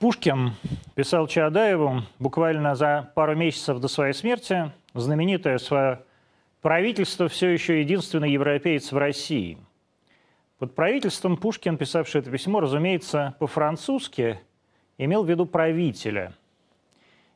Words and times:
Пушкин 0.00 0.52
писал 0.94 1.26
Чаадаеву 1.26 2.04
буквально 2.18 2.74
за 2.74 3.12
пару 3.14 3.36
месяцев 3.36 3.80
до 3.80 3.88
своей 3.88 4.14
смерти 4.14 4.72
знаменитое 4.94 5.58
свое 5.58 6.00
правительство 6.62 7.28
все 7.28 7.50
еще 7.50 7.80
единственный 7.80 8.32
европеец 8.32 8.92
в 8.92 8.96
России. 8.96 9.58
Под 10.58 10.74
правительством 10.74 11.36
Пушкин, 11.36 11.76
писавший 11.76 12.22
это 12.22 12.30
письмо, 12.30 12.60
разумеется, 12.60 13.34
по-французски, 13.38 14.40
имел 14.96 15.22
в 15.22 15.28
виду 15.28 15.44
правителя. 15.44 16.32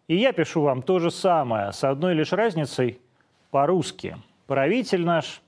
И 0.09 0.17
я 0.17 0.33
пишу 0.33 0.63
вам 0.63 0.81
то 0.81 1.01
же 1.01 1.11
самое, 1.11 1.71
с 1.71 1.85
одной 1.85 2.15
лишь 2.15 2.33
разницей 2.33 2.99
по-русски. 3.51 4.17
Правитель 4.47 5.05
наш 5.05 5.43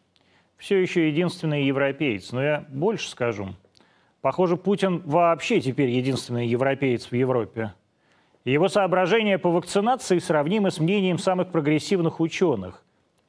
все 0.58 0.76
еще 0.76 1.08
единственный 1.08 1.64
европеец. 1.64 2.32
Но 2.32 2.42
я 2.42 2.66
больше 2.68 3.08
скажу– 3.08 3.54
Похоже, 4.20 4.56
Путин 4.56 5.02
вообще 5.04 5.60
теперь 5.60 5.90
единственный 5.90 6.46
европеец 6.46 7.06
в 7.06 7.12
Европе. 7.12 7.74
Его 8.44 8.68
соображения 8.68 9.38
по 9.38 9.50
вакцинации 9.50 10.18
сравнимы 10.18 10.70
с 10.70 10.78
мнением 10.78 11.18
самых 11.18 11.50
прогрессивных 11.50 12.20
ученых. 12.20 12.82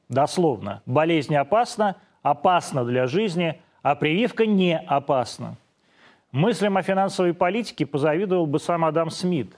Дословно, 0.10 0.82
болезнь 0.86 1.36
опасна, 1.36 1.98
опасна 2.22 2.86
для 2.86 3.08
жизни, 3.08 3.60
а 3.82 3.96
прививка 3.96 4.46
не 4.46 4.78
опасна. 4.78 5.58
Мыслям 6.32 6.78
о 6.78 6.84
финансовой 6.84 7.34
политике 7.34 7.86
позавидовал 7.86 8.46
бы 8.46 8.60
сам 8.60 8.86
Адам 8.86 9.10
Смит. 9.10 9.54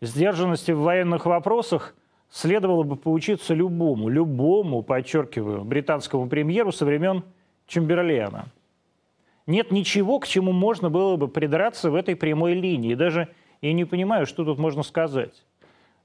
Сдержанности 0.00 0.72
в 0.72 0.80
военных 0.80 1.26
вопросах 1.26 1.94
следовало 2.30 2.82
бы 2.82 2.96
поучиться 2.96 3.54
любому, 3.54 4.08
любому, 4.08 4.82
подчеркиваю, 4.82 5.64
британскому 5.64 6.28
премьеру 6.28 6.72
со 6.72 6.84
времен 6.84 7.22
Чемберлена– 7.66 8.46
нет 9.46 9.72
ничего, 9.72 10.20
к 10.20 10.26
чему 10.26 10.52
можно 10.52 10.90
было 10.90 11.16
бы 11.16 11.28
придраться 11.28 11.90
в 11.90 11.94
этой 11.94 12.16
прямой 12.16 12.54
линии. 12.54 12.94
Даже 12.94 13.28
я 13.60 13.72
не 13.72 13.84
понимаю, 13.84 14.26
что 14.26 14.44
тут 14.44 14.58
можно 14.58 14.82
сказать. 14.82 15.44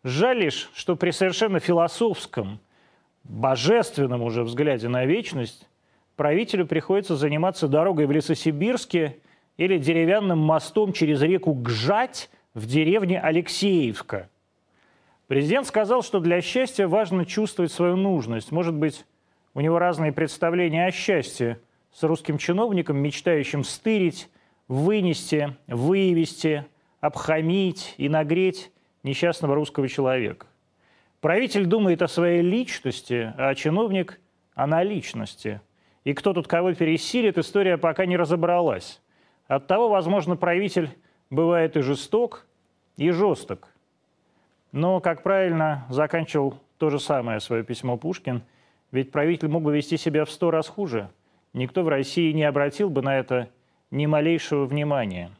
Жаль 0.03 0.39
лишь, 0.39 0.69
что 0.73 0.95
при 0.95 1.11
совершенно 1.11 1.59
философском, 1.59 2.59
божественном 3.23 4.21
уже 4.21 4.43
взгляде 4.43 4.87
на 4.87 5.05
вечность 5.05 5.67
правителю 6.15 6.65
приходится 6.65 7.15
заниматься 7.15 7.67
дорогой 7.67 8.05
в 8.05 8.11
Лесосибирске 8.11 9.17
или 9.57 9.77
деревянным 9.77 10.39
мостом 10.39 10.93
через 10.93 11.21
реку 11.21 11.53
Гжать 11.53 12.29
в 12.53 12.65
деревне 12.65 13.19
Алексеевка. 13.19 14.29
Президент 15.27 15.67
сказал, 15.67 16.03
что 16.03 16.19
для 16.19 16.41
счастья 16.41 16.87
важно 16.87 17.25
чувствовать 17.25 17.71
свою 17.71 17.97
нужность. 17.97 18.51
Может 18.51 18.75
быть, 18.75 19.05
у 19.53 19.59
него 19.59 19.77
разные 19.77 20.11
представления 20.13 20.85
о 20.85 20.91
счастье– 20.91 21.59
с 21.97 22.03
русским 22.03 22.37
чиновником, 22.37 22.97
мечтающим 22.97 23.63
стырить, 23.63 24.29
вынести, 24.67 25.57
вывести, 25.65 26.63
обхамить 27.01 27.95
и 27.97 28.07
нагреть 28.07 28.71
несчастного 29.01 29.55
русского 29.55 29.87
человека. 29.87 30.45
Правитель 31.21 31.65
думает 31.65 32.03
о 32.03 32.07
своей 32.07 32.43
личности, 32.43 33.33
а 33.35 33.55
чиновник– 33.55 34.19
о 34.53 34.67
наличности. 34.67 35.59
И 36.03 36.13
кто 36.13 36.33
тут 36.33 36.47
кого 36.47 36.71
пересилит, 36.75 37.39
история 37.39 37.79
пока 37.79 38.05
не 38.05 38.15
разобралась. 38.15 39.01
Оттого, 39.47 39.89
возможно, 39.89 40.35
правитель 40.35 40.91
бывает 41.31 41.77
и 41.77 41.81
жесток, 41.81 42.45
и 42.97 43.09
жесток. 43.09 43.69
Но, 44.71 44.99
как 44.99 45.23
правильно 45.23 45.87
заканчивал 45.89 46.59
то 46.77 46.91
же 46.91 46.99
самое 46.99 47.39
свое 47.39 47.63
письмо 47.63 47.97
Пушкин, 47.97 48.43
ведь 48.91 49.11
правитель 49.11 49.47
мог 49.47 49.63
бы 49.63 49.75
вести 49.75 49.97
себя 49.97 50.25
в 50.25 50.29
сто 50.29 50.51
раз 50.51 50.67
хуже– 50.67 51.09
никто 51.53 51.83
в 51.83 51.87
России 51.87 52.31
не 52.31 52.43
обратил 52.43 52.89
бы 52.89 53.01
на 53.01 53.17
это 53.17 53.49
ни 53.91 54.05
малейшего 54.05 54.65
внимания. 54.65 55.31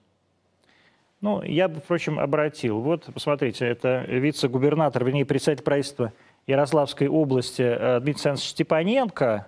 Ну, 1.20 1.42
я 1.42 1.68
бы, 1.68 1.80
впрочем, 1.80 2.20
обратил. 2.20 2.80
Вот, 2.80 3.10
посмотрите, 3.14 3.66
это 3.66 4.06
вице-губернатор, 4.08 5.04
вернее, 5.04 5.26
председатель 5.26 5.64
правительства 5.64 6.14
Ярославской 6.46 7.08
области 7.08 7.62
э, 7.62 8.00
Дмитрий 8.00 8.12
Александрович 8.12 8.50
Степаненко, 8.50 9.48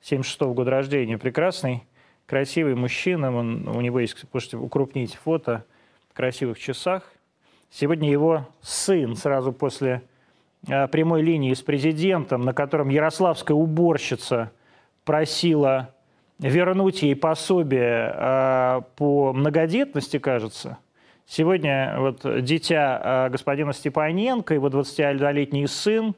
76 0.00 0.40
-го 0.40 0.54
года 0.54 0.70
рождения, 0.70 1.18
прекрасный, 1.18 1.82
красивый 2.26 2.76
мужчина. 2.76 3.36
Он, 3.36 3.66
у 3.68 3.80
него 3.80 3.98
есть, 3.98 4.24
можете 4.32 4.56
укрупнить 4.56 5.16
фото 5.16 5.64
в 6.10 6.14
красивых 6.14 6.60
часах. 6.60 7.12
Сегодня 7.70 8.10
его 8.10 8.46
сын 8.62 9.16
сразу 9.16 9.52
после 9.52 10.02
э, 10.68 10.86
прямой 10.86 11.22
линии 11.22 11.52
с 11.52 11.60
президентом, 11.60 12.42
на 12.42 12.52
котором 12.54 12.88
ярославская 12.88 13.56
уборщица– 13.56 14.52
просила 15.04 15.94
вернуть 16.38 17.02
ей 17.02 17.14
пособие 17.14 18.12
э, 18.14 18.80
по 18.96 19.32
многодетности, 19.32 20.18
кажется. 20.18 20.78
Сегодня 21.26 21.96
вот 21.98 22.22
дитя 22.44 23.26
э, 23.26 23.30
господина 23.30 23.72
Степаненко, 23.72 24.54
его 24.54 24.68
21-летний 24.68 25.66
сын, 25.66 26.14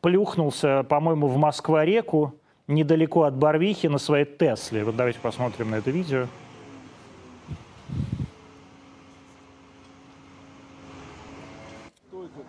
плюхнулся, 0.00 0.82
по-моему, 0.84 1.26
в 1.26 1.36
Москва-реку, 1.36 2.34
недалеко 2.66 3.24
от 3.24 3.34
Барвихи, 3.36 3.88
на 3.88 3.98
своей 3.98 4.24
Тесле. 4.24 4.84
Вот 4.84 4.96
давайте 4.96 5.20
посмотрим 5.20 5.70
на 5.70 5.76
это 5.76 5.90
видео. 5.90 6.26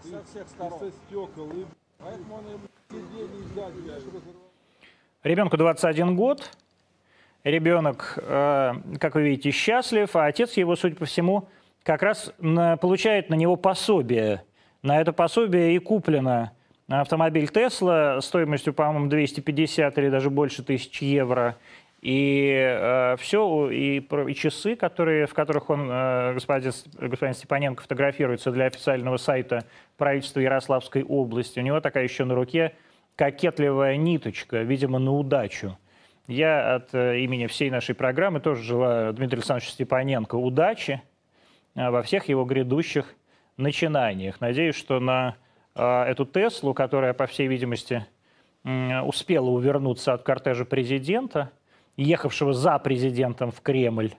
Со 0.03 0.23
всех 0.23 0.47
сторон. 0.47 0.79
Со 0.79 0.91
стекол. 0.91 1.49
И... 1.51 1.65
Поэтому 1.97 2.35
он 2.35 2.45
ему 2.49 2.67
Ребенку 5.23 5.55
21 5.55 6.15
год, 6.15 6.49
ребенок, 7.43 8.17
э, 8.17 8.73
как 8.99 9.13
вы 9.13 9.21
видите, 9.21 9.51
счастлив, 9.51 10.15
а 10.15 10.25
отец 10.25 10.53
его, 10.57 10.75
судя 10.75 10.95
по 10.95 11.05
всему, 11.05 11.47
как 11.83 12.01
раз 12.01 12.33
получает 12.39 13.29
на 13.29 13.35
него 13.35 13.55
пособие. 13.55 14.43
На 14.81 14.99
это 14.99 15.13
пособие 15.13 15.75
и 15.75 15.77
куплено 15.77 16.51
автомобиль 16.87 17.47
Тесла 17.49 18.19
стоимостью, 18.19 18.73
по-моему, 18.73 19.09
250 19.09 19.95
или 19.99 20.09
даже 20.09 20.31
больше 20.31 20.63
тысяч 20.63 21.03
евро. 21.03 21.55
И 22.01 22.51
э, 22.57 23.15
все, 23.19 23.69
и, 23.69 23.99
и 23.99 24.33
часы, 24.33 24.75
которые, 24.75 25.27
в 25.27 25.35
которых 25.35 25.69
он, 25.69 25.87
э, 25.87 26.33
господин, 26.33 26.71
господин 26.99 27.35
Степаненко, 27.35 27.83
фотографируется 27.83 28.51
для 28.51 28.65
официального 28.65 29.17
сайта 29.17 29.65
правительства 29.97 30.39
Ярославской 30.39 31.03
области. 31.03 31.59
У 31.59 31.61
него 31.63 31.79
такая 31.79 32.05
еще 32.05 32.25
на 32.25 32.33
руке 32.33 32.73
кокетливая 33.15 33.97
ниточка, 33.97 34.61
видимо, 34.61 34.99
на 34.99 35.13
удачу. 35.13 35.77
Я 36.27 36.75
от 36.75 36.93
э, 36.93 37.19
имени 37.19 37.47
всей 37.47 37.69
нашей 37.69 37.95
программы 37.95 38.39
тоже 38.39 38.63
желаю 38.63 39.13
Дмитрию 39.13 39.39
Александровичу 39.39 39.71
Степаненко 39.71 40.35
удачи 40.35 41.01
э, 41.75 41.89
во 41.89 42.03
всех 42.03 42.29
его 42.29 42.45
грядущих 42.45 43.15
начинаниях. 43.57 44.39
Надеюсь, 44.39 44.75
что 44.75 44.99
на 44.99 45.35
э, 45.75 46.03
эту 46.03 46.25
Теслу, 46.25 46.73
которая, 46.73 47.13
по 47.13 47.27
всей 47.27 47.47
видимости, 47.47 48.05
успела 48.63 49.49
увернуться 49.49 50.13
от 50.13 50.21
кортежа 50.21 50.65
президента, 50.65 51.49
ехавшего 51.97 52.53
за 52.53 52.77
президентом 52.77 53.49
в 53.49 53.59
Кремль, 53.61 54.13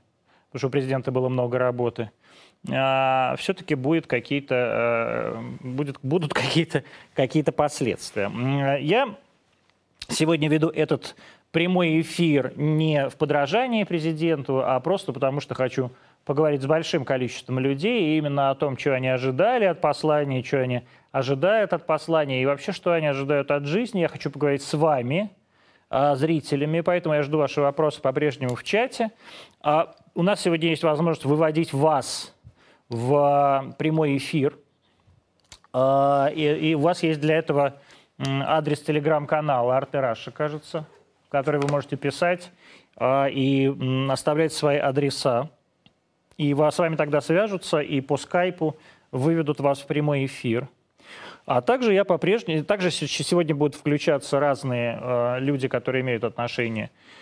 потому 0.48 0.58
что 0.58 0.66
у 0.66 0.70
президента 0.70 1.12
было 1.12 1.28
много 1.28 1.58
работы– 1.58 2.10
а, 2.70 3.34
все-таки 3.38 3.74
будет 3.74 4.06
какие-то, 4.06 4.54
э, 4.54 5.42
будет, 5.60 5.96
будут 6.02 6.32
какие-то 6.34 6.84
какие 7.14 7.42
последствия. 7.42 8.30
Я 8.78 9.16
сегодня 10.08 10.48
веду 10.48 10.68
этот 10.68 11.16
прямой 11.50 12.00
эфир 12.00 12.52
не 12.56 13.08
в 13.08 13.16
подражании 13.16 13.84
президенту, 13.84 14.62
а 14.64 14.78
просто 14.80 15.12
потому, 15.12 15.40
что 15.40 15.54
хочу 15.54 15.90
поговорить 16.24 16.62
с 16.62 16.66
большим 16.66 17.04
количеством 17.04 17.58
людей 17.58 18.16
именно 18.16 18.50
о 18.50 18.54
том, 18.54 18.78
что 18.78 18.94
они 18.94 19.08
ожидали 19.08 19.64
от 19.64 19.80
послания, 19.80 20.42
что 20.42 20.60
они 20.60 20.82
ожидают 21.10 21.72
от 21.72 21.84
послания 21.84 22.42
и 22.42 22.46
вообще, 22.46 22.72
что 22.72 22.92
они 22.92 23.06
ожидают 23.06 23.50
от 23.50 23.66
жизни. 23.66 24.00
Я 24.00 24.08
хочу 24.08 24.30
поговорить 24.30 24.62
с 24.62 24.72
вами, 24.72 25.30
а, 25.90 26.14
зрителями, 26.14 26.80
поэтому 26.80 27.16
я 27.16 27.22
жду 27.22 27.38
ваши 27.38 27.60
вопросы 27.60 28.00
по-прежнему 28.00 28.54
в 28.54 28.62
чате. 28.62 29.10
А 29.60 29.94
у 30.14 30.22
нас 30.22 30.40
сегодня 30.40 30.68
есть 30.68 30.84
возможность 30.84 31.24
выводить 31.26 31.72
вас 31.72 32.34
в 32.92 33.74
прямой 33.78 34.16
эфир. 34.18 34.58
А, 35.72 36.30
и, 36.34 36.70
и 36.70 36.74
у 36.74 36.80
вас 36.80 37.02
есть 37.02 37.20
для 37.20 37.36
этого 37.36 37.80
адрес 38.18 38.80
телеграм-канала 38.82 39.76
Артераша, 39.76 40.30
кажется, 40.30 40.86
в 41.26 41.30
который 41.30 41.60
вы 41.60 41.68
можете 41.68 41.96
писать 41.96 42.50
а, 42.96 43.26
и 43.26 43.72
оставлять 44.10 44.52
свои 44.52 44.76
адреса. 44.76 45.50
И 46.36 46.54
с 46.54 46.78
вами 46.78 46.96
тогда 46.96 47.20
свяжутся 47.20 47.80
и 47.80 48.00
по 48.00 48.16
скайпу 48.16 48.76
выведут 49.10 49.60
вас 49.60 49.80
в 49.80 49.86
прямой 49.86 50.26
эфир. 50.26 50.68
А 51.44 51.60
также 51.60 51.92
я 51.92 52.04
по-прежнему, 52.04 52.64
также 52.64 52.90
сегодня 52.90 53.54
будут 53.54 53.74
включаться 53.74 54.38
разные 54.38 54.98
э, 55.00 55.40
люди, 55.40 55.66
которые 55.66 56.02
имеют 56.02 56.22
отношение 56.22 56.90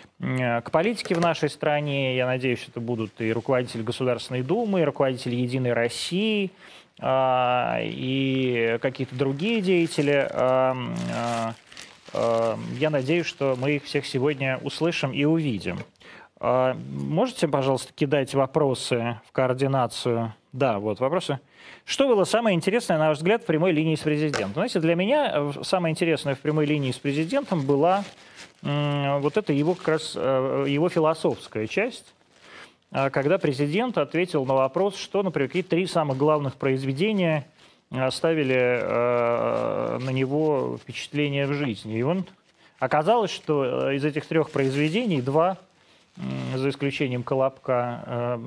политике 0.71 1.15
в 1.15 1.19
нашей 1.19 1.49
стране. 1.49 2.15
Я 2.15 2.27
надеюсь, 2.27 2.65
это 2.67 2.79
будут 2.79 3.19
и 3.21 3.31
руководители 3.33 3.81
Государственной 3.81 4.43
Думы, 4.43 4.81
и 4.81 4.83
руководители 4.83 5.35
Единой 5.35 5.73
России, 5.73 6.51
э, 6.99 7.77
и 7.83 8.77
какие-то 8.81 9.15
другие 9.15 9.61
деятели. 9.61 10.27
Э, 10.29 10.73
э, 11.13 11.51
э, 12.13 12.55
я 12.77 12.89
надеюсь, 12.89 13.25
что 13.25 13.57
мы 13.59 13.71
их 13.73 13.83
всех 13.85 14.05
сегодня 14.05 14.59
услышим 14.63 15.11
и 15.11 15.25
увидим. 15.25 15.79
Можете, 16.39 17.47
пожалуйста, 17.47 17.93
кидать 17.93 18.33
вопросы 18.33 19.19
в 19.27 19.31
координацию 19.31 20.33
Да, 20.53 20.79
вот 20.79 20.99
вопросы. 20.99 21.39
Что 21.85 22.07
было 22.07 22.23
самое 22.23 22.55
интересное, 22.55 22.97
на 22.97 23.09
ваш 23.09 23.17
взгляд, 23.17 23.43
в 23.43 23.45
прямой 23.45 23.71
линии 23.71 23.95
с 23.95 23.99
президентом? 23.99 24.53
Знаете, 24.53 24.79
для 24.79 24.95
меня 24.95 25.31
э, 25.33 25.51
самое 25.63 25.91
интересное 25.91 26.35
в 26.35 26.39
прямой 26.39 26.65
линии 26.65 26.91
с 26.91 26.97
президентом 26.97 27.65
была 27.65 28.03
вот 28.61 29.37
это 29.37 29.53
его 29.53 29.75
как 29.75 29.87
раз 29.87 30.13
э, 30.15 30.65
его 30.67 30.89
философская 30.89 31.67
часть, 31.67 32.13
э, 32.91 33.09
когда 33.09 33.37
президент 33.37 33.97
ответил 33.97 34.45
на 34.45 34.53
вопрос, 34.53 34.95
что, 34.97 35.23
например, 35.23 35.49
какие 35.49 35.63
три 35.63 35.87
самых 35.87 36.17
главных 36.17 36.55
произведения 36.55 37.47
оставили 37.89 38.81
на 40.01 40.11
него 40.11 40.77
впечатление 40.81 41.45
в 41.45 41.53
жизни. 41.53 41.97
И 41.97 42.03
он 42.03 42.25
оказалось, 42.79 43.31
что 43.31 43.91
из 43.91 44.05
этих 44.05 44.25
трех 44.25 44.49
произведений 44.49 45.21
два 45.21 45.57
за 46.55 46.69
исключением 46.69 47.23
Колобка. 47.23 48.03
Э, 48.05 48.39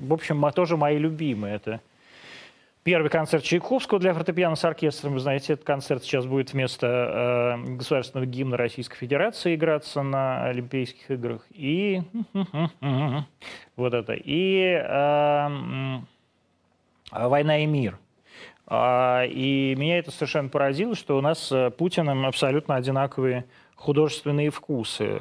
в 0.00 0.12
общем, 0.12 0.44
тоже 0.52 0.76
мои 0.76 0.98
любимые. 0.98 1.56
Это 1.56 1.80
первый 2.84 3.10
концерт 3.10 3.42
Чайковского 3.42 3.98
для 3.98 4.12
фортепиано 4.14 4.54
с 4.54 4.64
оркестром. 4.64 5.14
Вы 5.14 5.20
знаете, 5.20 5.54
этот 5.54 5.64
концерт 5.64 6.04
сейчас 6.04 6.26
будет 6.26 6.52
вместо 6.52 7.56
э, 7.56 7.76
государственного 7.76 8.26
гимна 8.26 8.56
Российской 8.56 8.96
Федерации 8.96 9.54
играться 9.54 10.02
на 10.02 10.44
Олимпийских 10.44 11.10
играх. 11.10 11.44
И 11.50 12.02
вот 13.76 13.94
это. 13.94 14.12
И 14.12 14.60
э, 14.62 15.98
«Война 17.10 17.58
и 17.58 17.66
мир». 17.66 17.98
А, 18.66 19.24
и 19.24 19.74
меня 19.76 19.98
это 19.98 20.10
совершенно 20.10 20.48
поразило, 20.48 20.94
что 20.94 21.18
у 21.18 21.20
нас 21.20 21.48
с 21.48 21.70
Путиным 21.76 22.24
абсолютно 22.24 22.76
одинаковые 22.76 23.44
художественные 23.74 24.50
вкусы. 24.50 25.20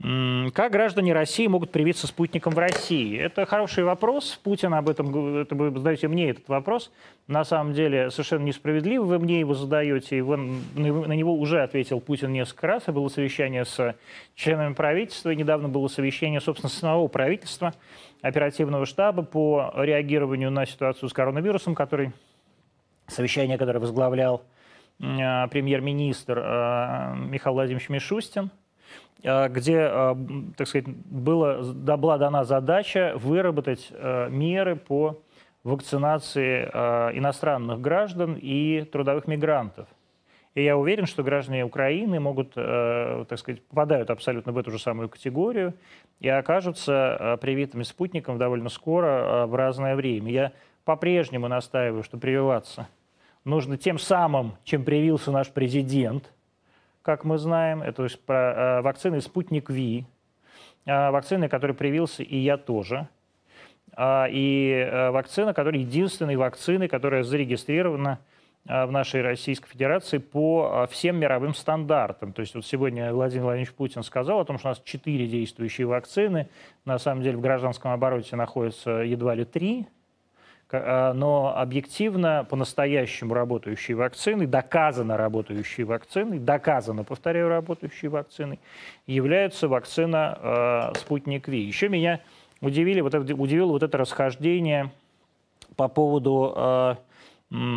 Как 0.00 0.70
граждане 0.70 1.12
России 1.12 1.48
могут 1.48 1.72
привиться 1.72 2.06
спутником 2.06 2.52
в 2.52 2.58
России? 2.58 3.18
Это 3.18 3.44
хороший 3.46 3.82
вопрос. 3.82 4.38
Путин 4.44 4.72
об 4.74 4.88
этом, 4.88 5.38
это 5.38 5.56
вы 5.56 5.76
задаете 5.76 6.06
мне 6.06 6.30
этот 6.30 6.48
вопрос. 6.48 6.92
На 7.26 7.44
самом 7.44 7.72
деле 7.72 8.08
совершенно 8.12 8.44
несправедливо. 8.44 9.02
Вы 9.02 9.18
мне 9.18 9.40
его 9.40 9.54
задаете, 9.54 10.18
и 10.18 10.20
вы, 10.20 10.36
на 10.36 11.12
него 11.14 11.34
уже 11.34 11.62
ответил 11.62 12.00
Путин 12.00 12.32
несколько 12.32 12.68
раз. 12.68 12.86
И 12.86 12.92
было 12.92 13.08
совещание 13.08 13.64
с 13.64 13.96
членами 14.36 14.74
правительства, 14.74 15.30
и 15.30 15.36
недавно 15.36 15.68
было 15.68 15.88
совещание, 15.88 16.40
собственно, 16.40 16.70
самого 16.70 17.08
правительства, 17.08 17.74
оперативного 18.22 18.86
штаба 18.86 19.24
по 19.24 19.72
реагированию 19.74 20.52
на 20.52 20.64
ситуацию 20.64 21.08
с 21.08 21.12
коронавирусом, 21.12 21.74
который, 21.74 22.12
совещание, 23.08 23.58
которое 23.58 23.80
возглавлял 23.80 24.44
э, 25.00 25.48
премьер-министр 25.48 26.38
э, 26.38 27.14
Михаил 27.16 27.54
Владимирович 27.54 27.88
Мишустин– 27.88 28.52
где, 29.22 29.88
э, 29.90 30.14
так 30.56 30.68
сказать, 30.68 30.88
было, 30.88 31.72
была 31.96 32.18
дана 32.18 32.44
задача 32.44 33.14
выработать 33.16 33.88
э, 33.90 34.28
меры 34.30 34.76
по 34.76 35.18
вакцинации 35.64 36.64
иностранных 37.18 37.80
граждан 37.80 38.38
и 38.40 38.82
трудовых 38.90 39.26
мигрантов. 39.26 39.86
И 40.54 40.62
я 40.62 40.78
уверен, 40.78 41.04
что 41.04 41.22
граждане 41.22 41.64
Украины 41.64 42.20
могут, 42.20 42.54
так 42.54 43.38
сказать, 43.38 43.62
попадают 43.66 44.08
абсолютно 44.08 44.52
в 44.52 44.56
эту 44.56 44.70
же 44.70 44.78
самую 44.78 45.10
категорию 45.10 45.74
и 46.20 46.28
окажутся 46.28 47.38
привитыми 47.42 47.82
спутником 47.82 48.38
довольно 48.38 48.70
скоро 48.70 49.46
в 49.46 49.54
разное 49.56 49.94
время. 49.94 50.30
Я 50.30 50.52
по-прежнему 50.84 51.48
настаиваю, 51.48 52.02
что 52.02 52.16
прививаться 52.16 52.88
нужно 53.44 53.76
тем 53.76 53.98
самым, 53.98 54.54
чем 54.64 54.84
привился 54.84 55.32
наш 55.32 55.48
президент– 55.50 56.32
как 57.08 57.24
мы 57.24 57.38
знаем, 57.38 57.80
это 57.80 58.02
есть 58.02 58.22
про 58.26 58.34
э, 58.36 58.80
вакцины 58.82 59.22
«Спутник 59.22 59.70
Ви», 59.70 60.04
э, 60.84 61.10
вакцины, 61.10 61.48
которые 61.48 61.74
привился 61.74 62.22
и 62.22 62.36
я 62.36 62.58
тоже, 62.58 63.08
э, 63.96 64.26
и 64.28 65.08
вакцина, 65.10 65.54
которая 65.54 65.80
единственная 65.80 66.36
вакцина, 66.36 66.86
которая 66.86 67.22
зарегистрирована 67.22 68.18
в 68.66 68.90
нашей 68.90 69.22
Российской 69.22 69.70
Федерации 69.70 70.18
по 70.18 70.86
всем 70.90 71.16
мировым 71.16 71.54
стандартам. 71.54 72.34
То 72.34 72.42
есть 72.42 72.54
вот 72.54 72.66
сегодня 72.66 73.14
Владимир 73.14 73.44
Владимирович 73.44 73.72
Путин 73.72 74.02
сказал 74.02 74.40
о 74.40 74.44
том, 74.44 74.58
что 74.58 74.68
у 74.68 74.72
нас 74.72 74.82
четыре 74.84 75.26
действующие 75.26 75.86
вакцины. 75.86 76.50
На 76.84 76.98
самом 76.98 77.22
деле 77.22 77.38
в 77.38 77.40
гражданском 77.40 77.92
обороте 77.92 78.36
находится 78.36 78.90
едва 78.90 79.34
ли 79.34 79.46
три. 79.46 79.86
А, 80.70 81.12
но 81.14 81.56
объективно 81.56 82.46
по-настоящему 82.48 83.34
работающие 83.34 83.96
вакцины, 83.96 84.46
доказано 84.46 85.16
работающие 85.16 85.86
вакцины, 85.86 86.38
доказано, 86.38 87.04
повторяю, 87.04 87.48
работающие 87.48 88.10
вакцины, 88.10 88.58
являются 89.06 89.68
вакцина 89.68 90.92
э, 90.94 90.98
«Спутник 90.98 91.48
Ви». 91.48 91.60
Еще 91.60 91.88
меня 91.88 92.20
удивили, 92.60 93.00
вот 93.00 93.14
удивило 93.14 93.72
вот 93.72 93.82
это 93.82 93.96
расхождение 93.96 94.90
по 95.76 95.88
поводу 95.88 96.52
э, 96.56 96.94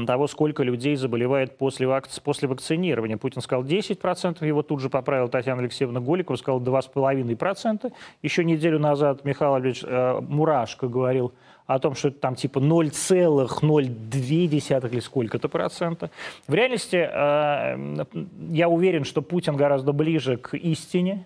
того, 0.05 0.27
сколько 0.27 0.63
людей 0.63 0.95
заболевает 0.97 1.57
после, 1.57 1.87
вакци... 1.87 2.21
после 2.21 2.49
вакцинирования. 2.49 3.17
Путин 3.17 3.41
сказал 3.41 3.63
10%, 3.63 4.45
его 4.45 4.63
тут 4.63 4.81
же 4.81 4.89
поправила 4.89 5.29
Татьяна 5.29 5.61
Алексеевна 5.61 6.01
Голикова, 6.01 6.35
сказала 6.35 6.59
2,5%. 6.59 7.93
Еще 8.21 8.43
неделю 8.43 8.79
назад 8.79 9.23
Михаил 9.23 9.57
Ильич 9.59 9.81
э, 9.85 10.19
Мурашко 10.19 10.87
говорил 10.87 11.33
о 11.65 11.79
том, 11.79 11.95
что 11.95 12.09
это 12.09 12.19
там 12.19 12.35
типа 12.35 12.59
0,02 12.59 14.91
или 14.91 14.99
сколько-то 14.99 15.49
процента. 15.49 16.11
В 16.47 16.53
реальности 16.53 17.09
э, 17.11 18.05
я 18.51 18.69
уверен, 18.69 19.05
что 19.05 19.21
Путин 19.21 19.55
гораздо 19.55 19.93
ближе 19.93 20.37
к 20.37 20.57
истине, 20.57 21.25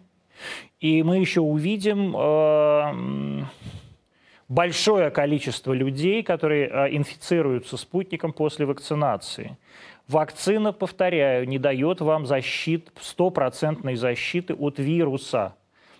и 0.79 1.03
мы 1.03 1.17
еще 1.17 1.41
увидим 1.41 2.15
э, 2.17 3.43
большое 4.47 5.09
количество 5.09 5.73
людей, 5.73 6.23
которые 6.23 6.67
э, 6.67 6.95
инфицируются 6.95 7.75
спутником 7.77 8.33
после 8.33 8.65
вакцинации. 8.65 9.57
Вакцина, 10.07 10.71
повторяю, 10.71 11.47
не 11.47 11.57
дает 11.57 12.01
вам 12.01 12.27
защит, 12.27 12.91
стопроцентной 13.01 13.95
защиты 13.95 14.53
от 14.53 14.77
вируса 14.77 15.55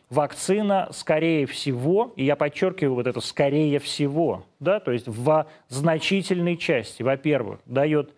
вакцина, 0.09 0.87
скорее 0.91 1.45
всего, 1.45 2.13
и 2.15 2.23
я 2.23 2.35
подчеркиваю 2.35 2.95
вот 2.95 3.07
это 3.07 3.21
«скорее 3.21 3.79
всего», 3.79 4.45
да, 4.59 4.79
то 4.79 4.91
есть 4.91 5.07
в 5.07 5.47
значительной 5.67 6.57
части, 6.57 7.03
во-первых, 7.03 7.59
дает 7.65 8.13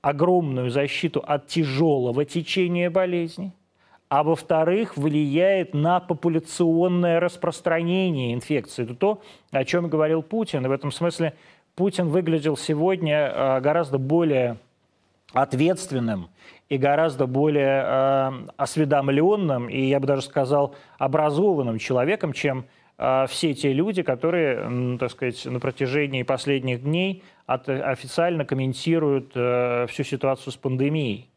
огромную 0.00 0.70
защиту 0.70 1.22
от 1.24 1.46
тяжелого 1.46 2.24
течения 2.24 2.90
болезни, 2.90 3.52
а 4.08 4.24
во-вторых, 4.24 4.98
влияет 4.98 5.72
на 5.72 5.98
популяционное 5.98 7.18
распространение 7.18 8.34
инфекции. 8.34 8.82
Это 8.84 8.94
то, 8.94 9.22
о 9.52 9.64
чем 9.64 9.88
говорил 9.88 10.22
Путин. 10.22 10.66
И 10.66 10.68
в 10.68 10.72
этом 10.72 10.92
смысле 10.92 11.32
Путин 11.76 12.08
выглядел 12.08 12.58
сегодня 12.58 13.32
э, 13.32 13.60
гораздо 13.60 13.96
более 13.96 14.58
ответственным 15.32 16.28
и 16.68 16.78
гораздо 16.78 17.26
более 17.26 17.84
э, 17.84 18.30
осведомленным 18.56 19.68
и, 19.68 19.82
я 19.84 20.00
бы 20.00 20.06
даже 20.06 20.22
сказал, 20.22 20.74
образованным 20.98 21.78
человеком, 21.78 22.32
чем 22.32 22.66
э, 22.98 23.26
все 23.28 23.54
те 23.54 23.72
люди, 23.72 24.02
которые, 24.02 24.68
ну, 24.68 24.98
так 24.98 25.10
сказать, 25.10 25.44
на 25.44 25.60
протяжении 25.60 26.22
последних 26.22 26.82
дней 26.82 27.22
от, 27.46 27.68
официально 27.68 28.44
комментируют 28.44 29.32
э, 29.34 29.86
всю 29.88 30.04
ситуацию 30.04 30.52
с 30.52 30.56
пандемией. 30.56 31.28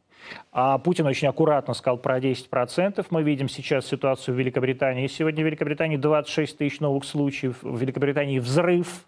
А 0.52 0.78
Путин 0.78 1.06
очень 1.06 1.28
аккуратно 1.28 1.74
сказал 1.74 1.98
про 1.98 2.20
10%. 2.20 3.06
Мы 3.10 3.24
видим 3.24 3.50
сейчас 3.50 3.86
ситуацию 3.86 4.36
в 4.36 4.40
Великобритании. 4.40 5.08
Сегодня 5.08 5.44
в 5.44 5.48
Великобритании 5.48 5.98
26 5.98 6.58
тысяч 6.58 6.80
новых 6.80 7.04
случаев. 7.06 7.58
В 7.62 7.80
Великобритании 7.80 8.40
взрыв 8.40 9.06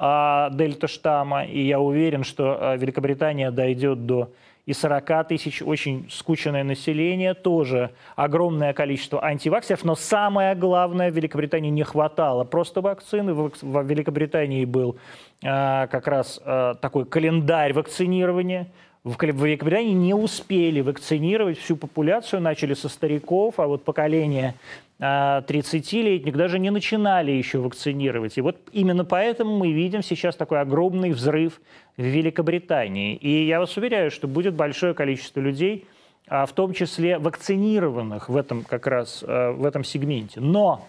дельта 0.00 0.88
штамма. 0.88 1.44
И 1.44 1.60
я 1.60 1.78
уверен, 1.78 2.24
что 2.24 2.56
а, 2.58 2.76
Великобритания 2.76 3.50
дойдет 3.50 4.06
до 4.06 4.30
и 4.66 4.72
40 4.72 5.28
тысяч, 5.28 5.62
очень 5.62 6.06
скученное 6.10 6.62
население, 6.62 7.34
тоже 7.34 7.90
огромное 8.14 8.72
количество 8.72 9.24
антиваксеров, 9.24 9.84
но 9.84 9.96
самое 9.96 10.54
главное, 10.54 11.10
в 11.10 11.14
Великобритании 11.16 11.70
не 11.70 11.82
хватало 11.82 12.44
просто 12.44 12.80
вакцины, 12.80 13.34
в 13.34 13.50
Великобритании 13.62 14.64
был 14.64 14.96
э, 15.42 15.88
как 15.88 16.06
раз 16.06 16.40
э, 16.44 16.74
такой 16.80 17.04
календарь 17.04 17.72
вакцинирования, 17.72 18.68
в 19.02 19.20
Великобритании 19.20 19.94
не 19.94 20.14
успели 20.14 20.82
вакцинировать 20.82 21.58
всю 21.58 21.74
популяцию, 21.74 22.42
начали 22.42 22.74
со 22.74 22.88
стариков, 22.88 23.58
а 23.58 23.66
вот 23.66 23.82
поколение 23.82 24.54
30-летних 25.00 26.34
а, 26.34 26.36
даже 26.36 26.58
не 26.58 26.70
начинали 26.70 27.30
еще 27.32 27.58
вакцинировать. 27.58 28.36
И 28.36 28.42
вот 28.42 28.56
именно 28.72 29.04
поэтому 29.04 29.56
мы 29.56 29.72
видим 29.72 30.02
сейчас 30.02 30.36
такой 30.36 30.60
огромный 30.60 31.12
взрыв 31.12 31.60
в 31.96 32.02
Великобритании. 32.02 33.16
И 33.16 33.46
я 33.46 33.60
вас 33.60 33.76
уверяю, 33.78 34.10
что 34.10 34.28
будет 34.28 34.54
большое 34.54 34.92
количество 34.92 35.40
людей, 35.40 35.86
а, 36.28 36.44
в 36.44 36.52
том 36.52 36.74
числе 36.74 37.18
вакцинированных 37.18 38.28
в 38.28 38.36
этом 38.36 38.62
как 38.62 38.86
раз 38.86 39.24
а, 39.26 39.52
в 39.52 39.64
этом 39.64 39.84
сегменте. 39.84 40.40
Но, 40.40 40.86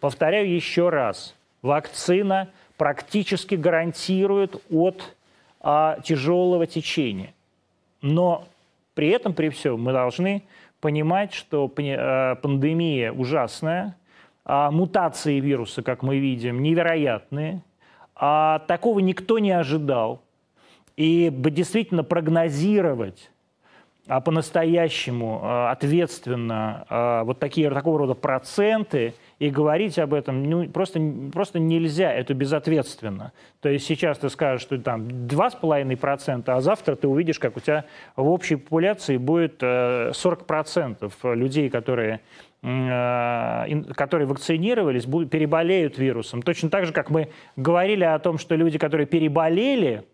повторяю 0.00 0.52
еще 0.54 0.90
раз, 0.90 1.34
вакцина 1.62 2.50
практически 2.76 3.54
гарантирует 3.54 4.62
от 4.70 5.14
тяжелого 6.04 6.68
течения. 6.68 7.34
Но 8.00 8.46
при 8.94 9.08
этом, 9.08 9.34
при 9.34 9.48
всем, 9.48 9.82
мы 9.82 9.92
должны 9.92 10.44
понимать, 10.80 11.32
что 11.32 11.72
э, 11.76 12.36
пандемия 12.36 13.12
ужасная, 13.12 13.96
а, 14.44 14.70
мутации 14.70 15.40
вируса, 15.40 15.82
как 15.82 16.02
мы 16.02 16.18
видим, 16.18 16.62
невероятные. 16.62 17.62
А 18.14 18.60
такого 18.60 19.00
никто 19.00 19.38
не 19.38 19.50
ожидал. 19.50 20.22
И 20.96 21.30
действительно 21.30 22.02
прогнозировать 22.02 23.30
а 24.08 24.22
по-настоящему 24.22 25.40
а, 25.42 25.70
ответственно 25.70 26.86
а, 26.88 27.24
вот 27.24 27.38
такие, 27.38 27.70
такого 27.70 27.98
рода 27.98 28.14
проценты 28.14 29.14
и 29.38 29.50
говорить 29.50 29.98
об 29.98 30.14
этом 30.14 30.42
ну, 30.42 30.68
просто, 30.68 31.00
просто 31.32 31.58
нельзя, 31.58 32.12
это 32.12 32.34
безответственно. 32.34 33.32
То 33.60 33.68
есть 33.68 33.86
сейчас 33.86 34.18
ты 34.18 34.28
скажешь, 34.30 34.62
что 34.62 34.78
там 34.78 35.06
2,5%, 35.06 36.44
а 36.46 36.60
завтра 36.60 36.96
ты 36.96 37.06
увидишь, 37.06 37.38
как 37.38 37.56
у 37.56 37.60
тебя 37.60 37.84
в 38.16 38.28
общей 38.28 38.56
популяции 38.56 39.16
будет 39.16 39.62
40% 39.62 41.12
э, 41.22 41.34
людей, 41.34 41.70
которые 41.70 42.20
э, 42.62 43.82
которые 43.94 44.26
вакцинировались, 44.26 45.04
переболеют 45.04 45.98
вирусом. 45.98 46.42
Точно 46.42 46.68
так 46.68 46.86
же, 46.86 46.92
как 46.92 47.10
мы 47.10 47.28
говорили 47.54 48.04
о 48.04 48.18
том, 48.18 48.38
что 48.38 48.56
люди, 48.56 48.78
которые 48.78 49.06
переболели 49.06 50.04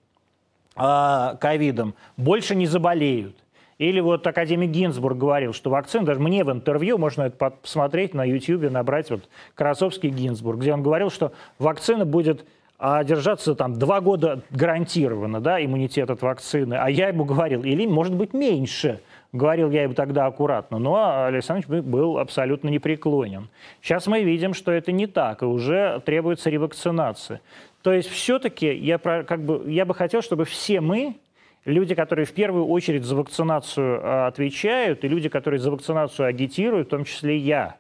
ковидом, 0.77 1.95
больше 2.17 2.57
не 2.57 2.67
заболеют. 2.67 3.44
Или 3.79 4.01
вот 4.01 4.27
академик 4.27 4.71
Гинзбург 4.71 5.17
говорил, 5.17 5.53
что 5.53 5.71
вакцина, 5.71 6.05
даже 6.05 6.21
мне 6.21 6.45
в 6.45 6.51
интервью, 6.51 6.99
можно 6.99 7.23
это 7.23 7.51
посмотреть 7.51 8.15
на 8.15 8.25
YouTube, 8.25 8.71
набрать 8.71 9.11
вот 9.11 9.29
Красовский 9.55 10.11
Гинзбург, 10.11 10.61
где 10.61 10.73
он 10.73 10.83
говорил, 10.83 11.11
что 11.11 11.33
вакцина 11.59 12.05
будет 12.05 12.45
а 12.87 13.05
держаться 13.05 13.55
там 13.55 13.79
два 13.79 14.01
года 14.01 14.43
гарантированно, 14.51 15.41
да, 15.41 15.65
иммунитет 15.65 16.11
от 16.11 16.23
вакцины. 16.23 16.75
А 16.75 16.91
я 16.91 17.09
ему 17.09 17.25
говорил, 17.25 17.63
или 17.63 17.87
может 17.87 18.15
быть 18.15 18.35
меньше. 18.35 19.01
Говорил 19.33 19.71
я 19.71 19.85
ему 19.85 19.95
тогда 19.95 20.27
аккуратно, 20.27 20.79
но 20.79 21.25
Александр 21.27 21.83
был 21.83 22.19
абсолютно 22.19 22.69
непреклонен. 22.69 23.49
Сейчас 23.81 24.07
мы 24.07 24.23
видим, 24.23 24.55
что 24.55 24.71
это 24.71 24.93
не 24.93 25.07
так, 25.07 25.43
и 25.43 25.45
уже 25.45 26.03
требуется 26.05 26.51
ревакцинация. 26.51 27.41
То 27.83 27.93
есть 27.93 28.09
все-таки 28.09 28.73
я, 28.73 28.99
как 28.99 29.43
бы, 29.43 29.65
я 29.67 29.85
бы 29.85 29.95
хотел, 29.95 30.23
чтобы 30.23 30.45
все 30.45 30.81
мы 30.81 31.17
люди, 31.65 31.95
которые 31.95 32.27
в 32.27 32.33
первую 32.33 32.67
очередь 32.67 33.05
за 33.05 33.17
вакцинацию 33.17 34.01
а, 34.03 34.27
отвечают, 34.27 35.05
и 35.05 35.09
люди, 35.09 35.29
которые 35.29 35.61
за 35.61 35.71
вакцинацию 35.71 36.27
агитируют, 36.27 36.89
в 36.89 36.91
том 36.91 37.05
числе 37.05 37.37
я, 37.37 37.77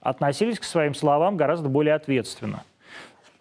относились 0.00 0.58
к 0.58 0.64
своим 0.64 0.94
словам 0.94 1.36
гораздо 1.36 1.68
более 1.68 1.94
ответственно. 1.94 2.64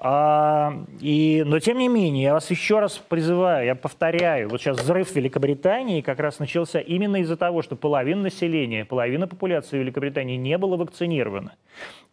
А, 0.05 0.73
и, 0.99 1.43
но 1.45 1.59
тем 1.59 1.77
не 1.77 1.87
менее, 1.87 2.23
я 2.23 2.33
вас 2.33 2.51
еще 2.51 2.79
раз 2.79 2.97
призываю, 2.97 3.65
я 3.65 3.73
повторяю, 3.75 4.49
вот 4.49 4.59
сейчас 4.59 4.77
взрыв 4.79 5.15
Великобритании 5.15 6.01
как 6.01 6.19
раз 6.19 6.39
начался 6.39 6.79
именно 6.81 7.21
из-за 7.21 7.37
того, 7.37 7.61
что 7.61 7.77
половина 7.77 8.23
населения, 8.23 8.83
половина 8.83 9.27
популяции 9.27 9.77
Великобритании 9.77 10.35
не 10.35 10.57
была 10.57 10.75
вакцинирована. 10.75 11.53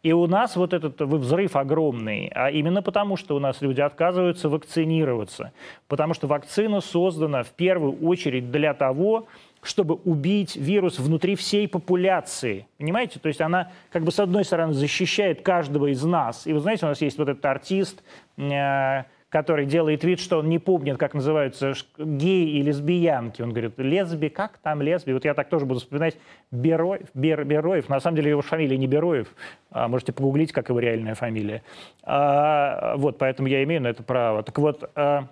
И 0.03 0.13
у 0.13 0.27
нас 0.27 0.57
вот 0.57 0.73
этот 0.73 0.99
взрыв 1.01 1.57
огромный, 1.57 2.31
а 2.35 2.51
именно 2.51 2.83
потому, 2.83 3.17
что 3.17 3.37
у 3.37 3.39
нас 3.39 3.61
люди 3.61 3.83
отказываются 3.83 4.49
вакцинироваться, 4.49 5.53
потому 5.89 6.15
что 6.15 6.27
вакцина 6.27 6.81
создана 6.81 7.43
в 7.43 7.51
первую 7.51 8.03
очередь 8.07 8.51
для 8.51 8.73
того, 8.73 9.27
чтобы 9.63 9.97
убить 10.05 10.57
вирус 10.57 10.99
внутри 10.99 11.35
всей 11.35 11.69
популяции. 11.69 12.67
Понимаете? 12.79 13.21
То 13.21 13.29
есть 13.29 13.43
она 13.43 13.73
как 13.91 14.05
бы 14.05 14.11
с 14.11 14.19
одной 14.19 14.45
стороны 14.45 14.73
защищает 14.73 15.43
каждого 15.43 15.89
из 15.89 16.03
нас. 16.03 16.47
И 16.47 16.55
вы 16.55 16.61
знаете, 16.61 16.87
у 16.87 16.89
нас 16.89 17.03
есть 17.03 17.19
вот 17.19 17.29
этот 17.29 17.45
артист, 17.45 18.03
э, 18.39 19.05
который 19.31 19.65
делает 19.65 20.03
вид, 20.03 20.21
что 20.21 20.41
он 20.41 20.49
не 20.49 20.59
помнит, 20.59 20.99
как 20.99 21.15
называются 21.15 21.73
геи 21.99 22.59
и 22.59 22.63
лесбиянки. 22.63 23.41
Он 23.41 23.51
говорит, 23.51 23.79
лесби, 23.79 24.29
как 24.29 24.59
там 24.59 24.83
лесби? 24.83 25.13
Вот 25.13 25.25
я 25.25 25.35
так 25.35 25.49
тоже 25.49 25.67
буду 25.67 25.79
вспоминать 25.81 26.19
Бероев. 26.51 27.09
Бер, 27.15 27.45
Бероев. 27.45 27.89
На 27.89 28.01
самом 28.01 28.17
деле 28.17 28.31
его 28.31 28.43
фамилия 28.43 28.77
не 28.77 28.89
Бероев. 28.89 29.29
А, 29.71 29.87
можете 29.87 30.13
погуглить, 30.13 30.53
как 30.53 30.69
его 30.69 30.81
реальная 30.81 31.15
фамилия. 31.15 31.63
А, 32.03 32.97
вот, 32.97 33.19
поэтому 33.19 33.49
я 33.49 33.63
имею 33.63 33.81
на 33.81 33.89
это 33.89 34.03
право. 34.03 34.43
Так 34.43 34.59
вот, 34.59 34.91
а, 34.97 35.29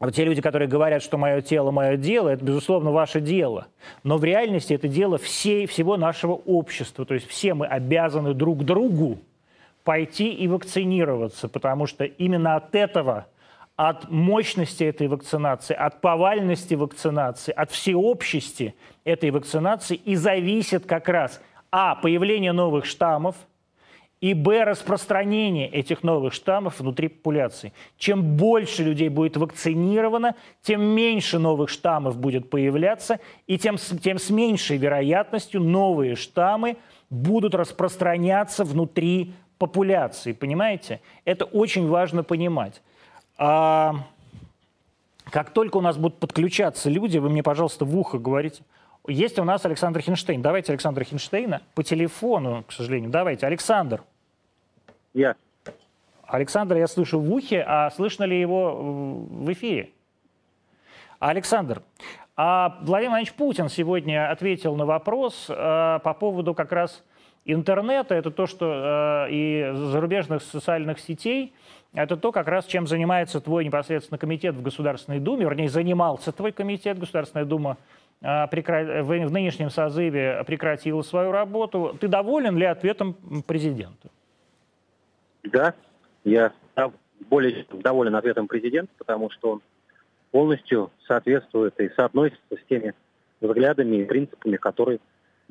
вот 0.00 0.12
те 0.14 0.24
люди, 0.24 0.42
которые 0.42 0.68
говорят, 0.68 1.00
что 1.00 1.16
мое 1.16 1.42
тело, 1.42 1.70
мое 1.70 1.96
дело, 1.96 2.28
это, 2.28 2.44
безусловно, 2.44 2.90
ваше 2.90 3.20
дело. 3.20 3.68
Но 4.02 4.18
в 4.18 4.24
реальности 4.24 4.74
это 4.74 4.88
дело 4.88 5.16
всей, 5.16 5.66
всего 5.66 5.96
нашего 5.96 6.32
общества. 6.32 7.04
То 7.04 7.14
есть 7.14 7.28
все 7.28 7.54
мы 7.54 7.66
обязаны 7.66 8.34
друг 8.34 8.64
другу 8.64 9.20
пойти 9.84 10.32
и 10.32 10.48
вакцинироваться, 10.48 11.48
потому 11.48 11.86
что 11.86 12.04
именно 12.04 12.56
от 12.56 12.74
этого, 12.74 13.26
от 13.76 14.10
мощности 14.10 14.84
этой 14.84 15.08
вакцинации, 15.08 15.74
от 15.74 16.00
повальности 16.00 16.74
вакцинации, 16.74 17.52
от 17.52 17.70
всеобщести 17.70 18.74
этой 19.04 19.30
вакцинации 19.30 19.96
и 19.96 20.14
зависит 20.14 20.86
как 20.86 21.08
раз 21.08 21.40
а. 21.70 21.94
появление 21.94 22.52
новых 22.52 22.84
штаммов, 22.84 23.34
и 24.22 24.34
б. 24.34 24.64
распространение 24.64 25.68
этих 25.68 26.04
новых 26.04 26.32
штаммов 26.32 26.78
внутри 26.78 27.08
популяции. 27.08 27.72
Чем 27.98 28.36
больше 28.36 28.84
людей 28.84 29.08
будет 29.08 29.36
вакцинировано, 29.36 30.36
тем 30.62 30.80
меньше 30.80 31.40
новых 31.40 31.68
штаммов 31.68 32.16
будет 32.16 32.48
появляться, 32.48 33.18
и 33.48 33.58
тем, 33.58 33.76
тем 33.78 34.18
с 34.18 34.30
меньшей 34.30 34.76
вероятностью 34.76 35.60
новые 35.60 36.14
штаммы 36.14 36.76
будут 37.10 37.56
распространяться 37.56 38.62
внутри 38.62 39.34
популяции, 39.62 40.32
понимаете? 40.32 41.00
Это 41.24 41.44
очень 41.44 41.86
важно 41.86 42.24
понимать. 42.24 42.82
А 43.38 43.94
как 45.30 45.50
только 45.50 45.76
у 45.76 45.80
нас 45.80 45.96
будут 45.96 46.18
подключаться 46.18 46.90
люди, 46.90 47.18
вы 47.18 47.30
мне, 47.30 47.44
пожалуйста, 47.44 47.84
в 47.84 47.96
ухо 47.96 48.18
говорите. 48.18 48.64
Есть 49.06 49.38
у 49.38 49.44
нас 49.44 49.64
Александр 49.64 50.00
Хинштейн. 50.00 50.42
Давайте 50.42 50.72
Александра 50.72 51.04
Хинштейна 51.04 51.62
по 51.76 51.84
телефону, 51.84 52.64
к 52.66 52.72
сожалению. 52.72 53.10
Давайте. 53.10 53.46
Александр. 53.46 54.02
Я. 55.14 55.36
Александр, 56.26 56.78
я 56.78 56.88
слышу 56.88 57.20
в 57.20 57.32
ухе, 57.32 57.64
а 57.64 57.92
слышно 57.92 58.24
ли 58.24 58.40
его 58.40 58.74
в 58.74 59.52
эфире? 59.52 59.90
Александр, 61.20 61.82
а 62.34 62.78
Владимир 62.80 63.10
Владимирович 63.10 63.34
Путин 63.34 63.68
сегодня 63.68 64.28
ответил 64.28 64.74
на 64.74 64.86
вопрос 64.86 65.46
а, 65.48 66.00
по 66.00 66.14
поводу 66.14 66.52
как 66.52 66.72
раз 66.72 67.04
интернета, 67.44 68.14
это 68.14 68.30
то, 68.30 68.46
что 68.46 69.26
э, 69.28 69.32
и 69.32 69.70
зарубежных 69.74 70.42
социальных 70.42 70.98
сетей, 71.00 71.52
это 71.92 72.16
то, 72.16 72.32
как 72.32 72.48
раз 72.48 72.66
чем 72.66 72.86
занимается 72.86 73.40
твой 73.40 73.64
непосредственно 73.64 74.18
комитет 74.18 74.54
в 74.54 74.62
Государственной 74.62 75.20
Думе, 75.20 75.44
вернее, 75.44 75.68
занимался 75.68 76.32
твой 76.32 76.52
комитет, 76.52 76.98
Государственная 76.98 77.44
Дума 77.44 77.76
э, 78.20 78.46
прекра... 78.48 79.02
в, 79.02 79.06
в 79.06 79.32
нынешнем 79.32 79.70
созыве 79.70 80.42
прекратила 80.46 81.02
свою 81.02 81.32
работу. 81.32 81.96
Ты 82.00 82.08
доволен 82.08 82.56
ли 82.56 82.64
ответом 82.64 83.14
президента? 83.46 84.08
Да, 85.42 85.74
я 86.24 86.52
более 87.28 87.66
доволен 87.70 88.14
ответом 88.14 88.48
президента, 88.48 88.92
потому 88.98 89.30
что 89.30 89.52
он 89.52 89.62
полностью 90.30 90.90
соответствует 91.06 91.78
и 91.80 91.88
соотносится 91.90 92.56
с 92.56 92.68
теми 92.68 92.94
взглядами 93.40 93.96
и 93.96 94.04
принципами, 94.04 94.56
которые 94.56 94.98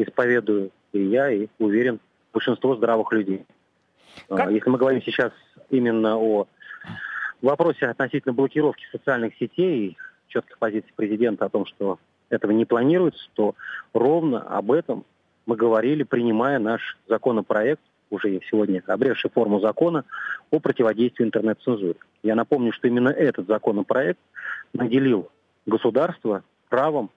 исповедую 0.03 0.72
и 0.93 1.01
я, 1.03 1.31
и 1.31 1.48
уверен, 1.60 2.00
большинство 2.34 2.75
здравых 2.75 3.12
людей. 3.12 3.46
А, 4.29 4.38
как? 4.38 4.51
Если 4.51 4.70
мы 4.70 4.77
говорим 4.77 5.01
сейчас 5.01 5.31
именно 5.70 6.17
о 6.17 6.48
вопросе 7.41 7.88
относительно 7.88 8.34
блокировки 8.34 8.84
социальных 8.91 9.36
сетей, 9.38 9.98
четких 10.27 10.58
позиций 10.58 10.91
президента 10.96 11.46
о 11.46 11.50
том, 11.50 11.65
что 11.65 12.00
этого 12.29 12.51
не 12.51 12.65
планируется, 12.65 13.24
то 13.34 13.55
ровно 13.93 14.41
об 14.41 14.72
этом 14.72 15.05
мы 15.46 15.55
говорили, 15.55 16.03
принимая 16.03 16.60
наш 16.60 16.98
законопроект, 17.08 17.81
уже 18.10 18.41
сегодня 18.50 18.84
обревший 18.88 19.29
форму 19.31 19.60
закона 19.60 20.03
о 20.50 20.60
противодействии 20.60 21.24
интернет-цензуре. 21.24 21.96
Я 22.24 22.36
напомню, 22.36 22.74
что 22.74 22.88
именно 22.88 23.10
этот 23.10 23.48
законопроект 23.48 24.20
наделил 24.74 25.29
государство 25.65 26.43
правом 26.70 27.10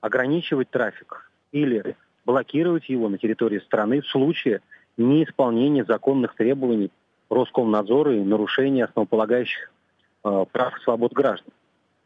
ограничивать 0.00 0.70
трафик 0.70 1.30
или 1.52 1.96
блокировать 2.26 2.88
его 2.88 3.08
на 3.08 3.16
территории 3.16 3.60
страны 3.60 4.02
в 4.02 4.06
случае 4.08 4.60
неисполнения 4.96 5.84
законных 5.84 6.34
требований 6.34 6.90
Роскомнадзора 7.30 8.16
и 8.16 8.20
нарушения 8.20 8.84
основополагающих 8.84 9.70
э, 10.24 10.44
прав 10.50 10.78
и 10.78 10.82
свобод 10.82 11.12
граждан. 11.12 11.52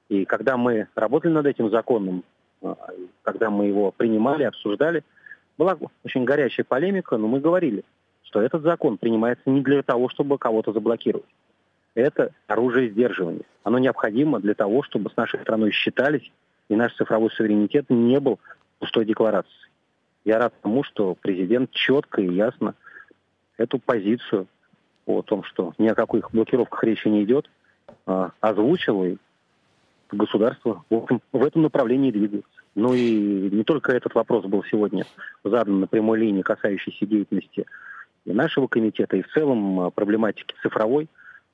И 0.08 0.24
когда 0.24 0.56
мы 0.56 0.88
работали 0.94 1.32
над 1.32 1.46
этим 1.46 1.70
законом, 1.70 2.22
э, 2.62 2.74
когда 3.22 3.50
мы 3.50 3.66
его 3.66 3.92
принимали, 3.92 4.44
обсуждали, 4.44 5.02
была 5.56 5.76
очень 6.04 6.24
горячая 6.24 6.64
полемика, 6.64 7.16
но 7.16 7.26
мы 7.26 7.40
говорили, 7.40 7.84
что 8.22 8.40
этот 8.40 8.62
закон 8.62 8.98
принимается 8.98 9.48
не 9.48 9.62
для 9.62 9.82
того, 9.82 10.08
чтобы 10.08 10.38
кого-то 10.38 10.72
заблокировать. 10.72 11.26
Это 11.94 12.32
оружие 12.46 12.90
сдерживания. 12.90 13.44
Оно 13.62 13.78
необходимо 13.78 14.40
для 14.40 14.54
того, 14.54 14.82
чтобы 14.82 15.10
с 15.10 15.16
нашей 15.16 15.40
страной 15.40 15.72
считались, 15.72 16.30
и 16.68 16.76
наш 16.76 16.94
цифровой 16.94 17.30
суверенитет 17.30 17.86
не 17.88 18.20
был 18.20 18.38
пустой 18.78 19.04
декларацией. 19.04 19.69
Я 20.24 20.38
рад 20.38 20.54
тому, 20.62 20.84
что 20.84 21.14
президент 21.14 21.70
четко 21.70 22.20
и 22.20 22.32
ясно 22.32 22.74
эту 23.56 23.78
позицию 23.78 24.46
о 25.06 25.22
том, 25.22 25.44
что 25.44 25.72
ни 25.78 25.88
о 25.88 25.94
каких 25.94 26.30
блокировках 26.30 26.84
речи 26.84 27.08
не 27.08 27.24
идет, 27.24 27.50
а, 28.06 28.30
озвучил, 28.40 29.04
и 29.04 29.16
государство 30.12 30.84
в 30.90 31.04
этом, 31.04 31.22
в 31.32 31.44
этом 31.44 31.62
направлении 31.62 32.10
двигается. 32.10 32.50
Ну 32.74 32.94
и 32.94 33.50
не 33.50 33.64
только 33.64 33.92
этот 33.92 34.14
вопрос 34.14 34.44
был 34.44 34.64
сегодня 34.64 35.04
задан 35.42 35.80
на 35.80 35.86
прямой 35.86 36.18
линии, 36.18 36.42
касающийся 36.42 37.06
деятельности 37.06 37.66
и 38.24 38.32
нашего 38.32 38.66
комитета, 38.66 39.16
и 39.16 39.22
в 39.22 39.28
целом 39.32 39.90
проблематики 39.92 40.54
цифровой. 40.62 41.08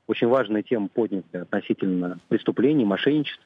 Очень 0.06 0.28
важная 0.28 0.62
тема 0.62 0.88
поднята 0.88 1.42
относительно 1.42 2.18
преступлений, 2.28 2.84
мошенничеств 2.84 3.42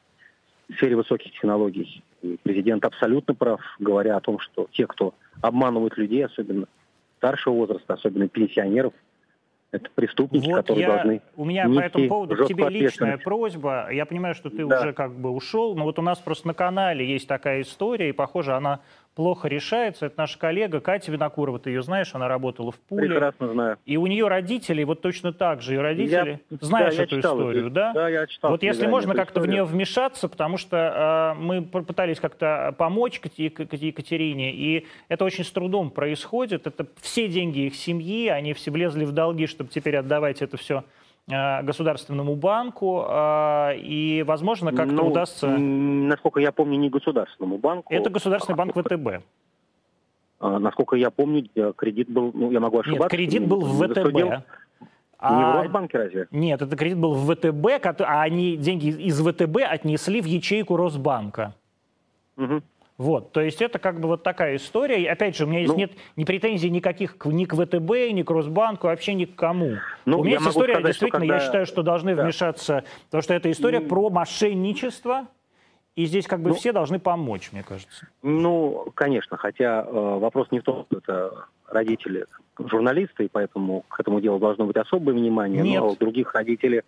в 0.71 0.75
сфере 0.75 0.97
высоких 0.97 1.33
технологий. 1.33 2.03
И 2.23 2.39
президент 2.43 2.85
абсолютно 2.85 3.35
прав, 3.35 3.61
говоря 3.79 4.17
о 4.17 4.21
том, 4.21 4.39
что 4.39 4.69
те, 4.73 4.87
кто 4.87 5.15
обманывают 5.41 5.97
людей, 5.97 6.25
особенно 6.25 6.67
старшего 7.19 7.55
возраста, 7.55 7.95
особенно 7.95 8.29
пенсионеров, 8.29 8.93
это 9.73 9.89
преступники, 9.95 10.47
вот 10.47 10.57
которые 10.57 10.87
я, 10.87 10.95
должны. 10.95 11.23
У 11.37 11.45
меня 11.45 11.69
по 11.69 11.79
этому 11.79 12.09
поводу 12.09 12.37
к 12.37 12.49
тебе 12.49 12.69
личная 12.69 13.19
просьба. 13.19 13.89
Я 13.93 14.05
понимаю, 14.05 14.35
что 14.35 14.50
ты 14.50 14.67
да. 14.67 14.81
уже 14.81 14.93
как 14.93 15.15
бы 15.15 15.31
ушел, 15.31 15.77
но 15.77 15.85
вот 15.85 15.99
у 15.99 16.03
нас 16.03 16.19
просто 16.19 16.49
на 16.49 16.55
канале 16.55 17.07
есть 17.07 17.29
такая 17.29 17.62
история, 17.62 18.09
и 18.09 18.12
похоже, 18.12 18.55
она 18.55 18.81
плохо 19.14 19.49
решается. 19.49 20.07
Это 20.07 20.14
наша 20.19 20.38
коллега 20.38 20.81
Катя 20.81 21.12
Винокурова, 21.12 21.59
ты 21.59 21.71
ее 21.71 21.83
знаешь, 21.83 22.14
она 22.14 22.29
работала 22.29 22.73
в 22.73 22.79
Пуле. 22.79 23.09
Прекрасно 23.09 23.49
знаю. 23.49 23.79
И 23.85 23.97
у 23.97 24.07
нее 24.07 24.29
родители, 24.29 24.83
вот 24.85 25.00
точно 25.00 25.33
так 25.33 25.62
же, 25.62 25.75
и 25.75 25.79
родители, 25.79 26.40
я, 26.50 26.59
знаешь 26.61 26.97
да, 26.97 27.02
эту 27.02 27.21
историю, 27.21 27.67
это, 27.67 27.75
да? 27.75 27.93
Да, 27.93 28.09
я 28.09 28.26
читал. 28.26 28.50
Вот 28.50 28.62
если 28.62 28.87
можно 28.87 29.14
как-то 29.14 29.40
в 29.40 29.47
нее 29.47 29.64
вмешаться, 29.64 30.29
потому 30.29 30.57
что 30.57 31.35
э, 31.37 31.40
мы 31.40 31.62
пытались 31.62 32.21
как-то 32.21 32.75
помочь 32.79 33.21
Екатерине, 33.37 34.52
и 34.52 34.87
это 35.09 35.25
очень 35.25 35.45
с 35.45 35.50
трудом 35.50 35.90
происходит. 35.90 36.67
Это 36.67 36.87
все 37.00 37.29
деньги 37.29 37.67
их 37.67 37.75
семьи, 37.75 38.29
они 38.29 38.52
все 38.55 38.71
влезли 38.71 39.05
в 39.05 39.12
долги, 39.12 39.47
чтобы 39.47 39.71
теперь 39.71 39.97
отдавать 39.97 40.43
это 40.43 40.57
все 40.57 40.85
государственному 41.29 42.35
банку, 42.35 43.05
э, 43.09 43.77
и, 43.79 44.25
возможно, 44.27 44.73
как-то 44.73 44.95
ну, 44.95 45.07
удастся... 45.09 45.47
Насколько 45.49 46.41
я 46.41 46.50
помню, 46.50 46.79
не 46.79 46.91
государственному 46.91 47.59
банку. 47.59 47.93
Это 47.95 48.11
государственный 48.11 48.57
банк 48.57 48.77
а 48.77 48.83
ВТБ. 48.83 49.25
А, 50.41 50.59
насколько 50.59 50.97
я 50.97 51.11
помню, 51.11 51.49
э, 51.55 51.73
кредит 51.77 52.11
был, 52.11 52.33
ну, 52.35 52.50
я 52.50 52.61
могу 52.61 52.81
ошибаться. 52.81 53.03
Нет, 53.05 53.11
кредит 53.11 53.47
был 53.47 53.61
в 53.61 53.87
ВТБ. 53.87 54.45
А... 55.23 55.37
Не 55.37 55.45
в 55.45 55.49
а, 55.49 55.62
Росбанке 55.62 55.99
разве? 55.99 56.29
Нет, 56.31 56.62
это 56.62 56.77
кредит 56.77 56.99
был 56.99 57.12
в 57.12 57.35
ВТБ, 57.35 58.00
а 58.00 58.23
они 58.23 58.57
деньги 58.57 58.89
из 58.89 59.21
ВТБ 59.21 59.59
отнесли 59.69 60.23
в 60.23 60.25
ячейку 60.25 60.77
Росбанка. 60.77 61.55
Угу. 62.39 62.62
Вот, 63.00 63.33
то 63.33 63.40
есть 63.40 63.62
это 63.62 63.78
как 63.78 63.99
бы 63.99 64.09
вот 64.09 64.23
такая 64.23 64.57
история. 64.57 65.02
И 65.02 65.07
опять 65.07 65.35
же, 65.35 65.47
у 65.47 65.49
меня 65.49 65.61
есть 65.61 65.73
ну, 65.73 65.78
нет 65.78 65.92
ни 66.16 66.25
претензий 66.25 66.69
никаких 66.69 67.16
ни 67.25 67.47
к 67.47 67.54
ВТБ, 67.54 68.12
ни 68.12 68.23
к 68.23 68.30
Росбанку, 68.30 68.88
вообще 68.88 69.14
ни 69.14 69.25
к 69.25 69.37
кому. 69.37 69.78
Ну, 70.04 70.21
у 70.21 70.23
меня 70.23 70.37
есть 70.37 70.49
история, 70.49 70.75
сказать, 70.75 70.87
действительно, 70.90 71.21
когда... 71.21 71.35
я 71.37 71.40
считаю, 71.40 71.64
что 71.64 71.83
должны 71.83 72.14
да. 72.14 72.25
вмешаться, 72.25 72.85
потому 73.07 73.23
что 73.23 73.33
это 73.33 73.50
история 73.50 73.78
mm. 73.78 73.88
про 73.88 74.11
мошенничество, 74.11 75.28
и 75.97 76.04
здесь 76.04 76.26
как 76.26 76.42
бы 76.42 76.50
ну, 76.50 76.57
все 76.57 76.73
должны 76.73 76.99
помочь, 76.99 77.52
мне 77.52 77.62
кажется. 77.62 78.07
Ну, 78.23 78.92
конечно, 78.95 79.38
хотя 79.38 79.80
э, 79.80 79.90
вопрос 79.90 80.49
не 80.50 80.61
в 80.61 80.64
том, 80.64 80.85
что 80.85 80.99
это 80.99 81.47
родители 81.69 82.26
журналисты, 82.59 83.25
и 83.25 83.28
поэтому 83.28 83.80
к 83.88 83.99
этому 83.99 84.21
делу 84.21 84.38
должно 84.38 84.66
быть 84.66 84.76
особое 84.76 85.14
внимание, 85.14 85.62
Нет. 85.62 85.80
но 85.80 85.95
других 85.95 86.35
родителей 86.35 86.83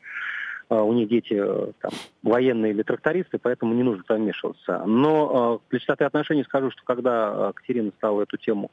у 0.81 0.93
них 0.93 1.09
дети 1.09 1.35
э, 1.35 1.73
там, 1.81 1.91
военные 2.23 2.73
или 2.73 2.83
трактористы, 2.83 3.39
поэтому 3.39 3.75
не 3.75 3.83
нужно 3.83 4.05
там 4.07 4.19
вмешиваться. 4.23 4.83
Но 4.87 5.61
для 5.71 5.79
чистоты 5.79 6.05
отношений 6.05 6.45
скажу, 6.45 6.71
что 6.71 6.83
когда 6.85 7.33
э, 7.35 7.53
Катерина 7.55 7.91
стала 7.99 8.23
эту 8.23 8.37
тему 8.37 8.71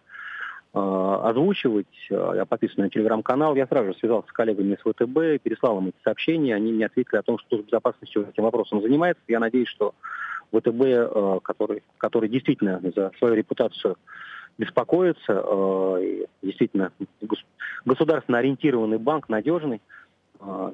озвучивать, 0.71 1.87
я 2.11 2.45
подписан 2.45 2.83
на 2.83 2.91
телеграм-канал, 2.91 3.55
я 3.55 3.65
сразу 3.65 3.87
же 3.87 3.97
связался 3.97 4.29
с 4.29 4.31
коллегами 4.31 4.75
с 4.75 4.81
ВТБ, 4.81 5.41
переслал 5.41 5.79
им 5.79 5.87
эти 5.87 5.95
сообщения, 6.03 6.53
они 6.53 6.71
мне 6.71 6.85
ответили 6.85 7.17
о 7.17 7.23
том, 7.23 7.39
что 7.39 7.57
с 7.57 7.61
безопасностью 7.61 8.29
этим 8.29 8.43
вопросом 8.43 8.79
занимается. 8.79 9.23
Я 9.27 9.39
надеюсь, 9.39 9.67
что 9.67 9.95
ВТБ, 10.51 11.41
который, 11.41 11.81
который 11.97 12.29
действительно 12.29 12.79
за 12.95 13.11
свою 13.17 13.33
репутацию 13.33 13.95
беспокоится, 14.59 15.43
действительно 16.43 16.91
государственно 17.83 18.37
ориентированный 18.37 18.99
банк, 18.99 19.27
надежный, 19.27 19.77
а, 19.77 19.81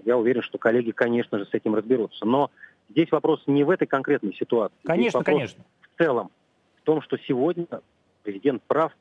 я 0.05 0.17
уверен, 0.17 0.41
что 0.41 0.57
коллеги, 0.57 0.91
конечно 0.91 1.39
же, 1.39 1.45
с 1.45 1.53
этим 1.53 1.75
разберутся. 1.75 2.25
Но 2.25 2.51
здесь 2.89 3.11
вопрос 3.11 3.41
не 3.47 3.63
в 3.63 3.69
этой 3.69 3.87
конкретной 3.87 4.33
ситуации. 4.33 4.75
Конечно, 4.83 5.23
конечно. 5.23 5.63
В 5.93 5.97
целом, 5.97 6.29
в 6.81 6.81
том, 6.83 7.01
что 7.01 7.17
сегодня 7.17 7.67
президент 8.23 8.61
прав, 8.63 8.91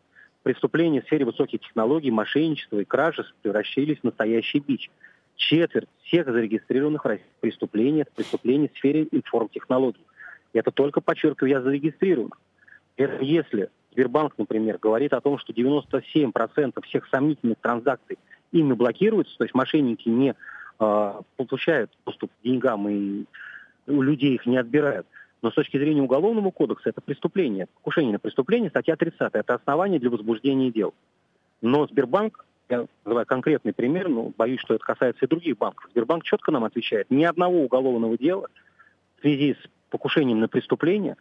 преступления 0.43 1.01
в 1.01 1.07
сфере 1.07 1.25
высоких 1.25 1.61
технологий, 1.61 2.11
мошенничества 2.11 2.79
и 2.79 2.85
кражи 2.85 3.25
превращились 3.43 3.99
в 4.01 4.05
настоящий 4.05 4.61
бич. 4.61 4.91
Четверть 5.37 5.89
всех 6.05 6.27
зарегистрированных 6.27 7.07
преступлений– 7.41 8.01
это 8.03 8.13
преступления 8.15 8.69
в 8.69 8.77
сфере 8.79 9.09
информтехнологий. 9.11 10.05
Это 10.53 10.71
только, 10.71 11.01
подчеркиваю, 11.01 11.51
я 11.51 11.61
зарегистрирован. 11.61 12.31
Это 12.97 13.25
если 13.25 13.71
Сбербанк, 13.95 14.35
например, 14.39 14.79
говорит 14.79 15.13
о 15.13 15.21
том, 15.21 15.39
что 15.39 15.53
97% 15.53 16.83
всех 16.85 17.09
сомнительных 17.09 17.59
транзакций 17.61 18.19
ими 18.53 18.73
блокируются, 18.75 19.37
то 19.39 19.45
есть 19.45 19.55
мошенники 19.55 20.09
не 20.09 20.35
получают 20.79 21.91
доступ 22.05 22.31
к 22.31 22.45
деньгам 22.45 22.89
и 22.89 23.25
у 23.87 24.03
людей 24.03 24.35
их 24.35 24.47
не 24.47 24.57
отбирают. 24.57 25.07
Но 25.43 25.51
с 25.51 25.55
точки 25.55 25.77
зрения 25.77 26.01
Уголовного 26.01 26.51
кодекса 26.51 26.89
это 26.89 27.01
преступление, 27.01 27.67
покушение 27.67 28.13
на 28.13 28.19
преступление, 28.19 28.71
статья 28.71 28.97
30, 28.97 29.35
это 29.35 29.55
основание 29.55 30.01
для 30.01 30.11
возбуждения 30.11 30.71
дел. 30.71 30.95
Но 31.61 31.87
Сбербанк, 31.87 32.47
я 32.71 32.87
называю 33.05 33.27
конкретный 33.27 33.75
пример, 33.75 34.09
но 34.09 34.33
боюсь, 34.37 34.61
что 34.61 34.75
это 34.75 34.85
касается 34.85 35.27
и 35.27 35.29
других 35.29 35.59
банков, 35.59 35.91
Сбербанк 35.91 36.25
четко 36.25 36.51
нам 36.51 36.65
отвечает, 36.65 37.11
ни 37.11 37.25
одного 37.25 37.63
уголовного 37.63 38.17
дела 38.17 38.49
в 39.19 39.21
связи 39.21 39.55
с 39.55 39.91
покушением 39.91 40.41
на 40.41 40.49
преступление, 40.49 41.17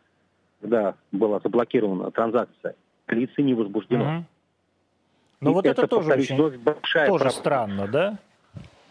когда 0.61 0.95
была 1.11 1.39
заблокирована 1.41 2.09
транзакция, 2.11 2.75
лица 3.09 3.41
не 3.41 3.53
возбуждено. 3.53 4.03
Угу. 4.03 4.25
Ну 5.41 5.53
вот 5.53 5.65
это, 5.65 5.81
это 5.81 5.87
тоже 5.89 6.13
очень 6.13 6.37
тоже 6.37 7.29
странно, 7.31 7.87
да? 7.87 8.17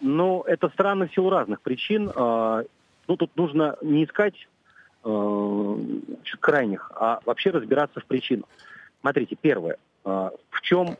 Ну, 0.02 0.42
это 0.42 0.68
странно 0.68 1.06
в 1.06 1.14
силу 1.14 1.30
разных 1.30 1.60
причин. 1.60 2.10
А, 2.14 2.64
ну, 3.08 3.16
тут 3.16 3.34
нужно 3.36 3.76
не 3.82 4.04
искать 4.04 4.34
э, 5.04 5.76
крайних, 6.40 6.90
а 6.94 7.20
вообще 7.24 7.50
разбираться 7.50 8.00
в 8.00 8.04
причинах. 8.04 8.46
Смотрите, 9.00 9.36
первое. 9.40 9.76
А, 10.04 10.32
в 10.50 10.60
чем 10.60 10.96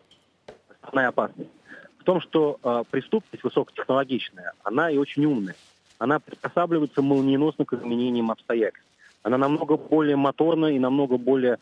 основная 0.81 1.09
опасность? 1.09 1.51
В 1.99 2.05
том, 2.05 2.21
что 2.21 2.59
а, 2.63 2.85
преступность 2.85 3.45
высокотехнологичная, 3.45 4.53
она 4.63 4.91
и 4.91 4.97
очень 4.97 5.25
умная. 5.25 5.57
Она 5.99 6.19
приспосабливается 6.19 7.03
молниеносно 7.03 7.65
к 7.65 7.75
изменениям 7.75 8.31
обстоятельств. 8.31 8.89
Она 9.23 9.39
намного 9.39 9.77
более 9.77 10.17
моторна 10.17 10.67
и 10.67 10.79
намного 10.79 11.17
более 11.17 11.59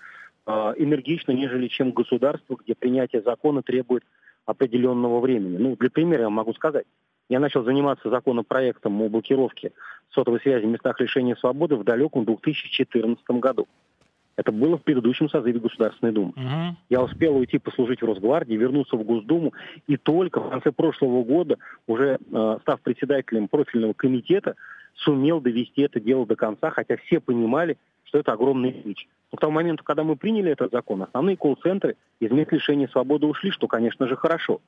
Э, 0.47 0.73
энергично, 0.77 1.33
нежели 1.33 1.69
чем 1.69 1.93
государство, 1.93 2.57
где 2.57 2.75
принятие 2.75 3.23
закона 3.23 3.63
требует 3.63 4.05
определенного 4.47 5.21
времени. 5.21 5.59
Ну, 5.59 5.77
для 5.77 5.91
примера 5.91 6.23
я 6.23 6.31
могу 6.31 6.55
сказать. 6.55 6.87
Я 7.31 7.39
начал 7.39 7.65
заниматься 7.65 8.11
законопроектом 8.11 9.01
о 9.01 9.09
блокировке 9.09 9.73
сотовой 10.13 10.41
связи 10.41 10.67
в 10.67 10.69
местах 10.69 11.01
лишения 11.01 11.37
свободы 11.37 11.77
в 11.77 11.85
далеком 11.85 12.25
2014 12.25 13.25
году. 13.41 13.69
Это 14.37 14.51
было 14.51 14.79
в 14.79 14.83
предыдущем 14.83 15.29
созыве 15.29 15.61
Государственной 15.61 16.13
Думы. 16.13 16.31
Угу. 16.31 16.77
Я 16.89 17.03
успел 17.03 17.37
уйти 17.37 17.59
послужить 17.59 18.03
в 18.03 18.05
Росгвардии, 18.05 18.55
вернуться 18.55 18.97
в 18.97 19.05
Госдуму, 19.05 19.53
и 19.87 19.97
только 19.97 20.41
в 20.41 20.51
конце 20.51 20.73
прошлого 20.73 21.23
года, 21.23 21.59
уже 21.87 22.19
э, 22.19 22.59
став 22.63 22.81
председателем 22.81 23.47
профильного 23.47 23.93
комитета, 23.93 24.57
сумел 24.95 25.41
довести 25.41 25.83
это 25.83 26.01
дело 26.01 26.27
до 26.27 26.35
конца, 26.35 26.71
хотя 26.71 26.97
все 26.97 27.21
понимали, 27.21 27.77
что 28.05 28.19
это 28.19 28.33
огромный 28.33 28.73
бич. 28.73 29.07
Но 29.31 29.37
к 29.37 29.41
тому 29.41 29.53
моменту, 29.53 29.85
когда 29.85 30.03
мы 30.03 30.17
приняли 30.17 30.51
этот 30.51 30.73
закон, 30.73 31.03
основные 31.03 31.37
колл-центры 31.37 31.97
из 32.19 32.33
мест 32.33 32.51
лишения 32.51 32.89
свободы 32.89 33.27
ушли, 33.27 33.53
что, 33.53 33.69
конечно 33.69 34.09
же, 34.09 34.17
хорошо. 34.17 34.61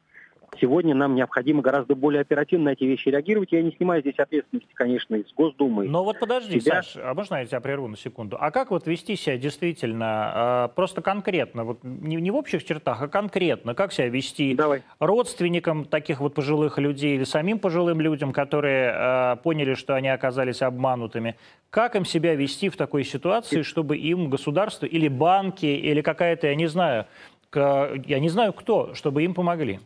Сегодня 0.61 0.95
нам 0.95 1.15
необходимо 1.15 1.63
гораздо 1.63 1.95
более 1.95 2.21
оперативно 2.21 2.67
на 2.67 2.69
эти 2.71 2.85
вещи 2.85 3.09
реагировать. 3.09 3.53
Я 3.53 3.63
не 3.63 3.73
снимаю 3.73 4.03
здесь 4.03 4.19
ответственности, 4.19 4.69
конечно, 4.75 5.17
из 5.17 5.33
Госдумы. 5.33 5.89
Но 5.89 6.05
вот 6.05 6.19
подожди, 6.21 6.61
себя. 6.61 6.83
Саш, 6.83 6.97
а 7.03 7.15
можно 7.15 7.37
я 7.37 7.47
тебя 7.47 7.61
прерву 7.61 7.89
на 7.89 7.97
секунду? 7.97 8.37
А 8.39 8.51
как 8.51 8.71
вот 8.71 8.87
вести 8.87 9.17
себя 9.17 9.39
действительно, 9.39 10.69
э, 10.71 10.75
просто 10.75 11.01
конкретно, 11.01 11.65
вот 11.65 11.79
не, 11.83 12.17
не 12.17 12.31
в 12.31 12.37
общих 12.37 12.65
чертах, 12.65 13.01
а 13.01 13.09
конкретно, 13.09 13.75
как 13.75 13.93
себя 13.93 14.09
вести 14.09 14.55
Давай. 14.55 14.83
родственникам 14.99 15.87
таких 15.87 16.21
вот 16.21 16.35
пожилых 16.35 16.79
людей 16.79 17.17
или 17.17 17.25
самим 17.25 17.59
пожилым 17.59 18.01
людям, 18.01 18.33
которые 18.33 18.93
э, 18.95 19.37
поняли, 19.43 19.75
что 19.75 19.95
они 19.95 20.11
оказались 20.11 20.61
обманутыми? 20.61 21.37
Как 21.71 21.97
им 21.97 22.05
себя 22.05 22.35
вести 22.35 22.69
в 22.69 22.77
такой 22.77 23.05
ситуации, 23.05 23.63
чтобы 23.63 23.97
им 23.97 24.29
государство 24.29 24.85
или 24.85 25.09
банки, 25.09 25.65
или 25.65 26.03
какая-то, 26.03 26.49
я 26.49 26.55
не 26.55 26.67
знаю, 26.67 27.07
я 27.55 28.19
не 28.21 28.29
знаю 28.29 28.53
кто, 28.53 28.95
чтобы 28.95 29.23
им 29.23 29.33
помогли? 29.33 29.81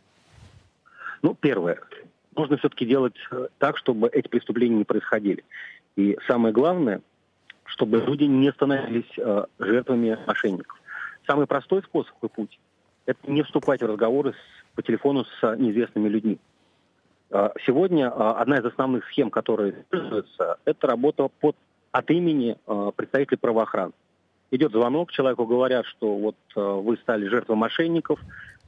Ну, 1.22 1.34
первое. 1.34 1.78
Нужно 2.34 2.56
все-таки 2.58 2.84
делать 2.84 3.16
э, 3.30 3.48
так, 3.58 3.78
чтобы 3.78 4.08
эти 4.08 4.28
преступления 4.28 4.76
не 4.76 4.84
происходили. 4.84 5.44
И 5.96 6.18
самое 6.26 6.52
главное, 6.52 7.00
чтобы 7.64 7.98
люди 7.98 8.24
не 8.24 8.52
становились 8.52 9.10
э, 9.18 9.44
жертвами 9.58 10.18
мошенников. 10.26 10.78
Самый 11.26 11.46
простой 11.46 11.82
способ 11.82 12.14
и 12.22 12.28
путь– 12.28 12.58
это 13.06 13.18
не 13.30 13.42
вступать 13.42 13.82
в 13.82 13.86
разговоры 13.86 14.32
с, 14.32 14.74
по 14.74 14.82
телефону 14.82 15.24
с 15.24 15.56
неизвестными 15.56 16.08
людьми. 16.08 16.38
Э, 17.30 17.50
сегодня 17.64 18.06
э, 18.06 18.10
одна 18.10 18.58
из 18.58 18.64
основных 18.64 19.06
схем, 19.06 19.30
которая 19.30 19.70
используется, 19.70 20.58
это 20.64 20.86
работа 20.86 21.28
под, 21.40 21.56
от 21.92 22.10
имени 22.10 22.56
э, 22.66 22.90
представителей 22.94 23.38
правоохраны. 23.38 23.92
Идет 24.50 24.72
звонок, 24.72 25.10
человеку 25.10 25.44
говорят, 25.44 25.86
что 25.86 26.16
вот 26.16 26.36
э, 26.54 26.60
вы 26.60 26.96
стали 26.98 27.26
жертвой 27.26 27.56
мошенников, 27.56 28.20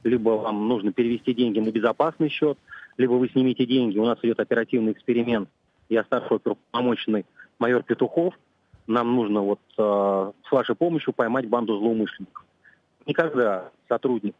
либо 0.03 0.29
вам 0.31 0.67
нужно 0.67 0.91
перевести 0.91 1.33
деньги 1.33 1.59
на 1.59 1.71
безопасный 1.71 2.29
счет, 2.29 2.57
либо 2.97 3.13
вы 3.13 3.29
снимите 3.29 3.65
деньги, 3.65 3.97
у 3.97 4.05
нас 4.05 4.19
идет 4.21 4.39
оперативный 4.39 4.91
эксперимент, 4.91 5.49
я 5.89 6.03
старший 6.03 6.37
оперуполномоченный 6.37 7.25
майор 7.57 7.83
Петухов, 7.83 8.33
нам 8.87 9.15
нужно 9.15 9.41
вот 9.41 9.59
э, 9.77 10.31
с 10.47 10.51
вашей 10.51 10.75
помощью 10.75 11.13
поймать 11.13 11.47
банду 11.47 11.77
злоумышленников. 11.77 12.45
Никогда 13.05 13.69
сотрудник 13.87 14.35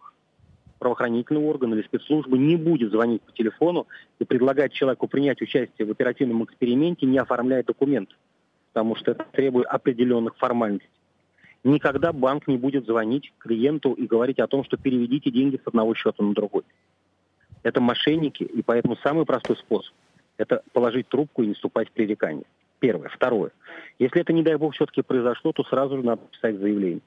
правоохранительного 0.79 1.45
органа 1.45 1.75
или 1.75 1.83
спецслужбы 1.83 2.37
не 2.37 2.55
будет 2.55 2.91
звонить 2.91 3.21
по 3.21 3.31
телефону 3.31 3.87
и 4.17 4.23
предлагать 4.23 4.73
человеку 4.73 5.07
принять 5.07 5.41
участие 5.41 5.85
в 5.85 5.91
оперативном 5.91 6.43
эксперименте, 6.45 7.05
не 7.05 7.17
оформляя 7.17 7.63
документы, 7.63 8.15
потому 8.73 8.95
что 8.95 9.11
это 9.11 9.25
требует 9.31 9.67
определенных 9.67 10.37
формальностей. 10.37 10.89
Никогда 11.63 12.13
банк 12.13 12.47
не 12.47 12.57
будет 12.57 12.85
звонить 12.85 13.33
клиенту 13.39 13.93
и 13.93 14.07
говорить 14.07 14.39
о 14.39 14.47
том, 14.47 14.63
что 14.63 14.77
переведите 14.77 15.29
деньги 15.29 15.59
с 15.63 15.67
одного 15.67 15.93
счета 15.93 16.23
на 16.23 16.33
другой. 16.33 16.63
Это 17.63 17.81
мошенники, 17.81 18.43
и 18.43 18.61
поэтому 18.61 18.95
самый 18.97 19.25
простой 19.25 19.57
способ– 19.57 19.93
это 20.37 20.63
положить 20.71 21.09
трубку 21.09 21.43
и 21.43 21.47
не 21.47 21.53
вступать 21.53 21.89
в 21.89 21.91
пререкание. 21.91 22.45
Первое. 22.79 23.09
Второе. 23.09 23.51
Если 23.99 24.21
это, 24.21 24.31
не 24.31 24.41
дай 24.41 24.55
бог, 24.55 24.73
все-таки 24.73 25.01
произошло, 25.01 25.51
то 25.51 25.63
сразу 25.65 25.97
же 25.97 26.03
надо 26.03 26.21
писать 26.31 26.57
заявление 26.57 27.01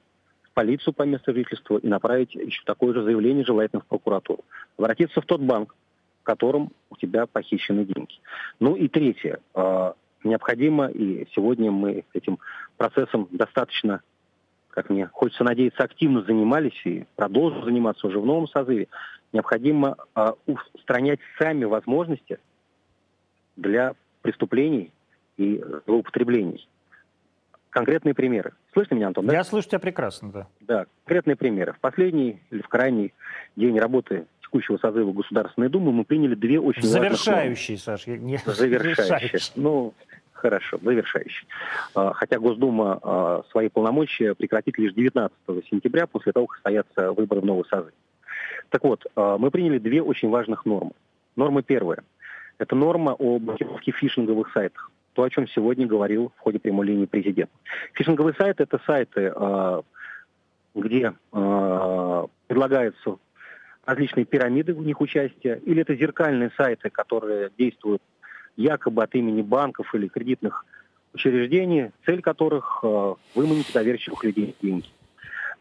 полицию 0.53 0.93
по 0.93 1.03
месту 1.03 1.33
жительства 1.33 1.77
и 1.77 1.87
направить 1.87 2.35
еще 2.35 2.61
такое 2.65 2.93
же 2.93 3.03
заявление, 3.03 3.45
желательно 3.45 3.81
в 3.81 3.85
прокуратуру. 3.85 4.43
Обратиться 4.77 5.21
в 5.21 5.25
тот 5.25 5.41
банк, 5.41 5.75
в 6.21 6.23
котором 6.23 6.71
у 6.89 6.95
тебя 6.95 7.25
похищены 7.25 7.85
деньги. 7.85 8.19
Ну 8.59 8.75
и 8.75 8.87
третье. 8.87 9.39
А, 9.53 9.95
необходимо, 10.23 10.87
и 10.87 11.27
сегодня 11.35 11.71
мы 11.71 12.05
этим 12.13 12.39
процессом 12.77 13.27
достаточно, 13.31 14.01
как 14.73 14.89
мне 14.89 15.07
хочется 15.07 15.43
надеяться, 15.43 15.83
активно 15.83 16.23
занимались 16.23 16.79
и 16.85 17.05
продолжим 17.15 17.63
заниматься 17.63 18.07
уже 18.07 18.19
в 18.19 18.25
новом 18.25 18.47
созыве, 18.47 18.87
необходимо 19.31 19.97
а, 20.15 20.33
устранять 20.73 21.19
сами 21.37 21.65
возможности 21.65 22.39
для 23.55 23.93
преступлений 24.21 24.91
и 25.37 25.63
злоупотреблений. 25.85 26.67
Конкретные 27.69 28.13
примеры. 28.13 28.53
Слышно 28.73 28.95
меня, 28.95 29.07
Антон? 29.07 29.27
Да? 29.27 29.33
Я 29.33 29.43
слышу 29.43 29.67
тебя 29.67 29.79
прекрасно, 29.79 30.31
да. 30.31 30.47
Да, 30.61 30.85
конкретные 31.05 31.35
примеры. 31.35 31.73
В 31.73 31.79
последний 31.79 32.41
или 32.49 32.61
в 32.61 32.67
крайний 32.67 33.13
день 33.55 33.79
работы 33.79 34.25
текущего 34.41 34.77
созыва 34.77 35.11
Государственной 35.11 35.69
Думы 35.69 35.91
мы 35.91 36.03
приняли 36.03 36.35
две 36.35 36.59
очень 36.59 36.83
Завершающие, 36.83 37.77
Саш. 37.77 38.05
Не... 38.07 38.37
Завершающие. 38.45 39.39
Ну, 39.55 39.93
хорошо, 40.43 40.77
завершающий. 40.83 41.47
А, 41.95 42.13
хотя 42.13 42.37
Госдума 42.37 42.99
а, 43.01 43.43
свои 43.51 43.69
полномочия 43.69 44.35
прекратит 44.35 44.77
лишь 44.77 44.93
19 44.93 45.33
сентября, 45.71 46.05
после 46.05 46.33
того, 46.33 46.47
как 46.47 46.57
состоятся 46.57 47.13
выборы 47.13 47.39
в 47.41 47.45
новый 47.45 47.65
созыв. 47.69 47.93
Так 48.69 48.83
вот, 48.83 49.05
а, 49.15 49.37
мы 49.37 49.51
приняли 49.51 49.77
две 49.79 50.01
очень 50.01 50.29
важных 50.29 50.65
нормы. 50.65 50.91
Норма 51.37 51.63
первая. 51.63 52.03
Это 52.57 52.75
норма 52.75 53.13
о 53.13 53.39
блокировке 53.39 53.91
фишинговых 53.91 54.51
сайтах 54.53 54.91
то, 55.13 55.21
о 55.21 55.29
чем 55.29 55.47
сегодня 55.47 55.85
говорил 55.85 56.31
в 56.35 56.39
ходе 56.39 56.57
прямой 56.57 56.87
линии 56.87 57.05
президент. 57.05 57.51
Фишинговые 57.93 58.33
сайты– 58.33 58.63
это 58.67 58.81
сайты, 58.87 59.31
где 60.73 61.13
предлагаются 62.47 63.17
различные 63.85 64.25
пирамиды 64.25 64.73
в 64.73 64.83
них 64.83 64.99
участия, 65.01 65.61
или 65.65 65.83
это 65.83 65.93
зеркальные 65.93 66.49
сайты, 66.57 66.89
которые 66.89 67.51
действуют 67.59 68.01
якобы 68.55 69.03
от 69.03 69.15
имени 69.15 69.41
банков 69.41 69.93
или 69.95 70.07
кредитных 70.07 70.65
учреждений, 71.13 71.91
цель 72.05 72.21
которых 72.21 72.79
а, 72.83 73.15
выманить 73.35 73.71
доверчивых 73.73 74.23
людей 74.23 74.55
деньги. 74.61 74.87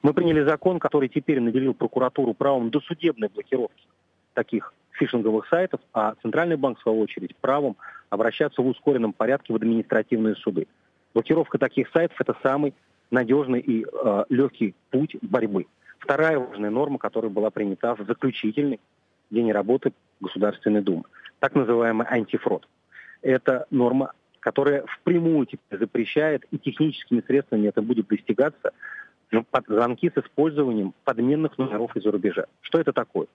Мы 0.02 0.14
приняли 0.14 0.42
закон, 0.42 0.78
который 0.78 1.08
теперь 1.08 1.40
наделил 1.40 1.74
прокуратуру 1.74 2.34
правом 2.34 2.70
досудебной 2.70 3.28
блокировки 3.28 3.86
таких 4.34 4.74
фишинговых 4.92 5.46
сайтов, 5.48 5.80
а 5.92 6.14
Центральный 6.22 6.56
банк, 6.56 6.78
в 6.78 6.82
свою 6.82 7.00
очередь, 7.00 7.36
правом 7.36 7.76
обращаться 8.10 8.62
в 8.62 8.66
ускоренном 8.66 9.12
порядке 9.12 9.52
в 9.52 9.56
административные 9.56 10.34
суды. 10.36 10.66
Блокировка 11.14 11.58
таких 11.58 11.88
сайтов– 11.90 12.16
это 12.20 12.36
самый 12.42 12.74
надежный 13.10 13.60
и 13.60 13.84
э, 13.84 14.24
легкий 14.28 14.74
путь 14.90 15.16
борьбы. 15.22 15.66
Вторая 15.98 16.38
важная 16.38 16.70
норма, 16.70 16.98
которая 16.98 17.30
была 17.30 17.50
принята 17.50 17.94
в 17.94 18.04
заключительный 18.06 18.80
день 19.30 19.52
работы 19.52 19.92
Государственной 20.20 20.82
Думы, 20.82 21.04
так 21.38 21.54
называемый 21.54 22.06
антифрод. 22.08 22.66
Это 23.22 23.66
норма, 23.70 24.12
которая 24.40 24.84
впрямую 24.86 25.48
запрещает, 25.70 26.44
и 26.50 26.58
техническими 26.58 27.22
средствами 27.26 27.68
это 27.68 27.80
будет 27.80 28.08
достигаться, 28.08 28.72
под 29.50 29.66
звонки 29.66 30.10
с 30.14 30.18
использованием 30.18 30.92
подменных 31.04 31.56
номеров 31.56 31.96
из-за 31.96 32.10
рубежа. 32.10 32.46
Что 32.60 32.80
это 32.80 32.92
такое? 32.92 33.28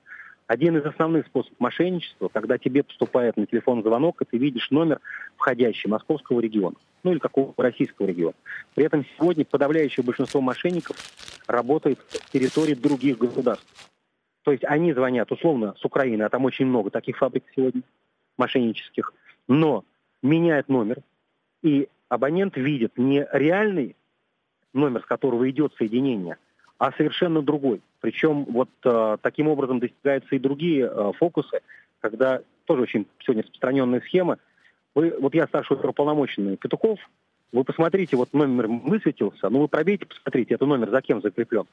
Один 0.45 0.77
из 0.77 0.85
основных 0.85 1.25
способов 1.25 1.59
мошенничества, 1.59 2.29
когда 2.29 2.57
тебе 2.57 2.83
поступает 2.83 3.35
на 3.35 3.47
телефон 3.47 3.81
звонок, 3.81 4.21
и 4.21 4.25
ты 4.25 4.37
видишь 4.37 4.69
номер 4.71 4.99
входящий 5.35 5.89
московского 5.89 6.39
региона, 6.39 6.75
ну 7.03 7.11
или 7.11 7.19
какого-то 7.19 7.61
российского 7.61 8.05
региона. 8.05 8.35
При 8.75 8.85
этом 8.85 9.05
сегодня 9.17 9.43
подавляющее 9.43 10.05
большинство 10.05 10.39
мошенников 10.39 10.95
работает 11.47 11.99
в 11.99 12.31
территории 12.31 12.75
других 12.75 13.17
государств. 13.17 13.67
То 14.43 14.51
есть 14.51 14.63
они 14.63 14.93
звонят 14.93 15.29
условно 15.31 15.75
с 15.77 15.83
Украины, 15.83 16.23
а 16.23 16.29
там 16.29 16.45
очень 16.45 16.65
много 16.65 16.91
таких 16.91 17.17
фабрик 17.17 17.43
сегодня 17.53 17.81
мошеннических, 18.37 19.13
но 19.47 19.83
меняют 20.21 20.69
номер, 20.69 21.01
и 21.61 21.87
абонент 22.09 22.57
видит 22.57 22.97
не 22.97 23.27
реальный 23.31 23.95
номер, 24.73 25.01
с 25.01 25.05
которого 25.05 25.49
идет 25.49 25.73
соединение, 25.77 26.37
а 26.77 26.91
совершенно 26.91 27.41
другой. 27.41 27.81
Причем 27.99 28.45
вот 28.45 28.69
э, 28.83 29.17
таким 29.21 29.47
образом 29.47 29.79
достигаются 29.79 30.35
и 30.35 30.39
другие 30.39 30.85
э, 30.85 31.11
фокусы, 31.17 31.61
когда 31.99 32.41
тоже 32.65 32.83
очень 32.83 33.07
сегодня 33.19 33.43
распространенная 33.43 34.01
схема. 34.01 34.37
Вы, 34.93 35.15
вот 35.19 35.33
я 35.33 35.47
старший 35.47 35.77
уполномоченный 35.77 36.57
Петухов, 36.57 36.99
вы 37.51 37.63
посмотрите, 37.63 38.17
вот 38.17 38.33
номер 38.33 38.67
высветился, 38.67 39.49
ну 39.49 39.61
вы 39.61 39.67
пробейте, 39.67 40.05
посмотрите, 40.05 40.55
это 40.55 40.65
номер 40.65 40.89
за 40.89 41.01
кем 41.01 41.21
закреплен. 41.21 41.65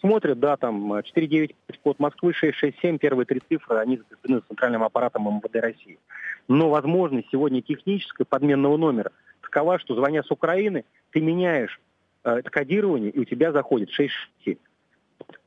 Смотрят, 0.00 0.38
да, 0.38 0.56
там 0.56 1.02
495 1.02 1.80
код 1.80 1.98
Москвы, 1.98 2.32
667, 2.32 2.98
первые 2.98 3.26
три 3.26 3.42
цифры, 3.48 3.78
они 3.78 3.96
закреплены 3.96 4.42
центральным 4.46 4.84
аппаратом 4.84 5.26
МВД 5.28 5.56
России. 5.56 5.98
Но 6.46 6.70
возможность 6.70 7.28
сегодня 7.30 7.62
технической 7.62 8.24
подменного 8.24 8.76
номера 8.76 9.10
такова, 9.42 9.78
что 9.78 9.94
звоня 9.94 10.22
с 10.22 10.30
Украины, 10.30 10.84
ты 11.10 11.20
меняешь 11.20 11.80
э, 12.24 12.30
это 12.30 12.50
кодирование, 12.50 13.10
и 13.10 13.18
у 13.18 13.24
тебя 13.24 13.50
заходит 13.52 13.90
667 13.90 14.56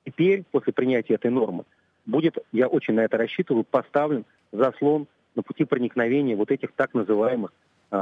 теперь, 0.06 0.44
после 0.52 0.74
принятия 0.74 1.16
этой 1.16 1.32
нормы, 1.32 1.64
будет, 2.06 2.38
я 2.52 2.68
очень 2.68 2.94
на 2.94 3.02
это 3.02 3.18
рассчитываю, 3.18 3.64
поставлен 3.64 4.26
заслон 4.52 5.08
на 5.36 5.44
пути 5.44 5.66
проникновения 5.66 6.36
вот 6.36 6.52
этих 6.52 6.72
так 6.74 6.94
называемых 6.94 7.54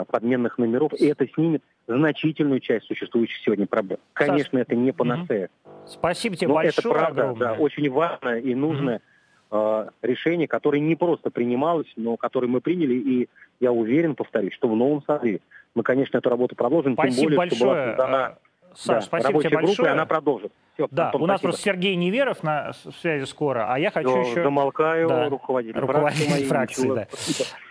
подменных 0.07 0.57
номеров, 0.57 0.93
и 0.93 1.07
это 1.07 1.27
снимет 1.27 1.63
значительную 1.87 2.59
часть 2.59 2.85
существующих 2.85 3.41
сегодня 3.43 3.65
проблем. 3.65 3.99
Конечно, 4.13 4.59
Саш, 4.59 4.67
это 4.67 4.75
не 4.75 4.91
панацея. 4.91 5.49
Спасибо 5.87 6.35
тебе 6.35 6.49
Но 6.49 6.53
большое. 6.53 6.73
Это 6.77 6.89
правда, 6.89 7.21
огромное. 7.23 7.47
да, 7.47 7.53
очень 7.53 7.89
важное 7.89 8.39
и 8.39 8.53
нужное 8.53 9.01
угу. 9.49 9.57
э, 9.57 9.89
решение, 10.03 10.47
которое 10.47 10.79
не 10.79 10.95
просто 10.95 11.31
принималось, 11.31 11.91
но 11.95 12.17
которое 12.17 12.47
мы 12.47 12.61
приняли, 12.61 12.93
и 12.93 13.29
я 13.59 13.71
уверен, 13.71 14.15
повторюсь, 14.15 14.53
что 14.53 14.67
в 14.67 14.75
новом 14.75 15.03
созыве 15.03 15.41
мы, 15.73 15.83
конечно, 15.83 16.17
эту 16.17 16.29
работу 16.29 16.55
продолжим, 16.55 16.93
Спасибо 16.93 17.15
тем 17.15 17.23
более, 17.23 17.37
большое. 17.37 17.57
что 17.57 17.65
была 17.65 17.85
создана 17.87 18.37
Саш, 18.75 18.95
да, 18.95 19.01
спасибо 19.01 19.41
тебе 19.41 19.55
большое. 19.55 19.75
Группы, 19.75 19.89
она 19.89 20.05
продолжит. 20.05 20.51
Все, 20.79 20.87
да, 20.91 21.07
Антон, 21.07 21.23
у 21.23 21.25
нас 21.25 21.39
спасибо. 21.39 21.51
просто 21.51 21.63
Сергей 21.63 21.95
Неверов 21.95 22.41
на 22.41 22.71
связи 23.01 23.25
скоро, 23.25 23.65
а 23.69 23.77
я 23.77 23.91
хочу 23.91 24.09
Все, 24.09 24.31
еще... 24.31 24.43
Замолкаю, 24.43 25.09
да, 25.09 25.27
руководитель, 25.27 25.77
руководитель 25.77 26.45
фракции. 26.45 26.89
да. 26.89 27.07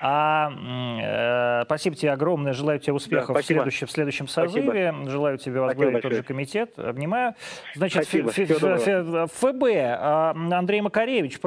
А, 0.00 1.62
э, 1.62 1.64
спасибо 1.64 1.96
тебе 1.96 2.12
огромное, 2.12 2.52
желаю 2.52 2.80
тебе 2.80 2.92
успехов 2.92 3.34
да, 3.34 3.40
в, 3.40 3.46
следующем, 3.46 3.86
в 3.86 3.90
следующем 3.90 4.28
созыве, 4.28 4.90
спасибо. 4.92 5.10
желаю 5.10 5.38
тебе 5.38 5.60
возглавить 5.60 6.02
тот 6.02 6.12
же 6.12 6.22
комитет, 6.22 6.78
обнимаю. 6.78 7.34
Значит, 7.74 8.04
ФБ 8.06 9.64
а, 9.74 10.34
Андрей 10.52 10.82
Макаревич 10.82 11.40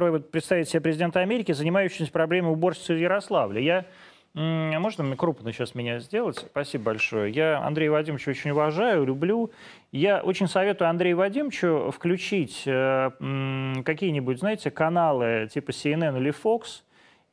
себе 0.68 0.82
президента 0.82 1.20
Америки, 1.20 1.52
занимающийся 1.52 2.12
проблемой 2.12 2.54
уборщицы 2.54 2.96
в 2.96 2.98
Ярославле. 2.98 3.64
Я 3.64 3.86
можно 4.34 5.15
крупно 5.17 5.52
сейчас 5.52 5.76
меня 5.76 6.00
сделать? 6.00 6.38
Спасибо 6.38 6.86
большое. 6.86 7.34
Я 7.34 7.60
Андрея 7.60 7.91
Вадимовича 7.91 8.32
очень 8.32 8.52
уважаю, 8.52 9.06
люблю. 9.06 9.52
Я 9.91 10.22
очень 10.22 10.48
советую 10.48 10.89
Андрею 10.89 11.17
Вадимовичу 11.17 11.91
включить 11.91 12.63
э, 12.65 13.10
какие-нибудь, 13.84 14.39
знаете, 14.39 14.72
каналы 14.72 15.50
типа 15.54 15.72
CNN 15.72 16.17
или 16.17 16.32
Fox 16.32 16.84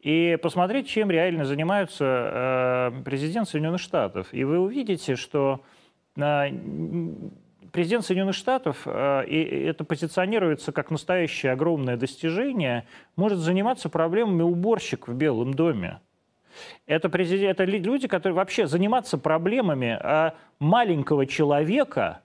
и 0.00 0.38
посмотреть, 0.42 0.88
чем 0.88 1.10
реально 1.10 1.44
занимаются 1.44 2.04
э, 2.04 3.02
президент 3.04 3.48
Соединенных 3.48 3.80
Штатов. 3.80 4.28
И 4.32 4.42
вы 4.42 4.58
увидите, 4.58 5.14
что 5.14 5.60
э, 6.16 6.50
президент 7.70 8.06
Соединенных 8.06 8.34
Штатов, 8.34 8.88
и 8.88 9.64
это 9.68 9.84
позиционируется 9.84 10.72
как 10.72 10.90
настоящее 10.90 11.52
огромное 11.52 11.96
достижение, 11.96 12.88
может 13.14 13.38
заниматься 13.38 13.88
проблемами 13.88 14.42
уборщик 14.42 15.06
в 15.06 15.14
Белом 15.14 15.54
доме. 15.54 16.00
Это, 16.86 17.08
президент, 17.08 17.58
это 17.58 17.64
люди, 17.64 18.08
которые 18.08 18.36
вообще 18.36 18.66
заниматься 18.66 19.18
проблемами 19.18 19.98
а, 20.00 20.34
маленького 20.58 21.26
человека 21.26 22.20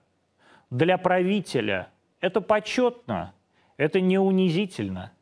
для 0.70 0.98
правителя. 0.98 1.88
Это 2.20 2.40
почетно. 2.40 3.32
Это 3.76 4.00
не 4.00 4.18
унизительно. 4.18 5.12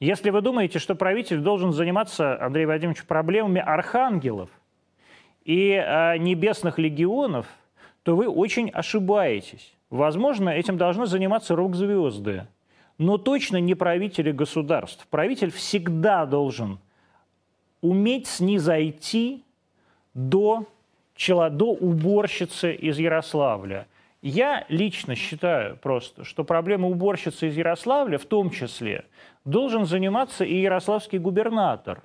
Если 0.00 0.30
вы 0.30 0.40
думаете, 0.40 0.78
что 0.78 0.94
правитель 0.94 1.38
должен 1.38 1.72
заниматься, 1.72 2.40
Андрей 2.40 2.66
Владимирович, 2.66 3.04
проблемами 3.04 3.60
архангелов 3.60 4.48
и 5.44 5.70
э, 5.70 6.18
небесных 6.18 6.78
легионов, 6.78 7.46
то 8.04 8.14
вы 8.14 8.28
очень 8.28 8.70
ошибаетесь. 8.70 9.74
Возможно, 9.90 10.50
этим 10.50 10.76
должны 10.76 11.06
заниматься 11.06 11.56
рок-звезды, 11.56 12.46
но 12.96 13.18
точно 13.18 13.56
не 13.56 13.74
правители 13.74 14.30
государств. 14.30 15.06
Правитель 15.10 15.50
всегда 15.50 16.26
должен 16.26 16.78
уметь 17.80 18.26
снизойти 18.26 19.44
до, 20.14 20.66
до 21.26 21.72
уборщицы 21.72 22.74
из 22.74 22.98
Ярославля– 22.98 23.86
я 24.20 24.64
лично 24.68 25.14
считаю 25.14 25.76
просто, 25.76 26.24
что 26.24 26.42
проблема 26.42 26.88
уборщицы 26.88 27.48
из 27.48 27.56
Ярославля 27.56 28.18
в 28.18 28.24
том 28.24 28.50
числе 28.50 29.04
должен 29.44 29.86
заниматься 29.86 30.44
и 30.44 30.56
ярославский 30.56 31.18
губернатор, 31.18 32.02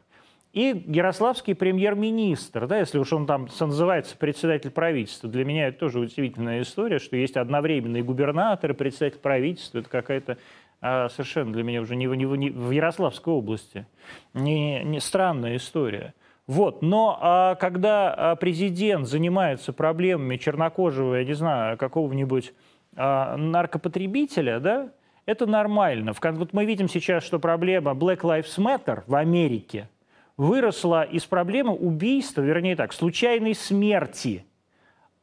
и 0.54 0.84
ярославский 0.88 1.56
премьер-министр, 1.56 2.68
да, 2.68 2.78
если 2.78 3.00
уж 3.00 3.12
он 3.12 3.26
там 3.26 3.48
называется 3.60 4.16
председатель 4.16 4.70
правительства. 4.70 5.28
Для 5.28 5.44
меня 5.44 5.70
это 5.70 5.80
тоже 5.80 6.00
удивительная 6.00 6.62
история, 6.62 7.00
что 7.00 7.18
есть 7.18 7.36
одновременно 7.36 7.98
и 7.98 8.04
губернатор, 8.04 8.72
и 8.72 8.76
председатель 8.76 9.18
правительства. 9.18 9.80
Это 9.80 9.90
какая-то 9.90 10.38
а, 10.86 11.08
совершенно 11.08 11.54
для 11.54 11.64
меня 11.64 11.80
уже 11.80 11.96
не, 11.96 12.08
не, 12.08 12.26
не 12.26 12.50
в 12.50 12.72
Ярославской 12.72 13.34
области. 13.34 13.88
Не, 14.34 14.84
не 14.84 15.00
странная 15.00 15.56
история. 15.56 16.14
Вот. 16.46 16.82
Но 16.82 17.18
а, 17.22 17.56
когда 17.56 18.14
а, 18.14 18.36
президент 18.36 19.08
занимается 19.08 19.72
проблемами 19.72 20.36
чернокожего, 20.36 21.16
я 21.16 21.24
не 21.24 21.34
знаю, 21.34 21.78
какого-нибудь 21.78 22.54
а, 22.98 23.38
наркопотребителя, 23.38 24.60
да, 24.60 24.90
это 25.26 25.46
нормально. 25.46 26.12
Вот 26.22 26.52
мы 26.52 26.66
видим 26.66 26.90
сейчас, 26.90 27.24
что 27.24 27.40
проблема 27.40 27.92
Black 27.92 28.20
Lives 28.20 28.58
Matter 28.58 29.04
в 29.08 29.16
Америке 29.16 29.88
выросла 30.36 31.04
из 31.04 31.26
проблемы 31.26 31.72
убийства, 31.72 32.42
вернее 32.42 32.76
так, 32.76 32.92
случайной 32.92 33.56
смерти 33.56 34.46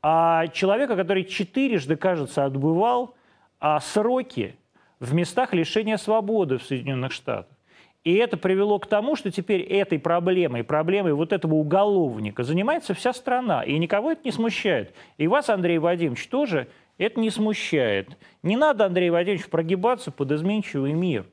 а 0.03 0.47
человека, 0.49 0.97
который 0.97 1.25
четырежды, 1.25 1.97
кажется, 1.97 2.47
отбывал 2.47 3.15
а, 3.59 3.79
сроки 3.81 4.57
в 5.01 5.15
местах 5.15 5.53
лишения 5.55 5.97
свободы 5.97 6.59
в 6.59 6.63
Соединенных 6.63 7.13
Штатах. 7.13 7.57
И 8.05 8.15
это 8.15 8.37
привело 8.37 8.79
к 8.79 8.87
тому, 8.87 9.15
что 9.15 9.31
теперь 9.31 9.61
этой 9.61 9.99
проблемой, 9.99 10.65
проблемой 10.65 11.13
вот 11.13 11.33
этого 11.33 11.55
уголовника 11.55 12.45
занимается 12.45 12.95
вся 12.95 13.13
страна. 13.13 13.63
И 13.63 13.77
никого 13.79 14.13
это 14.13 14.23
не 14.25 14.31
смущает. 14.31 14.95
И 15.19 15.27
вас, 15.27 15.51
Андрей 15.51 15.79
Вадимович, 15.79 16.29
тоже 16.29 16.69
это 16.97 17.21
не 17.21 17.31
смущает. 17.31 18.17
Не 18.43 18.57
надо, 18.57 18.87
Андрей 18.87 19.11
Вадимович, 19.11 19.49
прогибаться 19.49 20.11
под 20.11 20.33
изменчивый 20.33 20.93
мир. 20.93 21.27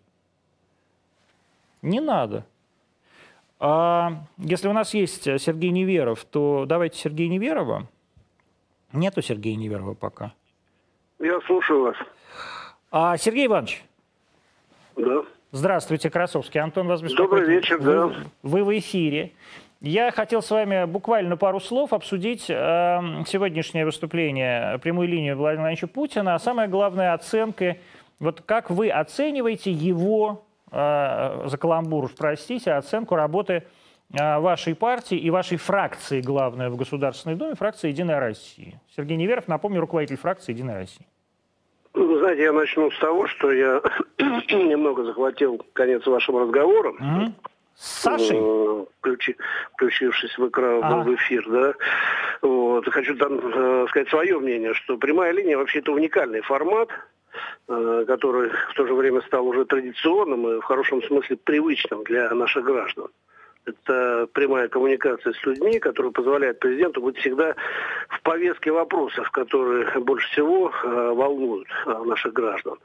Не 1.82 2.02
надо. 2.02 2.46
А 3.60 4.26
если 4.38 4.68
у 4.68 4.74
нас 4.74 4.94
есть 4.94 5.24
Сергей 5.24 5.72
Неверов, 5.72 6.26
то 6.26 6.66
давайте 6.68 7.00
Сергея 7.00 7.30
Неверова. 7.30 7.88
Нету 8.92 9.22
Сергея 9.22 9.56
Неверова 9.56 9.94
пока. 9.94 10.34
Я 11.20 11.40
слушаю 11.42 11.84
вас. 11.84 11.96
А, 12.92 13.18
Сергей 13.18 13.48
Иванович. 13.48 13.84
Да. 14.96 15.24
Здравствуйте, 15.52 16.10
Красовский. 16.10 16.60
Антон 16.60 16.88
вас 16.88 17.02
беспокоит. 17.02 17.30
Добрый 17.30 17.48
вечер, 17.48 17.80
да. 17.80 18.08
Вы, 18.08 18.16
вы 18.44 18.64
в 18.64 18.80
эфире. 18.80 19.32
Я 19.80 20.12
хотел 20.12 20.42
с 20.42 20.50
вами 20.50 20.86
буквально 20.86 21.38
пару 21.38 21.60
слов 21.60 21.94
обсудить 21.94 22.50
э, 22.50 22.54
сегодняшнее 23.28 23.86
выступление 23.86 24.80
прямой 24.80 25.06
линии 25.06 25.34
Владимира 25.34 25.64
Владимировича 25.64 25.88
Путина, 25.88 26.34
а 26.34 26.40
самое 26.40 26.68
главное 26.68 27.14
оценка, 27.14 27.78
вот 28.20 28.42
как 28.42 28.72
вы 28.72 28.90
оцениваете 28.90 29.72
его, 29.72 30.46
э, 30.72 31.44
за 31.46 31.58
каламбур, 31.58 32.12
простите, 32.18 32.72
оценку 32.72 33.16
работы 33.16 33.64
э, 34.12 34.40
вашей 34.40 34.74
партии 34.74 35.18
и 35.18 35.30
вашей 35.30 35.58
фракции, 35.58 36.22
главное, 36.22 36.70
в 36.70 36.76
Государственной 36.76 37.36
Думе, 37.36 37.54
фракции 37.54 37.90
«Единая 37.90 38.20
Россия». 38.20 38.82
Сергей 38.96 39.16
Неверов, 39.16 39.48
напомню, 39.48 39.80
руководитель 39.80 40.18
фракции 40.18 40.54
«Единая 40.54 40.78
Россия». 40.78 41.06
Вы 41.98 42.20
знаете, 42.20 42.44
я 42.44 42.54
начну 42.54 42.92
с 42.92 43.00
того, 43.00 43.28
что 43.28 43.52
я 43.52 43.82
немного 44.20 45.04
захватил 45.04 45.66
конец 45.74 46.06
вашего 46.06 46.42
разговора. 46.42 46.94
Mm-hmm. 46.94 47.32
С 47.76 48.02
Сашей? 48.02 48.38
Э, 48.40 48.86
включи, 49.00 49.36
включившись 49.74 50.38
в, 50.38 50.48
экран, 50.48 50.84
ага. 50.84 51.04
в 51.04 51.16
эфир, 51.16 51.46
да. 51.50 51.74
Вот. 52.42 52.88
Хочу 52.90 53.16
там 53.16 53.40
э, 53.40 53.86
сказать 53.90 54.10
свое 54.10 54.40
мнение, 54.40 54.74
что 54.74 54.98
прямая 54.98 55.32
линия 55.32 55.58
вообще 55.58 55.80
это 55.80 55.92
уникальный 55.92 56.42
формат, 56.42 56.90
э, 57.68 58.06
который 58.08 58.50
в 58.50 58.74
то 58.76 58.88
же 58.88 58.94
время 58.94 59.22
стал 59.22 59.48
уже 59.48 59.66
традиционным 59.66 60.48
и 60.48 60.60
в 60.60 60.64
хорошем 60.64 61.02
смысле 61.04 61.38
привычным 61.38 62.04
для 62.04 62.30
наших 62.32 62.64
граждан. 62.64 63.08
Это 63.68 64.30
прямая 64.32 64.70
коммуникация 64.70 65.34
с 65.34 65.44
людьми, 65.44 65.78
которая 65.80 66.14
позволяет 66.14 66.60
президенту 66.60 67.02
быть 67.02 67.18
всегда 67.18 67.54
в 68.08 68.22
повестке 68.22 68.72
вопросов, 68.72 69.30
которые 69.32 69.86
больше 70.00 70.30
всего 70.32 70.72
э, 70.72 71.12
волнуют 71.14 71.68
э, 71.86 72.04
наших 72.06 72.32
граждан. 72.32 72.78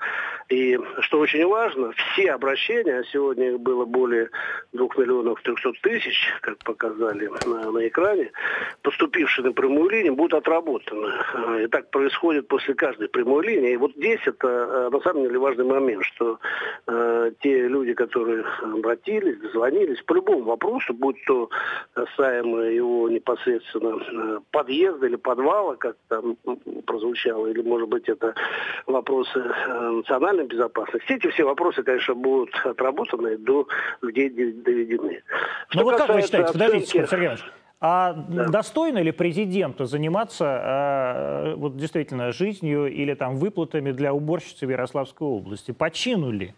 И 0.48 0.76
что 1.02 1.20
очень 1.20 1.46
важно, 1.46 1.92
все 1.92 2.32
обращения, 2.32 2.98
а 2.98 3.04
сегодня 3.04 3.52
их 3.52 3.60
было 3.60 3.84
более 3.84 4.30
2 4.72 4.88
миллионов 4.96 5.40
300 5.42 5.72
тысяч, 5.82 6.18
как 6.40 6.58
показали 6.58 7.30
на, 7.46 7.70
на 7.70 7.86
экране, 7.86 8.32
поступившие 8.82 9.46
на 9.46 9.52
прямую 9.52 9.88
линию, 9.88 10.16
будут 10.16 10.34
отработаны. 10.34 11.12
Э, 11.34 11.62
и 11.62 11.66
так 11.68 11.90
происходит 11.90 12.48
после 12.48 12.74
каждой 12.74 13.08
прямой 13.08 13.46
линии. 13.46 13.74
И 13.74 13.76
вот 13.76 13.92
здесь 13.94 14.20
это 14.26 14.90
на 14.90 15.00
самом 15.02 15.22
деле 15.22 15.38
важный 15.38 15.64
момент, 15.64 16.04
что 16.06 16.40
те 17.40 17.68
люди, 17.68 17.94
которые 17.94 18.44
обратились, 18.62 19.38
звонились 19.52 20.02
по 20.02 20.14
любому 20.14 20.42
вопросу, 20.42 20.71
вопросы, 20.72 20.92
будь 20.92 21.16
то 21.24 21.50
касаемо 21.94 22.58
его 22.62 23.08
непосредственно 23.08 24.36
э, 24.36 24.40
подъезда 24.50 25.06
или 25.06 25.16
подвала, 25.16 25.76
как 25.76 25.96
там 26.08 26.36
прозвучало, 26.86 27.48
или, 27.48 27.62
может 27.62 27.88
быть, 27.88 28.08
это 28.08 28.34
вопросы 28.86 29.38
э, 29.38 29.90
национальной 29.90 30.46
безопасности. 30.46 31.12
Эти 31.12 31.28
все 31.28 31.44
вопросы, 31.44 31.82
конечно, 31.82 32.14
будут 32.14 32.54
отработаны 32.64 33.36
до 33.38 33.66
людей 34.00 34.30
доведены. 34.30 35.22
Что 35.68 35.78
ну 35.78 35.84
вот 35.84 35.96
как 35.96 36.08
вы 36.08 36.22
считаете, 36.22 36.48
оценки... 36.48 36.64
подождите, 36.64 37.06
Сергей 37.06 37.26
Иванович, 37.26 37.44
а 37.84 38.12
да. 38.12 38.46
достойно 38.46 38.98
ли 38.98 39.10
президенту 39.10 39.86
заниматься 39.86 40.44
э, 40.44 41.54
вот 41.56 41.76
действительно 41.76 42.30
жизнью 42.30 42.86
или 42.86 43.14
там 43.14 43.36
выплатами 43.36 43.90
для 43.90 44.14
уборщицы 44.14 44.66
в 44.66 44.70
Ярославской 44.70 45.26
области? 45.26 45.72
Почину 45.72 46.30
ли? 46.30 46.54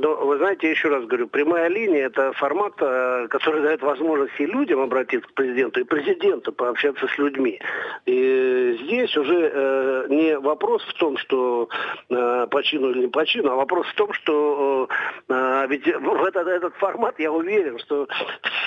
Но 0.00 0.14
вы 0.14 0.38
знаете, 0.38 0.70
еще 0.70 0.88
раз 0.88 1.04
говорю, 1.06 1.26
прямая 1.26 1.68
линия– 1.68 2.06
это 2.06 2.32
формат, 2.34 2.74
э, 2.80 3.26
который 3.30 3.62
дает 3.62 3.82
возможность 3.82 4.38
и 4.38 4.46
людям 4.46 4.80
обратиться 4.80 5.28
к 5.28 5.32
президенту, 5.32 5.80
и 5.80 5.84
президенту 5.84 6.52
пообщаться 6.52 7.08
с 7.08 7.18
людьми. 7.18 7.60
И 8.06 8.78
здесь 8.84 9.16
уже 9.16 9.50
э, 9.52 10.06
не 10.08 10.38
вопрос 10.38 10.84
в 10.84 10.92
том, 10.94 11.16
что 11.16 11.68
э, 12.10 12.46
по 12.48 12.60
или 12.60 13.00
не 13.00 13.08
по 13.08 13.26
чину, 13.26 13.50
а 13.50 13.56
вопрос 13.56 13.88
в 13.88 13.94
том, 13.94 14.12
что 14.12 14.88
э, 15.28 15.34
э 15.34 15.66
ведь 15.68 15.86
в 15.86 16.24
этот, 16.24 16.46
этот 16.46 16.74
формат, 16.76 17.18
я 17.18 17.32
уверен, 17.32 17.78
что 17.80 18.06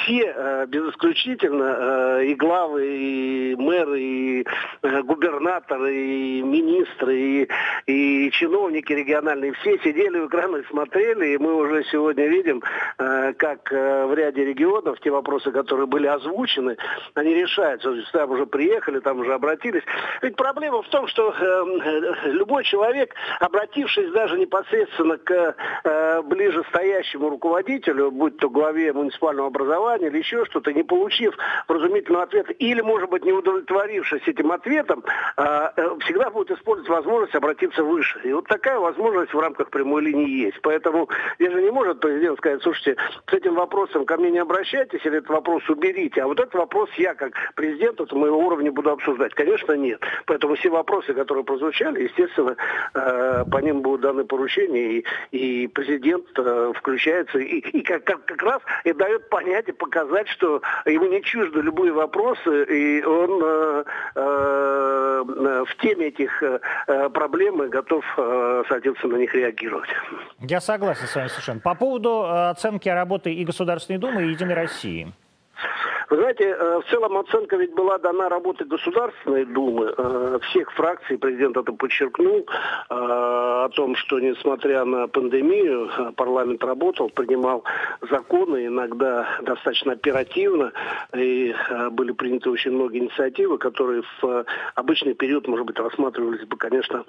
все, 0.04 0.34
э, 0.36 0.66
без 0.68 0.90
исключительно, 0.90 2.20
э, 2.20 2.26
и 2.26 2.36
главы, 2.36 2.86
и 2.86 3.56
мэры, 3.56 4.02
и 4.02 4.46
э, 4.82 5.02
губернаторы, 5.04 5.96
и 5.96 6.42
министры, 6.42 7.18
и, 7.18 7.50
и 7.88 8.32
чиновники 8.32 8.92
региональные, 8.92 9.54
все 9.54 9.80
сидели 9.80 10.20
у 10.20 10.28
экрана 10.28 10.58
и 10.58 10.66
смотрели, 10.66 11.21
и 11.22 11.38
мы 11.38 11.56
уже 11.56 11.84
сегодня 11.92 12.28
видим, 12.28 12.62
э, 12.98 13.34
как 13.34 13.72
э, 13.72 14.06
в 14.06 14.14
ряде 14.14 14.46
регионов 14.46 15.00
те 15.00 15.12
вопросы, 15.12 15.52
которые 15.52 15.88
были 15.88 16.08
озвучены, 16.08 16.78
они 17.14 17.34
решаются. 17.34 17.94
Там 18.12 18.32
уже 18.32 18.46
приехали, 18.46 19.00
там 19.00 19.20
уже 19.20 19.34
обратились. 19.34 19.84
Ведь 20.22 20.36
проблема 20.36 20.82
в 20.82 20.90
том, 20.90 21.08
что 21.08 21.34
э, 21.34 22.30
любой 22.30 22.64
человек, 22.64 23.14
обратившись 23.40 24.12
даже 24.12 24.38
непосредственно 24.38 25.18
к 25.18 25.56
ближе 26.24 26.64
руководителю, 27.14 28.12
будь 28.12 28.38
то 28.38 28.50
главе 28.50 28.94
муниципального 28.94 29.48
образования 29.48 30.08
или 30.08 30.18
еще 30.18 30.46
что-то, 30.46 30.74
не 30.74 30.84
получив 30.84 31.36
вразумительного 31.68 32.26
ответа, 32.26 32.54
или, 32.54 32.82
может 32.82 33.10
быть, 33.10 33.24
не 33.24 33.32
удовлетворившись 33.32 34.28
этим 34.28 34.52
ответом, 34.52 35.04
всегда 36.02 36.30
будет 36.30 36.52
использовать 36.52 36.90
возможность 36.90 37.36
обратиться 37.36 37.84
выше. 37.84 38.20
И 38.24 38.34
вот 38.34 38.48
такая 38.48 38.80
возможность 38.80 39.34
в 39.34 39.40
рамках 39.40 39.70
прямой 39.70 40.02
линии 40.04 40.46
есть. 40.46 40.60
Поэтому 40.62 41.10
Здесь 41.40 41.52
же 41.52 41.62
не 41.62 41.72
может 41.72 42.00
президент 42.00 42.38
сказать, 42.38 42.62
слушайте, 42.62 42.96
с 43.30 43.34
этим 43.34 43.56
вопросом 43.56 44.06
ко 44.06 44.18
мне 44.18 44.32
не 44.32 44.40
обращайтесь, 44.40 45.06
или 45.06 45.18
этот 45.18 45.30
вопрос 45.30 45.68
уберите, 45.70 46.22
а 46.22 46.28
вот 46.28 46.40
этот 46.40 46.56
вопрос 46.56 46.90
я 46.98 47.14
как 47.14 47.34
президент 47.56 48.00
от 48.02 48.12
моего 48.12 48.38
уровня 48.38 48.72
буду 48.72 48.92
обсуждать. 48.92 49.34
Конечно, 49.34 49.74
нет. 49.74 50.02
Поэтому 50.26 50.56
все 50.56 50.70
вопросы, 50.70 51.14
которые 51.14 51.44
прозвучали, 51.44 52.04
естественно, 52.04 52.56
э, 52.94 53.46
по 53.52 53.58
ним 53.58 53.82
будут 53.82 54.02
даны 54.02 54.24
поручения, 54.24 55.00
и, 55.00 55.06
и 55.32 55.68
президент 55.68 56.26
э, 56.38 56.74
включается, 56.76 57.40
и, 57.40 57.60
и 57.60 57.82
как, 57.82 58.04
как, 58.04 58.26
как 58.26 58.42
раз 58.42 58.62
и 58.84 58.94
дает 58.94 59.30
понять 59.30 59.68
и 59.70 59.72
показать, 59.72 60.28
что 60.30 60.62
ему 60.86 61.06
не 61.08 61.22
чужды 61.22 61.62
любые 61.62 61.92
вопросы, 61.92 62.64
и 62.64 63.04
он 63.04 63.42
э, 63.44 63.84
в 65.24 65.76
теме 65.82 66.08
этих 66.08 66.44
проблем 67.14 67.64
и 67.64 67.68
готов, 67.68 68.04
соответственно, 68.68 69.16
на 69.16 69.20
них 69.20 69.34
реагировать. 69.34 69.90
Я 70.40 70.62
согласен 70.62 71.08
с 71.08 71.16
вами 71.16 71.28
совершенно. 71.28 71.60
По 71.60 71.76
поводу 71.76 72.26
оценки 72.30 72.90
работы 72.90 73.34
и 73.34 73.46
Государственной 73.46 74.00
Думы, 74.00 74.24
и 74.24 74.30
Единой 74.30 74.56
России. 74.56 75.14
Вы 76.12 76.18
знаете, 76.18 76.44
э, 76.44 76.82
в 76.82 76.90
целом 76.90 77.18
оценка 77.18 77.56
ведь 77.56 77.74
была 77.74 77.98
дана 77.98 78.28
работы 78.28 78.66
Государственной 78.66 79.46
Думы, 79.46 79.94
э, 79.98 80.40
всех 80.50 80.70
фракций, 80.74 81.18
президент 81.18 81.56
это 81.56 81.72
подчеркнул, 81.72 82.40
э, 82.40 82.44
о 82.90 83.70
том, 83.70 83.96
что 83.96 84.20
несмотря 84.20 84.84
на 84.84 85.08
пандемию, 85.08 85.90
парламент 86.18 86.62
работал, 86.66 87.10
принимал 87.10 87.64
законы, 88.10 88.66
иногда 88.66 89.26
достаточно 89.42 89.94
оперативно, 89.94 90.74
и 91.16 91.56
были 91.92 92.12
приняты 92.12 92.50
очень 92.50 92.72
многие 92.72 93.00
инициативы, 93.00 93.58
которые 93.58 94.04
в 94.22 94.46
обычный 94.76 95.14
период, 95.14 95.48
может 95.48 95.66
быть, 95.66 95.80
рассматривались 95.80 96.46
бы, 96.46 96.58
конечно, 96.58 97.06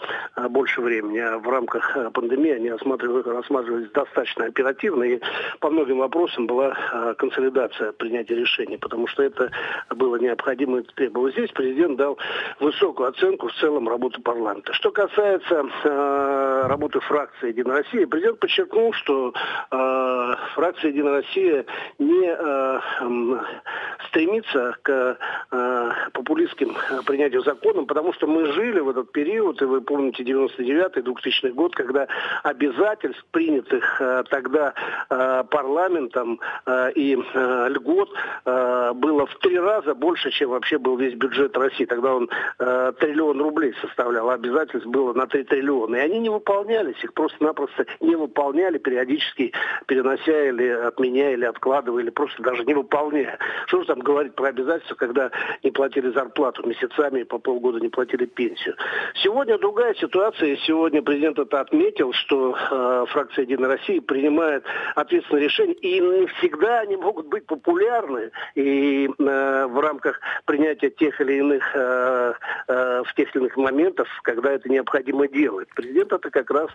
больше 0.50 0.80
времени, 0.80 1.18
а 1.18 1.38
в 1.38 1.48
рамках 1.48 1.96
пандемии 2.12 2.52
они 2.52 2.70
рассматривались, 2.70 3.26
рассматривались 3.26 3.90
достаточно 3.90 4.44
оперативно, 4.44 5.02
и 5.02 5.20
по 5.58 5.70
многим 5.70 5.98
вопросам 5.98 6.46
была 6.46 6.76
консолидация 7.18 7.90
принятия 7.92 8.36
решений 8.36 8.76
потому 8.92 9.06
что 9.06 9.22
это 9.22 9.50
было 9.88 10.16
необходимо 10.16 10.80
и 10.80 10.82
требовалось. 10.82 11.32
Здесь 11.32 11.50
президент 11.52 11.96
дал 11.96 12.18
высокую 12.60 13.08
оценку 13.08 13.48
в 13.48 13.54
целом 13.54 13.88
работы 13.88 14.20
парламента. 14.20 14.74
Что 14.74 14.90
касается 14.90 15.64
э, 15.82 16.66
работы 16.66 17.00
фракции 17.00 17.48
«Единая 17.48 17.78
Россия», 17.78 18.06
президент 18.06 18.38
подчеркнул, 18.38 18.92
что 18.92 19.32
э, 19.70 20.34
фракция 20.54 20.90
«Единая 20.90 21.22
Россия» 21.22 21.64
не 21.98 22.36
э, 22.38 22.80
стремится 24.08 24.76
к 24.82 25.16
э, 25.50 25.92
популистским 26.12 26.76
принятию 27.06 27.42
законов, 27.44 27.86
потому 27.86 28.12
что 28.12 28.26
мы 28.26 28.52
жили 28.52 28.80
в 28.80 28.90
этот 28.90 29.10
период, 29.12 29.62
и 29.62 29.64
вы 29.64 29.80
помните 29.80 30.22
99-2000 30.22 31.52
год, 31.52 31.74
когда 31.74 32.08
обязательств, 32.42 33.24
принятых 33.30 34.02
э, 34.02 34.24
тогда 34.28 34.74
э, 35.08 35.44
парламентом 35.50 36.40
э, 36.66 36.92
и 36.94 37.16
э, 37.16 37.68
льгот, 37.70 38.10
э, 38.44 38.81
было 38.94 39.26
в 39.26 39.34
три 39.38 39.58
раза 39.58 39.94
больше, 39.94 40.30
чем 40.30 40.50
вообще 40.50 40.78
был 40.78 40.96
весь 40.96 41.14
бюджет 41.14 41.56
России. 41.56 41.84
Тогда 41.84 42.14
он 42.14 42.28
э, 42.58 42.92
триллион 42.98 43.40
рублей 43.40 43.74
составлял, 43.80 44.30
а 44.30 44.34
обязательств 44.34 44.86
было 44.86 45.12
на 45.12 45.26
3 45.26 45.44
триллиона. 45.44 45.96
И 45.96 46.00
они 46.00 46.18
не 46.18 46.28
выполнялись, 46.28 47.02
их 47.02 47.12
просто-напросто 47.14 47.86
не 48.00 48.16
выполняли, 48.16 48.78
периодически 48.78 49.52
перенося 49.86 50.48
или 50.48 50.68
отменяя, 50.68 51.32
или 51.32 51.44
откладывая, 51.44 52.02
или 52.02 52.10
просто 52.10 52.42
даже 52.42 52.64
не 52.64 52.74
выполняя. 52.74 53.38
Что 53.66 53.80
же 53.80 53.86
там 53.86 54.00
говорить 54.00 54.34
про 54.34 54.48
обязательства, 54.48 54.94
когда 54.94 55.30
не 55.62 55.70
платили 55.70 56.10
зарплату 56.10 56.66
месяцами 56.66 57.20
и 57.20 57.24
по 57.24 57.38
полгода 57.38 57.80
не 57.80 57.88
платили 57.88 58.26
пенсию. 58.26 58.76
Сегодня 59.22 59.58
другая 59.58 59.94
ситуация, 59.94 60.56
сегодня 60.66 61.02
президент 61.02 61.38
это 61.38 61.60
отметил, 61.60 62.12
что 62.12 62.54
э, 62.54 63.04
фракция 63.08 63.42
«Единой 63.42 63.68
России» 63.68 63.98
принимает 64.00 64.64
ответственные 64.94 65.44
решения, 65.44 65.74
и 65.74 66.00
не 66.00 66.26
всегда 66.38 66.80
они 66.80 66.96
могут 66.96 67.26
быть 67.26 67.46
популярны. 67.46 68.30
И 68.54 68.61
и 68.62 69.06
э, 69.06 69.66
в 69.66 69.80
рамках 69.80 70.20
принятия 70.44 70.90
тех 70.90 71.20
или 71.20 71.34
иных 71.34 71.64
э, 71.74 72.32
э, 72.68 73.02
в 73.04 73.14
тех 73.14 73.34
или 73.34 73.42
иных 73.42 73.56
моментов, 73.56 74.08
когда 74.22 74.52
это 74.52 74.68
необходимо 74.68 75.28
делать. 75.28 75.68
Президент 75.74 76.12
это 76.12 76.30
как 76.30 76.50
раз 76.50 76.68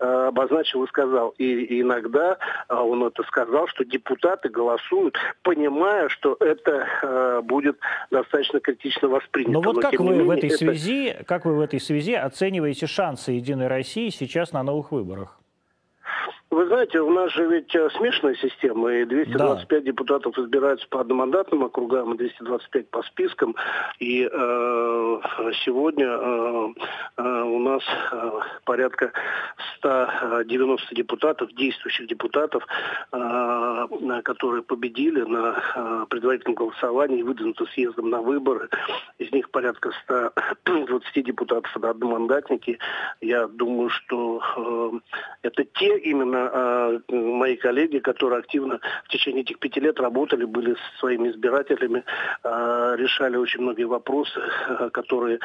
э, 0.00 0.26
обозначил 0.28 0.84
и 0.84 0.88
сказал. 0.88 1.34
И, 1.38 1.80
иногда 1.80 2.38
э, 2.68 2.74
он 2.74 3.04
это 3.04 3.22
сказал, 3.24 3.68
что 3.68 3.84
депутаты 3.84 4.48
голосуют, 4.48 5.16
понимая, 5.42 6.08
что 6.08 6.36
это 6.40 6.86
э, 7.02 7.40
будет 7.42 7.78
достаточно 8.10 8.60
критично 8.60 9.08
воспринято. 9.08 9.52
Но 9.52 9.60
вот 9.60 9.76
Но, 9.76 9.82
как 9.82 9.98
вы 9.98 10.10
менее, 10.10 10.24
в 10.24 10.30
этой 10.30 10.48
это... 10.48 10.58
связи, 10.58 11.16
как 11.26 11.44
вы 11.44 11.54
в 11.54 11.60
этой 11.60 11.80
связи 11.80 12.14
оцениваете 12.14 12.86
шансы 12.86 13.32
Единой 13.32 13.68
России 13.68 14.08
сейчас 14.08 14.52
на 14.52 14.62
новых 14.62 14.92
выборах? 14.92 15.38
Вы 16.54 16.68
знаете, 16.68 17.00
у 17.00 17.10
нас 17.10 17.32
же 17.32 17.46
ведь 17.46 17.74
э, 17.74 17.90
смешанная 17.96 18.36
система, 18.36 18.92
и 18.92 19.04
225 19.04 19.68
да. 19.68 19.80
депутатов 19.80 20.38
избираются 20.38 20.86
по 20.88 21.00
одномандатным 21.00 21.64
округам, 21.64 22.14
и 22.14 22.16
225 22.16 22.90
по 22.90 23.02
спискам. 23.02 23.56
И 23.98 24.22
э, 24.22 25.20
сегодня 25.64 26.06
э, 26.06 26.68
э, 27.16 27.42
у 27.42 27.58
нас 27.58 27.82
э, 28.12 28.30
порядка 28.64 29.10
190 29.78 30.94
депутатов, 30.94 31.52
действующих 31.54 32.06
депутатов, 32.06 32.64
э, 33.10 34.22
которые 34.22 34.62
победили 34.62 35.22
на 35.22 35.56
э, 35.74 36.06
предварительном 36.08 36.54
голосовании 36.54 37.22
выдвинуты 37.22 37.66
съездом 37.74 38.10
на 38.10 38.22
выборы. 38.22 38.68
Из 39.18 39.32
них 39.32 39.50
порядка 39.50 39.90
120 40.04 41.24
депутатов 41.24 41.76
это 41.76 41.90
одномандатники. 41.90 42.78
Я 43.20 43.48
думаю, 43.48 43.90
что 43.90 44.40
э, 44.56 44.90
это 45.42 45.64
те 45.64 45.98
именно 45.98 46.43
а, 46.52 47.00
мои 47.08 47.56
коллеги, 47.56 47.98
которые 47.98 48.40
активно 48.40 48.80
в 49.04 49.08
течение 49.08 49.42
этих 49.42 49.58
пяти 49.58 49.80
лет 49.80 50.00
работали, 50.00 50.44
были 50.44 50.74
с 50.74 51.00
своими 51.00 51.28
избирателями, 51.30 52.04
а, 52.42 52.94
решали 52.96 53.36
очень 53.36 53.60
многие 53.60 53.84
вопросы, 53.84 54.40
а, 54.68 54.90
которые 54.90 55.40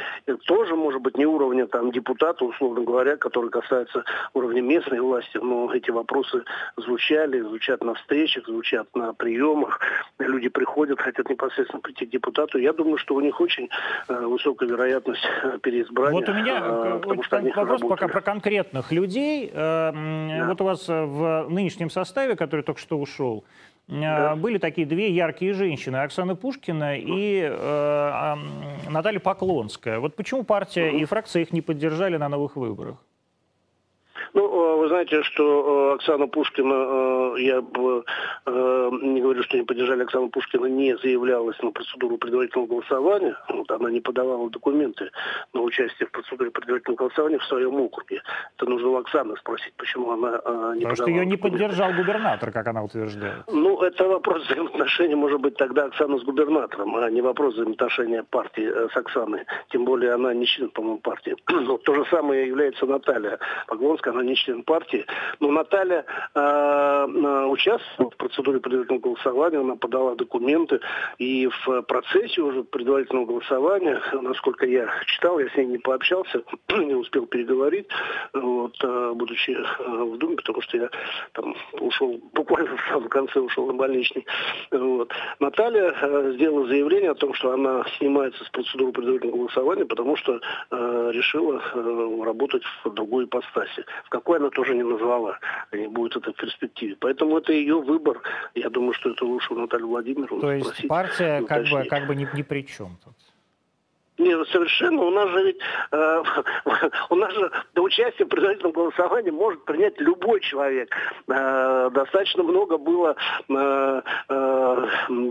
тоже, 0.45 0.75
может 0.75 1.01
быть, 1.01 1.17
не 1.17 1.25
уровня 1.25 1.67
там 1.67 1.91
депутата, 1.91 2.45
условно 2.45 2.81
говоря, 2.81 3.17
которые 3.17 3.51
касаются 3.51 4.03
уровня 4.33 4.62
местной 4.62 4.99
власти, 4.99 5.38
но 5.38 5.73
эти 5.73 5.91
вопросы 5.91 6.43
звучали, 6.77 7.41
звучат 7.41 7.83
на 7.83 7.93
встречах, 7.93 8.45
звучат 8.45 8.88
на 8.95 9.13
приемах. 9.13 9.79
Люди 10.19 10.49
приходят, 10.49 10.99
хотят 10.99 11.29
непосредственно 11.29 11.81
прийти 11.81 12.05
к 12.05 12.09
депутату. 12.09 12.57
Я 12.57 12.73
думаю, 12.73 12.97
что 12.97 13.15
у 13.15 13.21
них 13.21 13.39
очень 13.41 13.69
высокая 14.07 14.69
вероятность 14.69 15.25
переизбрания. 15.62 16.19
Вот 16.19 16.29
у 16.29 16.33
меня 16.33 16.62
вопрос 17.55 17.81
пока 17.81 18.07
про 18.07 18.21
конкретных 18.21 18.91
людей. 18.91 19.49
Э, 19.53 19.91
да. 19.91 20.45
Вот 20.47 20.62
у 20.62 20.63
вас 20.63 20.88
в 20.93 21.47
нынешнем 21.49 21.89
составе, 21.89 22.36
который 22.36 22.62
только 22.62 22.80
что 22.80 22.99
ушел, 22.99 23.43
э, 23.88 23.99
да. 23.99 24.36
были 24.36 24.58
такие 24.58 24.88
две 24.88 25.13
яркие 25.13 25.54
женщины, 25.54 25.97
Оксана 25.97 26.36
Пушкина 26.36 26.97
и 26.97 27.41
э, 27.41 28.36
Наталья 28.89 29.19
Поклонская. 29.19 29.99
Вот 29.99 30.15
почему 30.15 30.43
партия 30.43 30.91
и 30.91 31.06
фракция 31.06 31.43
их 31.43 31.54
не 31.54 31.62
поддержали 31.62 32.17
на 32.17 32.30
новых 32.30 32.56
выборах? 32.56 32.97
Ну, 34.34 34.44
э, 34.44 34.78
вы 34.78 34.88
знаете, 34.88 35.24
что 35.24 35.92
э, 35.92 35.96
Оксана 35.96 36.28
Пушкина, 36.28 36.74
э, 36.74 37.42
я 37.42 37.62
бы 37.62 38.04
не 38.46 39.22
говорю, 39.22 39.44
что 39.44 39.58
не 39.58 39.63
поддержали 39.63 40.04
Оксану 40.04 40.30
Пушкина, 40.30 40.65
не 40.65 40.98
заявлялась 40.98 41.62
на 41.62 41.72
процедуру 41.72 42.18
предварительного 42.18 42.68
голосования. 42.68 43.36
Вот, 43.50 43.70
она 43.72 43.89
не 43.89 44.00
подавала 44.00 44.50
документы 44.50 45.12
на 45.54 45.62
участие 45.62 46.08
в 46.08 46.12
процедуре 46.12 46.52
предварительного 46.52 46.98
голосования 46.98 47.38
в 47.38 47.46
своем 47.46 47.76
округе. 47.76 48.22
Это 48.58 48.70
нужно 48.70 48.89
у 48.89 48.96
Оксаны 48.98 49.36
спросить, 49.38 49.74
почему 49.78 50.12
она 50.12 50.32
не 50.76 50.82
Потому 50.82 50.96
что 50.96 51.10
ее 51.10 51.26
не 51.26 51.38
поддержал 51.38 51.94
губернатор, 51.94 52.52
как 52.52 52.68
она 52.68 52.84
утверждает. 52.84 53.44
Ну, 53.48 53.82
это 53.82 54.08
вопрос 54.08 54.46
взаимоотношений, 54.46 55.15
может 55.15 55.42
быть, 55.42 55.56
тогда 55.58 55.86
Оксана 55.86 56.18
с 56.18 56.24
губернатором, 56.24 56.96
а 56.96 57.10
не 57.10 57.22
вопрос 57.22 57.54
взаимоотношения 57.54 58.24
партии 58.24 58.70
с 58.92 58.98
Оксаной. 58.98 59.46
Тем 59.70 59.86
более 59.86 60.13
она 60.13 60.34
не 60.34 60.46
член, 60.46 60.70
по-моему, 60.70 61.00
партии. 61.00 61.36
Но 61.50 61.78
то 61.78 61.94
же 61.96 62.06
самое 62.10 62.48
является 62.48 62.86
Наталья 62.86 63.39
Поклонская 63.68 64.13
она 64.19 64.29
не 64.29 64.36
член 64.36 64.63
партии. 64.63 65.05
Но 65.39 65.51
Наталья 65.51 66.05
э, 66.36 66.39
э, 66.39 67.45
участвовала 67.45 68.12
в 68.12 68.17
процедуре 68.17 68.60
предварительного 68.60 69.01
голосования, 69.01 69.60
она 69.60 69.75
подала 69.75 70.15
документы, 70.15 70.79
и 71.17 71.47
в 71.47 71.82
процессе 71.84 72.41
уже 72.41 72.63
предварительного 72.63 73.25
голосования, 73.25 74.01
насколько 74.13 74.65
я 74.65 74.89
читал, 75.05 75.39
я 75.39 75.49
с 75.49 75.55
ней 75.55 75.65
не 75.65 75.77
пообщался, 75.77 76.43
не 76.69 76.95
успел 76.95 77.25
переговорить, 77.25 77.88
вот, 78.34 78.75
э, 78.84 79.12
будучи 79.15 79.51
э, 79.51 80.03
в 80.03 80.17
Думе, 80.17 80.36
потому 80.36 80.62
что 80.62 80.77
я 80.77 80.89
там 81.34 81.55
ушел, 81.79 82.19
буквально 82.34 82.75
в 82.75 82.82
самом 82.89 83.10
конце 83.10 83.39
ушел 83.39 83.65
на 83.67 83.73
больничный. 83.73 84.25
Вот. 84.71 85.12
Наталья 85.39 85.93
сделала 86.34 86.67
заявление 86.67 87.12
о 87.12 87.15
том, 87.15 87.34
что 87.34 87.51
она 87.51 87.86
снимается 87.97 88.43
с 88.43 88.49
процедуры 88.49 88.91
предварительного 88.91 89.38
голосования, 89.38 89.86
потому 89.86 90.15
что 90.15 90.39
э, 90.71 91.12
решила 91.13 91.62
э, 91.73 92.23
работать 92.23 92.63
в 92.84 92.93
другой 92.93 93.25
ипостаси 93.25 93.86
какой 94.10 94.38
она 94.38 94.50
тоже 94.50 94.76
не 94.76 94.84
назвала, 94.84 95.39
не 95.72 95.88
будет 95.88 96.15
это 96.17 96.31
в 96.31 96.36
перспективе. 96.36 96.96
Поэтому 97.00 97.38
это 97.38 97.54
ее 97.54 97.79
выбор. 97.79 98.21
Я 98.56 98.69
думаю, 98.69 98.94
что 98.94 99.12
это 99.12 99.25
лучше 99.25 99.54
у 99.54 99.60
Натальи 99.60 99.83
Владимировны 99.83 100.42
То 100.42 100.52
есть 100.52 100.88
партия 100.88 101.42
как 101.46 101.63
бы, 101.67 101.86
как 101.86 102.08
бы 102.08 102.15
ни, 102.15 102.27
ни 102.33 102.42
при 102.42 102.65
чем 102.65 102.98
тут? 103.04 103.13
Нет, 104.20 104.48
совершенно. 104.50 105.02
У 105.02 105.12
нас 105.12 105.30
же 105.30 105.44
ведь 105.46 105.58
э, 105.92 106.24
у 107.10 107.15
нас 107.15 107.34
же 107.34 107.52
до 107.74 107.84
участия 107.84 108.26
в 108.26 108.28
предварительном 108.28 108.74
голосовании 108.74 109.32
может 109.32 109.63
принять 109.63 110.00
любой 110.00 110.42
человек. 110.42 110.94
Э, 111.28 111.90
достаточно 111.92 112.44
много 112.44 112.78
было 112.78 113.15
э, 113.48 114.02
э, 114.30 114.88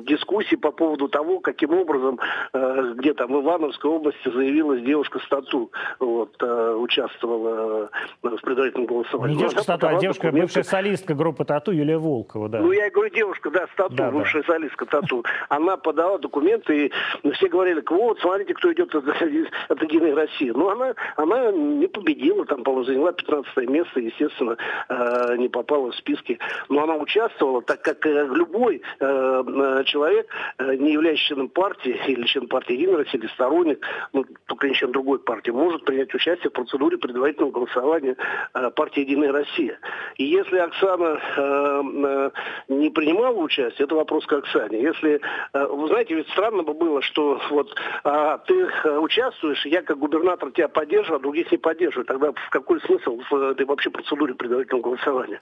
дискуссий 0.07 0.57
по 0.57 0.71
поводу 0.71 1.09
того, 1.09 1.41
каким 1.41 1.75
образом 1.75 2.19
э, 2.53 2.95
где 2.97 3.13
там 3.13 3.33
в 3.33 3.43
Ивановской 3.43 3.91
области 3.91 4.31
заявилась 4.31 4.83
девушка 4.83 5.19
стату, 5.21 5.71
вот, 6.01 6.35
э, 6.41 6.75
участвовала 6.75 7.91
э, 8.23 8.29
в 8.29 8.41
предварительном 8.41 8.87
голосовании. 8.87 9.35
Не 9.35 9.41
девушка 9.41 9.63
стату, 9.63 9.89
а 9.89 9.99
девушка, 9.99 10.33
бывшая 10.33 10.65
солистка 10.65 11.15
группы 11.15 11.45
Тату 11.45 11.73
Юлия 11.73 11.99
Волкова, 11.99 12.49
да. 12.49 12.61
Ну, 12.61 12.73
я 12.73 12.87
и 12.87 12.91
говорю, 12.91 13.15
девушка, 13.15 13.51
да, 13.51 13.67
стату, 13.75 13.95
да, 13.95 14.11
бывшая 14.11 14.43
да. 14.43 14.55
солистка 14.55 14.87
Тату. 14.87 15.25
Она 15.51 15.77
подала 15.77 16.19
документы, 16.19 16.91
и 17.23 17.31
все 17.33 17.49
говорили, 17.49 17.83
вот, 17.87 18.19
смотрите, 18.21 18.55
кто 18.55 18.71
идет 18.79 18.95
от, 18.95 19.05
от 19.69 19.83
Единой 19.83 20.15
России. 20.15 20.51
Но 20.51 20.71
она, 20.71 20.95
она 21.17 21.51
не 21.53 21.87
победила, 21.87 22.45
там, 22.47 22.63
по-моему, 22.63 22.85
заняла 22.85 23.13
15 23.13 23.69
место, 23.69 24.01
естественно, 24.01 24.57
э, 24.89 25.37
не 25.37 25.49
попала 25.49 25.91
в 25.91 25.97
списки. 25.97 26.39
Но 26.69 26.85
она 26.85 26.97
участвовала, 26.97 27.63
так 27.63 27.83
как 27.83 28.07
э, 28.07 28.27
любой 28.33 28.83
э, 29.01 29.83
человек, 29.87 30.29
э, 30.59 30.75
не 30.77 30.93
являющийся 30.93 31.29
членом 31.29 31.49
партии, 31.49 31.99
или 32.07 32.25
член 32.27 32.49
партии 32.49 32.75
Единой 32.75 32.97
России, 32.99 33.19
или 33.19 33.27
сторонник, 33.29 33.85
ну, 34.13 34.25
только 34.47 34.69
не 34.69 34.75
член 34.75 34.93
другой 34.93 35.19
партии, 35.19 35.51
может 35.51 35.85
принять 35.85 36.15
участие 36.15 36.51
в 36.51 36.53
процедуре 36.53 36.97
предварительного 36.99 37.53
голосования 37.53 38.17
э, 38.55 38.71
партии 38.71 39.01
Единая 39.01 39.33
Россия. 39.33 39.79
И 40.17 40.25
если 40.25 40.59
Оксана 40.59 41.21
э, 41.37 41.83
э, 42.05 42.31
не 42.69 42.91
принимала 42.91 43.37
участие, 43.37 43.85
это 43.85 43.95
вопрос 43.95 44.27
к 44.27 44.33
Оксане. 44.33 44.81
Если, 44.81 45.21
э, 45.53 45.67
вы 45.67 45.89
знаете, 45.89 46.15
ведь 46.15 46.29
странно 46.29 46.63
бы 46.63 46.75
было, 46.75 47.03
что 47.03 47.41
вот 47.51 47.75
а, 48.05 48.39
ты 48.39 48.68
участвуешь, 48.85 49.65
я 49.67 49.83
как 49.83 49.99
губернатор 49.99 50.51
тебя 50.51 50.69
поддерживаю, 50.69 51.19
а 51.19 51.23
других 51.23 51.51
не 51.51 51.59
поддерживаю. 51.59 52.07
Тогда 52.07 52.33
в 52.33 52.51
какой 52.51 52.81
смысл 52.83 53.21
в 53.31 53.35
этой 53.35 53.67
вообще 53.67 53.91
процедуре 53.91 54.35
предварительного 54.35 54.83
голосования? 54.83 55.41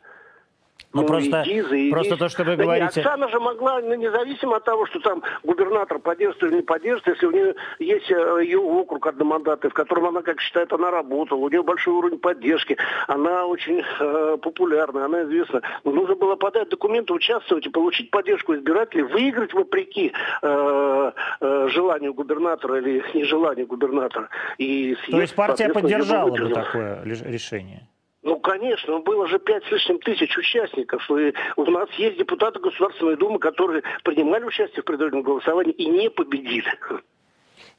Ну, 0.97 1.03
ну 1.03 1.09
просто, 1.09 1.43
иди, 1.45 1.61
заявись. 1.61 1.93
просто 1.93 2.17
то, 2.17 2.29
что 2.31 2.45
вы 2.45 2.57
да 2.57 2.63
говорите... 2.63 2.85
Нет, 2.97 3.07
Оксана 3.07 3.29
же 3.29 3.39
могла, 3.39 3.81
ну, 3.81 3.95
независимо 3.95 4.57
от 4.57 4.65
того, 4.65 4.87
что 4.87 4.99
там 5.01 5.23
губернатор 5.43 5.99
поддерживает 5.99 6.53
или 6.53 6.61
не 6.61 6.63
поддерживает, 6.63 7.07
если 7.07 7.27
у 7.27 7.31
нее 7.33 7.55
есть 7.79 8.11
э, 8.11 8.39
ее 8.43 8.59
округ 8.59 9.07
одномандатный, 9.07 9.69
в 9.69 9.75
котором 9.75 10.07
она, 10.07 10.23
как 10.23 10.41
считает, 10.41 10.73
она 10.73 10.91
работала, 10.91 11.39
у 11.39 11.49
нее 11.51 11.63
большой 11.63 11.95
уровень 11.95 12.19
поддержки, 12.19 12.79
она 13.09 13.45
очень 13.45 13.83
э, 14.01 14.39
популярна, 14.41 15.05
она 15.05 15.25
известна. 15.25 15.61
Но 15.85 15.91
нужно 15.91 16.15
было 16.15 16.37
подать 16.37 16.71
документы, 16.71 17.13
участвовать 17.13 17.67
и 17.67 17.69
получить 17.69 18.11
поддержку 18.11 18.55
избирателей, 18.55 19.03
выиграть 19.03 19.53
вопреки 19.53 20.13
э, 20.43 21.13
э, 21.41 21.69
желанию 21.69 22.15
губернатора 22.15 22.79
или 22.79 23.05
нежеланию 23.13 23.67
губернатора. 23.67 24.31
И 24.57 24.97
съезд, 25.05 25.11
То 25.11 25.21
есть 25.21 25.35
партия 25.35 25.69
поддержала 25.69 26.31
бы 26.31 26.49
такое 26.49 27.03
решение? 27.05 27.87
Ну, 28.27 28.41
конечно, 28.41 28.99
было 28.99 29.29
же 29.29 29.39
пять 29.39 29.65
с 29.67 29.71
лишним 29.71 30.01
тысяч 30.01 30.37
участников. 30.37 31.09
И 31.13 31.33
у 31.55 31.65
нас 31.71 31.89
есть 31.93 32.19
депутаты 32.19 32.59
Государственной 32.59 33.17
Думы, 33.17 33.39
которые 33.39 33.85
принимали 34.03 34.43
участие 34.43 34.83
в 34.83 34.85
предварительном 34.85 35.23
голосовании 35.23 35.73
и 35.73 35.87
не 35.87 36.11
победили. 36.11 36.67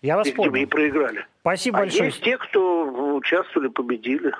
Я 0.01 0.15
вас 0.15 0.25
и, 0.25 0.31
понял. 0.31 0.55
И 0.55 0.65
проиграли. 0.65 1.25
Спасибо 1.41 1.79
а 1.79 1.81
большое. 1.81 2.05
есть 2.05 2.21
те, 2.21 2.37
кто 2.37 3.15
участвовали, 3.17 3.67
победили. 3.67 4.33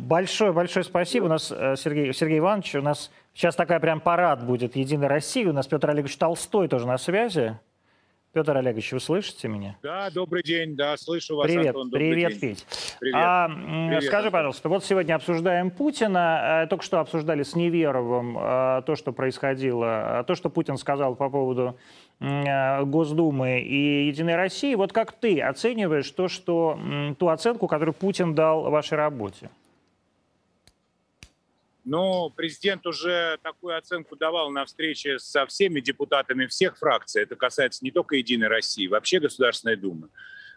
Большое, 0.00 0.52
большое 0.52 0.82
спасибо. 0.82 1.26
У 1.26 1.28
нас, 1.28 1.52
э, 1.54 1.76
Сергей, 1.76 2.14
Сергей 2.14 2.38
Иванович, 2.38 2.76
у 2.76 2.82
нас 2.82 3.12
сейчас 3.34 3.54
такая 3.54 3.80
прям 3.80 4.00
парад 4.00 4.46
будет 4.46 4.76
Единой 4.76 5.08
России. 5.08 5.44
У 5.44 5.52
нас 5.52 5.66
Петр 5.66 5.90
Олегович 5.90 6.16
Толстой 6.16 6.68
тоже 6.68 6.86
на 6.86 6.96
связи. 6.96 7.58
Петр 8.32 8.56
Олегович, 8.56 8.92
вы 8.92 9.00
слышите 9.00 9.48
меня? 9.48 9.76
Да, 9.82 10.08
добрый 10.08 10.44
день, 10.44 10.76
да, 10.76 10.96
слышу 10.96 11.34
вас, 11.34 11.48
Привет, 11.48 11.74
Антон, 11.74 11.90
привет, 11.90 12.38
день. 12.38 12.40
Петь. 12.40 12.66
Привет. 13.00 13.16
А, 13.18 13.48
привет, 13.48 14.04
скажи, 14.04 14.30
пожалуйста, 14.30 14.68
вот 14.68 14.84
сегодня 14.84 15.14
обсуждаем 15.14 15.72
Путина, 15.72 16.62
э, 16.62 16.66
только 16.68 16.84
что 16.84 17.00
обсуждали 17.00 17.42
с 17.42 17.56
Неверовым 17.56 18.38
э, 18.38 18.82
то, 18.86 18.94
что 18.94 19.10
происходило, 19.10 20.20
э, 20.20 20.24
то, 20.24 20.36
что 20.36 20.48
Путин 20.48 20.76
сказал 20.76 21.16
по 21.16 21.28
поводу 21.28 21.76
Госдумы 22.20 23.62
и 23.62 24.06
Единой 24.06 24.36
России. 24.36 24.74
Вот 24.74 24.92
как 24.92 25.12
ты 25.12 25.40
оцениваешь 25.40 26.08
то, 26.10 26.28
что, 26.28 26.78
ту 27.18 27.28
оценку, 27.28 27.66
которую 27.66 27.94
Путин 27.94 28.34
дал 28.34 28.70
вашей 28.70 28.98
работе? 28.98 29.48
Но 31.84 32.30
президент 32.30 32.86
уже 32.86 33.38
такую 33.42 33.76
оценку 33.76 34.16
давал 34.16 34.50
на 34.50 34.64
встрече 34.64 35.18
со 35.18 35.46
всеми 35.46 35.80
депутатами 35.80 36.46
всех 36.46 36.76
фракций. 36.76 37.22
Это 37.22 37.36
касается 37.36 37.84
не 37.84 37.90
только 37.90 38.16
«Единой 38.16 38.48
России», 38.48 38.86
вообще 38.86 39.18
Государственной 39.18 39.76
Думы. 39.76 40.08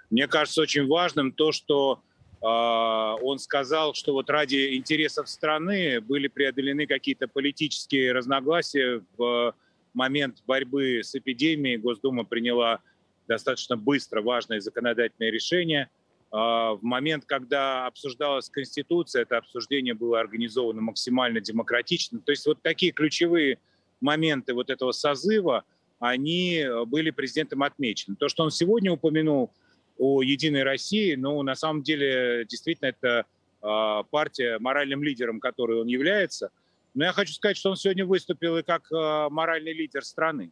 Мне 0.09 0.27
кажется 0.27 0.61
очень 0.61 0.85
важным 0.87 1.31
то, 1.31 1.51
что 1.51 2.01
э, 2.41 2.45
он 2.45 3.39
сказал, 3.39 3.93
что 3.93 4.13
вот 4.13 4.29
ради 4.29 4.75
интересов 4.75 5.29
страны 5.29 6.01
были 6.01 6.27
преодолены 6.27 6.87
какие-то 6.87 7.27
политические 7.27 8.11
разногласия 8.11 9.01
в 9.17 9.55
момент 9.93 10.43
борьбы 10.45 11.01
с 11.03 11.15
эпидемией. 11.15 11.77
Госдума 11.77 12.25
приняла 12.25 12.79
достаточно 13.27 13.77
быстро 13.77 14.21
важное 14.21 14.59
законодательное 14.59 15.31
решение– 15.31 15.89
а, 15.99 16.02
в 16.33 16.79
момент, 16.81 17.25
когда 17.25 17.85
обсуждалась 17.85 18.49
Конституция, 18.49 19.21
это 19.21 19.37
обсуждение 19.37 19.93
было 19.93 20.19
организовано 20.19 20.81
максимально 20.81 21.41
демократично. 21.41 22.19
То 22.19 22.31
есть 22.31 22.47
вот 22.47 22.59
такие 22.63 22.91
ключевые 22.91 23.59
моменты 24.01 24.55
вот 24.55 24.71
этого 24.71 24.93
созыва, 24.93 25.63
они 25.99 26.65
были 26.87 27.11
президентом 27.11 27.61
отмечены. 27.61 28.15
То, 28.15 28.29
что 28.29 28.43
он 28.43 28.49
сегодня 28.49 28.91
упомянул 28.91 29.51
о 29.99 30.23
«Единой 30.23 30.63
России», 30.63 31.13
ну, 31.13 31.39
на 31.43 31.53
самом 31.53 31.83
деле, 31.83 32.45
действительно, 32.49 32.87
это 32.87 33.25
а, 33.63 34.03
партия, 34.03 34.59
моральным 34.59 35.03
лидером 35.03 35.39
которой 35.39 35.79
он 35.79 35.87
является. 35.87 36.49
Но 36.93 37.05
я 37.05 37.13
хочу 37.13 37.31
сказать, 37.31 37.55
что 37.55 37.69
он 37.69 37.77
сегодня 37.77 38.05
выступил 38.05 38.57
и 38.57 38.63
как 38.63 38.91
а, 38.91 39.29
моральный 39.29 39.71
лидер 39.71 40.03
страны. 40.03 40.51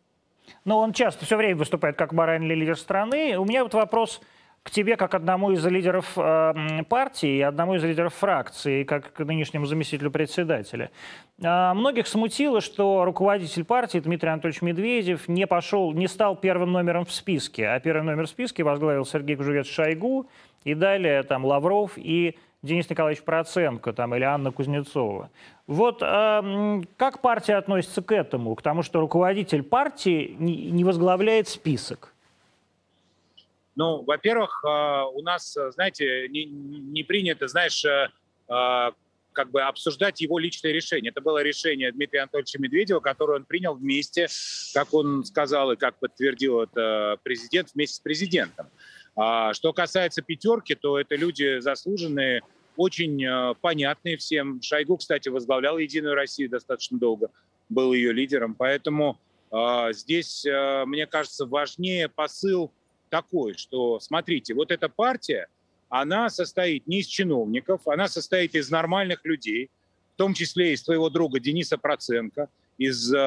Но 0.64 0.80
он 0.80 0.94
часто, 0.94 1.26
все 1.26 1.36
время 1.36 1.58
выступает 1.58 1.98
как 1.98 2.14
моральный 2.14 2.56
лидер 2.56 2.78
страны. 2.78 3.38
У 3.38 3.46
меня 3.46 3.64
вот 3.64 3.74
вопрос 3.74 4.22
к 4.64 4.70
тебе 4.70 4.96
как 4.96 5.16
одному 5.16 5.52
из 5.52 5.66
лидеров 5.66 6.14
э, 6.18 6.84
партии 6.88 7.38
и 7.38 7.42
одному 7.42 7.76
из 7.76 7.84
лидеров 7.84 8.14
фракции, 8.14 8.84
как 8.84 9.12
к 9.14 9.20
нынешнему 9.24 9.66
заместителю 9.66 10.12
председателя. 10.12 10.92
Э, 11.42 11.74
многих 11.74 12.08
смутило, 12.08 12.62
что 12.62 13.04
руководитель 13.04 13.64
партии 13.64 13.98
Дмитрий 14.00 14.30
Анатольевич 14.30 14.62
Медведев 14.62 15.28
не 15.28 15.48
пошел, 15.48 15.94
не 15.94 16.08
стал 16.08 16.36
первым 16.36 16.72
номером 16.72 17.06
в 17.06 17.12
списке, 17.12 17.70
а 17.70 17.80
первый 17.80 18.04
номер 18.04 18.28
в 18.28 18.30
списке 18.30 18.64
возглавил 18.64 19.06
Сергей 19.06 19.36
Кужевец 19.36 19.66
Шойгу, 19.66 20.28
и 20.64 20.76
далее 20.76 21.24
там 21.24 21.44
Лавров 21.44 21.94
и 21.96 22.38
Денис 22.62 22.88
Николаевич 22.88 23.24
Проценко 23.24 23.92
там, 23.94 24.14
или 24.14 24.24
Анна 24.24 24.52
Кузнецова. 24.52 25.32
Вот 25.66 26.04
э, 26.04 26.82
как 26.98 27.22
партия 27.22 27.56
относится 27.56 28.04
к 28.04 28.12
этому, 28.12 28.54
к 28.54 28.62
тому, 28.62 28.84
что 28.84 29.00
руководитель 29.00 29.64
партии 29.64 30.36
не, 30.38 30.84
возглавляет 30.84 31.48
список? 31.48 32.14
Ну, 33.82 34.04
во-первых, 34.04 34.64
а, 34.64 35.08
у 35.08 35.24
нас, 35.24 35.58
знаете, 35.72 36.28
не, 36.28 36.46
не 36.46 37.02
принято, 37.02 37.48
знаешь, 37.48 37.84
э, 37.84 38.10
а, 38.48 38.94
как 39.34 39.50
бы 39.50 39.64
обсуждать 39.64 40.22
его 40.22 40.38
личное 40.38 40.72
решение. 40.72 41.10
Это 41.10 41.20
было 41.20 41.42
решение 41.42 41.92
Дмитрия 41.92 42.20
Анатольевича 42.20 42.60
Медведева, 42.60 43.00
которое 43.00 43.40
он 43.40 43.46
принял 43.46 43.74
вместе, 43.74 44.28
как 44.76 44.94
он 44.94 45.26
сказал 45.26 45.72
и 45.72 45.78
как 45.78 45.98
подтвердил 45.98 46.62
это 46.62 47.18
президент, 47.24 47.72
вместе 47.74 47.96
с 47.96 48.00
президентом. 48.00 48.68
А 49.16 49.52
что 49.56 49.74
касается 49.74 50.22
пятерки, 50.22 50.76
то 50.76 51.00
это 51.00 51.16
люди 51.16 51.60
заслуженные, 51.60 52.44
очень 52.78 53.26
э, 53.26 53.56
понятные 53.62 54.18
всем. 54.18 54.62
Шойгу, 54.62 54.98
кстати, 54.98 55.30
возглавлял 55.30 55.80
«Единую 55.80 56.14
Россию» 56.14 56.52
достаточно 56.52 57.00
долго, 57.00 57.32
был 57.68 57.94
ее 57.94 58.14
лидером. 58.14 58.54
Поэтому 58.54 59.18
здесь, 59.90 60.46
э, 60.46 60.86
мне 60.86 61.08
кажется, 61.08 61.48
важнее 61.48 62.10
посыл 62.10 62.72
такой, 63.12 63.54
что, 63.56 64.00
смотрите, 64.00 64.56
вот 64.56 64.72
эта 64.72 64.90
партия, 64.90 65.48
она 65.90 66.30
состоит 66.30 66.88
не 66.88 67.02
из 67.02 67.08
чиновников, 67.08 67.88
она 67.88 68.08
состоит 68.08 68.56
из 68.56 68.72
нормальных 68.72 69.24
людей, 69.26 69.70
в 70.16 70.18
том 70.18 70.34
числе 70.34 70.74
из 70.74 70.82
твоего 70.82 71.10
друга 71.10 71.40
Дениса 71.40 71.78
Проценко, 71.78 72.50
из 72.78 73.14
э, 73.14 73.18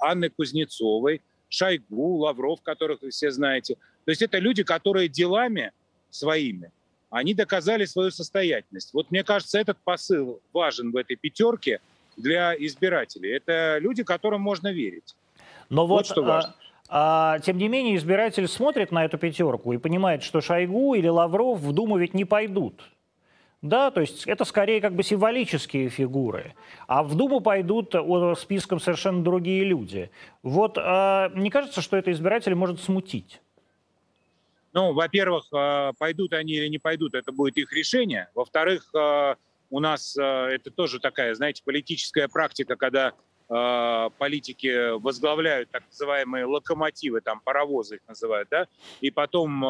Анны 0.00 0.28
Кузнецовой, 0.28 1.22
Шойгу, 1.48 2.16
Лавров, 2.16 2.60
которых 2.62 3.00
вы 3.00 3.10
все 3.10 3.30
знаете. 3.30 3.76
То 4.04 4.10
есть 4.10 4.20
это 4.20 4.38
люди, 4.38 4.64
которые 4.64 5.08
делами 5.08 5.72
своими, 6.10 6.72
они 7.10 7.34
доказали 7.34 7.84
свою 7.84 8.10
состоятельность. 8.10 8.92
Вот 8.92 9.10
мне 9.10 9.22
кажется, 9.22 9.58
этот 9.58 9.78
посыл 9.84 10.42
важен 10.52 10.90
в 10.90 10.96
этой 10.96 11.16
пятерке 11.16 11.80
для 12.16 12.54
избирателей. 12.54 13.30
Это 13.30 13.78
люди, 13.80 14.02
которым 14.02 14.40
можно 14.40 14.72
верить. 14.72 15.14
Но 15.70 15.86
вот, 15.86 15.98
вот 15.98 16.06
что 16.06 16.22
важно. 16.22 16.54
А 16.58 16.77
а, 16.88 17.38
тем 17.40 17.58
не 17.58 17.68
менее, 17.68 17.96
избиратель 17.96 18.48
смотрит 18.48 18.92
на 18.92 19.04
эту 19.04 19.18
пятерку 19.18 19.72
и 19.72 19.78
понимает, 19.78 20.22
что 20.22 20.40
Шойгу 20.40 20.94
или 20.94 21.08
Лавров 21.08 21.60
в 21.60 21.72
Думу 21.72 21.98
ведь 21.98 22.14
не 22.14 22.24
пойдут. 22.24 22.82
Да, 23.60 23.90
то 23.90 24.00
есть 24.00 24.26
это 24.26 24.44
скорее 24.44 24.80
как 24.80 24.94
бы 24.94 25.02
символические 25.02 25.88
фигуры. 25.88 26.54
А 26.86 27.02
в 27.02 27.16
Думу 27.16 27.40
пойдут 27.40 27.94
списком 28.38 28.78
совершенно 28.78 29.22
другие 29.24 29.64
люди. 29.64 30.10
Вот 30.42 30.78
а, 30.78 31.30
не 31.34 31.50
кажется, 31.50 31.82
что 31.82 31.96
это 31.96 32.12
избиратель 32.12 32.54
может 32.54 32.80
смутить? 32.80 33.40
Ну, 34.72 34.92
во-первых, 34.92 35.46
а, 35.52 35.92
пойдут 35.98 36.32
они 36.34 36.52
или 36.52 36.68
не 36.68 36.78
пойдут, 36.78 37.14
это 37.14 37.32
будет 37.32 37.56
их 37.56 37.72
решение. 37.72 38.28
Во-вторых, 38.34 38.88
а, 38.94 39.34
у 39.70 39.80
нас 39.80 40.16
это 40.16 40.70
тоже 40.70 40.98
такая, 40.98 41.34
знаете, 41.34 41.62
политическая 41.62 42.26
практика, 42.28 42.76
когда 42.76 43.12
политики 43.48 44.98
возглавляют 44.98 45.70
так 45.70 45.82
называемые 45.90 46.44
локомотивы, 46.44 47.22
там 47.22 47.40
паровозы 47.40 47.96
их 47.96 48.02
называют, 48.06 48.48
да, 48.50 48.66
и 49.00 49.10
потом 49.10 49.64
э, 49.64 49.68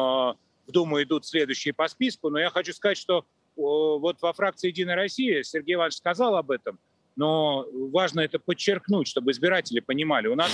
в 0.67 0.71
Думу 0.71 1.01
идут 1.01 1.25
следующие 1.25 1.73
по 1.73 1.87
списку. 1.87 2.29
Но 2.29 2.39
я 2.39 2.49
хочу 2.49 2.73
сказать, 2.73 2.97
что 2.97 3.25
вот 3.55 4.21
во 4.21 4.33
фракции 4.33 4.67
«Единая 4.67 4.95
Россия» 4.95 5.43
Сергей 5.43 5.75
Иванович 5.75 5.95
сказал 5.95 6.35
об 6.35 6.51
этом, 6.51 6.77
но 7.15 7.65
важно 7.71 8.19
это 8.19 8.37
подчеркнуть, 8.37 9.07
чтобы 9.07 9.31
избиратели 9.31 9.79
понимали. 9.79 10.27
У 10.27 10.35
нас 10.35 10.51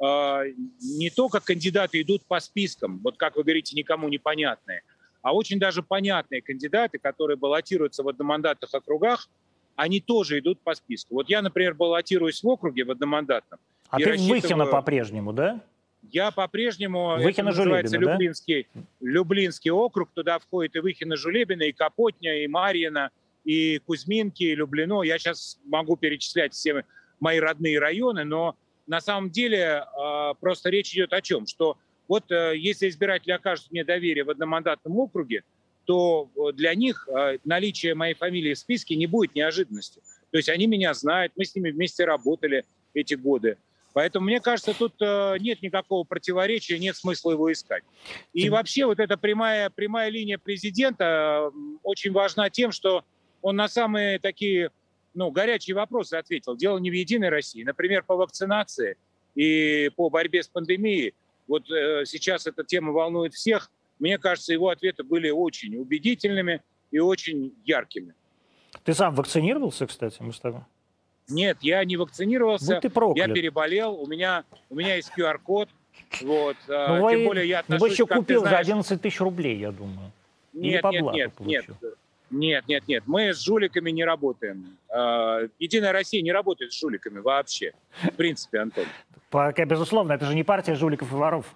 не 0.00 1.10
только 1.10 1.40
кандидаты 1.40 2.00
идут 2.00 2.24
по 2.26 2.38
спискам, 2.40 3.00
вот 3.02 3.16
как 3.16 3.36
вы 3.36 3.42
говорите, 3.42 3.76
никому 3.76 4.08
непонятные, 4.08 4.82
а 5.22 5.34
очень 5.34 5.58
даже 5.58 5.82
понятные 5.82 6.42
кандидаты, 6.42 6.98
которые 6.98 7.36
баллотируются 7.36 8.04
в 8.04 8.08
одномандатных 8.08 8.72
округах, 8.72 9.28
они 9.78 10.00
тоже 10.00 10.40
идут 10.40 10.60
по 10.60 10.74
списку. 10.74 11.14
Вот 11.14 11.28
я, 11.28 11.40
например, 11.40 11.72
баллотируюсь 11.72 12.42
в 12.42 12.48
округе 12.48 12.84
в 12.84 12.90
одномандатном. 12.90 13.60
А 13.90 13.98
ты 13.98 14.06
рассчитываю... 14.06 14.42
Выхина 14.42 14.66
по-прежнему, 14.66 15.32
да? 15.32 15.60
Я 16.10 16.32
по-прежнему, 16.32 17.14
Выхина 17.14 17.28
это 17.28 17.42
называется 17.44 17.96
Люблинский, 17.96 18.66
да? 18.74 18.80
Люблинский 19.00 19.70
округ, 19.70 20.10
туда 20.12 20.40
входит 20.40 20.74
и 20.74 20.80
Выхина 20.80 21.16
Жулебина, 21.16 21.62
и 21.62 21.72
Капотня, 21.72 22.42
и 22.42 22.48
Марьина, 22.48 23.10
и 23.44 23.78
Кузьминки, 23.78 24.42
и 24.42 24.56
Люблино. 24.56 25.02
Я 25.02 25.16
сейчас 25.16 25.60
могу 25.64 25.96
перечислять 25.96 26.54
все 26.54 26.84
мои 27.20 27.38
родные 27.38 27.78
районы, 27.78 28.24
но 28.24 28.56
на 28.88 29.00
самом 29.00 29.30
деле 29.30 29.84
а, 29.96 30.34
просто 30.34 30.70
речь 30.70 30.92
идет 30.92 31.12
о 31.12 31.20
чем? 31.20 31.46
Что 31.46 31.78
вот 32.08 32.32
э, 32.32 32.54
если 32.56 32.88
избиратели 32.88 33.30
окажут 33.30 33.70
мне 33.70 33.84
доверие 33.84 34.24
в 34.24 34.30
одномандатном 34.30 34.98
округе, 34.98 35.44
то 35.88 36.28
э, 36.36 36.52
для 36.52 36.74
них 36.74 37.08
э, 37.08 37.38
наличие 37.44 37.94
моей 37.94 38.12
фамилии 38.12 38.52
в 38.52 38.58
списке 38.58 38.94
не 38.94 39.06
будет 39.06 39.34
неожиданностью. 39.34 40.02
То 40.30 40.36
есть 40.36 40.50
они 40.50 40.66
меня 40.66 40.92
знают, 40.92 41.32
мы 41.34 41.46
с 41.46 41.54
ними 41.54 41.70
вместе 41.70 42.04
работали 42.04 42.66
эти 42.92 43.14
годы. 43.14 43.56
Поэтому, 43.94 44.26
мне 44.26 44.38
кажется, 44.38 44.74
тут 44.74 45.00
нет 45.00 45.62
никакого 45.62 46.04
противоречия, 46.04 46.78
нет 46.78 46.94
смысла 46.94 47.32
его 47.32 47.50
искать. 47.50 47.82
И 48.34 48.48
вообще 48.50 48.84
вот 48.84 49.00
эта 49.00 49.16
прямая, 49.16 49.70
прямая 49.70 50.10
линия 50.10 50.38
президента 50.38 51.50
очень 51.82 52.12
важна 52.12 52.50
тем, 52.50 52.70
что 52.70 53.02
он 53.40 53.56
на 53.56 53.66
самые 53.66 54.18
такие 54.18 54.70
ну, 55.14 55.30
горячие 55.30 55.74
вопросы 55.74 56.14
ответил. 56.14 56.54
Дело 56.54 56.78
не 56.78 56.90
в 56.90 56.94
«Единой 56.94 57.30
России». 57.30 57.64
Например, 57.64 58.04
по 58.04 58.14
вакцинации 58.14 58.96
и 59.34 59.90
по 59.96 60.10
борьбе 60.10 60.42
с 60.42 60.48
пандемией. 60.48 61.14
Вот 61.48 61.68
э, 61.70 62.04
сейчас 62.04 62.46
эта 62.46 62.62
тема 62.62 62.92
волнует 62.92 63.34
всех. 63.34 63.70
Мне 63.98 64.18
кажется, 64.18 64.52
его 64.52 64.68
ответы 64.68 65.02
были 65.02 65.30
очень 65.30 65.76
убедительными 65.76 66.62
и 66.90 66.98
очень 66.98 67.54
яркими. 67.64 68.14
Ты 68.84 68.94
сам 68.94 69.14
вакцинировался, 69.14 69.86
кстати, 69.86 70.16
мы 70.20 70.32
с 70.32 70.40
тобой? 70.40 70.62
Нет, 71.28 71.58
я 71.60 71.84
не 71.84 71.96
вакцинировался. 71.96 72.74
Будь 72.74 72.82
ты 72.82 72.90
проклят. 72.90 73.28
Я 73.28 73.34
переболел, 73.34 74.00
у 74.00 74.06
меня, 74.06 74.44
у 74.70 74.74
меня 74.74 74.96
есть 74.96 75.10
QR-код. 75.16 75.68
Вот, 76.22 76.56
а, 76.68 76.98
ну, 76.98 77.10
Тем 77.10 77.18
вы, 77.20 77.26
более 77.26 77.48
я 77.48 77.58
отношусь... 77.60 77.82
Вы 77.82 77.88
еще 77.90 78.06
купил 78.06 78.40
знаешь... 78.40 78.66
за 78.66 78.72
11 78.72 79.02
тысяч 79.02 79.20
рублей, 79.20 79.58
я 79.58 79.72
думаю. 79.72 80.12
Нет, 80.52 80.82
нет, 80.84 81.12
нет, 81.12 81.40
нет. 81.40 81.66
Нет, 82.30 82.68
нет, 82.68 82.88
нет. 82.88 83.02
Мы 83.06 83.32
с 83.32 83.42
жуликами 83.42 83.90
не 83.90 84.04
работаем. 84.04 84.76
А, 84.88 85.40
Единая 85.58 85.92
Россия 85.92 86.22
не 86.22 86.32
работает 86.32 86.72
с 86.72 86.78
жуликами 86.78 87.18
вообще. 87.18 87.72
В 88.02 88.12
принципе, 88.12 88.60
Антон. 88.60 88.84
Пока, 89.30 89.64
безусловно, 89.64 90.12
это 90.12 90.26
же 90.26 90.34
не 90.34 90.44
партия 90.44 90.74
жуликов 90.74 91.12
и 91.12 91.14
воров. 91.14 91.54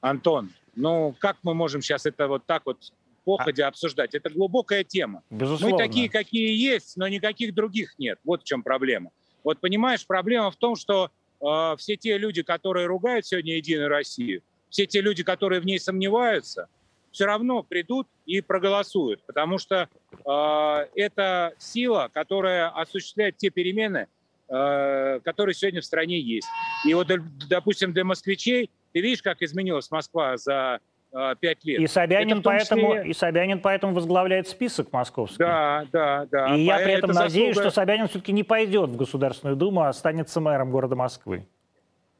Антон, 0.00 0.50
ну 0.78 1.14
как 1.18 1.36
мы 1.42 1.54
можем 1.54 1.82
сейчас 1.82 2.06
это 2.06 2.28
вот 2.28 2.46
так 2.46 2.62
вот 2.66 2.92
походя 3.24 3.66
а... 3.66 3.68
обсуждать? 3.68 4.14
Это 4.14 4.30
глубокая 4.30 4.84
тема. 4.84 5.22
Безусловно. 5.30 5.76
Мы 5.76 5.82
такие, 5.82 6.08
какие 6.08 6.56
есть, 6.56 6.96
но 6.96 7.08
никаких 7.08 7.54
других 7.54 7.98
нет. 7.98 8.18
Вот 8.24 8.42
в 8.42 8.44
чем 8.44 8.62
проблема. 8.62 9.10
Вот 9.44 9.60
понимаешь, 9.60 10.06
проблема 10.06 10.50
в 10.50 10.56
том, 10.56 10.76
что 10.76 11.10
э, 11.40 11.76
все 11.78 11.96
те 11.96 12.18
люди, 12.18 12.42
которые 12.42 12.86
ругают 12.86 13.26
сегодня 13.26 13.56
Единую 13.56 13.88
Россию, 13.88 14.42
все 14.70 14.86
те 14.86 15.00
люди, 15.00 15.22
которые 15.22 15.60
в 15.60 15.66
ней 15.66 15.78
сомневаются– 15.78 16.68
все 17.18 17.26
равно 17.26 17.62
придут 17.62 18.06
и 18.26 18.40
проголосуют, 18.40 19.22
потому 19.26 19.58
что 19.58 19.88
э, 20.12 20.86
это 20.94 21.52
сила, 21.58 22.10
которая 22.12 22.68
осуществляет 22.68 23.36
те 23.36 23.50
перемены, 23.50 24.06
э, 24.48 25.20
которые 25.24 25.54
сегодня 25.54 25.80
в 25.80 25.84
стране 25.84 26.20
есть. 26.20 26.48
И 26.86 26.94
вот, 26.94 27.08
допустим, 27.48 27.92
для 27.92 28.04
москвичей, 28.04 28.70
ты 28.92 29.00
видишь, 29.00 29.22
как 29.22 29.42
изменилась 29.42 29.90
Москва 29.90 30.36
за 30.36 30.80
э, 31.12 31.34
пять 31.40 31.64
лет. 31.64 31.80
И 31.80 31.86
Собянин, 31.86 32.42
поэтому, 32.42 32.94
числе... 32.94 33.10
и 33.10 33.12
Собянин 33.12 33.60
поэтому 33.60 33.94
возглавляет 33.94 34.48
список 34.48 34.92
московский. 34.92 35.38
Да, 35.38 35.86
да, 35.92 36.26
да. 36.30 36.56
И 36.56 36.62
я 36.62 36.78
при 36.78 36.92
этом 36.92 37.10
надеюсь, 37.10 37.54
заслуга... 37.54 37.70
что 37.70 37.80
Собянин 37.80 38.08
все-таки 38.08 38.32
не 38.32 38.44
пойдет 38.44 38.90
в 38.90 38.96
Государственную 38.96 39.56
Думу, 39.56 39.82
а 39.82 39.88
останется 39.88 40.40
мэром 40.40 40.70
города 40.70 40.96
Москвы. 40.96 41.46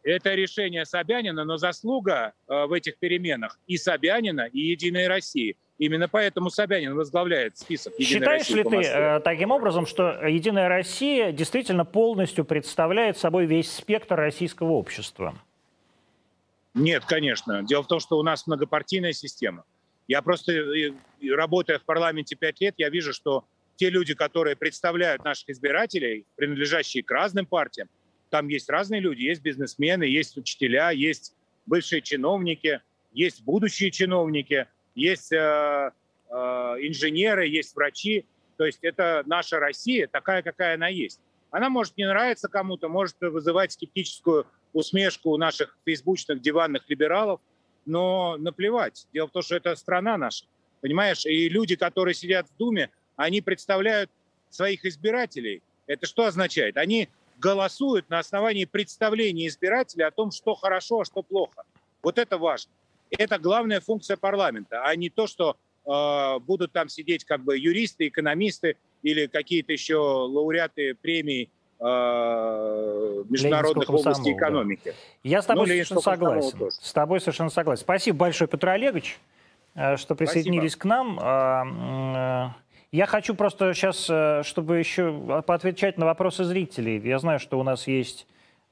Это 0.02 0.34
решение 0.34 0.84
Собянина, 0.84 1.44
но 1.44 1.56
заслуга 1.56 2.32
э, 2.48 2.66
в 2.66 2.72
этих 2.72 2.96
переменах 2.98 3.58
и 3.66 3.76
Собянина, 3.76 4.42
и 4.42 4.60
Единой 4.60 5.06
России. 5.06 5.56
Именно 5.78 6.08
поэтому 6.08 6.50
Собянин 6.50 6.94
возглавляет 6.94 7.56
список 7.56 7.92
Единой 7.98 8.20
Считаешь 8.20 8.48
России 8.48 8.56
ли 8.56 8.64
ты 8.64 8.76
э, 8.88 9.20
таким 9.20 9.50
образом, 9.50 9.86
что 9.86 10.26
Единая 10.26 10.68
Россия 10.68 11.30
действительно 11.30 11.84
полностью 11.84 12.44
представляет 12.44 13.16
собой 13.16 13.46
весь 13.46 13.70
спектр 13.70 14.16
российского 14.16 14.72
общества? 14.72 15.34
Нет, 16.78 17.04
конечно. 17.04 17.62
Дело 17.62 17.82
в 17.82 17.86
том, 17.86 18.00
что 18.00 18.18
у 18.18 18.22
нас 18.22 18.46
многопартийная 18.46 19.12
система. 19.12 19.64
Я 20.06 20.22
просто, 20.22 20.52
э, 20.52 20.92
работая 21.30 21.78
в 21.78 21.84
парламенте 21.84 22.36
пять 22.36 22.60
лет, 22.60 22.74
я 22.78 22.88
вижу, 22.88 23.12
что 23.12 23.44
те 23.76 23.90
люди, 23.90 24.14
которые 24.14 24.56
представляют 24.56 25.24
наших 25.24 25.50
избирателей, 25.50 26.24
принадлежащие 26.36 27.02
к 27.02 27.10
разным 27.10 27.46
партиям, 27.46 27.88
там 28.30 28.48
есть 28.48 28.68
разные 28.68 29.00
люди, 29.00 29.22
есть 29.22 29.42
бизнесмены, 29.42 30.04
есть 30.04 30.36
учителя, 30.36 30.90
есть 30.90 31.34
бывшие 31.66 32.02
чиновники, 32.02 32.80
есть 33.12 33.42
будущие 33.42 33.90
чиновники, 33.90 34.66
есть 34.94 35.32
э, 35.32 35.90
э, 36.30 36.34
инженеры, 36.34 37.46
есть 37.46 37.74
врачи. 37.74 38.26
То 38.56 38.64
есть 38.64 38.80
это 38.82 39.22
наша 39.26 39.58
Россия 39.58 40.06
такая, 40.06 40.42
какая 40.42 40.74
она 40.74 40.88
есть. 40.88 41.20
Она 41.50 41.70
может 41.70 41.96
не 41.96 42.06
нравиться 42.06 42.48
кому-то, 42.48 42.88
может 42.88 43.16
вызывать 43.20 43.72
скептическую 43.72 44.46
усмешку 44.72 45.30
у 45.30 45.36
наших 45.36 45.76
фейсбучных 45.84 46.40
диванных 46.40 46.88
либералов, 46.88 47.40
но 47.86 48.36
наплевать. 48.38 49.06
Дело 49.12 49.28
в 49.28 49.30
том, 49.30 49.42
что 49.42 49.56
это 49.56 49.74
страна 49.76 50.18
наша, 50.18 50.44
понимаешь? 50.80 51.24
И 51.24 51.48
люди, 51.48 51.74
которые 51.76 52.14
сидят 52.14 52.46
в 52.48 52.56
Думе, 52.56 52.90
они 53.16 53.40
представляют 53.40 54.10
своих 54.50 54.84
избирателей. 54.84 55.62
Это 55.86 56.06
что 56.06 56.26
означает? 56.26 56.76
Они 56.76 57.08
голосуют 57.38 58.10
на 58.10 58.18
основании 58.18 58.64
представления 58.64 59.46
избирателей 59.46 60.04
о 60.04 60.10
том, 60.10 60.30
что 60.30 60.54
хорошо, 60.54 61.00
а 61.00 61.04
что 61.04 61.22
плохо. 61.22 61.64
Вот 62.02 62.18
это 62.18 62.36
важно. 62.36 62.70
Это 63.10 63.38
главная 63.38 63.80
функция 63.80 64.16
парламента, 64.16 64.84
а 64.84 64.94
не 64.96 65.08
то, 65.08 65.26
что 65.26 65.56
будут 65.88 66.72
там 66.72 66.88
сидеть 66.88 67.24
как 67.24 67.42
бы 67.42 67.56
юристы, 67.56 68.08
экономисты 68.08 68.76
или 69.02 69.26
какие-то 69.26 69.72
еще 69.72 69.96
лауреаты 69.96 70.94
премий 70.94 71.50
э, 71.80 73.24
международных 73.28 73.88
областей 73.88 74.34
экономики. 74.34 74.80
Да. 74.84 74.92
Я 75.22 75.42
с 75.42 75.46
тобой 75.46 75.66
ну, 75.66 75.72
совершенно 75.72 76.00
согласен. 76.00 76.70
С 76.70 76.92
тобой 76.92 77.20
совершенно 77.20 77.50
согласен. 77.50 77.82
Спасибо 77.82 78.18
большое, 78.18 78.48
Петр 78.48 78.68
Олегович, 78.68 79.18
э, 79.74 79.96
что 79.96 80.14
присоединились 80.14 80.72
Спасибо. 80.72 80.82
к 80.82 80.84
нам. 80.84 81.18
А, 81.22 82.54
я 82.90 83.06
хочу 83.06 83.34
просто 83.34 83.74
сейчас, 83.74 84.06
э, 84.08 84.42
чтобы 84.44 84.78
еще 84.78 85.42
поотвечать 85.46 85.98
на 85.98 86.06
вопросы 86.06 86.44
зрителей. 86.44 87.00
Я 87.00 87.18
знаю, 87.18 87.38
что 87.38 87.58
у 87.58 87.62
нас 87.62 87.86
есть 87.86 88.26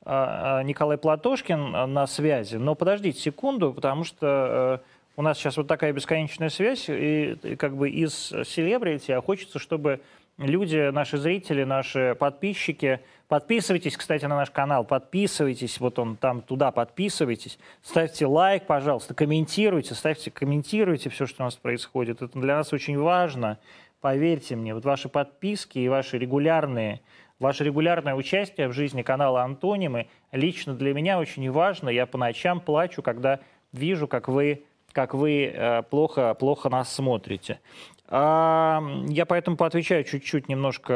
а, 0.08 0.58
а, 0.58 0.62
Николай 0.62 0.98
Платошкин 0.98 1.74
э, 1.74 1.86
на 1.86 2.06
связи, 2.06 2.56
но 2.56 2.74
подождите 2.74 3.20
секунду, 3.20 3.74
потому 3.74 4.04
что 4.04 4.80
э, 4.82 4.86
у 5.16 5.22
нас 5.22 5.38
сейчас 5.38 5.56
вот 5.56 5.66
такая 5.66 5.92
бесконечная 5.92 6.50
связь, 6.50 6.86
и 6.88 7.56
как 7.58 7.76
бы 7.76 7.88
из 7.90 8.12
селебрити, 8.44 9.12
а 9.12 9.22
хочется, 9.22 9.58
чтобы 9.58 10.00
люди, 10.38 10.90
наши 10.90 11.16
зрители, 11.16 11.64
наши 11.64 12.14
подписчики, 12.18 13.00
подписывайтесь, 13.26 13.96
кстати, 13.96 14.26
на 14.26 14.36
наш 14.36 14.50
канал, 14.50 14.84
подписывайтесь, 14.84 15.80
вот 15.80 15.98
он 15.98 16.16
там 16.16 16.42
туда 16.42 16.70
подписывайтесь, 16.70 17.58
ставьте 17.82 18.26
лайк, 18.26 18.66
пожалуйста, 18.66 19.14
комментируйте, 19.14 19.94
ставьте, 19.94 20.30
комментируйте 20.30 21.08
все, 21.08 21.26
что 21.26 21.42
у 21.42 21.46
нас 21.46 21.54
происходит. 21.54 22.20
Это 22.20 22.38
для 22.38 22.56
нас 22.56 22.72
очень 22.72 22.98
важно. 22.98 23.58
Поверьте 24.02 24.54
мне, 24.54 24.74
вот 24.74 24.84
ваши 24.84 25.08
подписки 25.08 25.78
и 25.78 25.88
ваши 25.88 26.18
регулярные, 26.18 27.00
ваше 27.38 27.64
регулярное 27.64 28.14
участие 28.14 28.68
в 28.68 28.72
жизни 28.72 29.00
канала 29.00 29.42
«Антонимы» 29.42 30.08
лично 30.32 30.74
для 30.74 30.92
меня 30.92 31.18
очень 31.18 31.50
важно. 31.50 31.88
Я 31.88 32.04
по 32.04 32.18
ночам 32.18 32.60
плачу, 32.60 33.02
когда 33.02 33.40
вижу, 33.72 34.06
как 34.06 34.28
вы, 34.28 34.64
как 34.96 35.12
вы 35.12 35.44
э, 35.44 35.82
плохо, 35.82 36.32
плохо 36.32 36.70
нас 36.70 36.90
смотрите. 36.90 37.60
А, 38.08 38.82
я 39.08 39.26
поэтому 39.26 39.58
поотвечаю 39.58 40.04
чуть-чуть 40.04 40.48
немножко. 40.48 40.94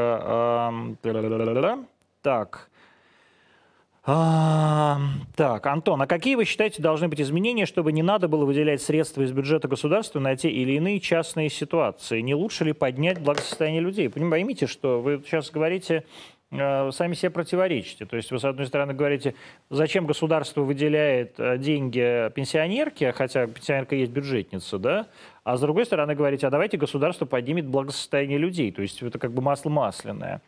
Так. 2.23 2.71
А, 4.03 4.99
так, 5.37 5.67
Антон, 5.67 6.01
а 6.01 6.07
какие 6.07 6.35
вы 6.35 6.47
считаете 6.47 6.81
должны 6.81 7.09
быть 7.09 7.21
изменения, 7.21 7.67
чтобы 7.67 7.93
не 7.93 8.03
надо 8.03 8.27
было 8.27 8.47
выделять 8.47 8.81
средства 8.81 9.21
из 9.21 9.33
бюджета 9.33 9.69
государства 9.69 10.19
на 10.19 10.35
те 10.35 10.49
или 10.49 10.73
иные 10.73 10.99
частные 10.99 11.51
ситуации? 11.51 12.23
Не 12.23 12.35
лучше 12.35 12.65
ли 12.65 12.73
поднять 12.73 13.21
благосостояние 13.21 13.83
людей? 13.83 14.09
Поймите, 14.09 14.67
что 14.67 15.03
вы 15.03 15.23
сейчас 15.27 15.51
говорите, 15.51 16.05
сами 16.53 17.15
себе 17.15 17.31
противоречите. 17.31 18.07
То 18.07 18.17
есть 18.17 18.33
вы, 18.33 18.41
с 18.41 18.45
одной 18.45 18.67
стороны, 18.67 18.93
говорите, 18.93 19.35
зачем 19.69 20.05
государство 20.05 20.63
выделяет 20.63 21.39
э, 21.39 21.59
деньги 21.59 22.29
пенсионерке, 22.35 23.13
хотя 23.13 23.47
пенсионерка 23.47 23.95
есть 23.95 24.11
бюджетница, 24.11 24.79
да? 24.79 25.07
А 25.45 25.57
с 25.57 25.61
другой 25.61 25.87
стороны, 25.87 26.17
говорите, 26.17 26.49
а 26.49 26.51
давайте 26.51 26.77
государство 26.77 27.25
поднимет 27.25 27.67
благосостояние 27.67 28.39
людей. 28.39 28.73
То 28.73 28.83
есть 28.83 29.01
это 29.01 29.19
как 29.21 29.33
бы 29.33 29.43
масло 29.43 29.71
масляное. 29.71 30.43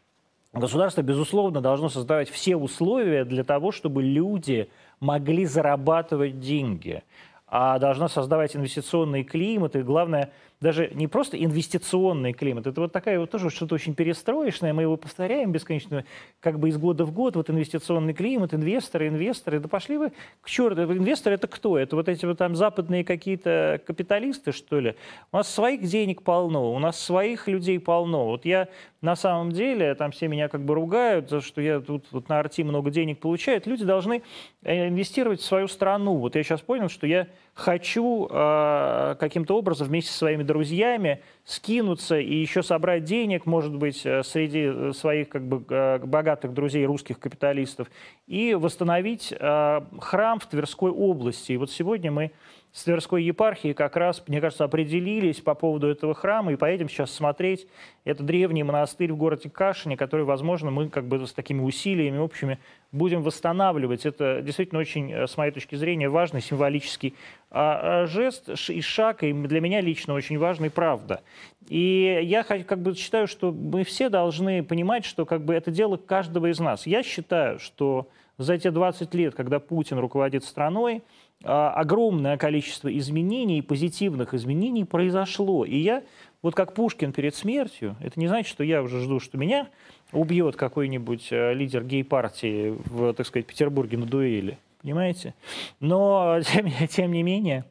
государство, 0.53 1.03
безусловно, 1.03 1.61
должно 1.61 1.89
создавать 1.89 2.29
все 2.29 2.57
условия 2.57 3.25
для 3.25 3.45
того, 3.45 3.71
чтобы 3.71 4.03
люди 4.03 4.69
могли 4.99 5.45
зарабатывать 5.47 6.41
деньги, 6.41 7.05
а 7.47 7.79
должно 7.79 8.09
создавать 8.09 8.57
инвестиционный 8.57 9.23
климат 9.23 9.77
и, 9.77 9.83
главное, 9.83 10.33
даже 10.63 10.91
не 10.95 11.09
просто 11.09 11.37
инвестиционный 11.37 12.33
климат, 12.33 12.67
это 12.67 12.81
вот 12.81 12.93
такая 12.93 13.19
вот 13.19 13.31
тоже 13.31 13.51
что-то 13.51 13.75
очень 13.75 13.95
перестроечное, 13.95 14.73
мы 14.73 14.83
его 14.83 14.97
повторяем 14.97 15.51
бесконечно, 15.53 16.05
как 16.41 16.59
бы 16.59 16.69
из 16.69 16.79
года 16.79 17.05
в 17.05 17.13
год, 17.13 17.37
вот 17.37 17.51
инвестиционный 17.51 18.15
климат, 18.15 18.55
инвесторы, 18.55 19.09
инвесторы, 19.09 19.59
да 19.59 19.69
пошли 19.69 19.99
вы 19.99 20.13
к 20.41 20.49
черту, 20.49 20.83
инвесторы 20.83 21.35
это 21.35 21.49
кто? 21.49 21.77
Это 21.77 21.97
вот 21.97 22.09
эти 22.09 22.25
вот 22.25 22.39
там 22.39 22.55
западные 22.55 23.05
какие-то 23.05 23.81
капиталисты, 23.85 24.53
что 24.53 24.79
ли? 24.79 24.95
У 25.33 25.37
нас 25.37 25.53
своих 25.53 25.83
денег 25.83 26.23
полно, 26.23 26.73
у 26.73 26.79
нас 26.79 26.99
своих 26.99 27.49
людей 27.49 27.81
полно. 27.81 28.27
Вот 28.27 28.45
я 28.45 28.69
на 29.01 29.17
самом 29.17 29.51
деле, 29.51 29.97
там 29.97 30.13
все 30.13 30.29
меня 30.29 30.49
как 30.49 30.65
бы 30.65 30.75
ругают, 30.75 31.29
за 31.29 31.41
что 31.41 31.61
я 31.61 31.81
тут 31.81 32.07
вот 32.13 32.29
на 32.29 32.39
арти 32.39 32.63
много 32.63 32.91
денег 32.91 33.19
получаю, 33.19 33.61
люди 33.65 33.85
должны 33.85 34.23
э, 34.63 34.89
инвестировать 34.89 35.41
в 35.41 35.45
свою 35.45 35.67
страну. 35.67 36.19
Вот 36.19 36.37
я 36.37 36.45
сейчас 36.45 36.61
понял, 36.61 36.89
что 36.89 37.07
я 37.09 37.27
хочу 37.55 38.29
э, 38.31 39.17
каким-то 39.21 39.59
образом 39.59 39.89
вместе 39.89 40.11
со 40.11 40.19
своими 40.19 40.43
друзьями 40.43 41.23
скинуться 41.45 42.19
и 42.19 42.35
еще 42.35 42.63
собрать 42.63 43.05
денег, 43.05 43.45
может 43.45 43.75
быть, 43.75 44.07
э, 44.07 44.23
среди 44.23 44.63
э, 44.65 44.93
своих 44.95 45.29
как 45.29 45.47
бы 45.47 45.63
э, 45.69 45.99
богатых 45.99 46.55
друзей 46.55 46.87
русских 46.87 47.19
капиталистов 47.19 47.89
и 48.27 48.55
восстановить 48.55 49.33
э, 49.39 49.81
храм 50.01 50.39
в 50.39 50.47
Тверской 50.47 50.91
области. 50.91 51.53
И 51.53 51.57
вот 51.59 51.71
сегодня 51.71 52.11
мы 52.11 52.33
с 52.73 52.85
Тверской 52.85 53.23
епархией 53.23 53.75
как 53.75 53.97
раз, 53.97 54.23
мне 54.27 54.41
кажется, 54.41 54.65
определились 54.65 55.41
по 55.41 55.55
поводу 55.55 55.89
этого 55.89 56.15
храма 56.15 56.53
и 56.53 56.57
поедем 56.57 56.89
сейчас 56.89 57.11
смотреть. 57.11 57.67
Это 58.05 58.23
древний 58.23 58.63
монастырь 58.63 59.13
в 59.13 59.17
городе 59.17 59.51
Кашине, 59.51 59.99
который, 59.99 60.25
возможно, 60.25 60.71
мы 60.71 60.89
как 60.89 61.05
бы 61.05 61.27
с 61.27 61.35
такими 61.35 61.61
усилиями 61.61 62.17
общими 62.17 62.59
будем 62.91 63.23
восстанавливать. 63.23 64.07
Это 64.07 64.41
действительно 64.41 64.81
очень, 64.81 65.13
с 65.13 65.37
моей 65.37 65.53
точки 65.53 65.75
зрения, 65.75 66.09
важный 66.09 66.41
символический 66.41 67.15
а, 67.51 68.05
а, 68.05 68.07
жест 68.07 68.49
и 68.71 68.81
шаг, 68.81 69.23
и 69.23 69.35
для 69.35 69.61
меня 69.61 69.83
лично 69.83 70.15
очень 70.15 70.39
важный, 70.39 70.71
правда. 70.71 71.21
И 71.69 72.21
я 72.23 72.43
как 72.43 72.81
бы 72.81 72.95
считаю, 72.95 73.27
что 73.27 73.53
мы 73.53 73.85
все 73.85 74.09
должны 74.09 74.63
понимать, 74.63 75.05
что 75.05 75.27
как 75.27 75.45
бы 75.45 75.53
это 75.53 75.71
дело 75.71 75.99
каждого 75.99 76.51
из 76.51 76.59
нас. 76.59 76.87
Я 76.87 77.03
считаю, 77.03 77.59
что 77.59 78.09
за 78.39 78.55
эти 78.55 78.69
20 78.71 79.15
лет, 79.15 79.35
когда 79.35 79.61
Путин 79.61 79.99
руководит 79.99 80.45
страной, 80.45 81.03
огромное 81.45 82.37
количество 82.37 82.97
изменений, 82.97 83.63
позитивных 83.63 84.35
изменений 84.35 84.85
произошло. 84.85 85.65
И 85.65 85.77
я, 85.77 86.03
вот 86.43 86.55
как 86.55 86.75
Пушкин 86.75 87.13
перед 87.13 87.35
смертью, 87.35 87.97
это 88.01 88.19
не 88.19 88.29
значит, 88.29 88.49
что 88.49 88.65
я 88.65 88.83
уже 88.83 89.01
жду, 89.01 89.21
что 89.21 89.39
меня 89.39 89.69
убьет 90.13 90.57
какой-нибудь 90.57 91.29
э, 91.31 91.55
лидер 91.55 91.85
гей-партии 91.85 92.77
в, 92.87 93.15
так 93.15 93.27
сказать, 93.27 93.47
Петербурге 93.47 93.99
на 93.99 94.07
дуэли. 94.07 94.59
Понимаете? 94.83 95.35
Но, 95.81 96.39
тем, 96.53 96.71
тем 96.89 97.13
не 97.13 97.23
менее, 97.23 97.65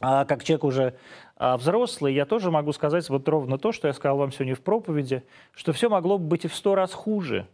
а, 0.00 0.24
как 0.24 0.42
человек 0.44 0.64
уже 0.64 0.94
а, 1.36 1.56
взрослый, 1.56 2.14
я 2.14 2.26
тоже 2.26 2.50
могу 2.50 2.72
сказать 2.72 3.08
вот 3.08 3.28
ровно 3.28 3.58
то, 3.58 3.72
что 3.72 3.88
я 3.88 3.94
сказал 3.94 4.16
вам 4.16 4.32
сегодня 4.32 4.54
в 4.54 4.60
проповеди, 4.60 5.22
что 5.54 5.72
все 5.72 5.88
могло 5.88 6.18
бы 6.18 6.26
быть 6.26 6.44
и 6.44 6.48
в 6.48 6.54
сто 6.54 6.74
раз 6.74 6.92
хуже. 6.92 7.46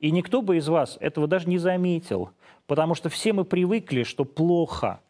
И 0.00 0.10
никто 0.10 0.42
бы 0.42 0.56
из 0.56 0.68
вас 0.68 0.98
этого 1.00 1.28
даже 1.28 1.48
не 1.48 1.58
заметил 1.58 2.30
потому 2.72 2.94
что 2.94 3.10
все 3.10 3.34
мы 3.34 3.44
привыкли, 3.44 4.02
что 4.02 4.24
плохо. 4.24 5.02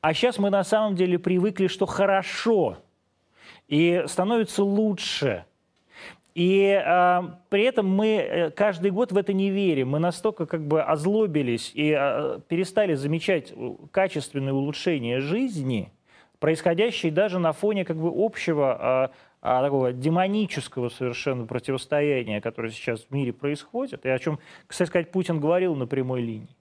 А 0.00 0.14
сейчас 0.14 0.38
мы 0.38 0.48
на 0.48 0.64
самом 0.64 0.96
деле 0.96 1.18
привыкли, 1.18 1.66
что 1.66 1.84
хорошо. 1.84 2.78
И 3.68 4.04
становится 4.06 4.64
лучше. 4.64 5.44
И 6.34 6.82
э, 6.82 7.22
при 7.50 7.64
этом 7.64 7.94
мы 7.94 8.06
э, 8.06 8.50
каждый 8.52 8.90
год 8.90 9.12
в 9.12 9.18
это 9.18 9.34
не 9.34 9.50
верим. 9.50 9.90
Мы 9.90 9.98
настолько 9.98 10.46
как 10.46 10.66
бы 10.66 10.80
озлобились 10.80 11.72
и 11.74 11.94
э, 11.94 12.40
перестали 12.48 12.94
замечать 12.94 13.52
качественные 13.90 14.54
улучшения 14.54 15.20
жизни, 15.20 15.92
происходящие 16.38 17.12
даже 17.12 17.38
на 17.38 17.52
фоне 17.52 17.84
как 17.84 17.98
бы 17.98 18.10
общего 18.16 19.12
э, 19.42 19.46
такого 19.62 19.92
демонического 19.92 20.88
совершенно 20.88 21.44
противостояния, 21.44 22.40
которое 22.40 22.70
сейчас 22.70 23.02
в 23.02 23.10
мире 23.10 23.34
происходит, 23.34 24.06
и 24.06 24.08
о 24.08 24.18
чем, 24.18 24.38
кстати 24.66 24.88
сказать, 24.88 25.12
Путин 25.12 25.38
говорил 25.38 25.74
на 25.74 25.86
прямой 25.86 26.22
линии. 26.22 26.56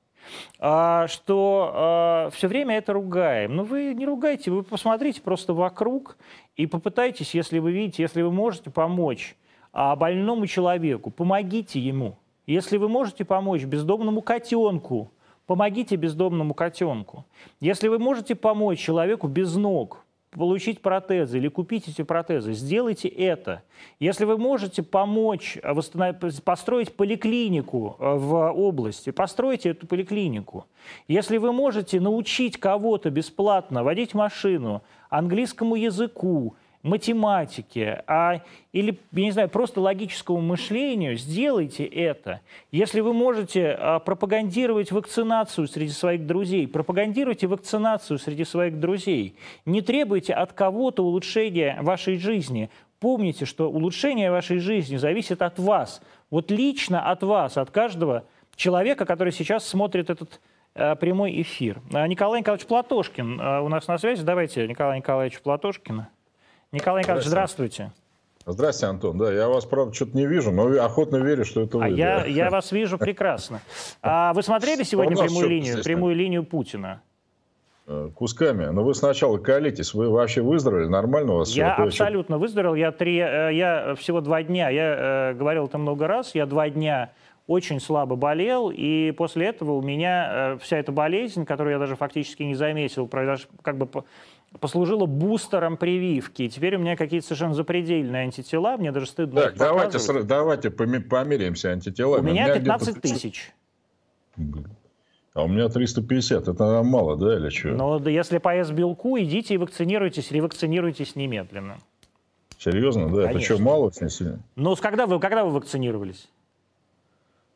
А, 0.59 1.07
что 1.07 1.72
а, 1.74 2.30
все 2.32 2.47
время 2.47 2.78
это 2.78 2.93
ругаем. 2.93 3.55
Но 3.55 3.63
ну, 3.63 3.70
вы 3.70 3.93
не 3.93 4.05
ругайте, 4.05 4.51
вы 4.51 4.63
посмотрите 4.63 5.22
просто 5.22 5.53
вокруг 5.53 6.17
и 6.55 6.67
попытайтесь, 6.67 7.34
если 7.34 7.59
вы 7.59 7.72
видите, 7.72 8.03
если 8.03 8.22
вы 8.22 8.32
можете 8.32 8.70
помочь 8.70 9.36
а, 9.72 9.95
больному 9.95 10.47
человеку, 10.47 11.11
помогите 11.11 11.80
ему. 11.80 12.17
Если 12.45 12.78
вы 12.78 12.89
можете 12.89 13.26
помочь 13.26 13.63
бездомному 13.63 14.22
котенку, 14.22 15.11
помогите 15.45 15.95
бездомному 15.95 16.53
котенку. 16.53 17.26
Если 17.59 17.88
вы 17.88 17.99
можете 17.99 18.36
помочь 18.36 18.80
человеку 18.80 19.28
без 19.28 19.55
ног, 19.55 20.03
получить 20.32 20.82
протезы 20.82 21.38
или 21.38 21.48
купить 21.48 21.88
эти 21.88 22.04
протезы, 22.04 22.54
сделайте 22.54 23.08
это. 23.08 23.64
Если 24.00 24.26
вы 24.26 24.38
можете 24.38 24.84
помочь 24.84 25.58
восстановить, 25.64 26.44
построить 26.44 26.96
поликлинику 26.96 27.96
э, 28.00 28.16
в 28.16 28.52
области, 28.52 29.10
постройте 29.12 29.70
эту 29.70 29.88
поликлинику. 29.88 30.66
Если 31.08 31.38
вы 31.38 31.52
можете 31.52 32.00
научить 32.00 32.58
кого-то 32.58 33.10
бесплатно 33.10 33.84
водить 33.84 34.14
машину, 34.14 34.84
английскому 35.10 35.76
языку, 35.76 36.56
математике, 36.84 38.04
а, 38.08 38.42
или, 38.72 38.98
я 39.12 39.24
не 39.24 39.32
знаю, 39.32 39.50
просто 39.50 39.82
логическому 39.82 40.40
мышлению, 40.40 41.18
сделайте 41.18 41.84
это. 41.84 42.40
Если 42.72 43.02
вы 43.02 43.14
можете 43.14 43.72
а, 43.72 44.00
пропагандировать 44.00 44.92
вакцинацию 44.92 45.68
среди 45.68 45.92
своих 45.92 46.26
друзей, 46.26 46.68
пропагандируйте 46.68 47.48
вакцинацию 47.48 48.18
среди 48.18 48.46
своих 48.46 48.80
друзей. 48.80 49.36
Не 49.66 49.82
требуйте 49.82 50.34
от 50.34 50.54
кого-то 50.54 51.04
улучшения 51.04 51.78
вашей 51.82 52.18
жизни. 52.18 52.70
Помните, 53.00 53.46
что 53.46 53.70
улучшение 53.70 54.32
вашей 54.32 54.60
жизни 54.60 54.96
зависит 54.96 55.42
от 55.42 55.60
вас. 55.60 56.02
Вот 56.30 56.50
лично 56.50 57.10
от 57.12 57.24
вас, 57.24 57.58
от 57.58 57.72
каждого 57.72 58.24
человека, 58.56 59.06
который 59.06 59.34
сейчас 59.34 59.68
смотрит 59.68 60.10
этот 60.10 60.40
а, 60.76 60.96
прямой 60.96 61.42
эфир. 61.42 61.82
А, 61.92 62.08
Николай 62.08 62.40
Николаевич 62.40 62.68
Платошкин 62.68 63.42
у 63.42 63.68
нас 63.68 63.86
на 63.90 63.98
связи. 63.98 64.24
Давайте 64.24 64.66
Николай 64.66 65.00
Николаевич 65.00 65.42
Платошкина. 65.42 66.10
Николай 66.72 67.01
Николаевич, 67.01 67.28
здравствуйте. 67.28 67.91
Здравствуйте, 68.45 68.91
Антон. 68.91 69.17
Да, 69.17 69.32
я 69.32 69.47
вас, 69.47 69.65
правда, 69.65 69.93
что-то 69.93 70.15
не 70.15 70.26
вижу, 70.26 70.51
но 70.51 70.67
охотно 70.84 71.17
верю, 71.17 71.45
что 71.45 71.61
это 71.61 71.78
вы. 71.78 71.86
А 71.86 71.88
я, 71.88 72.26
я 72.26 72.49
вас 72.49 72.72
вижу 72.72 72.97
прекрасно. 72.97 73.61
А 74.01 74.34
вы 74.34 74.43
смотрели 74.43 74.84
сегодня 74.84 75.17
прямую 75.17 75.49
линию, 75.49 75.84
прямую 75.84 76.15
линию 76.15 76.43
Путина? 76.43 77.01
Э, 77.88 78.09
кусками. 78.13 78.65
Но 78.65 78.84
вы 78.84 78.93
сначала 78.93 79.39
колитесь. 79.39 79.95
Вы 79.95 80.09
вообще 80.09 80.41
выздоровели? 80.41 80.88
Нормально 80.88 81.34
у 81.34 81.38
вас 81.38 81.49
Я 81.49 81.74
все? 81.74 81.84
абсолютно 81.84 82.38
выздоровел. 82.38 82.76
Я, 82.76 82.91
три, 82.91 83.17
э, 83.17 83.49
я 83.51 83.95
всего 83.95 84.22
два 84.22 84.43
дня, 84.43 84.70
я 84.70 85.32
э, 85.32 85.34
говорил 85.34 85.65
это 85.65 85.80
много 85.80 86.05
раз, 86.05 86.36
я 86.36 86.45
два 86.45 86.70
дня 86.70 87.11
очень 87.47 87.80
слабо 87.80 88.15
болел, 88.15 88.70
и 88.70 89.09
после 89.17 89.47
этого 89.47 89.72
у 89.72 89.82
меня 89.82 90.55
вся 90.61 90.78
эта 90.78 90.91
болезнь, 90.91 91.45
которую 91.45 91.74
я 91.74 91.80
даже 91.80 91.95
фактически 91.95 92.43
не 92.43 92.53
заметил, 92.53 93.07
как 93.07 93.76
бы 93.76 93.89
послужило 94.60 95.06
бустером 95.06 95.78
прививки. 95.78 96.43
И 96.43 96.50
теперь 96.50 96.76
у 96.76 96.80
меня 96.80 96.95
какие-то 96.95 97.28
совершенно 97.28 97.54
запредельные 97.54 98.24
антитела, 98.24 98.78
мне 98.78 98.91
даже 98.91 99.06
стыдно 99.06 99.41
Так, 99.41 99.58
давайте, 99.58 100.24
давайте 100.24 100.70
померяемся 100.72 101.72
антителами. 101.72 102.30
У 102.30 102.32
меня, 102.32 102.45
у 102.45 102.50
меня 102.50 102.60
15 102.60 103.02
тысяч. 103.02 103.54
А 105.34 105.43
у 105.43 105.47
меня 105.47 105.70
350. 105.70 106.47
Это 106.47 106.84
мало, 106.84 107.16
да, 107.16 107.36
или 107.38 107.50
что? 107.50 107.70
Ну, 107.70 108.00
да 108.00 108.10
если 108.10 108.39
по 108.39 108.54
С-белку, 108.54 109.20
идите 109.20 109.54
и 109.54 109.58
вакцинируйтесь, 109.58 110.32
ревакцинируйтесь 110.32 111.16
немедленно. 111.16 111.78
Серьезно, 112.58 113.08
да? 113.08 113.28
Конечно. 113.28 113.38
Это 113.38 113.39
что, 113.41 113.58
мало 113.64 113.86
очень 113.86 114.10
сильно? 114.10 114.39
Ну, 114.56 114.76
когда 114.76 115.06
вы, 115.06 115.20
когда 115.20 115.45
вы 115.45 115.52
вакцинировались? 115.52 116.28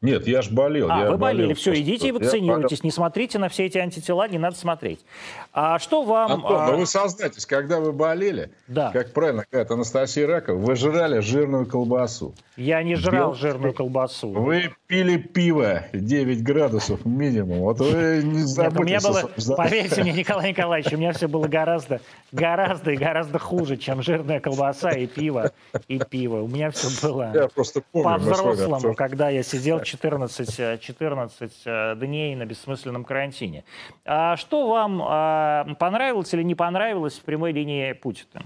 Нет, 0.04 0.28
я 0.28 0.42
ж 0.42 0.52
болел. 0.52 0.92
А, 0.92 1.00
я 1.00 1.12
вы 1.12 1.18
болели. 1.18 1.44
Болел, 1.44 1.56
Все, 1.56 1.74
идите 1.80 2.10
и 2.10 2.12
вакцинируйтесь. 2.12 2.84
Не 2.84 2.92
смотрите 2.92 3.40
на 3.40 3.48
все 3.48 3.66
эти 3.66 3.78
антитела, 3.78 4.28
не 4.28 4.38
надо 4.38 4.58
смотреть. 4.58 5.00
А 5.54 5.80
что 5.80 6.04
вам... 6.04 6.30
Антон, 6.30 6.58
а... 6.60 6.72
вы 6.74 6.86
сознайтесь, 6.86 7.46
когда 7.46 7.80
вы 7.80 7.94
болели, 7.94 8.52
да. 8.68 8.92
как 8.92 9.14
правильно 9.14 9.46
говорит 9.50 9.72
Анастасия 9.72 10.28
Ракова, 10.28 10.58
вы 10.58 10.76
жрали 10.76 11.20
жирную 11.20 11.66
колбасу. 11.66 12.36
Я 12.56 12.84
не 12.84 12.96
жрал 12.96 13.32
Бел... 13.32 13.34
жирную 13.36 13.74
колбасу. 13.74 14.30
Вы 14.30 14.74
пили 14.88 15.18
пиво 15.18 15.86
9 15.92 16.44
градусов 16.44 17.04
минимум. 17.06 17.60
Вот 17.60 17.80
вы 17.80 18.22
не 18.24 18.40
забудьте. 18.40 18.80
у 18.80 18.84
меня 18.84 19.00
было, 19.00 19.56
поверьте 19.56 20.04
мне, 20.04 20.12
Николай 20.12 20.50
Николаевич, 20.50 20.94
у 20.94 20.98
меня 20.98 21.14
все 21.14 21.28
было 21.28 21.48
гораздо, 21.48 22.00
гораздо 22.32 22.92
и 22.92 22.96
гораздо 22.96 23.40
хуже, 23.40 23.78
чем 23.78 24.04
жирная 24.04 24.40
колбаса 24.40 24.92
и 24.92 25.08
пиво, 25.08 25.52
и 25.88 26.00
пиво. 26.00 26.42
У 26.42 26.48
меня 26.48 26.70
все 26.72 26.90
было 27.02 27.32
я 27.34 27.48
просто 27.48 27.82
помню, 27.92 28.06
по-взрослому, 28.06 28.94
когда 28.94 29.30
я 29.30 29.42
сидел 29.42 29.82
14, 29.82 30.80
14 30.80 31.42
э, 31.42 31.94
э, 31.94 31.96
дней 31.96 32.36
на 32.36 32.46
бессмысленном 32.46 33.04
карантине. 33.04 33.64
А 34.06 34.38
что 34.38 34.68
вам 34.70 35.02
а, 35.04 35.66
понравилось 35.80 36.34
или 36.34 36.44
не 36.44 36.56
понравилось 36.56 37.18
в 37.18 37.22
прямой 37.22 37.52
линии 37.52 37.94
Путина? 37.94 38.44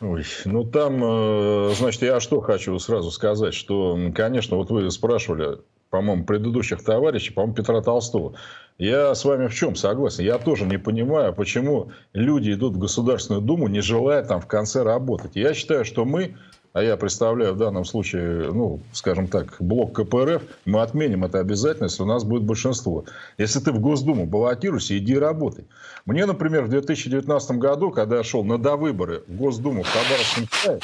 Ой, 0.00 0.24
ну 0.44 0.64
там, 0.64 1.02
э, 1.02 1.72
значит, 1.74 2.02
я 2.02 2.20
что 2.20 2.40
хочу 2.40 2.78
сразу 2.78 3.10
сказать, 3.10 3.54
что, 3.54 3.98
конечно, 4.14 4.56
вот 4.56 4.70
вы 4.70 4.90
спрашивали, 4.90 5.58
по-моему, 5.90 6.24
предыдущих 6.24 6.84
товарищей, 6.84 7.32
по-моему, 7.32 7.54
Петра 7.54 7.80
Толстого. 7.80 8.34
Я 8.78 9.14
с 9.14 9.24
вами 9.24 9.46
в 9.46 9.54
чем 9.54 9.74
согласен? 9.74 10.24
Я 10.24 10.36
тоже 10.36 10.66
не 10.66 10.78
понимаю, 10.78 11.32
почему 11.32 11.92
люди 12.12 12.52
идут 12.52 12.74
в 12.74 12.78
Государственную 12.78 13.42
Думу, 13.42 13.68
не 13.68 13.80
желая 13.80 14.22
там 14.22 14.40
в 14.40 14.46
конце 14.46 14.82
работать. 14.82 15.32
Я 15.34 15.54
считаю, 15.54 15.86
что 15.86 16.04
мы 16.04 16.36
а 16.76 16.82
я 16.82 16.98
представляю 16.98 17.54
в 17.54 17.56
данном 17.56 17.86
случае, 17.86 18.52
ну, 18.52 18.80
скажем 18.92 19.28
так, 19.28 19.56
блок 19.60 19.94
КПРФ, 19.94 20.42
мы 20.66 20.82
отменим 20.82 21.24
это 21.24 21.40
обязательно, 21.40 21.86
если 21.86 22.02
у 22.02 22.06
нас 22.06 22.22
будет 22.22 22.42
большинство. 22.42 23.06
Если 23.38 23.60
ты 23.60 23.72
в 23.72 23.80
Госдуму 23.80 24.26
баллотируйся, 24.26 24.98
иди 24.98 25.16
работай. 25.16 25.64
Мне, 26.04 26.26
например, 26.26 26.64
в 26.64 26.68
2019 26.68 27.52
году, 27.52 27.92
когда 27.92 28.18
я 28.18 28.22
шел 28.22 28.44
на 28.44 28.58
довыборы 28.58 29.22
в 29.26 29.36
Госдуму 29.36 29.84
в 29.84 29.86
Хабаровском 29.86 30.48
крае, 30.48 30.80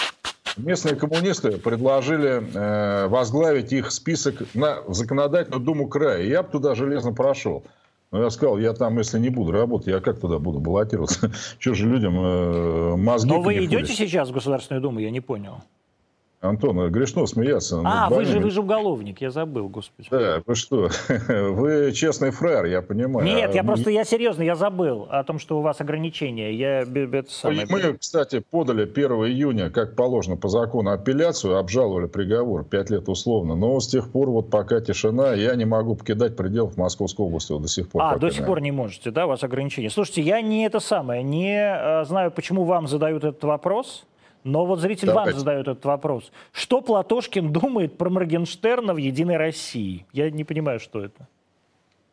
местные 0.57 0.97
коммунисты 0.97 1.59
предложили 1.59 2.43
э, 2.43 3.09
возглавить 3.09 3.75
их 3.75 3.93
список 3.93 4.37
на 4.55 4.79
законодательную 4.89 5.61
Думу 5.61 5.89
края. 5.89 6.23
Я 6.25 6.43
бы 6.43 6.49
туда 6.49 6.75
железно 6.75 7.13
прошел. 7.13 7.65
Но 8.13 8.23
я 8.23 8.31
сказал, 8.31 8.57
я 8.57 8.73
там, 8.73 8.97
если 8.97 9.19
не 9.19 9.29
буду 9.29 9.53
работать, 9.53 9.89
я 9.89 10.01
как 10.01 10.19
туда 10.21 10.39
буду 10.39 10.59
баллотироваться? 10.59 11.31
Что 11.59 11.75
же 11.75 11.87
людям 11.87 12.19
э, 12.19 12.97
мозги 12.97 13.29
Но 13.29 13.43
вы 13.43 13.63
идете 13.63 13.93
сейчас 13.93 14.31
в 14.31 14.33
Государственную 14.33 14.81
Думу, 14.81 14.99
я 14.99 15.11
не 15.11 15.21
понял. 15.21 15.63
Антон, 16.43 16.91
грешно 16.91 17.25
смеяться. 17.27 17.81
А, 17.85 18.11
вы 18.11 18.25
же, 18.25 18.41
вы 18.41 18.51
же 18.51 18.61
уголовник, 18.61 19.21
я 19.21 19.31
забыл, 19.31 19.69
господи. 19.69 20.09
Да, 20.11 20.43
вы 20.45 20.55
что? 20.57 20.91
Вы 21.29 21.93
честный 21.93 22.31
фраер, 22.33 22.65
я 22.65 22.83
понимаю. 22.83 23.25
Нет, 23.25 23.51
а 23.53 23.55
я 23.55 23.63
просто, 23.63 23.91
я 23.91 24.05
серьезно, 24.05 24.43
я 24.43 24.57
забыл 24.57 25.07
о 25.09 25.23
том, 25.23 25.39
что 25.39 25.59
у 25.59 25.63
вас 25.63 25.81
ограничения. 25.81 26.53
Я, 26.53 26.81
это 26.81 27.31
самое... 27.31 27.67
Мы, 27.69 27.97
кстати, 27.97 28.41
подали 28.41 28.83
1 28.83 29.13
июня, 29.27 29.71
как 29.71 29.95
положено 29.95 30.37
по 30.37 30.49
закону, 30.49 30.91
апелляцию, 30.91 31.59
обжаловали 31.59 32.07
приговор, 32.07 32.65
5 32.65 32.91
лет 32.91 33.09
условно. 33.09 33.55
Но 33.55 33.79
с 33.79 33.87
тех 33.87 34.11
пор 34.11 34.31
вот 34.31 34.51
пока 34.51 34.81
тишина, 34.81 35.35
я 35.35 35.55
не 35.55 35.65
могу 35.65 35.95
покидать 35.95 36.37
пределов 36.37 36.77
Московской 36.77 37.25
области 37.25 37.57
до 37.57 37.69
сих 37.69 37.89
пор. 37.89 38.03
А, 38.03 38.19
до 38.19 38.31
сих 38.31 38.45
пор 38.45 38.61
не 38.61 38.73
можете, 38.73 39.13
да, 39.13 39.27
у 39.27 39.29
вас 39.29 39.45
ограничения. 39.45 39.91
Слушайте, 39.91 40.23
я 40.23 40.41
не 40.41 40.65
это 40.65 40.81
самое, 40.81 41.23
не 41.23 41.55
э, 41.55 42.05
знаю, 42.05 42.33
почему 42.33 42.65
вам 42.65 42.89
задают 42.89 43.23
этот 43.23 43.45
вопрос. 43.45 44.07
Но 44.45 44.67
вот 44.67 44.81
зритель 44.81 45.07
Давайте. 45.07 45.33
вам 45.33 45.39
задает 45.41 45.69
этот 45.69 45.85
вопрос. 45.85 46.33
Что 46.53 46.81
Платошкин 46.81 47.53
думает 47.53 47.97
про 47.97 48.11
Моргенштерна 48.11 48.95
в 48.95 48.97
«Единой 48.97 49.37
России»? 49.37 50.07
Я 50.13 50.31
не 50.31 50.45
понимаю, 50.45 50.81
что 50.81 51.05
это. 51.05 51.29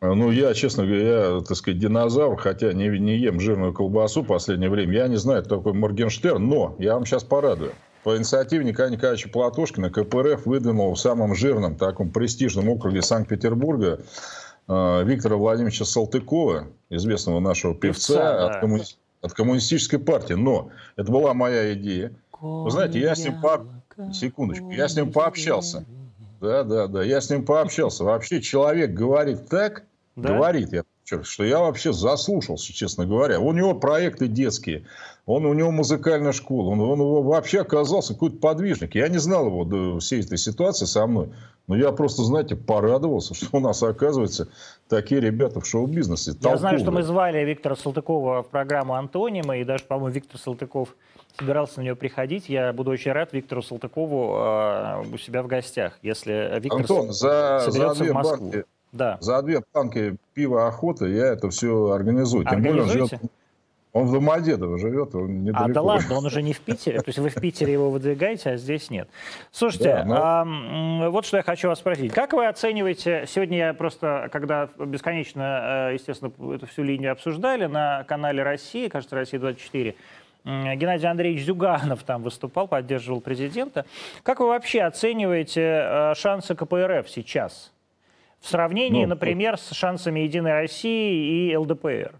А, 0.00 0.14
ну, 0.14 0.30
я, 0.30 0.54
честно 0.54 0.86
говоря, 0.86 1.02
я, 1.02 1.40
так 1.40 1.56
сказать, 1.56 1.78
динозавр, 1.78 2.36
хотя 2.36 2.72
не, 2.72 2.88
не 2.98 3.16
ем 3.16 3.38
жирную 3.40 3.74
колбасу 3.74 4.22
в 4.22 4.26
последнее 4.26 4.70
время. 4.70 4.94
Я 4.94 5.08
не 5.08 5.16
знаю, 5.16 5.44
кто 5.44 5.58
такой 5.58 5.74
Моргенштерн, 5.74 6.46
но 6.46 6.74
я 6.78 6.94
вам 6.94 7.04
сейчас 7.04 7.22
порадую. 7.22 7.72
По 8.02 8.16
инициативе 8.16 8.64
Николая 8.64 8.92
Николаевича 8.92 9.28
Платошкина 9.28 9.90
КПРФ 9.90 10.46
выдвинул 10.46 10.94
в 10.94 10.98
самом 10.98 11.34
жирном, 11.34 11.76
таком 11.76 12.10
престижном 12.10 12.70
округе 12.70 13.02
Санкт-Петербурга 13.02 14.00
э, 14.68 15.04
Виктора 15.04 15.36
Владимировича 15.36 15.84
Салтыкова, 15.84 16.68
известного 16.88 17.40
нашего 17.40 17.74
певца, 17.74 18.14
певца 18.14 18.32
да. 18.32 18.46
от, 18.46 18.60
коммуни... 18.62 18.84
от 19.20 19.32
коммунистической 19.32 19.98
партии. 19.98 20.34
Но 20.34 20.70
это 20.96 21.10
была 21.10 21.34
моя 21.34 21.74
идея. 21.74 22.12
Вы 22.40 22.70
знаете, 22.70 23.00
я 23.00 23.14
с 23.14 23.24
ним 23.24 23.40
по... 23.40 23.66
секундочку, 24.12 24.70
я 24.70 24.88
с 24.88 24.96
ним 24.96 25.12
пообщался. 25.12 25.84
Да, 26.40 26.64
да, 26.64 26.86
да, 26.86 27.02
я 27.02 27.20
с 27.20 27.28
ним 27.28 27.44
пообщался. 27.44 28.04
Вообще 28.04 28.40
человек 28.40 28.92
говорит 28.92 29.48
так, 29.48 29.84
да? 30.16 30.34
говорит, 30.34 30.72
я 30.72 30.84
что 31.22 31.44
я 31.44 31.58
вообще 31.58 31.92
заслушался, 31.92 32.72
честно 32.72 33.04
говоря. 33.04 33.40
У 33.40 33.52
него 33.52 33.74
проекты 33.74 34.28
детские, 34.28 34.86
он, 35.26 35.44
у 35.46 35.54
него 35.54 35.70
музыкальная 35.70 36.32
школа, 36.32 36.70
он, 36.70 36.80
он 36.80 37.24
вообще 37.24 37.60
оказался 37.60 38.14
какой-то 38.14 38.36
подвижник. 38.38 38.94
Я 38.94 39.08
не 39.08 39.18
знал 39.18 39.46
его 39.46 39.64
до 39.64 39.98
всей 39.98 40.20
этой 40.20 40.38
ситуации 40.38 40.86
со 40.86 41.06
мной, 41.06 41.30
но 41.66 41.76
я 41.76 41.92
просто, 41.92 42.22
знаете, 42.22 42.56
порадовался, 42.56 43.34
что 43.34 43.48
у 43.56 43.60
нас, 43.60 43.82
оказывается, 43.82 44.48
такие 44.88 45.20
ребята 45.20 45.60
в 45.60 45.66
шоу-бизнесе. 45.66 46.32
Я 46.40 46.56
знаю, 46.56 46.78
что 46.78 46.90
мы 46.90 47.02
звали 47.02 47.44
Виктора 47.44 47.76
Салтыкова 47.76 48.42
в 48.42 48.48
программу 48.48 48.94
«Антонима», 48.94 49.56
и 49.58 49.64
даже, 49.64 49.84
по-моему, 49.84 50.14
Виктор 50.14 50.40
Салтыков 50.40 50.94
собирался 51.38 51.78
на 51.78 51.84
нее 51.84 51.96
приходить. 51.96 52.48
Я 52.48 52.72
буду 52.72 52.90
очень 52.90 53.12
рад 53.12 53.32
Виктору 53.32 53.62
Салтыкову 53.62 54.36
э, 54.36 55.04
у 55.14 55.18
себя 55.18 55.42
в 55.42 55.46
гостях, 55.46 55.98
если 56.02 56.58
Виктор 56.60 56.80
Антон, 56.80 57.12
за, 57.12 57.62
соберется 57.64 57.94
за 57.94 58.04
две 58.04 58.12
в 58.12 58.14
Москву. 58.14 58.50
Банки, 58.50 58.64
да. 58.92 59.18
За 59.20 59.42
две 59.42 59.62
банки 59.72 60.16
пива 60.34 60.66
охоты 60.66 61.08
я 61.10 61.26
это 61.28 61.50
все 61.50 61.90
организую. 61.90 62.44
Тем 62.46 62.62
более 62.62 62.82
он 62.82 62.88
живет, 62.88 63.12
он 63.92 64.06
в 64.06 64.12
Домодедово 64.12 64.78
живет, 64.78 65.14
он 65.14 65.42
недалеко. 65.42 65.64
А, 65.64 65.68
да 65.68 65.82
ладно, 65.82 66.18
он 66.18 66.26
уже 66.26 66.42
не 66.42 66.52
в 66.52 66.60
Питере. 66.60 66.98
То 66.98 67.08
есть 67.08 67.18
вы 67.18 67.28
в 67.28 67.34
Питере 67.34 67.72
его 67.72 67.90
выдвигаете, 67.90 68.50
а 68.50 68.56
здесь 68.56 68.88
нет. 68.88 69.08
Слушайте, 69.50 70.04
да, 70.04 70.04
но... 70.04 71.04
а, 71.04 71.10
вот 71.10 71.26
что 71.26 71.38
я 71.38 71.42
хочу 71.42 71.68
вас 71.68 71.80
спросить. 71.80 72.12
Как 72.12 72.32
вы 72.32 72.46
оцениваете, 72.46 73.24
сегодня 73.26 73.58
я 73.58 73.74
просто, 73.74 74.28
когда 74.30 74.68
бесконечно, 74.78 75.88
э, 75.90 75.94
естественно, 75.94 76.32
эту 76.54 76.66
всю 76.66 76.84
линию 76.84 77.10
обсуждали 77.10 77.66
на 77.66 78.04
канале 78.04 78.42
России, 78.44 78.88
кажется, 78.88 79.16
Россия-24, 79.16 79.94
Геннадий 80.44 81.08
Андреевич 81.08 81.44
Зюганов 81.44 82.02
там 82.04 82.22
выступал, 82.22 82.68
поддерживал 82.68 83.20
президента. 83.20 83.84
Как 84.22 84.40
вы 84.40 84.46
вообще 84.46 84.82
оцениваете 84.82 85.60
э, 85.62 86.14
шансы 86.16 86.54
КПРФ 86.54 87.08
сейчас? 87.10 87.72
В 88.40 88.48
сравнении, 88.48 89.02
ну, 89.02 89.10
например, 89.10 89.58
с 89.58 89.72
шансами 89.72 90.20
Единой 90.20 90.52
России 90.52 91.50
и 91.50 91.56
ЛДПР? 91.56 92.14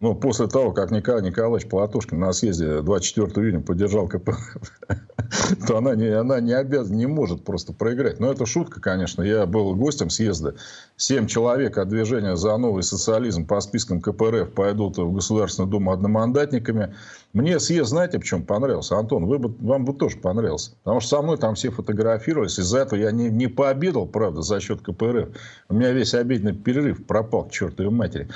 Ну, 0.00 0.14
после 0.14 0.46
того, 0.46 0.72
как 0.72 0.90
Николай 0.90 1.22
Николаевич 1.22 1.68
Платошкин 1.68 2.18
на 2.18 2.32
съезде 2.32 2.80
24 2.80 3.46
июня 3.46 3.60
поддержал 3.60 4.08
КПРФ, 4.08 4.56
то 5.66 5.76
она 5.76 5.94
не, 5.94 6.06
она 6.06 6.40
не 6.40 6.54
обязана, 6.54 6.96
не 6.96 7.04
может 7.04 7.44
просто 7.44 7.74
проиграть. 7.74 8.18
Но 8.18 8.32
это 8.32 8.46
шутка, 8.46 8.80
конечно. 8.80 9.22
Я 9.22 9.44
был 9.44 9.74
гостем 9.74 10.08
съезда. 10.08 10.54
Семь 10.96 11.26
человек 11.26 11.76
от 11.76 11.90
движения 11.90 12.34
за 12.36 12.56
новый 12.56 12.82
социализм 12.82 13.46
по 13.46 13.60
спискам 13.60 14.00
КПРФ 14.00 14.54
пойдут 14.54 14.96
в 14.96 15.12
Государственную 15.12 15.70
Думу 15.70 15.92
одномандатниками. 15.92 16.94
Мне 17.34 17.60
съезд, 17.60 17.90
знаете, 17.90 18.18
почему 18.18 18.42
понравился? 18.42 18.96
Антон, 18.96 19.26
вы 19.26 19.38
бы, 19.38 19.54
вам 19.60 19.84
бы 19.84 19.92
тоже 19.92 20.16
понравился. 20.16 20.72
Потому 20.82 21.00
что 21.00 21.16
со 21.16 21.22
мной 21.22 21.36
там 21.36 21.56
все 21.56 21.70
фотографировались. 21.70 22.58
Из-за 22.58 22.78
этого 22.78 22.98
я 22.98 23.10
не, 23.10 23.28
не 23.28 23.48
пообедал, 23.48 24.06
правда, 24.06 24.40
за 24.40 24.60
счет 24.60 24.80
КПРФ. 24.80 25.28
У 25.68 25.74
меня 25.74 25.92
весь 25.92 26.14
обеденный 26.14 26.54
перерыв 26.54 27.04
пропал 27.04 27.44
к 27.44 27.52
чертовой 27.52 27.92
матери. 27.92 28.28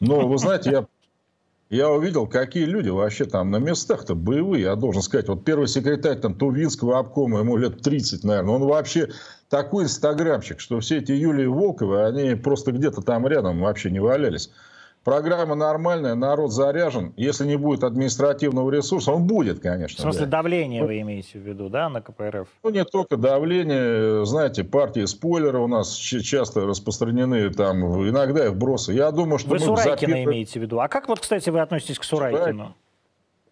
Но, 0.00 0.26
вы 0.26 0.36
знаете, 0.38 0.70
я 0.72 0.86
я 1.72 1.90
увидел, 1.90 2.26
какие 2.26 2.66
люди 2.66 2.90
вообще 2.90 3.24
там 3.24 3.50
на 3.50 3.56
местах-то 3.56 4.14
боевые. 4.14 4.64
Я 4.64 4.76
должен 4.76 5.00
сказать, 5.00 5.28
вот 5.28 5.42
первый 5.42 5.68
секретарь 5.68 6.18
там 6.18 6.34
Тувинского 6.34 6.98
обкома, 6.98 7.38
ему 7.38 7.56
лет 7.56 7.80
30, 7.80 8.24
наверное, 8.24 8.54
он 8.56 8.64
вообще 8.64 9.08
такой 9.48 9.84
инстаграмчик, 9.84 10.60
что 10.60 10.80
все 10.80 10.98
эти 10.98 11.12
Юлии 11.12 11.46
Волковы, 11.46 12.04
они 12.04 12.34
просто 12.34 12.72
где-то 12.72 13.00
там 13.00 13.26
рядом 13.26 13.62
вообще 13.62 13.90
не 13.90 14.00
валялись. 14.00 14.50
Программа 15.04 15.56
нормальная, 15.56 16.14
народ 16.14 16.52
заряжен. 16.52 17.12
Если 17.16 17.44
не 17.44 17.56
будет 17.56 17.82
административного 17.82 18.70
ресурса, 18.70 19.10
он 19.10 19.26
будет, 19.26 19.58
конечно. 19.58 19.96
В 19.96 20.00
смысле, 20.00 20.26
да. 20.26 20.38
давление 20.38 20.84
вы 20.84 21.00
имеете 21.00 21.40
в 21.40 21.42
виду, 21.42 21.68
да, 21.68 21.88
на 21.88 22.00
КПРФ? 22.00 22.46
Ну, 22.62 22.70
не 22.70 22.84
только 22.84 23.16
давление. 23.16 24.24
Знаете, 24.24 24.62
партии 24.62 25.04
спойлеры 25.06 25.58
у 25.58 25.66
нас 25.66 25.92
часто 25.96 26.66
распространены 26.66 27.50
там, 27.50 28.08
иногда 28.08 28.46
и 28.46 28.48
вбросы. 28.50 28.92
Я 28.92 29.10
думаю, 29.10 29.38
что 29.38 29.50
вы 29.50 29.56
мы 29.56 29.60
Сурайкина 29.60 30.12
запи... 30.12 30.24
имеете 30.24 30.60
в 30.60 30.62
виду. 30.62 30.78
А 30.78 30.86
как 30.86 31.08
вот, 31.08 31.18
кстати, 31.18 31.50
вы 31.50 31.60
относитесь 31.60 31.98
к 31.98 32.04
Сурайкину? 32.04 32.76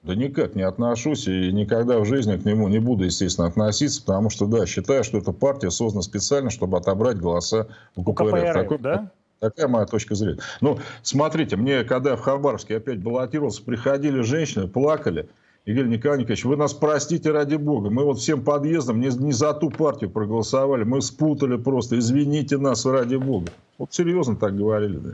Да 0.02 0.14
никак 0.14 0.54
не 0.54 0.62
отношусь 0.62 1.26
и 1.28 1.52
никогда 1.52 1.98
в 1.98 2.06
жизни 2.06 2.36
к 2.38 2.44
нему 2.46 2.68
не 2.68 2.78
буду, 2.78 3.04
естественно, 3.04 3.48
относиться, 3.48 4.00
потому 4.00 4.30
что, 4.30 4.46
да, 4.46 4.64
считаю, 4.64 5.04
что 5.04 5.18
эта 5.18 5.32
партия 5.32 5.70
создана 5.70 6.00
специально, 6.00 6.48
чтобы 6.48 6.78
отобрать 6.78 7.18
голоса 7.18 7.66
у 7.96 8.02
КПРФ. 8.02 8.20
У 8.20 8.30
КПРФ 8.30 8.54
Такой, 8.54 8.78
да? 8.78 9.10
Такая 9.40 9.68
моя 9.68 9.86
точка 9.86 10.14
зрения. 10.14 10.38
Ну, 10.60 10.78
смотрите, 11.02 11.56
мне, 11.56 11.82
когда 11.82 12.14
в 12.14 12.20
Хабаровске 12.20 12.76
опять 12.76 13.02
баллотировался, 13.02 13.62
приходили 13.62 14.20
женщины, 14.20 14.68
плакали. 14.68 15.28
И 15.64 15.72
говорили, 15.72 15.96
Николаевич, 15.96 16.44
вы 16.44 16.56
нас 16.56 16.74
простите 16.74 17.30
ради 17.32 17.56
бога. 17.56 17.90
Мы 17.90 18.04
вот 18.04 18.18
всем 18.18 18.42
подъездом 18.42 19.00
не, 19.00 19.08
не 19.08 19.32
за 19.32 19.54
ту 19.54 19.70
партию 19.70 20.10
проголосовали. 20.10 20.84
Мы 20.84 21.00
спутали 21.00 21.56
просто. 21.56 21.98
Извините 21.98 22.58
нас 22.58 22.84
ради 22.84 23.16
бога. 23.16 23.48
Вот 23.78 23.92
серьезно 23.92 24.36
так 24.36 24.56
говорили, 24.56 24.96
да. 24.96 25.10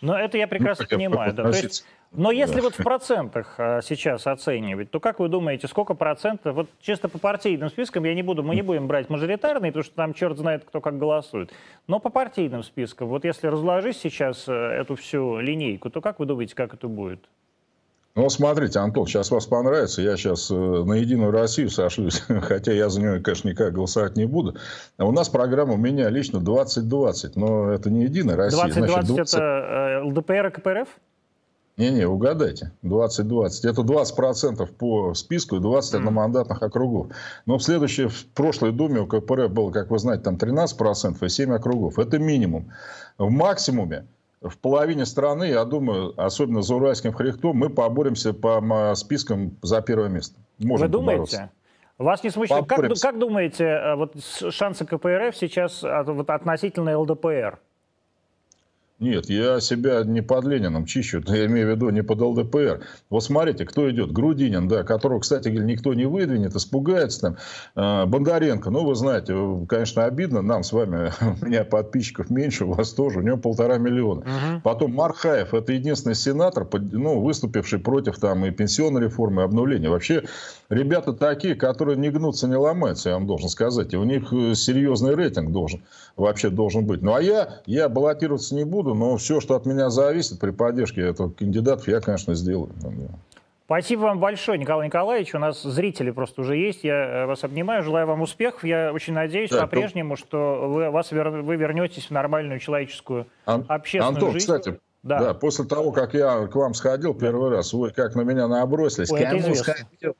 Но 0.00 0.18
это 0.18 0.38
я 0.38 0.46
прекрасно 0.46 0.86
ну, 0.90 0.96
понимаю. 0.96 1.32
Да. 1.32 1.50
То 1.50 1.56
есть 1.56 1.86
но 2.12 2.30
если 2.30 2.56
да. 2.56 2.62
вот 2.62 2.74
в 2.74 2.82
процентах 2.82 3.56
а, 3.58 3.82
сейчас 3.82 4.26
оценивать, 4.26 4.90
то 4.90 5.00
как 5.00 5.18
вы 5.18 5.28
думаете, 5.28 5.68
сколько 5.68 5.94
процентов, 5.94 6.54
вот 6.54 6.70
чисто 6.80 7.08
по 7.08 7.18
партийным 7.18 7.68
спискам 7.68 8.04
я 8.04 8.14
не 8.14 8.22
буду, 8.22 8.42
мы 8.42 8.54
не 8.54 8.62
будем 8.62 8.86
брать 8.86 9.10
мажоритарные, 9.10 9.70
потому 9.70 9.84
что 9.84 9.94
там 9.94 10.14
черт 10.14 10.38
знает, 10.38 10.64
кто 10.64 10.80
как 10.80 10.98
голосует. 10.98 11.52
Но 11.86 11.98
по 11.98 12.08
партийным 12.08 12.62
спискам, 12.62 13.08
вот 13.08 13.24
если 13.24 13.48
разложить 13.48 13.96
сейчас 13.96 14.48
э, 14.48 14.52
эту 14.52 14.94
всю 14.96 15.40
линейку, 15.40 15.90
то 15.90 16.00
как 16.00 16.18
вы 16.18 16.26
думаете, 16.26 16.54
как 16.54 16.74
это 16.74 16.88
будет? 16.88 17.28
Ну, 18.16 18.30
смотрите, 18.30 18.78
Антон, 18.78 19.06
сейчас 19.06 19.30
вас 19.30 19.46
понравится. 19.46 20.00
Я 20.00 20.16
сейчас 20.16 20.50
э, 20.50 20.54
на 20.54 20.94
Единую 20.94 21.30
Россию 21.32 21.68
сошлюсь, 21.68 22.20
хотя 22.42 22.72
я 22.72 22.88
за 22.88 22.98
нее, 22.98 23.20
конечно, 23.20 23.50
никак 23.50 23.74
голосовать 23.74 24.16
не 24.16 24.24
буду. 24.24 24.56
А 24.96 25.04
у 25.04 25.12
нас 25.12 25.28
программа 25.28 25.74
у 25.74 25.76
меня 25.76 26.08
лично 26.08 26.38
20-20, 26.38 27.32
но 27.34 27.70
это 27.70 27.90
не 27.90 28.04
Единая 28.04 28.36
Россия. 28.36 28.64
20-20 28.64 28.72
значит, 28.72 29.06
20... 29.08 29.34
это 29.34 29.42
э, 29.42 30.02
ЛДПР 30.02 30.46
и 30.46 30.50
КПРФ? 30.50 30.88
Не-не, 31.76 32.08
угадайте. 32.08 32.72
20-20. 32.84 33.68
Это 33.68 33.82
20% 33.82 34.66
по 34.66 35.12
списку 35.12 35.56
и 35.56 35.60
20 35.60 35.96
одномандатных 35.96 36.62
округов. 36.62 37.08
Но 37.44 37.58
в 37.58 37.62
следующей, 37.62 38.06
в 38.06 38.26
прошлой 38.28 38.72
Думе 38.72 39.00
у 39.00 39.06
КПРФ 39.06 39.50
было, 39.50 39.70
как 39.70 39.90
вы 39.90 39.98
знаете, 39.98 40.24
там 40.24 40.36
13% 40.36 41.22
и 41.22 41.28
7 41.28 41.52
округов. 41.52 41.98
Это 41.98 42.18
минимум. 42.18 42.72
В 43.18 43.28
максимуме 43.28 44.06
в 44.48 44.58
половине 44.58 45.06
страны, 45.06 45.44
я 45.44 45.64
думаю, 45.64 46.14
особенно 46.16 46.62
за 46.62 46.74
Уральским 46.74 47.12
хребтом, 47.12 47.56
мы 47.56 47.70
поборемся 47.70 48.32
по 48.32 48.94
спискам 48.94 49.56
за 49.62 49.80
первое 49.82 50.08
место. 50.08 50.38
Можем 50.58 50.86
Вы 50.86 50.92
думаете? 50.92 51.18
Побороться. 51.18 51.50
Вас 51.98 52.22
не 52.24 52.30
смущает? 52.30 52.66
Как, 52.66 52.90
как 53.00 53.18
думаете, 53.18 53.64
э, 53.64 53.94
вот 53.94 54.14
шансы 54.50 54.84
КПРФ 54.84 55.34
сейчас 55.34 55.82
вот, 55.82 56.28
относительно 56.28 56.98
ЛДПР? 56.98 57.58
Нет, 58.98 59.28
я 59.28 59.60
себя 59.60 60.02
не 60.04 60.22
под 60.22 60.46
Лениным 60.46 60.86
чищу, 60.86 61.22
я 61.26 61.44
имею 61.44 61.68
в 61.68 61.70
виду 61.70 61.90
не 61.90 62.02
под 62.02 62.22
ЛДПР. 62.22 62.80
Вот 63.10 63.22
смотрите, 63.22 63.66
кто 63.66 63.90
идет. 63.90 64.10
Грудинин, 64.10 64.68
да, 64.68 64.84
которого, 64.84 65.20
кстати 65.20 65.48
никто 65.48 65.92
не 65.92 66.06
выдвинет, 66.06 66.56
испугается 66.56 67.20
там. 67.20 67.36
А, 67.74 68.06
Бондаренко, 68.06 68.70
ну, 68.70 68.86
вы 68.86 68.94
знаете, 68.94 69.34
конечно, 69.68 70.06
обидно, 70.06 70.40
нам 70.40 70.62
с 70.62 70.72
вами, 70.72 71.12
у 71.42 71.44
меня 71.44 71.64
подписчиков 71.64 72.30
меньше, 72.30 72.64
у 72.64 72.72
вас 72.72 72.92
тоже, 72.92 73.18
у 73.18 73.22
него 73.22 73.36
полтора 73.36 73.76
миллиона. 73.76 74.20
Угу. 74.20 74.60
Потом 74.64 74.94
Мархаев, 74.94 75.52
это 75.52 75.74
единственный 75.74 76.14
сенатор, 76.14 76.66
ну, 76.72 77.20
выступивший 77.20 77.80
против 77.80 78.18
там 78.18 78.46
и 78.46 78.50
пенсионной 78.50 79.02
реформы, 79.02 79.42
и 79.42 79.44
обнуления. 79.44 79.90
Вообще, 79.90 80.24
ребята 80.70 81.12
такие, 81.12 81.54
которые 81.54 81.98
не 81.98 82.08
гнутся, 82.08 82.48
не 82.48 82.56
ломаются, 82.56 83.10
я 83.10 83.16
вам 83.16 83.26
должен 83.26 83.50
сказать. 83.50 83.92
И 83.92 83.98
у 83.98 84.04
них 84.04 84.32
э, 84.32 84.54
серьезный 84.54 85.14
рейтинг 85.14 85.52
должен, 85.52 85.82
вообще 86.16 86.48
должен 86.48 86.86
быть. 86.86 87.02
Ну, 87.02 87.14
а 87.14 87.20
я, 87.20 87.60
я 87.66 87.90
баллотироваться 87.90 88.54
не 88.54 88.64
буду, 88.64 88.85
но 88.94 89.16
все, 89.16 89.40
что 89.40 89.54
от 89.56 89.66
меня 89.66 89.90
зависит 89.90 90.38
при 90.38 90.50
поддержке 90.50 91.02
этого 91.02 91.30
кандидатов, 91.30 91.88
я, 91.88 92.00
конечно, 92.00 92.34
сделаю. 92.34 92.70
Спасибо 93.66 94.02
вам 94.02 94.20
большое, 94.20 94.58
Николай 94.58 94.86
Николаевич. 94.86 95.34
У 95.34 95.38
нас 95.38 95.60
зрители 95.60 96.12
просто 96.12 96.42
уже 96.42 96.56
есть. 96.56 96.84
Я 96.84 96.94
э, 96.94 97.26
вас 97.26 97.42
обнимаю. 97.42 97.82
Желаю 97.82 98.06
вам 98.06 98.22
успехов. 98.22 98.62
Я 98.62 98.92
очень 98.92 99.12
надеюсь 99.12 99.50
да, 99.50 99.62
по-прежнему, 99.62 100.14
то... 100.14 100.20
что 100.20 100.68
вы, 100.68 100.90
вас, 100.90 101.10
вы 101.10 101.56
вернетесь 101.56 102.06
в 102.06 102.10
нормальную 102.12 102.60
человеческую 102.60 103.26
Ан... 103.44 103.64
общественную 103.66 104.14
Антон, 104.14 104.32
жизнь. 104.32 104.46
кстати, 104.46 104.78
да. 105.02 105.18
да, 105.18 105.34
после 105.34 105.64
того, 105.64 105.90
как 105.90 106.14
я 106.14 106.46
к 106.46 106.54
вам 106.54 106.74
сходил 106.74 107.12
первый 107.12 107.50
раз, 107.50 107.72
вы 107.72 107.90
как 107.90 108.14
на 108.14 108.20
меня 108.20 108.46
набросились. 108.46 109.10
Ой, 109.10 109.24
Кому 109.24 109.52
сходил? 109.56 110.14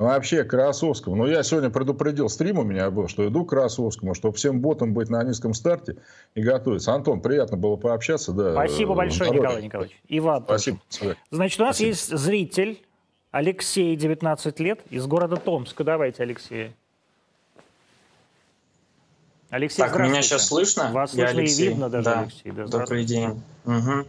Вообще 0.00 0.44
Красовскому. 0.44 1.14
Но 1.14 1.26
я 1.26 1.42
сегодня 1.42 1.68
предупредил, 1.68 2.30
стрим 2.30 2.58
у 2.58 2.62
меня 2.62 2.90
был, 2.90 3.06
что 3.06 3.28
иду 3.28 3.44
к 3.44 3.50
Красовскому, 3.50 4.14
чтобы 4.14 4.34
всем 4.34 4.60
ботам 4.60 4.94
быть 4.94 5.10
на 5.10 5.22
низком 5.22 5.52
старте 5.52 5.96
и 6.34 6.40
готовиться. 6.40 6.94
Антон, 6.94 7.20
приятно 7.20 7.58
было 7.58 7.76
пообщаться. 7.76 8.32
Да, 8.32 8.52
Спасибо 8.52 8.94
большое, 8.94 9.28
здоровья. 9.28 9.42
Николай 9.42 9.62
Николаевич. 9.62 10.00
И 10.08 10.18
вам 10.20 10.44
Спасибо. 10.44 10.78
Значит, 11.30 11.60
у 11.60 11.64
нас 11.64 11.76
Спасибо. 11.76 11.88
есть 11.88 12.16
зритель 12.16 12.82
Алексей, 13.30 13.94
19 13.94 14.58
лет, 14.60 14.80
из 14.88 15.06
города 15.06 15.36
Томска. 15.36 15.84
Давайте, 15.84 16.22
Алексей. 16.22 16.72
Алексей, 19.50 19.82
так, 19.82 19.98
меня 19.98 20.22
сейчас 20.22 20.46
слышно? 20.46 20.90
Вас 20.92 21.12
я 21.12 21.26
слышно 21.26 21.40
Алексей. 21.40 21.66
и 21.66 21.68
видно 21.68 21.90
даже, 21.90 22.04
да. 22.06 22.20
Алексей. 22.20 22.52
Да, 22.52 22.64
Добрый 22.64 23.04
день. 23.04 23.42
Угу. 23.66 23.74
Угу. 23.74 24.06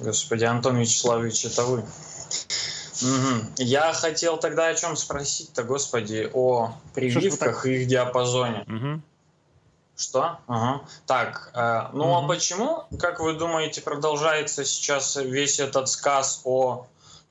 Господи, 0.00 0.44
Антон 0.44 0.78
Вячеславович, 0.78 1.44
это 1.44 1.62
вы. 1.64 1.84
Угу. 3.02 3.52
Я 3.58 3.92
хотел 3.92 4.36
тогда 4.38 4.68
о 4.68 4.74
чем 4.74 4.96
спросить-то, 4.96 5.62
господи, 5.64 6.30
о 6.32 6.72
прививках 6.94 7.66
и 7.66 7.82
их 7.82 7.88
диапазоне. 7.88 8.64
Угу. 8.66 9.00
Что? 9.96 10.38
Ага. 10.46 10.82
Так, 11.06 11.50
э, 11.54 11.88
ну 11.94 12.04
угу. 12.04 12.24
а 12.24 12.28
почему, 12.28 12.84
как 12.98 13.20
вы 13.20 13.34
думаете, 13.34 13.80
продолжается 13.80 14.64
сейчас 14.64 15.16
весь 15.16 15.58
этот 15.58 15.88
сказ 15.88 16.42
о 16.44 16.86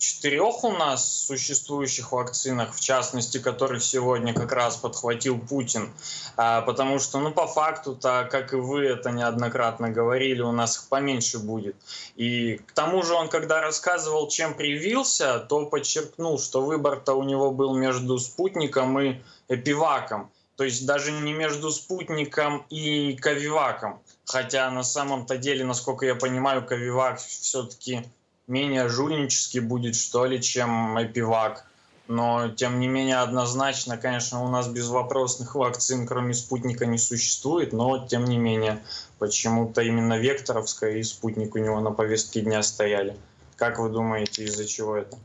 четырех 0.05 0.63
у 0.63 0.71
нас 0.71 1.25
существующих 1.25 2.11
вакцинах, 2.11 2.75
в 2.75 2.79
частности, 2.79 3.39
которых 3.39 3.83
сегодня 3.83 4.33
как 4.33 4.51
раз 4.51 4.77
подхватил 4.77 5.39
Путин, 5.39 5.91
а, 6.37 6.61
потому 6.61 6.99
что, 6.99 7.19
ну, 7.19 7.31
по 7.31 7.47
факту-то, 7.47 8.27
как 8.31 8.53
и 8.53 8.57
вы 8.57 8.85
это 8.85 9.09
неоднократно 9.11 9.89
говорили, 9.89 10.41
у 10.41 10.51
нас 10.51 10.77
их 10.77 10.89
поменьше 10.89 11.39
будет. 11.39 11.75
И 12.15 12.57
к 12.67 12.71
тому 12.73 13.01
же 13.01 13.13
он, 13.15 13.29
когда 13.29 13.61
рассказывал, 13.61 14.27
чем 14.27 14.53
привился, 14.53 15.39
то 15.39 15.65
подчеркнул, 15.65 16.37
что 16.37 16.61
выбор-то 16.61 17.13
у 17.13 17.23
него 17.23 17.51
был 17.51 17.75
между 17.75 18.19
спутником 18.19 18.99
и 18.99 19.21
эпиваком. 19.47 20.29
То 20.55 20.63
есть 20.63 20.85
даже 20.85 21.11
не 21.11 21.33
между 21.33 21.71
спутником 21.71 22.65
и 22.69 23.15
Кавиваком. 23.15 24.01
Хотя 24.25 24.69
на 24.71 24.83
самом-то 24.83 25.37
деле, 25.37 25.65
насколько 25.65 26.05
я 26.05 26.15
понимаю, 26.15 26.65
Кавивак 26.65 27.19
все-таки 27.19 28.05
менее 28.47 28.87
жульнический 28.89 29.59
будет, 29.59 29.95
что 29.95 30.25
ли, 30.25 30.41
чем 30.41 31.01
Эпивак. 31.01 31.65
Но, 32.07 32.49
тем 32.49 32.79
не 32.79 32.87
менее, 32.87 33.17
однозначно, 33.17 33.97
конечно, 33.97 34.43
у 34.43 34.47
нас 34.47 34.67
безвопросных 34.67 35.55
вакцин, 35.55 36.05
кроме 36.05 36.35
спутника, 36.35 36.85
не 36.85 36.99
существует. 36.99 37.73
Но, 37.73 38.05
тем 38.05 38.25
не 38.25 38.37
менее, 38.37 38.83
почему-то 39.17 39.81
именно 39.81 40.17
Векторовская 40.17 40.97
и 40.97 41.03
спутник 41.03 41.55
у 41.55 41.57
него 41.57 41.79
на 41.79 41.91
повестке 41.91 42.41
дня 42.41 42.61
стояли. 42.61 43.17
Как 43.55 43.79
вы 43.79 43.89
думаете, 43.89 44.43
из-за 44.43 44.67
чего 44.67 44.97
это? 44.97 45.17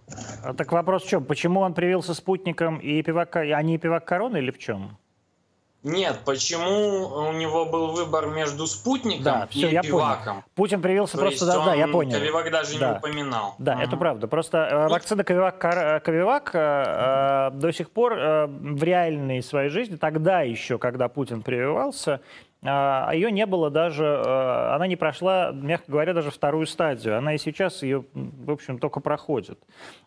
А 0.43 0.55
так 0.55 0.73
вопрос 0.73 1.03
в 1.03 1.09
чем? 1.09 1.25
Почему 1.25 1.61
он 1.61 1.75
привился 1.75 2.15
спутником 2.15 2.79
и 2.79 3.01
Эпивак, 3.01 3.37
а 3.37 3.63
не 3.63 3.77
Эпивак 3.77 4.07
Корона 4.07 4.39
или 4.39 4.51
в 4.51 4.59
чем? 4.59 4.97
Нет, 5.83 6.19
почему 6.27 7.09
у 7.09 7.33
него 7.33 7.65
был 7.65 7.93
выбор 7.93 8.27
между 8.27 8.67
спутником 8.67 9.25
да, 9.25 9.49
и 9.51 9.53
все, 9.53 9.71
я 9.71 9.83
Пиваком? 9.83 10.25
Понял. 10.25 10.45
Путин 10.55 10.83
привился 10.83 11.17
То 11.17 11.23
просто, 11.23 11.47
да, 11.47 11.65
да, 11.65 11.75
я 11.75 11.89
понял. 11.89 12.13
Ковивак 12.13 12.51
даже 12.51 12.79
да. 12.79 12.91
не 12.91 12.99
упоминал. 12.99 13.55
Да, 13.59 13.75
угу. 13.75 13.81
это 13.81 13.97
правда. 13.97 14.29
Просто 14.29 14.59
э, 14.59 14.89
вакцина 14.89 15.25
Ковивак, 15.25 16.55
э, 16.55 16.59
э, 16.59 17.51
до 17.55 17.73
сих 17.73 17.91
пор 17.91 18.13
э, 18.13 18.47
в 18.47 18.83
реальной 18.83 19.43
своей 19.43 19.71
жизни, 19.71 19.97
тогда 19.97 20.43
еще, 20.43 20.77
когда 20.79 21.09
Путин 21.09 21.41
прививался, 21.41 22.21
ее 22.63 23.33
не 23.33 23.47
было 23.47 23.71
даже, 23.71 24.05
э, 24.05 24.75
она 24.75 24.87
не 24.87 24.97
прошла, 24.97 25.51
мягко 25.51 25.91
говоря, 25.91 26.13
даже 26.13 26.31
вторую 26.31 26.67
стадию. 26.67 27.17
Она 27.17 27.35
и 27.35 27.39
сейчас 27.39 27.83
ее, 27.83 28.05
в 28.13 28.51
общем, 28.51 28.79
только 28.79 29.01
проходит. 29.01 29.59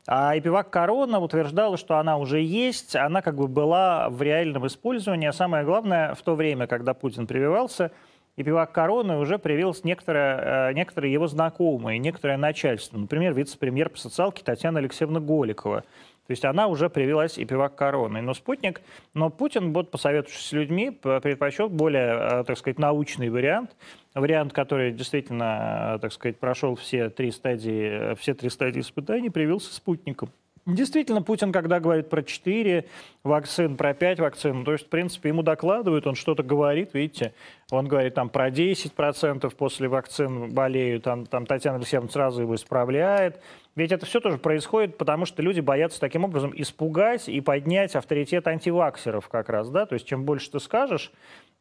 А 0.08 0.38
Эпивак 0.38 0.70
Корона 0.70 1.20
утверждала, 1.20 1.78
что 1.78 1.98
она 1.98 2.18
уже 2.18 2.42
есть, 2.42 2.96
она 2.96 3.24
как 3.24 3.36
бы 3.36 3.48
была 3.48 4.10
в 4.10 4.22
реальном 4.22 4.68
использовании. 4.68 5.28
А 5.28 5.34
самое 5.34 5.66
главное, 5.66 6.14
в 6.14 6.22
то 6.22 6.36
время, 6.36 6.68
когда 6.68 6.94
Путин 6.94 7.26
прививался, 7.26 7.92
Эпивак 8.38 8.72
Короны 8.72 9.18
уже 9.18 9.40
привилось 9.40 9.84
некоторые, 9.84 10.70
э, 10.70 10.74
некоторые 10.74 11.12
его 11.12 11.26
знакомые, 11.26 11.98
некоторое 11.98 12.38
начальство. 12.38 12.98
Например, 13.00 13.34
вице-премьер 13.34 13.90
по 13.90 13.98
социалке 13.98 14.44
Татьяна 14.44 14.78
Алексеевна 14.78 15.20
Голикова– 15.20 15.84
то 16.26 16.32
есть 16.32 16.46
она 16.46 16.68
уже 16.68 16.90
привелась 16.90 17.38
и 17.38 17.44
пивак 17.44 17.76
короной. 17.76 18.22
Но 18.22 18.34
спутник, 18.34 18.82
но 19.14 19.30
Путин, 19.30 19.74
вот, 19.74 19.92
посоветовавшись 19.92 20.46
с 20.46 20.52
людьми, 20.54 20.90
предпочел 20.90 21.68
более, 21.68 22.14
э, 22.14 22.44
так 22.46 22.58
сказать, 22.58 22.80
научный 22.80 23.30
вариант. 23.30 23.76
Вариант, 24.14 24.54
который 24.54 24.94
действительно, 24.94 25.96
э, 25.96 26.00
так 26.00 26.14
сказать, 26.14 26.40
прошел 26.40 26.76
все 26.76 27.10
три 27.10 27.32
стадии, 27.32 28.12
э, 28.12 28.16
все 28.16 28.34
три 28.34 28.50
стадии 28.50 28.80
испытаний, 28.80 29.30
привился 29.30 29.74
спутником. 29.74 30.30
Действительно, 30.66 31.22
Путин, 31.22 31.52
когда 31.52 31.82
говорит 31.82 32.10
про 32.10 32.24
4 32.24 32.86
вакцин, 33.26 33.76
про 33.76 33.94
5 33.94 34.22
вакцин, 34.22 34.64
то 34.64 34.72
есть, 34.72 34.86
в 34.86 34.90
принципе, 34.90 35.28
ему 35.28 35.44
докладывают, 35.44 36.08
он 36.08 36.16
что-то 36.16 36.42
говорит, 36.42 36.94
видите, 36.94 37.34
он 37.70 37.90
говорит 37.90 38.14
там 38.14 38.30
про 38.30 38.50
10% 38.50 39.54
после 39.56 39.90
вакцин 39.90 40.54
болеют, 40.54 41.04
там, 41.04 41.26
там 41.26 41.46
Татьяна 41.46 41.80
Алексеевна 41.80 42.08
сразу 42.08 42.44
его 42.44 42.56
исправляет. 42.56 43.42
Ведь 43.76 43.92
это 43.92 44.06
все 44.06 44.20
тоже 44.20 44.38
происходит, 44.38 44.98
потому 44.98 45.26
что 45.26 45.42
люди 45.42 45.60
боятся 45.60 46.00
таким 46.00 46.24
образом 46.24 46.54
испугать 46.56 47.28
и 47.28 47.42
поднять 47.42 47.96
авторитет 47.96 48.48
антиваксеров 48.48 49.28
как 49.30 49.50
раз, 49.50 49.70
да, 49.70 49.86
то 49.86 49.94
есть 49.94 50.06
чем 50.06 50.26
больше 50.26 50.52
ты 50.52 50.60
скажешь, 50.60 51.12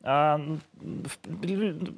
а, 0.04 0.40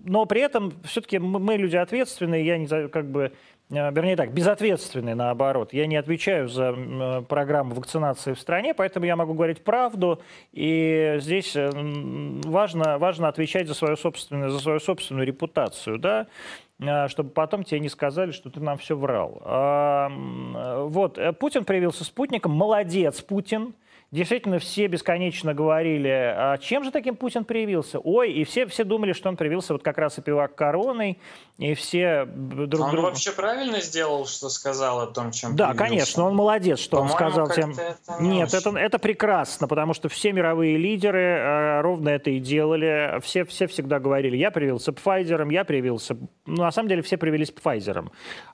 но 0.04 0.26
при 0.26 0.40
этом 0.42 0.72
все-таки 0.84 1.18
мы 1.18 1.56
люди 1.56 1.76
ответственные, 1.76 2.44
я 2.44 2.58
не 2.58 2.88
как 2.88 3.06
бы 3.10 3.32
Э, 3.70 3.90
вернее 3.90 4.16
так, 4.16 4.32
безответственный 4.32 5.14
наоборот. 5.14 5.72
Я 5.72 5.86
не 5.86 5.96
отвечаю 5.96 6.48
за 6.48 7.24
программу 7.28 7.74
вакцинации 7.74 8.32
в 8.32 8.40
стране, 8.40 8.74
поэтому 8.74 9.06
я 9.06 9.16
могу 9.16 9.34
говорить 9.34 9.62
правду, 9.62 10.20
и 10.52 11.16
здесь 11.20 11.56
важно, 11.56 12.98
важно 12.98 13.28
отвечать 13.28 13.66
за 13.66 13.74
свою 13.74 13.96
собственную, 13.96 14.50
за 14.50 14.60
свою 14.60 14.80
собственную 14.80 15.26
репутацию, 15.26 15.98
да, 15.98 16.26
чтобы 17.08 17.30
потом 17.30 17.62
тебе 17.62 17.80
не 17.80 17.88
сказали, 17.88 18.32
что 18.32 18.50
ты 18.50 18.60
нам 18.60 18.78
все 18.78 18.96
врал. 18.96 19.40
А, 19.44 20.08
вот, 20.86 21.18
Путин 21.38 21.64
проявился 21.64 22.04
спутником, 22.04 22.52
молодец, 22.52 23.20
Путин, 23.20 23.74
действительно 24.14 24.60
все 24.60 24.86
бесконечно 24.86 25.54
говорили, 25.54 26.08
а 26.08 26.56
чем 26.58 26.84
же 26.84 26.92
таким 26.92 27.16
Путин 27.16 27.44
привился? 27.44 27.98
Ой, 27.98 28.32
и 28.32 28.44
все, 28.44 28.66
все 28.66 28.84
думали, 28.84 29.12
что 29.12 29.28
он 29.28 29.36
привился 29.36 29.72
вот 29.72 29.82
как 29.82 29.98
раз 29.98 30.18
и 30.18 30.22
пивак 30.22 30.54
короной, 30.54 31.18
и 31.58 31.74
все 31.74 32.24
друг 32.24 32.80
а 32.80 32.90
Он 32.90 33.00
вообще 33.02 33.32
правильно 33.32 33.80
сделал, 33.80 34.26
что 34.26 34.48
сказал 34.50 35.00
о 35.00 35.06
том, 35.08 35.32
чем 35.32 35.56
Да, 35.56 35.70
привился? 35.70 35.84
конечно, 35.84 36.24
он 36.24 36.36
молодец, 36.36 36.78
что 36.78 37.00
он 37.00 37.08
сказал 37.08 37.50
тем... 37.50 37.72
Это 37.72 37.96
не 38.20 38.36
Нет, 38.36 38.54
это, 38.54 38.70
это 38.70 38.98
прекрасно, 39.00 39.66
потому 39.66 39.94
что 39.94 40.08
все 40.08 40.32
мировые 40.32 40.76
лидеры 40.76 41.20
э, 41.20 41.80
ровно 41.80 42.10
это 42.10 42.30
и 42.30 42.38
делали. 42.38 43.20
Все, 43.20 43.44
все 43.44 43.66
всегда 43.66 43.98
говорили, 43.98 44.36
я 44.36 44.52
привился 44.52 44.92
Pfizer, 44.92 45.52
я 45.52 45.64
привился... 45.64 46.16
Ну, 46.46 46.62
на 46.62 46.70
самом 46.70 46.88
деле 46.88 47.02
все 47.02 47.16
привелись 47.16 47.50
Pfizer. 47.52 48.08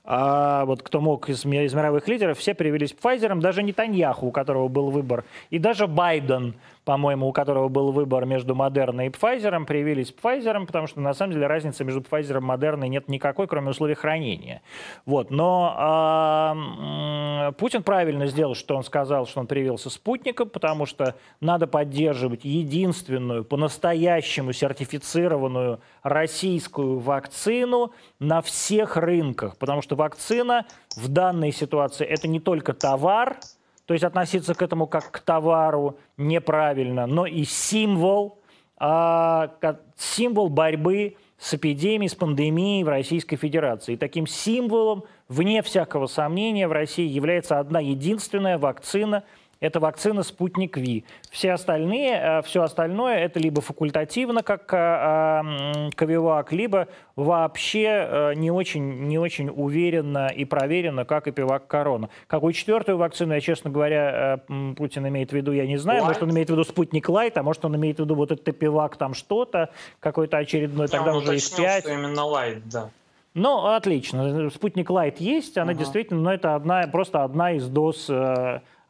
А 0.05 0.65
вот 0.65 0.81
кто 0.81 1.01
мог 1.01 1.29
из, 1.29 1.45
из 1.45 1.73
мировых 1.75 2.07
лидеров, 2.07 2.39
все 2.39 2.55
привелись 2.55 2.95
Pfizer, 2.99 3.39
даже 3.39 3.61
Нетаньяху, 3.61 4.25
у 4.25 4.31
которого 4.31 4.67
был 4.67 4.89
выбор 4.89 5.23
и 5.51 5.59
даже 5.59 5.85
Байден, 5.85 6.55
по-моему, 6.85 7.27
у 7.27 7.33
которого 7.33 7.67
был 7.67 7.91
выбор 7.91 8.25
между 8.25 8.55
Модерной 8.55 9.07
и 9.07 9.09
Pfizer, 9.09 9.65
привились 9.65 10.11
Pfizer, 10.11 10.65
потому 10.65 10.87
что 10.87 11.01
на 11.01 11.13
самом 11.13 11.33
деле 11.33 11.45
разницы 11.45 11.83
между 11.83 12.01
Pfizer 12.01 12.37
и 12.37 12.39
Модерной 12.39 12.87
нет 12.87 13.09
никакой, 13.09 13.47
кроме 13.47 13.69
условий 13.71 13.93
хранения. 13.93 14.61
Вот. 15.05 15.29
Но 15.29 16.55
э, 16.57 17.51
Путин 17.57 17.83
правильно 17.83 18.27
сделал, 18.27 18.55
что 18.55 18.77
он 18.77 18.83
сказал, 18.83 19.27
что 19.27 19.41
он 19.41 19.47
привился 19.47 19.89
спутником, 19.89 20.49
потому 20.49 20.85
что 20.85 21.15
надо 21.41 21.67
поддерживать 21.67 22.45
единственную, 22.45 23.43
по-настоящему 23.43 24.53
сертифицированную 24.53 25.81
российскую 26.01 26.99
вакцину 26.99 27.91
на 28.19 28.41
всех 28.41 28.95
рынках, 28.95 29.57
потому 29.57 29.81
что 29.81 29.97
вакцина 29.97 30.65
в 30.95 31.09
данной 31.09 31.51
ситуации 31.51 32.07
это 32.07 32.29
не 32.29 32.39
только 32.39 32.73
товар, 32.73 33.37
то 33.85 33.93
есть 33.93 34.03
относиться 34.03 34.53
к 34.53 34.61
этому 34.61 34.87
как 34.87 35.11
к 35.11 35.19
товару 35.19 35.97
неправильно, 36.17 37.07
но 37.07 37.25
и 37.25 37.43
символ, 37.43 38.39
а, 38.77 39.51
символ 39.97 40.49
борьбы 40.49 41.15
с 41.37 41.53
эпидемией, 41.53 42.09
с 42.09 42.15
пандемией 42.15 42.83
в 42.83 42.89
Российской 42.89 43.35
Федерации. 43.35 43.93
И 43.93 43.97
таким 43.97 44.27
символом, 44.27 45.03
вне 45.27 45.61
всякого 45.61 46.07
сомнения, 46.07 46.67
в 46.67 46.71
России 46.71 47.07
является 47.07 47.59
одна 47.59 47.79
единственная 47.79 48.57
вакцина– 48.57 49.23
это 49.61 49.79
вакцина 49.79 50.23
«Спутник 50.23 50.75
Ви». 50.75 51.05
Все 51.29 51.53
остальные, 51.53 52.13
э, 52.15 52.41
все 52.41 52.63
остальное 52.63 53.19
это 53.19 53.39
либо 53.39 53.61
факультативно, 53.61 54.41
как 54.41 54.73
э, 54.73 55.91
Ковивак, 55.95 56.51
либо 56.51 56.87
вообще 57.15 58.07
э, 58.09 58.33
не 58.33 58.49
очень, 58.49 59.03
не 59.07 59.19
очень 59.19 59.49
уверенно 59.49 60.27
и 60.27 60.45
проверено, 60.45 61.05
как 61.05 61.27
и 61.27 61.31
ЭпиВакКорона. 61.31 62.09
Какую 62.27 62.53
четвертую 62.53 62.97
вакцину, 62.97 63.33
я, 63.33 63.39
честно 63.39 63.69
говоря, 63.69 64.39
Путин 64.75 65.07
имеет 65.07 65.29
в 65.29 65.33
виду, 65.33 65.51
я 65.51 65.67
не 65.67 65.77
знаю. 65.77 66.01
Лайт. 66.01 66.07
Может, 66.07 66.23
он 66.23 66.31
имеет 66.31 66.49
в 66.49 66.51
виду 66.51 66.63
«Спутник 66.63 67.07
Лайт», 67.07 67.37
а 67.37 67.43
может, 67.43 67.63
он 67.63 67.75
имеет 67.75 67.97
в 67.97 67.99
виду 67.99 68.15
вот 68.15 68.31
этот 68.31 68.57
ЭпиВак 68.57 68.97
там 68.97 69.13
что-то, 69.13 69.69
какой-то 69.99 70.37
очередной, 70.37 70.87
тогда 70.87 71.15
уже 71.15 71.35
их 71.35 71.55
пять. 71.55 71.85
именно 71.85 72.25
Лайт, 72.25 72.67
да. 72.67 72.89
Ну, 73.35 73.67
отлично. 73.67 74.49
Спутник 74.49 74.89
Лайт 74.89 75.21
есть, 75.21 75.57
она 75.57 75.71
uh-huh. 75.71 75.77
действительно, 75.77 76.19
но 76.19 76.33
это 76.33 76.55
одна, 76.55 76.81
просто 76.87 77.23
одна 77.23 77.53
из 77.53 77.65
доз 77.67 78.09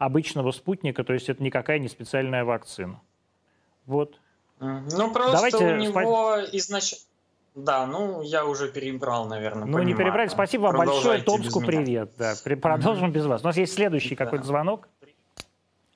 обычного 0.01 0.51
спутника, 0.51 1.03
то 1.03 1.13
есть 1.13 1.29
это 1.29 1.43
никакая 1.43 1.77
не 1.77 1.87
специальная 1.87 2.43
вакцина. 2.43 2.99
Вот. 3.85 4.19
Ну, 4.59 5.13
просто 5.13 5.33
Давайте 5.33 5.73
у 5.73 5.77
него 5.77 6.37
изначально... 6.53 7.05
Да, 7.53 7.85
ну, 7.85 8.21
я 8.23 8.45
уже 8.45 8.71
перебрал, 8.71 9.25
наверное, 9.27 9.65
Ну, 9.65 9.73
понимаю. 9.73 9.87
не 9.87 9.93
перебрали. 9.93 10.27
Спасибо 10.29 10.63
вам 10.63 10.77
большое. 10.77 11.21
Томску 11.21 11.61
привет. 11.61 12.13
Да, 12.17 12.33
продолжим 12.59 13.09
mm-hmm. 13.09 13.13
без 13.13 13.25
вас. 13.25 13.43
У 13.43 13.45
нас 13.45 13.57
есть 13.57 13.73
следующий 13.73 14.15
да. 14.15 14.25
какой-то 14.25 14.45
звонок. 14.45 14.87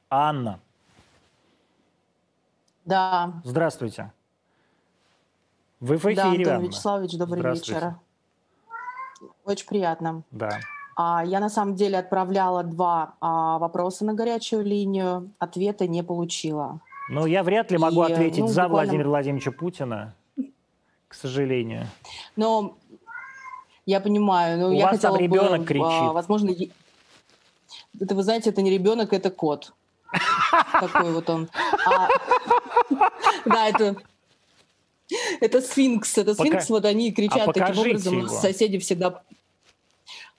Анна. 0.10 0.60
Да. 2.84 3.42
Здравствуйте. 3.44 4.12
Вы 5.80 5.98
в 5.98 6.06
эфире, 6.06 6.16
Да, 6.16 6.30
Антон 6.30 6.54
Анна. 6.54 6.66
Вячеславович, 6.68 7.18
добрый 7.18 7.54
вечер. 7.54 7.96
Очень 9.46 9.68
приятно. 9.68 10.24
Да. 10.30 10.60
А, 10.96 11.24
я 11.26 11.40
на 11.40 11.50
самом 11.50 11.76
деле 11.76 11.98
отправляла 11.98 12.64
два 12.64 13.16
а, 13.20 13.58
вопроса 13.60 14.06
на 14.06 14.14
горячую 14.14 14.64
линию, 14.64 15.30
ответа 15.40 15.88
не 15.88 16.04
получила. 16.04 16.80
Ну, 17.10 17.26
я 17.26 17.44
вряд 17.44 17.70
ли 17.70 17.78
могу 17.78 18.04
И, 18.06 18.12
ответить 18.12 18.40
ну, 18.40 18.48
за 18.48 18.64
буквально... 18.64 18.74
Владимира 18.74 19.10
Владимировича 19.10 19.52
Путина, 19.52 20.16
к 21.08 21.14
сожалению. 21.14 21.88
Но 22.36 22.78
я 23.86 24.00
понимаю, 24.00 24.58
но 24.58 24.70
У 24.70 24.72
я 24.72 24.86
вас 24.86 24.96
хотела 24.96 25.18
там 25.18 25.24
ребенок 25.24 25.62
бы, 25.62 25.66
кричит. 25.68 26.14
возможно, 26.14 26.52
это 28.00 28.16
вы 28.16 28.24
знаете, 28.24 28.50
это 28.50 28.62
не 28.62 28.72
ребенок, 28.72 29.12
это 29.14 29.30
кот. 29.30 29.74
Такой 30.72 31.12
вот 31.12 31.30
он. 31.30 31.50
А, 31.86 32.08
да, 33.46 33.68
это 33.68 33.98
это 35.42 35.62
сфинкс, 35.62 36.18
это 36.18 36.34
сфинкс, 36.34 36.70
вот 36.70 36.86
они 36.86 37.12
кричат 37.12 37.54
таким 37.54 37.80
образом, 37.80 38.30
соседи 38.30 38.80
всегда 38.80 39.22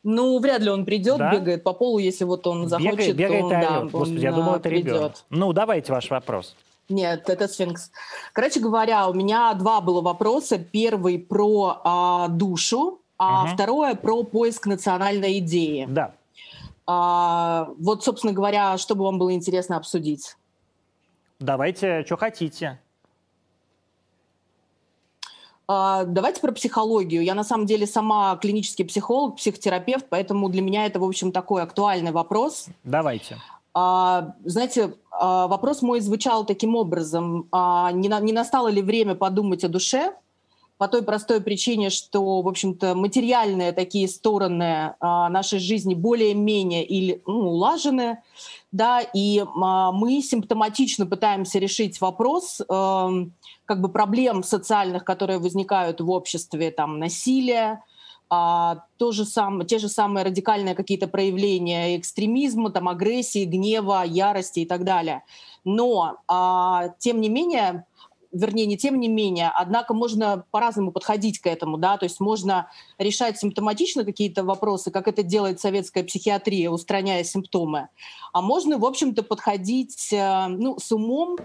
ну, 0.06 0.38
вряд 0.38 0.62
ли 0.62 0.70
он 0.70 0.84
придет, 0.84 1.18
да? 1.18 1.32
бегает 1.32 1.64
по 1.64 1.72
полу, 1.72 1.98
если 1.98 2.22
вот 2.22 2.46
он 2.46 2.68
захочет, 2.68 3.16
бегает, 3.16 3.16
бегает 3.16 3.44
он, 3.44 3.50
да. 3.50 3.80
Господи, 3.90 4.20
я 4.20 4.32
думал, 4.32 4.54
это 4.54 4.68
придет. 4.68 4.86
ребенок. 4.86 5.12
Ну, 5.30 5.52
давайте 5.52 5.92
ваш 5.92 6.10
вопрос. 6.10 6.54
Нет, 6.88 7.28
это 7.28 7.48
сфинкс. 7.48 7.90
Короче 8.32 8.60
говоря, 8.60 9.08
у 9.08 9.14
меня 9.14 9.52
два 9.54 9.80
было 9.80 10.00
вопроса. 10.00 10.58
Первый 10.58 11.18
про 11.18 11.80
а, 11.82 12.28
душу, 12.28 13.00
а 13.18 13.42
угу. 13.42 13.54
второе 13.54 13.96
про 13.96 14.22
поиск 14.22 14.66
национальной 14.66 15.40
идеи. 15.40 15.86
Да. 15.88 16.14
А, 16.86 17.70
вот, 17.80 18.04
собственно 18.04 18.32
говоря, 18.32 18.78
что 18.78 18.94
бы 18.94 19.02
вам 19.02 19.18
было 19.18 19.32
интересно 19.34 19.76
обсудить? 19.76 20.36
Давайте, 21.40 22.04
что 22.06 22.16
хотите. 22.16 22.78
А, 25.68 26.04
давайте 26.04 26.40
про 26.40 26.52
психологию. 26.52 27.24
Я 27.24 27.34
на 27.34 27.44
самом 27.44 27.66
деле 27.66 27.86
сама 27.86 28.36
клинический 28.36 28.84
психолог, 28.84 29.36
психотерапевт, 29.36 30.06
поэтому 30.08 30.48
для 30.48 30.62
меня 30.62 30.86
это, 30.86 31.00
в 31.00 31.04
общем, 31.04 31.32
такой 31.32 31.62
актуальный 31.62 32.12
вопрос. 32.12 32.66
Давайте. 32.84 33.38
А, 33.74 34.34
знаете, 34.44 34.94
а, 35.10 35.48
вопрос 35.48 35.82
мой 35.82 36.00
звучал 36.00 36.44
таким 36.46 36.76
образом. 36.76 37.48
Не, 37.52 38.08
не 38.22 38.32
настало 38.32 38.68
ли 38.68 38.80
время 38.80 39.14
подумать 39.14 39.64
о 39.64 39.68
душе? 39.68 40.14
По 40.78 40.88
той 40.88 41.02
простой 41.02 41.40
причине, 41.40 41.90
что, 41.90 42.42
в 42.42 42.48
общем-то, 42.48 42.94
материальные 42.94 43.72
такие 43.72 44.08
стороны 44.08 44.94
нашей 45.00 45.58
жизни 45.58 45.94
более-менее 45.94 46.84
или 46.84 47.22
ну, 47.26 47.50
улажены, 47.50 48.18
да, 48.72 49.00
и 49.00 49.42
мы 49.54 50.20
симптоматично 50.20 51.06
пытаемся 51.06 51.58
решить 51.58 52.00
вопрос, 52.02 52.60
эм, 52.68 53.32
как 53.64 53.80
бы 53.80 53.88
проблем 53.88 54.42
социальных, 54.42 55.04
которые 55.04 55.38
возникают 55.38 56.00
в 56.00 56.10
обществе, 56.10 56.70
там, 56.70 56.98
насилие, 56.98 57.82
а, 58.28 58.82
то 58.96 59.12
же 59.12 59.24
самое, 59.24 59.66
те 59.66 59.78
же 59.78 59.88
самые 59.88 60.24
радикальные 60.24 60.74
какие-то 60.74 61.06
проявления 61.06 61.96
экстремизма, 61.96 62.70
там, 62.70 62.88
агрессии, 62.88 63.44
гнева, 63.44 64.04
ярости 64.04 64.60
и 64.60 64.66
так 64.66 64.84
далее. 64.84 65.22
Но, 65.64 66.16
а, 66.26 66.90
тем 66.98 67.20
не 67.20 67.28
менее, 67.28 67.84
вернее, 68.32 68.66
не 68.66 68.76
тем 68.76 68.98
не 69.00 69.08
менее, 69.08 69.50
однако 69.54 69.94
можно 69.94 70.44
по-разному 70.50 70.92
подходить 70.92 71.38
к 71.40 71.46
этому, 71.46 71.78
да, 71.78 71.96
то 71.96 72.04
есть 72.04 72.20
можно 72.20 72.70
решать 72.98 73.38
симптоматично 73.38 74.04
какие-то 74.04 74.44
вопросы, 74.44 74.90
как 74.90 75.08
это 75.08 75.22
делает 75.22 75.60
советская 75.60 76.04
психиатрия, 76.04 76.70
устраняя 76.70 77.24
симптомы, 77.24 77.88
а 78.32 78.42
можно, 78.42 78.78
в 78.78 78.84
общем-то, 78.84 79.22
подходить, 79.22 80.12
э, 80.12 80.46
ну, 80.48 80.78
с 80.78 80.92
умом, 80.92 81.36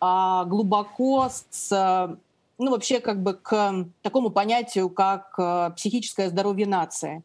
а, 0.00 0.44
глубоко 0.44 1.28
с 1.50 2.18
ну, 2.58 2.72
вообще 2.72 3.00
как 3.00 3.22
бы 3.22 3.34
к 3.34 3.86
такому 4.02 4.30
понятию, 4.30 4.90
как 4.90 5.34
э, 5.38 5.70
психическое 5.76 6.28
здоровье 6.28 6.66
нации. 6.66 7.22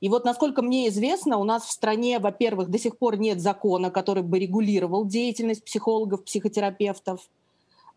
И 0.00 0.08
вот, 0.10 0.24
насколько 0.24 0.60
мне 0.60 0.88
известно, 0.88 1.38
у 1.38 1.44
нас 1.44 1.64
в 1.64 1.72
стране, 1.72 2.18
во-первых, 2.18 2.68
до 2.68 2.78
сих 2.78 2.98
пор 2.98 3.16
нет 3.16 3.40
закона, 3.40 3.90
который 3.90 4.22
бы 4.22 4.38
регулировал 4.38 5.06
деятельность 5.06 5.64
психологов, 5.64 6.24
психотерапевтов. 6.24 7.20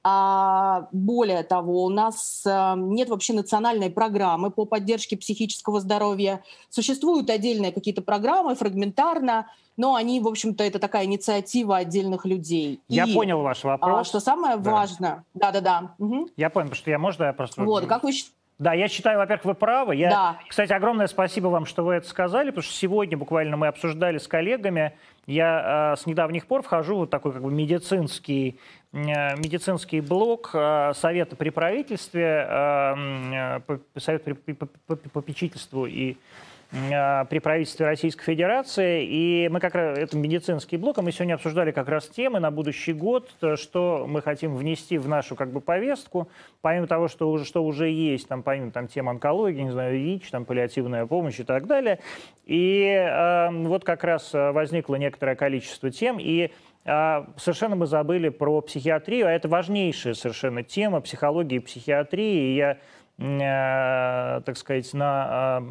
А 0.03 0.87
более 0.91 1.43
того, 1.43 1.83
у 1.83 1.89
нас 1.89 2.43
э, 2.45 2.73
нет 2.77 3.09
вообще 3.09 3.33
национальной 3.33 3.89
программы 3.89 4.49
по 4.49 4.65
поддержке 4.65 5.17
психического 5.17 5.81
здоровья. 5.81 6.41
Существуют 6.69 7.29
отдельные 7.29 7.73
какие-то 7.73 8.01
программы, 8.01 8.55
фрагментарно, 8.55 9.47
но 9.75 9.95
они, 9.95 10.21
в 10.21 10.27
общем-то, 10.27 10.63
это 10.63 10.79
такая 10.79 11.05
инициатива 11.05 11.77
отдельных 11.77 12.25
людей. 12.25 12.81
Я 12.87 13.05
И, 13.05 13.13
понял 13.13 13.41
ваш 13.41 13.65
а, 13.65 13.69
вопрос. 13.69 13.99
А, 13.99 14.03
что 14.03 14.19
самое 14.19 14.57
да. 14.57 14.71
важное... 14.71 15.23
Да-да-да. 15.33 15.95
Угу. 15.99 16.29
Я 16.37 16.49
понял, 16.49 16.67
потому 16.67 16.81
что 16.81 16.91
я, 16.91 16.99
можно, 16.99 17.23
я 17.25 17.33
просто... 17.33 17.63
Вот, 17.63 17.85
как 17.85 18.03
вы 18.03 18.13
да, 18.59 18.73
я 18.73 18.89
считаю, 18.89 19.17
во-первых, 19.17 19.45
вы 19.45 19.53
правы. 19.53 19.95
Я, 19.95 20.09
да. 20.09 20.39
Кстати, 20.47 20.73
огромное 20.73 21.07
спасибо 21.07 21.47
вам, 21.47 21.65
что 21.65 21.85
вы 21.85 21.93
это 21.95 22.07
сказали, 22.07 22.49
потому 22.49 22.63
что 22.63 22.73
сегодня 22.73 23.17
буквально 23.17 23.55
мы 23.55 23.67
обсуждали 23.67 24.17
с 24.17 24.27
коллегами. 24.27 24.91
Я 25.25 25.93
э, 25.93 26.01
с 26.01 26.05
недавних 26.05 26.45
пор 26.45 26.61
вхожу 26.61 26.95
в 26.95 26.97
вот 26.99 27.09
такой 27.09 27.31
как 27.31 27.41
бы 27.41 27.51
медицинский, 27.51 28.59
э, 28.91 29.37
медицинский 29.37 30.01
блок 30.01 30.51
э, 30.53 30.91
Совета 30.93 31.37
при 31.37 31.51
правительстве, 31.51 32.45
э, 32.49 33.59
э, 33.65 33.77
Совет 33.97 34.25
при, 34.25 34.33
по, 34.33 34.65
по, 34.65 34.95
по 34.97 35.09
попечительству 35.09 35.85
и 35.85 36.13
а, 36.13 36.48
при 36.71 37.39
правительстве 37.39 37.87
Российской 37.87 38.25
Федерации. 38.25 39.03
И 39.03 39.49
мы 39.49 39.59
как 39.59 39.73
раз, 39.73 39.97
это 39.97 40.15
медицинский 40.17 40.77
блок, 40.77 40.99
и 40.99 41.01
мы 41.01 41.11
сегодня 41.11 41.33
обсуждали 41.33 41.71
как 41.71 41.89
раз 41.89 42.07
темы 42.07 42.39
на 42.39 42.51
будущий 42.51 42.93
год, 42.93 43.31
что 43.55 44.05
мы 44.07 44.21
хотим 44.21 44.55
внести 44.55 44.99
в 44.99 45.07
нашу 45.07 45.35
как 45.35 45.51
бы 45.51 45.61
повестку, 45.61 46.29
помимо 46.61 46.85
того, 46.85 47.07
что 47.07 47.31
уже, 47.31 47.43
что 47.45 47.63
уже 47.63 47.89
есть, 47.89 48.27
там, 48.27 48.43
помимо 48.43 48.71
там, 48.71 48.87
тем 48.87 49.09
онкологии, 49.09 49.61
не 49.61 49.71
знаю, 49.71 49.97
ВИЧ, 49.97 50.29
там, 50.29 50.45
паллиативная 50.45 51.07
помощь 51.07 51.39
и 51.39 51.43
так 51.43 51.65
далее. 51.65 51.99
И 52.45 52.83
э, 52.83 53.49
вот 53.51 53.83
как 53.83 54.03
раз 54.03 54.29
возникло 54.33 54.95
некоторое 54.95 55.35
количество 55.35 55.89
тем, 55.89 56.19
и 56.19 56.51
совершенно 56.85 57.75
мы 57.75 57.87
забыли 57.87 58.29
про 58.29 58.61
психиатрию, 58.61 59.27
а 59.27 59.31
это 59.31 59.47
важнейшая 59.47 60.13
совершенно 60.13 60.63
тема 60.63 61.01
психологии 61.01 61.57
и 61.57 61.59
психиатрии. 61.59 62.53
И 62.53 62.55
я, 62.55 62.77
э, 63.17 64.41
так 64.41 64.57
сказать, 64.57 64.91
на 64.93 65.61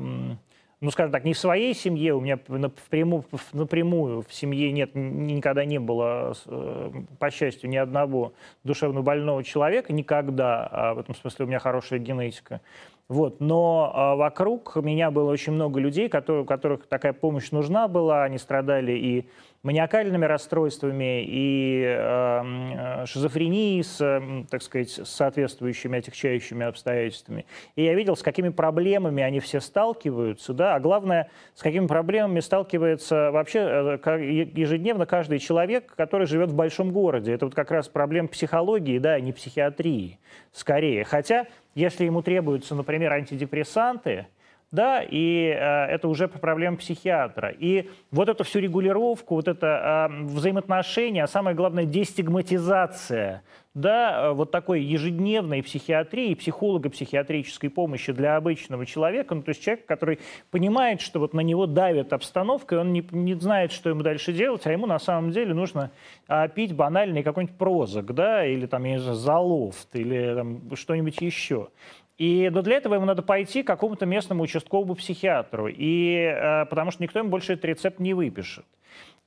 ну, 0.80 0.90
скажем 0.90 1.10
так, 1.10 1.24
не 1.24 1.32
в 1.32 1.38
своей 1.38 1.74
семье, 1.74 2.14
у 2.14 2.20
меня 2.20 2.38
напрямую, 2.46 3.24
напрямую 3.52 4.22
в 4.22 4.32
семье 4.32 4.70
нет, 4.70 4.90
никогда 4.94 5.64
не 5.64 5.80
было, 5.80 6.34
э, 6.46 6.90
по 7.18 7.30
счастью, 7.30 7.68
ни 7.68 7.76
одного 7.76 8.32
душевно 8.62 9.02
больного 9.02 9.42
человека, 9.42 9.92
никогда, 9.92 10.68
а 10.70 10.94
в 10.94 11.00
этом 11.00 11.14
смысле 11.16 11.46
у 11.46 11.48
меня 11.48 11.58
хорошая 11.58 11.98
генетика. 11.98 12.60
Вот. 13.08 13.40
Но 13.40 13.90
а, 13.94 14.16
вокруг 14.16 14.76
меня 14.76 15.10
было 15.10 15.30
очень 15.30 15.54
много 15.54 15.80
людей, 15.80 16.08
которые, 16.10 16.42
у 16.42 16.46
которых 16.46 16.86
такая 16.86 17.14
помощь 17.14 17.50
нужна 17.50 17.88
была, 17.88 18.24
они 18.24 18.36
страдали 18.38 18.92
и 18.92 19.28
маниакальными 19.62 20.24
расстройствами 20.24 21.24
и 21.26 21.82
э, 21.84 23.04
шизофренией 23.06 23.82
с, 23.82 24.22
так 24.50 24.62
сказать, 24.62 24.90
соответствующими 24.90 25.98
отягчающими 25.98 26.64
обстоятельствами. 26.64 27.44
И 27.74 27.82
я 27.82 27.94
видел, 27.94 28.16
с 28.16 28.22
какими 28.22 28.50
проблемами 28.50 29.22
они 29.22 29.40
все 29.40 29.60
сталкиваются, 29.60 30.52
да, 30.52 30.76
а 30.76 30.80
главное, 30.80 31.30
с 31.54 31.62
какими 31.62 31.86
проблемами 31.86 32.38
сталкивается 32.40 33.32
вообще 33.32 33.98
э, 34.04 34.50
ежедневно 34.54 35.06
каждый 35.06 35.40
человек, 35.40 35.92
который 35.96 36.28
живет 36.28 36.50
в 36.50 36.54
большом 36.54 36.92
городе. 36.92 37.32
Это 37.32 37.46
вот 37.46 37.54
как 37.54 37.72
раз 37.72 37.88
проблема 37.88 38.28
психологии, 38.28 38.98
да, 38.98 39.14
а 39.14 39.20
не 39.20 39.32
психиатрии, 39.32 40.20
скорее. 40.52 41.02
Хотя, 41.02 41.46
если 41.74 42.04
ему 42.04 42.22
требуются, 42.22 42.76
например, 42.76 43.12
антидепрессанты, 43.12 44.26
да, 44.70 45.02
и 45.02 45.46
э, 45.46 45.86
это 45.86 46.08
уже 46.08 46.28
проблема 46.28 46.76
психиатра. 46.76 47.48
И 47.50 47.88
вот 48.10 48.28
эту 48.28 48.44
всю 48.44 48.58
регулировку, 48.58 49.36
вот 49.36 49.48
это 49.48 50.08
э, 50.10 50.24
взаимоотношение, 50.24 51.24
а 51.24 51.26
самое 51.26 51.56
главное 51.56 51.86
дестигматизация, 51.86 53.42
да, 53.72 54.26
э, 54.26 54.32
вот 54.32 54.50
такой 54.50 54.82
ежедневной 54.82 55.62
психиатрии, 55.62 56.34
психолого-психиатрической 56.34 57.70
помощи 57.70 58.12
для 58.12 58.36
обычного 58.36 58.84
человека, 58.84 59.34
ну, 59.34 59.42
то 59.42 59.50
есть 59.50 59.62
человек, 59.62 59.86
который 59.86 60.18
понимает, 60.50 61.00
что 61.00 61.18
вот 61.18 61.32
на 61.32 61.40
него 61.40 61.66
давит 61.66 62.12
обстановка, 62.12 62.74
и 62.74 62.78
он 62.78 62.92
не, 62.92 63.06
не 63.10 63.34
знает, 63.34 63.72
что 63.72 63.88
ему 63.88 64.02
дальше 64.02 64.34
делать, 64.34 64.66
а 64.66 64.72
ему 64.72 64.86
на 64.86 64.98
самом 64.98 65.30
деле 65.30 65.54
нужно 65.54 65.90
а, 66.26 66.46
пить 66.48 66.74
банальный 66.74 67.22
какой-нибудь 67.22 67.56
прозок, 67.56 68.14
да, 68.14 68.44
или 68.44 68.66
там, 68.66 68.84
я 68.84 68.92
не 68.92 68.98
знаю, 68.98 69.16
залофт, 69.16 69.96
или 69.96 70.34
там 70.34 70.76
что-нибудь 70.76 71.22
еще. 71.22 71.68
И 72.18 72.50
но 72.50 72.62
для 72.62 72.76
этого 72.76 72.94
ему 72.94 73.06
надо 73.06 73.22
пойти 73.22 73.62
к 73.62 73.66
какому-то 73.66 74.04
местному 74.04 74.42
участковому 74.42 74.96
психиатру, 74.96 75.68
и, 75.68 76.14
э, 76.16 76.66
потому 76.66 76.90
что 76.90 77.02
никто 77.02 77.20
ему 77.20 77.30
больше 77.30 77.52
этот 77.52 77.64
рецепт 77.66 78.00
не 78.00 78.12
выпишет. 78.12 78.66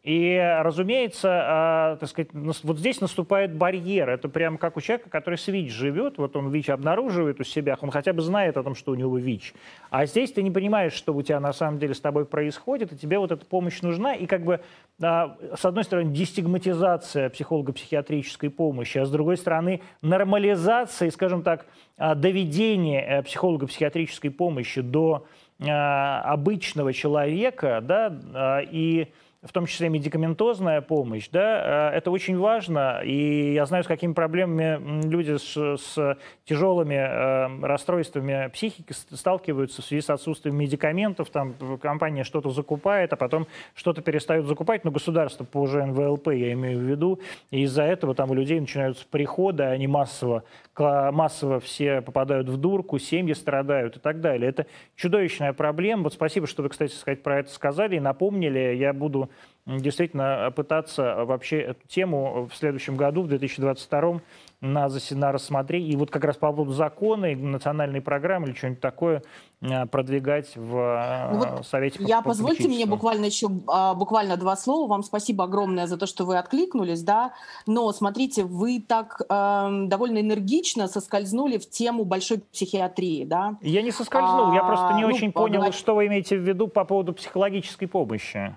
И, 0.03 0.35
разумеется, 0.63 1.93
э, 1.93 1.97
так 1.99 2.09
сказать, 2.09 2.29
вот 2.33 2.79
здесь 2.79 3.01
наступает 3.01 3.53
барьер. 3.53 4.09
Это 4.09 4.29
прямо 4.29 4.57
как 4.57 4.75
у 4.75 4.81
человека, 4.81 5.11
который 5.11 5.37
с 5.37 5.47
ВИЧ 5.47 5.71
живет. 5.71 6.17
Вот 6.17 6.35
он 6.35 6.49
ВИЧ 6.49 6.71
обнаруживает 6.71 7.39
у 7.39 7.43
себя, 7.43 7.77
он 7.79 7.91
хотя 7.91 8.11
бы 8.11 8.23
знает 8.23 8.57
о 8.57 8.63
том, 8.63 8.73
что 8.73 8.93
у 8.93 8.95
него 8.95 9.19
ВИЧ. 9.19 9.53
А 9.91 10.07
здесь 10.07 10.31
ты 10.31 10.41
не 10.41 10.49
понимаешь, 10.49 10.93
что 10.93 11.13
у 11.13 11.21
тебя 11.21 11.39
на 11.39 11.53
самом 11.53 11.77
деле 11.77 11.93
с 11.93 11.99
тобой 11.99 12.25
происходит, 12.25 12.91
и 12.91 12.97
тебе 12.97 13.19
вот 13.19 13.31
эта 13.31 13.45
помощь 13.45 13.81
нужна. 13.83 14.15
И 14.15 14.25
как 14.25 14.43
бы, 14.43 14.61
э, 14.99 15.27
с 15.55 15.65
одной 15.65 15.83
стороны, 15.83 16.11
дестигматизация 16.11 17.29
психолого-психиатрической 17.29 18.49
помощи, 18.49 18.97
а 18.97 19.05
с 19.05 19.11
другой 19.11 19.37
стороны, 19.37 19.81
нормализация, 20.01 21.11
скажем 21.11 21.43
так, 21.43 21.67
э, 21.99 22.15
доведение 22.15 23.21
психолого-психиатрической 23.21 24.31
помощи 24.31 24.81
до 24.81 25.27
обычного 25.59 26.91
человека, 26.91 27.81
да, 27.83 28.63
и 28.63 29.09
в 29.43 29.51
том 29.51 29.65
числе 29.65 29.89
медикаментозная 29.89 30.81
помощь, 30.81 31.27
да, 31.29 31.89
э, 31.91 31.97
это 31.97 32.11
очень 32.11 32.37
важно, 32.37 33.01
и 33.03 33.53
я 33.53 33.65
знаю, 33.65 33.83
с 33.83 33.87
какими 33.87 34.13
проблемами 34.13 35.07
люди 35.07 35.37
с, 35.37 35.77
с 35.77 36.17
тяжелыми 36.45 36.93
э, 36.93 37.65
расстройствами 37.65 38.49
психики 38.53 38.93
сталкиваются 38.93 39.81
в 39.81 39.85
связи 39.85 40.01
с 40.01 40.11
отсутствием 40.11 40.57
медикаментов, 40.57 41.31
там 41.31 41.55
компания 41.81 42.23
что-то 42.23 42.51
закупает, 42.51 43.13
а 43.13 43.15
потом 43.15 43.47
что-то 43.73 44.03
перестают 44.03 44.45
закупать, 44.45 44.83
но 44.83 44.91
государство 44.91 45.43
по 45.43 45.57
уже 45.57 45.83
НВЛП, 45.85 46.27
я 46.27 46.53
имею 46.53 46.79
в 46.79 46.83
виду, 46.83 47.19
и 47.49 47.61
из-за 47.61 47.83
этого 47.83 48.13
там 48.13 48.29
у 48.29 48.35
людей 48.35 48.59
начинаются 48.59 49.05
приходы, 49.09 49.63
они 49.63 49.87
массово 49.87 50.43
массово 50.79 51.59
все 51.59 52.01
попадают 52.01 52.47
в 52.49 52.57
дурку, 52.57 52.97
семьи 52.97 53.33
страдают 53.33 53.97
и 53.97 53.99
так 53.99 54.21
далее. 54.21 54.49
Это 54.49 54.65
чудовищная 54.95 55.53
проблема. 55.53 56.03
Вот 56.03 56.13
спасибо, 56.13 56.47
что 56.47 56.63
вы, 56.63 56.69
кстати, 56.69 56.93
сказать, 56.93 57.23
про 57.23 57.39
это 57.39 57.51
сказали 57.51 57.97
и 57.97 57.99
напомнили. 57.99 58.75
Я 58.75 58.93
буду 58.93 59.29
действительно 59.65 60.51
пытаться 60.55 61.23
вообще 61.25 61.61
эту 61.61 61.87
тему 61.87 62.47
в 62.51 62.55
следующем 62.55 62.95
году, 62.97 63.23
в 63.23 63.27
2022 63.27 64.21
на, 64.61 64.87
на 65.11 65.31
рассмотреть. 65.31 65.89
И 65.91 65.95
вот 65.95 66.11
как 66.11 66.23
раз 66.23 66.37
по 66.37 66.51
поводу 66.51 66.73
закона 66.73 67.31
и 67.31 67.35
национальной 67.35 68.01
программы 68.01 68.47
или 68.47 68.55
что-нибудь 68.55 68.79
такое 68.79 69.23
э, 69.61 69.85
продвигать 69.87 70.55
в 70.55 70.77
э, 70.77 71.31
ну 71.33 71.39
вот 71.39 71.65
Совете 71.65 72.03
Я 72.03 72.21
позвольте 72.21 72.67
мне 72.67 72.85
буквально 72.85 73.25
еще 73.25 73.49
а, 73.67 73.95
буквально 73.95 74.37
два 74.37 74.55
слова. 74.55 74.87
Вам 74.87 75.03
спасибо 75.03 75.45
огромное 75.45 75.87
за 75.87 75.97
то, 75.97 76.05
что 76.05 76.25
вы 76.25 76.37
откликнулись, 76.37 77.01
да. 77.01 77.33
Но 77.65 77.91
смотрите, 77.91 78.43
вы 78.43 78.83
так 78.87 79.21
э, 79.27 79.69
довольно 79.87 80.19
энергично 80.19 80.87
соскользнули 80.87 81.57
в 81.57 81.69
тему 81.69 82.05
большой 82.05 82.39
психиатрии, 82.39 83.25
да. 83.25 83.57
Я 83.61 83.81
не 83.81 83.91
соскользнул, 83.91 84.51
а, 84.51 84.55
я 84.55 84.63
просто 84.63 84.93
не 84.93 85.01
ну, 85.01 85.07
очень 85.07 85.31
понял, 85.31 85.53
поговорить... 85.53 85.75
что 85.75 85.95
вы 85.95 86.07
имеете 86.07 86.37
в 86.37 86.41
виду 86.41 86.67
по 86.67 86.85
поводу 86.85 87.13
психологической 87.13 87.87
помощи. 87.87 88.55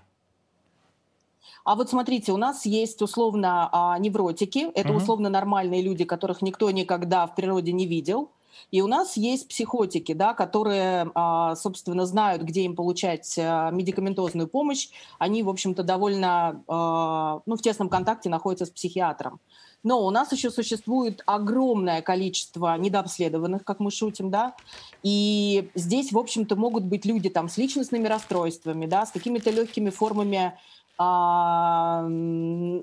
А 1.65 1.77
вот 1.77 1.89
смотрите, 1.89 2.31
у 2.33 2.37
нас 2.37 2.67
есть 2.67 3.01
условно 3.01 3.69
а, 3.73 3.99
невротики, 3.99 4.71
это 4.75 4.91
угу. 4.91 4.99
условно 4.99 5.31
нормальные 5.31 5.83
люди, 5.83 6.05
которых 6.05 6.43
никто 6.43 6.71
никогда 6.71 7.27
в 7.27 7.35
природе 7.35 7.73
не 7.73 7.87
видел. 7.87 8.31
И 8.71 8.83
у 8.83 8.87
нас 8.87 9.17
есть 9.17 9.49
психотики, 9.49 10.13
да, 10.13 10.35
которые, 10.35 11.11
а, 11.15 11.55
собственно, 11.57 12.07
знают, 12.07 12.43
где 12.43 12.63
им 12.63 12.77
получать 12.77 13.37
а, 13.39 13.71
медикаментозную 13.71 14.47
помощь. 14.47 14.89
Они, 15.19 15.43
в 15.43 15.49
общем-то, 15.49 15.83
довольно 15.83 16.63
а, 16.69 17.41
ну, 17.47 17.57
в 17.57 17.63
тесном 17.63 17.89
контакте 17.89 18.29
находятся 18.29 18.67
с 18.67 18.71
психиатром. 18.71 19.41
Но 19.83 20.05
у 20.05 20.11
нас 20.11 20.33
еще 20.33 20.51
существует 20.51 21.23
огромное 21.27 22.01
количество 22.01 22.77
недообследованных, 22.79 23.65
как 23.65 23.81
мы 23.81 23.91
шутим, 23.91 24.31
да, 24.31 24.55
и 25.03 25.71
здесь, 25.75 26.11
в 26.11 26.19
общем-то, 26.19 26.57
могут 26.57 26.85
быть 26.85 27.05
люди 27.05 27.29
там 27.29 27.51
с 27.51 27.59
личностными 27.59 28.09
расстройствами, 28.09 28.87
да, 28.87 29.05
с 29.05 29.11
какими-то 29.11 29.51
легкими 29.51 29.91
формами 29.91 30.59
а, 30.97 32.03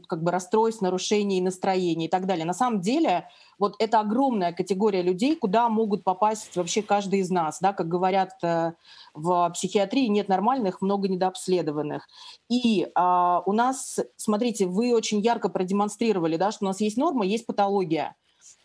как 0.07 0.23
бы 0.23 0.31
расстройств, 0.31 0.81
нарушений 0.81 1.39
настроения 1.41 2.07
и 2.07 2.09
так 2.09 2.25
далее. 2.25 2.45
На 2.45 2.53
самом 2.53 2.81
деле 2.81 3.27
вот 3.57 3.75
это 3.79 3.99
огромная 3.99 4.51
категория 4.51 5.01
людей, 5.01 5.35
куда 5.35 5.69
могут 5.69 6.03
попасть 6.03 6.55
вообще 6.57 6.81
каждый 6.81 7.19
из 7.19 7.29
нас. 7.29 7.59
Да? 7.61 7.73
Как 7.73 7.87
говорят 7.87 8.31
э, 8.43 8.73
в 9.13 9.49
психиатрии, 9.53 10.07
нет 10.07 10.27
нормальных, 10.27 10.81
много 10.81 11.07
недообследованных. 11.07 12.07
И 12.49 12.87
а, 12.95 13.43
у 13.45 13.53
нас, 13.53 13.99
смотрите, 14.17 14.65
вы 14.65 14.93
очень 14.93 15.21
ярко 15.21 15.47
продемонстрировали, 15.47 16.37
да, 16.37 16.51
что 16.51 16.65
у 16.65 16.67
нас 16.67 16.81
есть 16.81 16.97
норма, 16.97 17.25
есть 17.25 17.45
патология. 17.45 18.15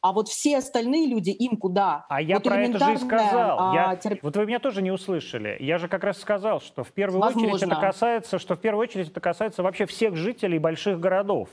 А 0.00 0.12
вот 0.12 0.28
все 0.28 0.58
остальные 0.58 1.06
люди, 1.06 1.30
им 1.30 1.56
куда? 1.56 2.06
А 2.08 2.20
я 2.20 2.36
вот 2.36 2.44
про 2.44 2.60
это 2.60 2.78
же 2.78 2.94
и 2.94 2.96
сказал. 2.96 3.58
А, 3.58 3.74
я... 3.74 3.96
терап... 3.96 4.18
Вот 4.22 4.36
вы 4.36 4.46
меня 4.46 4.58
тоже 4.58 4.82
не 4.82 4.90
услышали. 4.90 5.56
Я 5.60 5.78
же 5.78 5.88
как 5.88 6.04
раз 6.04 6.18
сказал, 6.18 6.60
что 6.60 6.84
в 6.84 6.92
первую 6.92 7.20
Возможно. 7.20 7.54
очередь 7.54 7.72
это 7.72 7.80
касается, 7.80 8.38
что 8.38 8.54
в 8.54 8.60
первую 8.60 8.82
очередь 8.82 9.08
это 9.10 9.20
касается 9.20 9.62
вообще 9.62 9.86
всех 9.86 10.14
жителей 10.14 10.58
больших 10.58 11.00
городов, 11.00 11.48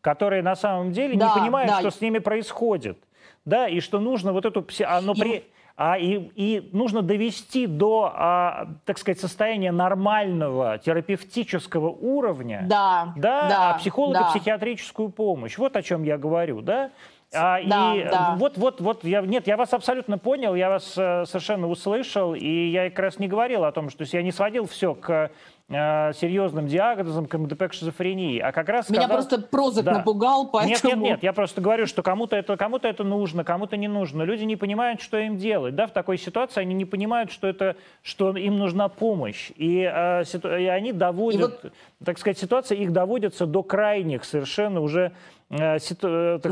которые 0.00 0.42
на 0.42 0.56
самом 0.56 0.92
деле 0.92 1.18
да, 1.18 1.28
не 1.28 1.40
понимают, 1.40 1.70
да. 1.70 1.80
что 1.80 1.90
с 1.90 2.00
ними 2.00 2.18
происходит. 2.18 2.98
Да, 3.44 3.68
и 3.68 3.80
что 3.80 4.00
нужно 4.00 4.32
вот 4.32 4.46
эту... 4.46 4.66
Оно 4.86 5.12
и... 5.12 5.20
при... 5.20 5.44
А, 5.76 5.96
и, 5.96 6.30
и 6.34 6.68
нужно 6.72 7.00
довести 7.00 7.66
до, 7.66 8.12
а, 8.14 8.68
так 8.84 8.98
сказать, 8.98 9.18
состояния 9.18 9.72
нормального 9.72 10.76
терапевтического 10.76 11.88
уровня 11.88 12.66
да, 12.68 13.14
да, 13.16 13.48
да, 13.48 13.74
психолого-психиатрическую 13.78 15.08
да. 15.08 15.14
помощь. 15.14 15.56
Вот 15.56 15.76
о 15.76 15.82
чем 15.82 16.02
я 16.02 16.18
говорю, 16.18 16.60
да? 16.60 16.90
А, 17.32 17.62
да, 17.64 17.94
и 17.94 18.04
да. 18.04 18.34
вот, 18.36 18.58
вот, 18.58 18.80
вот, 18.80 19.04
я, 19.04 19.20
нет, 19.20 19.46
я 19.46 19.56
вас 19.56 19.72
абсолютно 19.72 20.18
понял, 20.18 20.56
я 20.56 20.68
вас 20.68 20.94
э, 20.96 21.24
совершенно 21.26 21.68
услышал, 21.68 22.34
и 22.34 22.66
я 22.66 22.90
как 22.90 22.98
раз 22.98 23.18
не 23.20 23.28
говорил 23.28 23.64
о 23.64 23.70
том, 23.70 23.88
что 23.88 24.04
я 24.04 24.22
не 24.22 24.32
сводил 24.32 24.66
все 24.66 24.96
к 24.96 25.30
э, 25.68 26.12
серьезным 26.12 26.66
диагнозом 26.66 27.26
КМДП 27.26 27.68
к 27.68 27.72
шизофрении. 27.72 28.40
А 28.40 28.50
как 28.50 28.68
раз 28.68 28.90
Меня 28.90 29.02
когда... 29.02 29.14
просто 29.14 29.38
прозок 29.38 29.84
да. 29.84 29.92
напугал, 29.98 30.48
поэтому... 30.50 30.74
Нет, 30.74 30.84
нет, 30.84 30.98
нет, 30.98 31.22
я 31.22 31.32
просто 31.32 31.60
говорю, 31.60 31.86
что 31.86 32.02
кому-то 32.02 32.34
это, 32.34 32.56
кому-то 32.56 32.88
это 32.88 33.04
нужно, 33.04 33.44
кому-то 33.44 33.76
не 33.76 33.86
нужно. 33.86 34.22
Люди 34.22 34.42
не 34.42 34.56
понимают, 34.56 35.00
что 35.00 35.16
им 35.16 35.36
делать. 35.36 35.76
Да, 35.76 35.86
в 35.86 35.92
такой 35.92 36.18
ситуации 36.18 36.60
они 36.62 36.74
не 36.74 36.84
понимают, 36.84 37.30
что, 37.30 37.46
это, 37.46 37.76
что 38.02 38.36
им 38.36 38.58
нужна 38.58 38.88
помощь. 38.88 39.52
И, 39.54 39.88
э, 39.88 40.24
и 40.24 40.66
они 40.66 40.92
доводят, 40.92 41.40
и 41.62 41.68
вот... 41.68 41.72
так 42.04 42.18
сказать, 42.18 42.38
ситуация 42.38 42.76
их 42.76 42.92
доводится 42.92 43.46
до 43.46 43.62
крайних 43.62 44.24
совершенно 44.24 44.80
уже 44.80 45.12
так 45.50 45.82
сказать, 45.82 45.98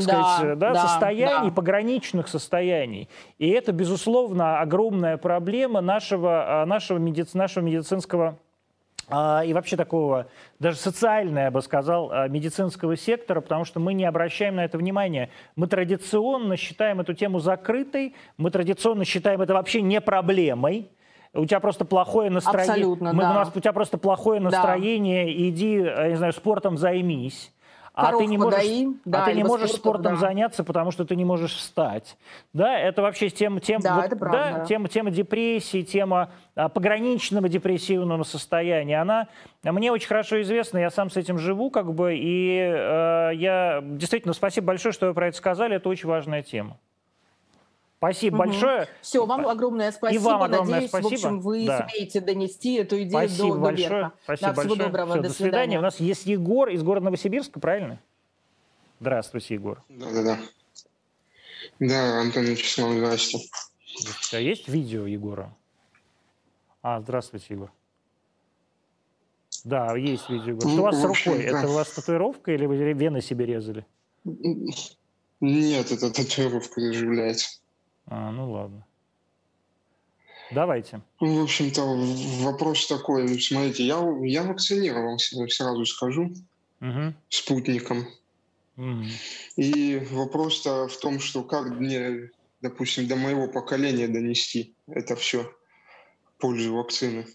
да, 0.09 0.55
да, 0.55 0.73
да, 0.73 0.87
состояний, 0.87 1.49
да. 1.49 1.55
пограничных 1.55 2.27
состояний. 2.27 3.07
И 3.37 3.49
это, 3.49 3.71
безусловно, 3.71 4.59
огромная 4.59 5.15
проблема 5.17 5.79
нашего, 5.79 6.63
э, 6.63 6.65
нашего, 6.65 6.97
медици, 6.97 7.37
нашего 7.37 7.63
медицинского 7.63 8.37
и 9.11 9.53
вообще 9.53 9.75
такого, 9.75 10.27
даже 10.59 10.77
социального, 10.77 11.45
я 11.45 11.49
бы 11.49 11.63
сказал, 11.63 12.11
медицинского 12.29 12.95
сектора, 12.95 13.41
потому 13.41 13.65
что 13.65 13.79
мы 13.79 13.95
не 13.95 14.05
обращаем 14.05 14.57
на 14.57 14.65
это 14.65 14.77
внимания. 14.77 15.31
Мы 15.55 15.65
традиционно 15.65 16.57
считаем 16.57 16.99
эту 16.99 17.15
тему 17.15 17.39
закрытой, 17.39 18.13
мы 18.37 18.51
традиционно 18.51 19.05
считаем 19.05 19.41
это 19.41 19.55
вообще 19.55 19.81
не 19.81 19.99
проблемой. 19.99 20.91
У 21.33 21.43
тебя 21.47 21.59
просто 21.59 21.85
плохое 21.85 22.29
настроение. 22.29 22.73
Абсолютно, 22.73 23.13
мы, 23.13 23.23
да. 23.23 23.31
у, 23.31 23.33
нас, 23.33 23.51
у 23.55 23.59
тебя 23.59 23.73
просто 23.73 23.97
плохое 23.97 24.39
настроение, 24.39 25.25
да. 25.25 25.31
иди, 25.31 25.73
я 25.77 26.09
не 26.09 26.15
знаю, 26.15 26.33
спортом 26.33 26.77
займись 26.77 27.51
а 27.99 28.17
ты 28.17 28.25
не 28.25 28.37
можешь, 28.37 28.65
да, 29.05 29.23
а 29.23 29.25
ты 29.25 29.33
не 29.33 29.43
можешь 29.43 29.71
спортом, 29.71 30.13
да. 30.13 30.19
заняться, 30.19 30.63
потому 30.63 30.91
что 30.91 31.05
ты 31.05 31.15
не 31.15 31.25
можешь 31.25 31.53
встать. 31.53 32.17
Да, 32.53 32.77
это 32.77 33.01
вообще 33.01 33.29
тема, 33.29 33.59
тема, 33.59 33.83
да, 33.83 33.95
вот, 33.95 34.05
это 34.05 34.15
правда. 34.15 34.59
да, 34.59 34.65
тема, 34.65 34.87
тема 34.87 35.11
депрессии, 35.11 35.81
тема 35.81 36.31
а, 36.55 36.69
пограничного 36.69 37.49
депрессивного 37.49 38.23
состояния. 38.23 39.01
Она 39.01 39.27
мне 39.63 39.91
очень 39.91 40.07
хорошо 40.07 40.41
известна, 40.41 40.77
я 40.77 40.89
сам 40.89 41.09
с 41.09 41.17
этим 41.17 41.37
живу, 41.37 41.69
как 41.69 41.93
бы, 41.93 42.15
и 42.15 42.57
э, 42.59 43.31
я 43.35 43.81
действительно 43.83 44.33
спасибо 44.33 44.67
большое, 44.67 44.93
что 44.93 45.07
вы 45.07 45.13
про 45.13 45.27
это 45.27 45.37
сказали, 45.37 45.75
это 45.75 45.89
очень 45.89 46.07
важная 46.07 46.43
тема. 46.43 46.77
Спасибо 47.99 48.35
угу. 48.35 48.43
большое. 48.45 48.87
Все, 49.01 49.25
вам 49.25 49.45
огромное 49.45 49.91
спасибо. 49.91 50.21
И 50.21 50.25
вам 50.25 50.43
огромное 50.43 50.71
Надеюсь, 50.75 50.89
спасибо. 50.89 51.09
в 51.09 51.13
общем, 51.13 51.39
вы 51.41 51.65
да. 51.65 51.79
сумеете 51.79 52.21
донести 52.21 52.75
эту 52.75 52.95
идею 53.01 53.27
спасибо 53.27 53.55
до, 53.55 53.61
большое. 53.61 53.89
до 53.89 53.95
верха. 53.95 54.13
Спасибо 54.23 54.47
да, 54.47 54.53
большое. 54.53 54.75
Всего 54.75 54.85
доброго. 54.85 55.11
Все, 55.11 55.21
до, 55.21 55.27
до 55.27 55.33
свидания. 55.33 55.51
свидания. 55.51 55.79
У 55.79 55.81
нас 55.81 55.99
есть 55.99 56.25
Егор 56.25 56.69
из 56.69 56.81
города 56.81 57.05
Новосибирска, 57.05 57.59
правильно? 57.59 57.99
Здравствуйте, 59.01 59.53
Егор. 59.53 59.83
Да-да-да. 59.89 60.39
Да, 61.79 62.21
Антон 62.21 62.43
Вячеслав, 62.45 62.93
здравствуйте. 62.93 63.49
А 64.31 64.39
есть 64.39 64.69
видео 64.69 65.05
Егора? 65.05 65.53
А, 66.81 67.01
здравствуйте, 67.01 67.47
Егор. 67.49 67.71
Да, 69.65 69.97
есть 69.97 70.29
видео. 70.29 70.51
Егор. 70.51 70.61
Что 70.61 70.69
ну, 70.69 70.81
у 70.81 70.85
вас 70.85 71.01
с 71.01 71.03
рукой? 71.03 71.43
Да. 71.43 71.59
Это 71.59 71.67
у 71.67 71.73
вас 71.73 71.91
татуировка 71.91 72.53
или 72.53 72.65
вы 72.65 72.77
вены 72.93 73.21
себе 73.21 73.45
резали? 73.45 73.85
Нет, 75.41 75.91
это 75.91 76.13
татуировка 76.13 76.79
заживляется. 76.79 77.59
А, 78.09 78.31
ну 78.31 78.51
ладно. 78.51 78.85
Давайте. 80.51 81.01
В 81.19 81.43
общем-то, 81.43 81.81
вопрос 82.43 82.87
такой. 82.87 83.39
Смотрите, 83.39 83.85
я, 83.85 83.99
я 84.23 84.43
вакцинировался, 84.43 85.47
сразу 85.47 85.85
скажу, 85.85 86.33
угу. 86.81 87.13
спутником. 87.29 88.07
Угу. 88.75 89.03
И 89.57 90.07
вопрос-то 90.11 90.87
в 90.87 90.97
том, 90.97 91.19
что 91.19 91.43
как 91.43 91.69
мне, 91.69 92.31
допустим, 92.61 93.07
до 93.07 93.15
моего 93.15 93.47
поколения 93.47 94.07
донести 94.07 94.73
это 94.87 95.15
все, 95.15 95.53
пользу 96.39 96.73
вакцины. 96.75 97.27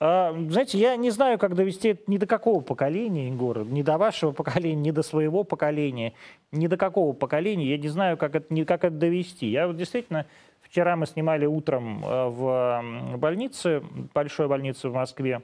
А, 0.00 0.32
знаете, 0.48 0.78
я 0.78 0.96
не 0.96 1.10
знаю, 1.10 1.38
как 1.38 1.54
довести 1.54 1.88
это 1.88 2.02
ни 2.06 2.18
до 2.18 2.26
какого 2.26 2.60
поколения, 2.60 3.28
Егор, 3.28 3.64
ни 3.64 3.82
до 3.82 3.98
вашего 3.98 4.30
поколения, 4.32 4.80
ни 4.80 4.90
до 4.92 5.02
своего 5.02 5.42
поколения, 5.42 6.12
ни 6.52 6.66
до 6.68 6.76
какого 6.76 7.12
поколения. 7.12 7.66
Я 7.66 7.78
не 7.78 7.88
знаю, 7.88 8.16
как 8.16 8.36
это, 8.36 8.64
как 8.64 8.84
это 8.84 8.96
довести. 8.96 9.46
Я 9.48 9.66
вот 9.66 9.76
действительно... 9.76 10.26
Вчера 10.60 10.96
мы 10.96 11.06
снимали 11.06 11.46
утром 11.46 12.04
э, 12.04 12.28
в 12.28 13.16
больнице, 13.16 13.82
большой 14.12 14.48
больнице 14.48 14.90
в 14.90 14.92
Москве. 14.92 15.40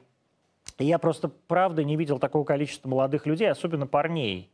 И 0.78 0.85
я 0.85 0.98
просто, 0.98 1.31
правда, 1.47 1.82
не 1.82 1.97
видел 1.97 2.18
такого 2.18 2.44
количества 2.44 2.90
молодых 2.90 3.24
людей, 3.24 3.51
особенно 3.51 3.86
парней. 3.86 4.51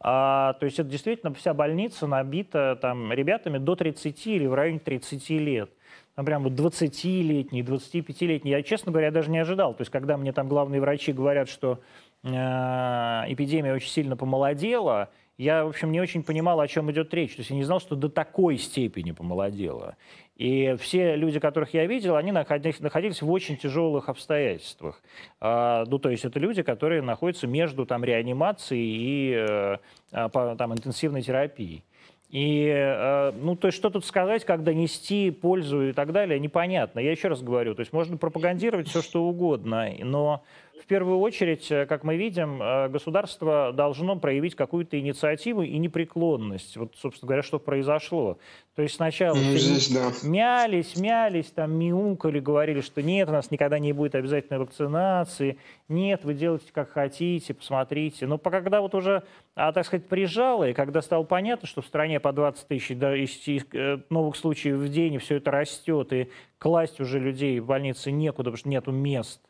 А, 0.00 0.54
то 0.54 0.66
есть 0.66 0.80
это 0.80 0.88
действительно 0.88 1.32
вся 1.34 1.54
больница 1.54 2.08
набита 2.08 2.76
там, 2.82 3.12
ребятами 3.12 3.58
до 3.58 3.76
30 3.76 4.26
или 4.26 4.46
в 4.46 4.54
районе 4.54 4.80
30 4.80 5.30
лет 5.30 5.70
там 6.18 6.24
прям 6.24 6.42
вот 6.42 6.54
20-летний, 6.54 7.62
25-летний. 7.62 8.50
Я, 8.50 8.64
честно 8.64 8.90
говоря, 8.90 9.12
даже 9.12 9.30
не 9.30 9.38
ожидал. 9.38 9.72
То 9.72 9.82
есть, 9.82 9.92
когда 9.92 10.16
мне 10.16 10.32
там 10.32 10.48
главные 10.48 10.80
врачи 10.80 11.12
говорят, 11.12 11.48
что 11.48 11.78
э, 12.24 12.28
эпидемия 12.28 13.72
очень 13.72 13.88
сильно 13.88 14.16
помолодела, 14.16 15.10
я, 15.36 15.64
в 15.64 15.68
общем, 15.68 15.92
не 15.92 16.00
очень 16.00 16.24
понимал, 16.24 16.58
о 16.58 16.66
чем 16.66 16.90
идет 16.90 17.14
речь. 17.14 17.36
То 17.36 17.42
есть 17.42 17.50
я 17.50 17.56
не 17.56 17.62
знал, 17.62 17.78
что 17.78 17.94
до 17.94 18.08
такой 18.08 18.58
степени 18.58 19.12
помолодела. 19.12 19.96
И 20.34 20.74
все 20.80 21.14
люди, 21.14 21.38
которых 21.38 21.72
я 21.72 21.86
видел, 21.86 22.16
они 22.16 22.32
находились, 22.32 22.80
находились 22.80 23.22
в 23.22 23.30
очень 23.30 23.56
тяжелых 23.56 24.08
обстоятельствах. 24.08 25.00
А, 25.40 25.84
ну, 25.86 26.00
то 26.00 26.10
есть 26.10 26.24
это 26.24 26.40
люди, 26.40 26.62
которые 26.64 27.00
находятся 27.00 27.46
между 27.46 27.86
там, 27.86 28.02
реанимацией 28.02 28.96
и 28.98 29.34
э, 29.34 29.76
а, 30.10 30.56
там, 30.56 30.72
интенсивной 30.72 31.22
терапией. 31.22 31.84
И, 32.30 32.66
э, 32.68 33.32
ну, 33.40 33.56
то 33.56 33.68
есть, 33.68 33.78
что 33.78 33.88
тут 33.88 34.04
сказать, 34.04 34.44
как 34.44 34.62
донести 34.62 35.30
пользу 35.30 35.88
и 35.88 35.92
так 35.92 36.12
далее, 36.12 36.38
непонятно. 36.38 37.00
Я 37.00 37.10
еще 37.10 37.28
раз 37.28 37.42
говорю, 37.42 37.74
то 37.74 37.80
есть, 37.80 37.92
можно 37.92 38.18
пропагандировать 38.18 38.88
все, 38.88 39.00
что 39.00 39.24
угодно, 39.24 39.90
но 40.00 40.42
в 40.82 40.86
первую 40.86 41.18
очередь, 41.18 41.70
э, 41.70 41.86
как 41.86 42.04
мы 42.04 42.16
видим, 42.16 42.62
э, 42.62 42.88
государство 42.88 43.72
должно 43.72 44.16
проявить 44.16 44.54
какую-то 44.54 44.98
инициативу 44.98 45.62
и 45.62 45.76
непреклонность. 45.78 46.76
Вот, 46.76 46.94
собственно 46.96 47.28
говоря, 47.28 47.42
что 47.42 47.58
произошло. 47.58 48.38
То 48.78 48.82
есть 48.82 48.94
сначала 48.94 49.34
ну, 49.34 49.56
здесь, 49.56 49.90
да. 49.90 50.12
мялись, 50.22 50.96
мялись, 50.96 51.46
там 51.46 51.72
мяукали, 51.72 52.38
говорили, 52.38 52.80
что 52.80 53.02
нет, 53.02 53.28
у 53.28 53.32
нас 53.32 53.50
никогда 53.50 53.80
не 53.80 53.92
будет 53.92 54.14
обязательной 54.14 54.60
вакцинации, 54.60 55.58
нет, 55.88 56.24
вы 56.24 56.34
делайте 56.34 56.70
как 56.72 56.90
хотите, 56.90 57.54
посмотрите. 57.54 58.26
Но 58.26 58.38
когда 58.38 58.80
вот 58.80 58.94
уже, 58.94 59.24
а, 59.56 59.72
так 59.72 59.84
сказать, 59.84 60.06
прижало, 60.06 60.68
и 60.68 60.74
когда 60.74 61.02
стало 61.02 61.24
понятно, 61.24 61.66
что 61.66 61.82
в 61.82 61.86
стране 61.86 62.20
по 62.20 62.32
20 62.32 62.68
тысяч 62.68 62.96
да, 62.96 63.16
э, 63.16 63.98
новых 64.10 64.36
случаев 64.36 64.76
в 64.76 64.88
день, 64.88 65.14
и 65.14 65.18
все 65.18 65.38
это 65.38 65.50
растет, 65.50 66.12
и 66.12 66.28
класть 66.58 67.00
уже 67.00 67.18
людей 67.18 67.58
в 67.58 67.66
больницы 67.66 68.12
некуда, 68.12 68.50
потому 68.50 68.56
что 68.58 68.68
нету 68.68 68.92
мест, 68.92 69.40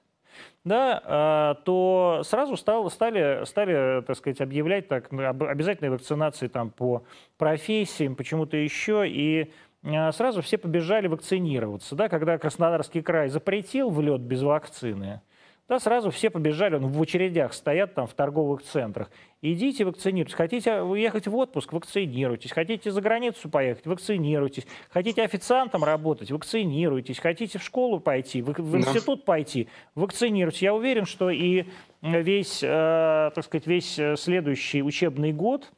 да, 0.65 1.02
а, 1.05 1.55
то 1.65 2.23
сразу 2.24 2.56
стало, 2.56 2.89
стали, 2.89 3.44
стали, 3.44 4.02
так 4.02 4.16
сказать, 4.16 4.40
объявлять 4.40 4.89
так, 4.89 5.12
обязательные 5.12 5.90
вакцинации 5.90 6.48
там, 6.48 6.70
по 6.70 7.05
профессиям, 7.36 8.16
почему-то 8.16 8.56
еще, 8.56 9.09
и 9.09 9.52
а, 9.85 10.12
сразу 10.12 10.43
все 10.43 10.59
побежали 10.59 11.06
вакцинироваться. 11.06 11.94
Да, 11.94 12.09
когда 12.09 12.39
Краснодарский 12.39 13.02
край 13.02 13.28
запретил 13.28 13.90
в 13.90 14.01
лед 14.01 14.20
без 14.20 14.43
вакцины, 14.43 15.23
да, 15.69 15.78
сразу 15.78 16.11
все 16.11 16.31
побежали, 16.31 16.77
он 16.77 16.86
в 16.86 17.03
очередях 17.03 17.53
стоят 17.53 17.95
там 17.95 18.07
в 18.07 18.15
торговых 18.15 18.62
центрах. 18.62 19.11
Идите 19.43 19.85
вакцинируйтесь. 19.85 20.35
Хотите 20.35 20.81
уехать 20.81 21.27
в 21.27 21.36
отпуск, 21.36 21.74
вакцинируйтесь. 21.74 22.53
Хотите 22.53 22.90
за 22.90 23.03
границу 23.03 23.51
поехать, 23.51 23.86
вакцинируйтесь. 23.86 24.66
Хотите 24.89 25.23
официантом 25.23 25.85
работать, 25.85 26.31
вакцинируйтесь. 26.31 27.19
Хотите 27.19 27.59
в 27.59 27.62
школу 27.62 28.01
пойти, 28.01 28.40
в, 28.40 28.53
в 28.53 28.77
институт 28.78 29.27
пойти, 29.27 29.69
вакцинируйтесь. 29.95 30.62
Я 30.62 30.74
уверен, 30.74 31.05
что 31.05 31.28
и 31.28 31.66
весь, 32.01 32.62
э, 32.62 33.31
так 33.35 33.45
сказать, 33.45 33.66
весь 33.66 34.01
следующий 34.16 34.82
учебный 34.82 35.32
год 35.32 35.70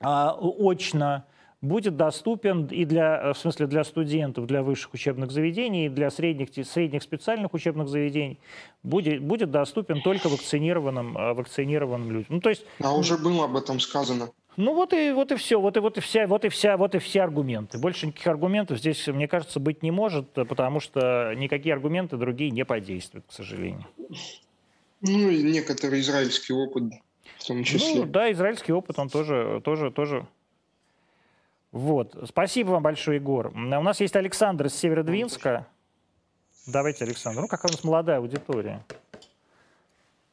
э, 0.00 0.06
очно 0.06 1.24
будет 1.62 1.96
доступен 1.96 2.66
и 2.66 2.84
для, 2.84 3.20
э, 3.20 3.32
в 3.32 3.38
смысле 3.38 3.66
для 3.66 3.84
студентов, 3.84 4.46
для 4.46 4.62
высших 4.62 4.94
учебных 4.94 5.30
заведений, 5.30 5.86
и 5.86 5.88
для 5.88 6.10
средних, 6.10 6.48
средних 6.66 7.02
специальных 7.02 7.54
учебных 7.54 7.88
заведений, 7.88 8.38
будет, 8.82 9.22
будет 9.22 9.50
доступен 9.50 10.02
только 10.02 10.28
вакцинированным, 10.28 11.16
э, 11.16 11.34
вакцинированным 11.34 12.10
людям. 12.10 12.26
Ну, 12.28 12.40
то 12.40 12.50
есть, 12.50 12.64
а 12.80 12.94
уже 12.94 13.16
было 13.16 13.44
об 13.44 13.56
этом 13.56 13.80
сказано. 13.80 14.30
Ну 14.56 14.74
вот 14.74 14.94
и 14.94 15.12
вот 15.12 15.32
и 15.32 15.36
все, 15.36 15.60
вот 15.60 15.76
и 15.76 15.80
вот 15.80 15.98
и 15.98 16.00
вся, 16.00 16.26
вот 16.26 16.46
и 16.46 16.48
вся, 16.48 16.78
вот 16.78 16.94
и 16.94 16.98
все 16.98 17.22
аргументы. 17.22 17.76
Больше 17.78 18.06
никаких 18.06 18.28
аргументов 18.28 18.78
здесь, 18.78 19.06
мне 19.06 19.28
кажется, 19.28 19.60
быть 19.60 19.82
не 19.82 19.90
может, 19.90 20.32
потому 20.32 20.80
что 20.80 21.34
никакие 21.36 21.74
аргументы 21.74 22.16
другие 22.16 22.50
не 22.50 22.64
подействуют, 22.64 23.26
к 23.28 23.32
сожалению. 23.32 23.84
Ну 25.02 25.28
и 25.28 25.42
некоторый 25.42 26.00
израильский 26.00 26.54
опыт 26.54 26.84
в 27.38 27.46
том 27.46 27.64
числе. 27.64 28.00
Ну 28.00 28.06
да, 28.06 28.32
израильский 28.32 28.72
опыт, 28.72 28.98
он 28.98 29.10
тоже, 29.10 29.60
тоже, 29.62 29.90
тоже 29.90 30.26
вот. 31.76 32.16
Спасибо 32.26 32.70
вам 32.70 32.82
большое, 32.82 33.16
Егор. 33.16 33.48
У 33.48 33.58
нас 33.58 34.00
есть 34.00 34.16
Александр 34.16 34.66
из 34.66 34.74
Северодвинска. 34.74 35.66
Давайте, 36.66 37.04
Александр. 37.04 37.42
Ну, 37.42 37.48
какая 37.48 37.68
у 37.68 37.72
нас 37.72 37.84
молодая 37.84 38.16
аудитория. 38.16 38.82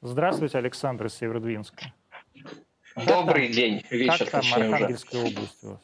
Здравствуйте, 0.01 0.57
Александр 0.57 1.07
из 1.07 1.15
Северодвинска. 1.15 1.93
Добрый 2.95 3.47
как 3.47 3.55
день, 3.55 3.85
вечер. 3.89 4.29
Как 4.29 4.29
там 4.29 4.53
Архангельская 4.53 5.21
уже. 5.21 5.33
область 5.33 5.63
у 5.63 5.69
вас? 5.71 5.79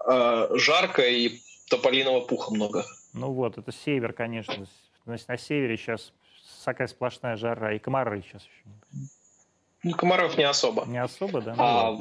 А, 0.00 0.48
жарко 0.58 1.02
и 1.02 1.40
тополиного 1.70 2.20
пуха 2.20 2.52
много. 2.52 2.84
Ну 3.14 3.32
вот, 3.32 3.56
это 3.56 3.72
север, 3.72 4.12
конечно. 4.12 4.66
Значит, 5.06 5.26
на 5.28 5.38
севере 5.38 5.78
сейчас 5.78 6.12
такая 6.66 6.88
сплошная 6.88 7.38
жара, 7.38 7.72
и 7.74 7.78
комары 7.78 8.20
сейчас 8.20 8.42
еще. 8.42 9.08
Ну, 9.84 9.96
комаров 9.96 10.36
не 10.36 10.44
особо. 10.44 10.84
Не 10.84 10.98
особо, 10.98 11.40
да? 11.40 11.54
А, 11.56 11.96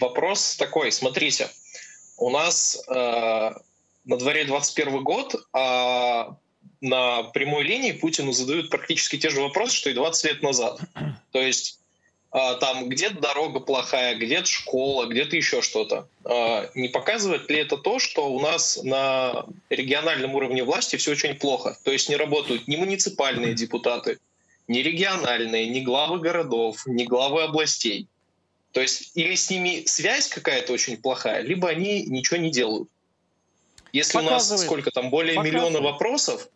вопрос 0.00 0.56
такой, 0.56 0.92
смотрите, 0.92 1.50
у 2.16 2.30
нас 2.30 2.82
э, 2.88 3.50
на 4.04 4.16
дворе 4.16 4.44
21 4.44 5.02
год, 5.02 5.34
а 5.52 6.36
на 6.80 7.24
прямой 7.24 7.64
линии 7.64 7.92
Путину 7.92 8.32
задают 8.32 8.70
практически 8.70 9.18
те 9.18 9.30
же 9.30 9.40
вопросы, 9.40 9.76
что 9.76 9.90
и 9.90 9.94
20 9.94 10.24
лет 10.24 10.42
назад. 10.42 10.80
То 11.32 11.40
есть 11.40 11.78
а, 12.30 12.54
там 12.54 12.88
где-то 12.88 13.20
дорога 13.20 13.60
плохая, 13.60 14.16
где-то 14.16 14.46
школа, 14.46 15.06
где-то 15.06 15.36
еще 15.36 15.62
что-то. 15.62 16.08
А, 16.24 16.68
не 16.74 16.88
показывает 16.88 17.48
ли 17.48 17.58
это 17.58 17.76
то, 17.76 18.00
что 18.00 18.26
у 18.26 18.40
нас 18.40 18.82
на 18.82 19.46
региональном 19.70 20.34
уровне 20.34 20.64
власти 20.64 20.96
все 20.96 21.12
очень 21.12 21.36
плохо? 21.36 21.78
То 21.84 21.92
есть 21.92 22.08
не 22.08 22.16
работают 22.16 22.66
ни 22.66 22.74
муниципальные 22.74 23.54
депутаты, 23.54 24.18
ни 24.66 24.78
региональные, 24.78 25.68
ни 25.68 25.78
главы 25.80 26.18
городов, 26.18 26.82
ни 26.86 27.04
главы 27.04 27.44
областей. 27.44 28.08
То 28.74 28.80
есть 28.80 29.12
или 29.14 29.36
с 29.36 29.48
ними 29.50 29.84
связь 29.86 30.28
какая-то 30.28 30.72
очень 30.72 30.96
плохая, 30.96 31.42
либо 31.42 31.68
они 31.68 32.04
ничего 32.06 32.38
не 32.38 32.50
делают. 32.50 32.88
Если 33.92 34.18
показывает. 34.18 34.50
у 34.50 34.52
нас 34.52 34.62
сколько 34.62 34.90
там, 34.90 35.10
более 35.10 35.36
показывает. 35.36 35.70
миллиона 35.70 35.80
вопросов, 35.80 36.48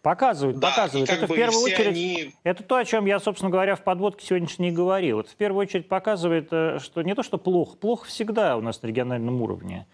Показывают, 0.00 0.58
да, 0.58 0.68
показывают. 0.68 1.08
Это 1.08 1.26
в 1.26 1.34
первую 1.34 1.62
очередь, 1.62 1.86
они... 1.86 2.34
это 2.42 2.62
то, 2.62 2.76
о 2.76 2.84
чем 2.84 3.06
я, 3.06 3.18
собственно 3.20 3.50
говоря, 3.50 3.74
в 3.74 3.80
подводке 3.80 4.26
сегодняшней 4.26 4.70
говорил. 4.70 5.20
Это 5.20 5.30
в 5.30 5.34
первую 5.34 5.62
очередь 5.62 5.88
показывает, 5.88 6.48
э, 6.52 6.78
что 6.78 7.00
не 7.00 7.14
то, 7.14 7.22
что 7.22 7.38
плохо, 7.38 7.74
плохо 7.78 8.06
всегда 8.06 8.58
у 8.58 8.60
нас 8.60 8.82
на 8.82 8.86
региональном 8.86 9.40
уровне, 9.40 9.86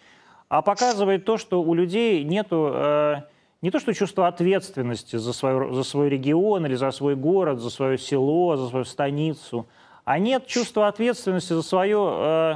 а 0.48 0.62
показывает 0.62 1.24
то, 1.24 1.38
что 1.38 1.62
у 1.62 1.74
людей 1.74 2.24
нету 2.24 2.72
э, 2.74 3.16
не 3.62 3.70
то, 3.70 3.78
что 3.78 3.94
чувство 3.94 4.26
ответственности 4.26 5.14
за, 5.14 5.32
свой, 5.32 5.72
за 5.72 5.84
свой 5.84 6.08
регион 6.08 6.66
или 6.66 6.74
за 6.74 6.90
свой 6.90 7.14
город, 7.14 7.60
за 7.60 7.70
свое 7.70 7.96
село, 7.96 8.56
за 8.56 8.68
свою 8.68 8.84
станицу, 8.84 9.68
а 10.10 10.18
нет 10.18 10.48
чувства 10.48 10.88
ответственности 10.88 11.52
за 11.52 11.62
свое 11.62 11.98
э, 12.00 12.54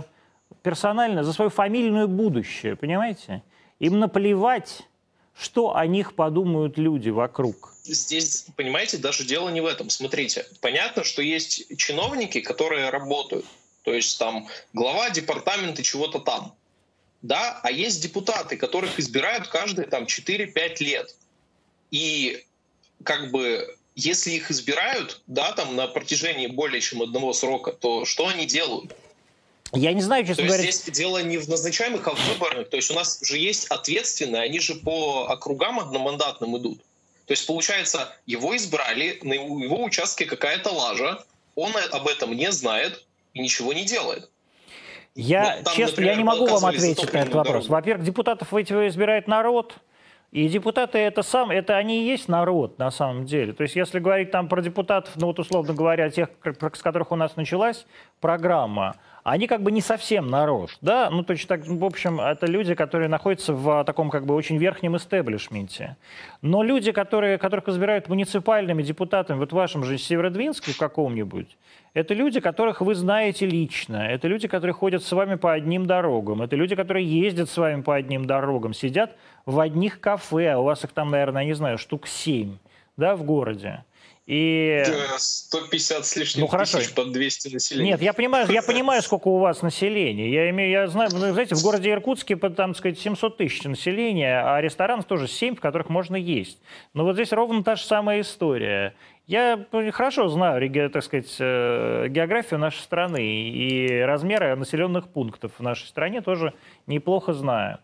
персональное, 0.64 1.22
за 1.22 1.32
свое 1.32 1.50
фамильное 1.50 2.08
будущее, 2.08 2.74
понимаете? 2.74 3.44
Им 3.78 4.00
наплевать 4.00 4.82
что 5.38 5.76
о 5.76 5.86
них 5.86 6.16
подумают 6.16 6.78
люди 6.78 7.10
вокруг? 7.10 7.72
Здесь, 7.84 8.46
понимаете, 8.56 8.98
даже 8.98 9.24
дело 9.24 9.50
не 9.50 9.60
в 9.60 9.66
этом. 9.66 9.88
Смотрите, 9.88 10.46
понятно, 10.60 11.04
что 11.04 11.22
есть 11.22 11.76
чиновники, 11.76 12.40
которые 12.40 12.90
работают. 12.90 13.46
То 13.82 13.92
есть 13.92 14.18
там 14.18 14.48
глава 14.72 15.10
департамента 15.10 15.84
чего-то 15.84 16.18
там. 16.18 16.56
Да, 17.22 17.60
а 17.62 17.70
есть 17.70 18.02
депутаты, 18.02 18.56
которых 18.56 18.98
избирают 18.98 19.46
каждые 19.46 19.86
там 19.86 20.04
4-5 20.04 20.84
лет. 20.84 21.14
И 21.92 22.44
как 23.04 23.30
бы 23.30 23.76
если 23.94 24.32
их 24.32 24.50
избирают, 24.50 25.22
да, 25.26 25.52
там 25.52 25.76
на 25.76 25.86
протяжении 25.86 26.46
более 26.46 26.80
чем 26.80 27.02
одного 27.02 27.32
срока, 27.32 27.72
то 27.72 28.04
что 28.04 28.28
они 28.28 28.46
делают? 28.46 28.94
Я 29.72 29.92
не 29.92 30.02
знаю, 30.02 30.24
честно 30.24 30.42
то 30.42 30.48
говоря. 30.48 30.62
Здесь 30.62 30.84
дело 30.84 31.22
не 31.22 31.38
в 31.38 31.48
назначаемых, 31.48 32.06
а 32.06 32.14
в 32.14 32.28
выборных. 32.28 32.70
То 32.70 32.76
есть 32.76 32.90
у 32.90 32.94
нас 32.94 33.20
же 33.22 33.38
есть 33.38 33.66
ответственные, 33.68 34.42
они 34.42 34.60
же 34.60 34.76
по 34.76 35.26
округам 35.28 35.80
одномандатным 35.80 36.56
идут. 36.58 36.78
То 37.26 37.32
есть, 37.32 37.46
получается, 37.46 38.14
его 38.26 38.54
избрали, 38.56 39.18
на 39.22 39.32
его 39.32 39.82
участке 39.82 40.26
какая-то 40.26 40.70
лажа, 40.70 41.24
он 41.54 41.72
об 41.90 42.06
этом 42.06 42.36
не 42.36 42.52
знает 42.52 43.04
и 43.32 43.40
ничего 43.40 43.72
не 43.72 43.84
делает. 43.84 44.28
Я, 45.14 45.56
вот 45.56 45.64
там, 45.64 45.74
честно, 45.74 45.92
например, 45.92 46.12
я 46.12 46.18
не 46.18 46.24
могу 46.24 46.46
вам 46.46 46.66
ответить 46.66 47.12
на 47.12 47.18
этот 47.18 47.34
вопрос. 47.34 47.68
Во-первых, 47.68 48.04
депутатов 48.04 48.52
эти 48.52 48.72
избирает 48.88 49.28
народ, 49.28 49.74
и 50.34 50.48
депутаты 50.48 50.98
это 50.98 51.22
сам, 51.22 51.52
это 51.52 51.76
они 51.76 52.02
и 52.02 52.06
есть 52.08 52.28
народ 52.28 52.76
на 52.76 52.90
самом 52.90 53.24
деле. 53.24 53.52
То 53.52 53.62
есть 53.62 53.76
если 53.76 54.00
говорить 54.00 54.32
там 54.32 54.48
про 54.48 54.60
депутатов, 54.60 55.14
ну 55.14 55.28
вот 55.28 55.38
условно 55.38 55.74
говоря, 55.74 56.10
тех, 56.10 56.28
с 56.42 56.82
которых 56.82 57.12
у 57.12 57.16
нас 57.16 57.36
началась 57.36 57.86
программа, 58.20 58.96
они 59.22 59.46
как 59.46 59.62
бы 59.62 59.70
не 59.70 59.80
совсем 59.80 60.26
народ, 60.26 60.76
да, 60.80 61.08
ну 61.08 61.22
точно 61.22 61.56
так, 61.56 61.66
в 61.68 61.84
общем, 61.84 62.20
это 62.20 62.46
люди, 62.46 62.74
которые 62.74 63.08
находятся 63.08 63.54
в 63.54 63.84
таком 63.84 64.10
как 64.10 64.26
бы 64.26 64.34
очень 64.34 64.56
верхнем 64.56 64.96
истеблишменте. 64.96 65.96
Но 66.42 66.64
люди, 66.64 66.90
которые, 66.90 67.38
которых 67.38 67.68
избирают 67.68 68.08
муниципальными 68.08 68.82
депутатами, 68.82 69.38
вот 69.38 69.52
в 69.52 69.54
вашем 69.54 69.84
же 69.84 69.98
Северодвинске 69.98 70.72
в 70.72 70.78
каком-нибудь, 70.78 71.56
это 71.94 72.12
люди, 72.12 72.40
которых 72.40 72.80
вы 72.80 72.94
знаете 72.94 73.46
лично, 73.46 73.96
это 73.96 74.28
люди, 74.28 74.48
которые 74.48 74.74
ходят 74.74 75.02
с 75.02 75.12
вами 75.12 75.36
по 75.36 75.52
одним 75.52 75.86
дорогам, 75.86 76.42
это 76.42 76.56
люди, 76.56 76.74
которые 76.74 77.06
ездят 77.06 77.48
с 77.48 77.56
вами 77.56 77.82
по 77.82 77.94
одним 77.94 78.26
дорогам, 78.26 78.74
сидят 78.74 79.16
в 79.46 79.60
одних 79.60 80.00
кафе, 80.00 80.52
а 80.52 80.58
у 80.58 80.64
вас 80.64 80.84
их 80.84 80.90
там, 80.90 81.10
наверное, 81.10 81.44
не 81.44 81.54
знаю, 81.54 81.78
штук 81.78 82.08
семь, 82.08 82.58
да, 82.96 83.14
в 83.14 83.22
городе. 83.22 83.84
И... 84.26 84.82
150 85.18 86.06
с 86.06 86.16
лишним 86.16 86.42
ну, 86.42 86.46
хорошо. 86.46 86.78
тысяч 86.78 86.94
под 86.94 87.12
200 87.12 87.48
населения. 87.48 87.90
Нет, 87.90 88.02
я 88.02 88.14
понимаю, 88.14 88.50
я 88.50 88.62
понимаю, 88.66 89.02
сколько 89.02 89.28
у 89.28 89.38
вас 89.38 89.60
населения. 89.60 90.30
Я, 90.30 90.48
имею, 90.48 90.70
я 90.70 90.86
знаю, 90.86 91.10
вы 91.10 91.32
знаете, 91.32 91.54
в 91.54 91.62
городе 91.62 91.90
Иркутске, 91.90 92.36
там, 92.36 92.74
сказать, 92.74 92.98
700 92.98 93.36
тысяч 93.36 93.62
населения, 93.64 94.42
а 94.42 94.60
ресторанов 94.62 95.04
тоже 95.04 95.28
7, 95.28 95.56
в 95.56 95.60
которых 95.60 95.90
можно 95.90 96.16
есть. 96.16 96.58
Но 96.94 97.04
вот 97.04 97.14
здесь 97.14 97.32
ровно 97.32 97.62
та 97.62 97.76
же 97.76 97.84
самая 97.84 98.22
история. 98.22 98.94
Я 99.26 99.64
хорошо 99.92 100.28
знаю, 100.28 100.90
так 100.90 101.02
сказать, 101.02 101.34
э, 101.40 102.08
географию 102.08 102.60
нашей 102.60 102.80
страны 102.80 103.22
и 103.22 104.00
размеры 104.00 104.54
населенных 104.54 105.08
пунктов 105.08 105.52
в 105.58 105.62
нашей 105.62 105.86
стране 105.86 106.20
тоже 106.20 106.52
неплохо 106.86 107.32
знаю. 107.32 107.78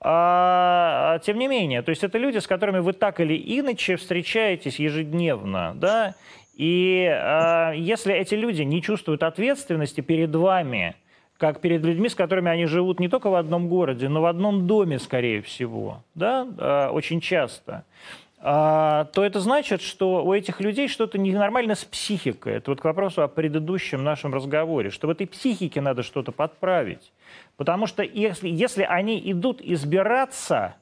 А, 0.00 1.18
тем 1.24 1.38
не 1.38 1.48
менее, 1.48 1.82
то 1.82 1.88
есть 1.88 2.04
это 2.04 2.18
люди, 2.18 2.38
с 2.38 2.46
которыми 2.46 2.78
вы 2.78 2.92
так 2.92 3.20
или 3.20 3.34
иначе 3.34 3.96
встречаетесь 3.96 4.78
ежедневно, 4.78 5.72
да, 5.74 6.14
и 6.54 7.08
а, 7.10 7.72
если 7.72 8.14
эти 8.14 8.34
люди 8.34 8.62
не 8.62 8.82
чувствуют 8.82 9.22
ответственности 9.22 10.02
перед 10.02 10.34
вами, 10.34 10.94
как 11.38 11.60
перед 11.60 11.82
людьми, 11.82 12.08
с 12.08 12.14
которыми 12.14 12.50
они 12.50 12.66
живут 12.66 13.00
не 13.00 13.08
только 13.08 13.30
в 13.30 13.34
одном 13.34 13.68
городе, 13.68 14.08
но 14.08 14.20
в 14.20 14.26
одном 14.26 14.66
доме, 14.66 14.98
скорее 14.98 15.42
всего, 15.42 16.02
да, 16.14 16.46
а, 16.58 16.90
очень 16.90 17.20
часто, 17.20 17.72
а, 17.72 18.23
то 18.44 19.24
это 19.24 19.40
значит, 19.40 19.80
что 19.80 20.22
у 20.22 20.34
этих 20.34 20.60
людей 20.60 20.86
что-то 20.88 21.16
ненормально 21.16 21.74
с 21.74 21.84
психикой. 21.84 22.54
Это 22.56 22.72
вот 22.72 22.80
к 22.82 22.84
вопросу 22.84 23.22
о 23.22 23.28
предыдущем 23.28 24.04
нашем 24.04 24.34
разговоре, 24.34 24.90
что 24.90 25.06
в 25.06 25.10
этой 25.10 25.26
психике 25.26 25.80
надо 25.80 26.02
что-то 26.02 26.30
подправить. 26.30 27.10
Потому 27.56 27.86
что 27.86 28.02
если, 28.02 28.48
если 28.48 28.82
они 28.82 29.18
идут 29.30 29.62
избираться, 29.62 30.74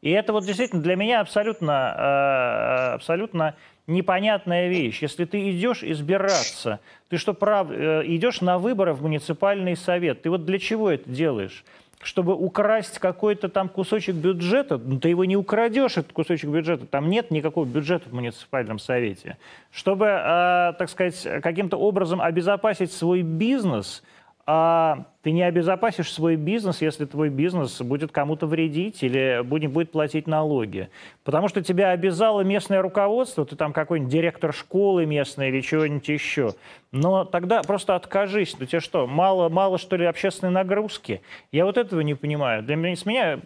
и 0.00 0.10
это 0.10 0.32
вот 0.32 0.44
действительно 0.44 0.82
для 0.82 0.96
меня 0.96 1.20
абсолютно, 1.20 1.94
э, 1.96 2.94
абсолютно 2.94 3.54
непонятная 3.86 4.68
вещь. 4.68 5.02
Если 5.02 5.24
ты 5.24 5.50
идешь 5.50 5.82
избираться, 5.82 6.80
ты 7.08 7.18
что, 7.18 7.34
прав, 7.34 7.68
э, 7.70 8.02
идешь 8.06 8.40
на 8.40 8.58
выборы 8.58 8.94
в 8.94 9.02
муниципальный 9.02 9.76
совет, 9.76 10.22
ты 10.22 10.30
вот 10.30 10.44
для 10.44 10.58
чего 10.58 10.90
это 10.90 11.08
делаешь? 11.08 11.64
Чтобы 12.04 12.34
украсть 12.34 12.98
какой-то 12.98 13.48
там 13.48 13.68
кусочек 13.68 14.14
бюджета, 14.14 14.76
ну, 14.76 15.00
ты 15.00 15.08
его 15.08 15.24
не 15.24 15.36
украдешь, 15.36 15.96
этот 15.96 16.12
кусочек 16.12 16.50
бюджета, 16.50 16.84
там 16.86 17.08
нет 17.08 17.30
никакого 17.30 17.64
бюджета 17.64 18.10
в 18.10 18.12
муниципальном 18.12 18.78
совете. 18.78 19.38
Чтобы, 19.72 20.06
э, 20.06 20.72
так 20.78 20.90
сказать, 20.90 21.26
каким-то 21.42 21.78
образом 21.78 22.20
обезопасить 22.20 22.92
свой 22.92 23.22
бизнес– 23.22 24.02
а 24.46 25.06
ты 25.22 25.32
не 25.32 25.42
обезопасишь 25.42 26.12
свой 26.12 26.36
бизнес, 26.36 26.82
если 26.82 27.06
твой 27.06 27.30
бизнес 27.30 27.80
будет 27.80 28.12
кому-то 28.12 28.46
вредить 28.46 29.02
или 29.02 29.40
будет, 29.42 29.70
будет 29.72 29.90
платить 29.90 30.26
налоги. 30.26 30.90
Потому 31.24 31.48
что 31.48 31.62
тебя 31.62 31.90
обязало 31.90 32.42
местное 32.42 32.82
руководство, 32.82 33.46
ты 33.46 33.56
там 33.56 33.72
какой-нибудь 33.72 34.12
директор 34.12 34.52
школы 34.52 35.06
местной 35.06 35.48
или 35.48 35.62
чего-нибудь 35.62 36.06
еще. 36.08 36.50
Но 36.92 37.24
тогда 37.24 37.62
просто 37.62 37.94
откажись. 37.94 38.54
Ну 38.58 38.66
тебе 38.66 38.80
что, 38.80 39.06
мало, 39.06 39.48
мало 39.48 39.78
что 39.78 39.96
ли 39.96 40.04
общественной 40.04 40.52
нагрузки? 40.52 41.22
Я 41.50 41.64
вот 41.64 41.78
этого 41.78 42.02
не 42.02 42.14
понимаю. 42.14 42.62
Для 42.62 42.76
меня, 42.76 42.94
с 42.94 43.06
меня 43.06 43.40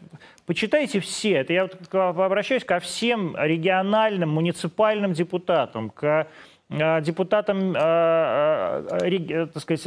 почитайте 0.47 0.99
все. 0.99 1.35
Это 1.35 1.53
я 1.53 1.63
вот 1.63 1.95
обращаюсь 1.95 2.65
ко 2.65 2.81
всем 2.81 3.37
региональным, 3.39 4.31
муниципальным 4.31 5.13
депутатам, 5.13 5.91
к 5.91 6.27
депутатам 6.71 7.75
э, 7.75 8.87
э, 9.01 9.47
так 9.47 9.63
сказать, 9.63 9.87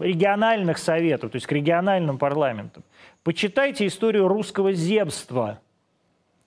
региональных 0.00 0.78
советов, 0.78 1.32
то 1.32 1.36
есть 1.36 1.46
к 1.46 1.52
региональным 1.52 2.18
парламентам. 2.18 2.84
Почитайте 3.24 3.86
историю 3.86 4.28
русского 4.28 4.72
земства. 4.72 5.58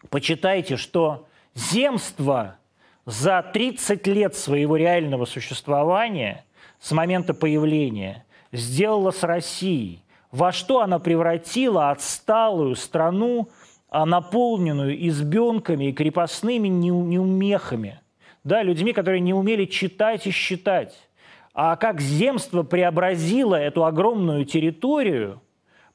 Почитайте, 0.10 0.78
что 0.78 1.28
земство 1.56 2.58
за 3.06 3.42
30 3.42 4.08
лет 4.08 4.36
своего 4.36 4.78
реального 4.78 5.26
существования, 5.26 6.46
с 6.80 6.92
момента 6.92 7.34
появления, 7.34 8.26
сделало 8.54 9.12
с 9.12 9.24
Россией. 9.24 10.02
Во 10.32 10.52
что 10.52 10.82
она 10.82 11.00
превратила 11.00 11.92
отсталую 11.92 12.76
страну, 12.76 13.50
а 13.90 14.06
наполненную 14.06 15.08
избенками 15.08 15.86
и 15.86 15.94
крепостными 15.94 16.70
неумехами– 16.70 18.00
да, 18.46 18.64
людьми, 18.64 18.94
которые 18.94 19.20
не 19.20 19.34
умели 19.34 19.66
читать 19.66 20.26
и 20.28 20.32
считать. 20.32 20.96
А 21.54 21.76
как 21.76 22.00
земство 22.00 22.64
преобразило 22.64 23.56
эту 23.56 23.86
огромную 23.86 24.46
территорию, 24.46 25.42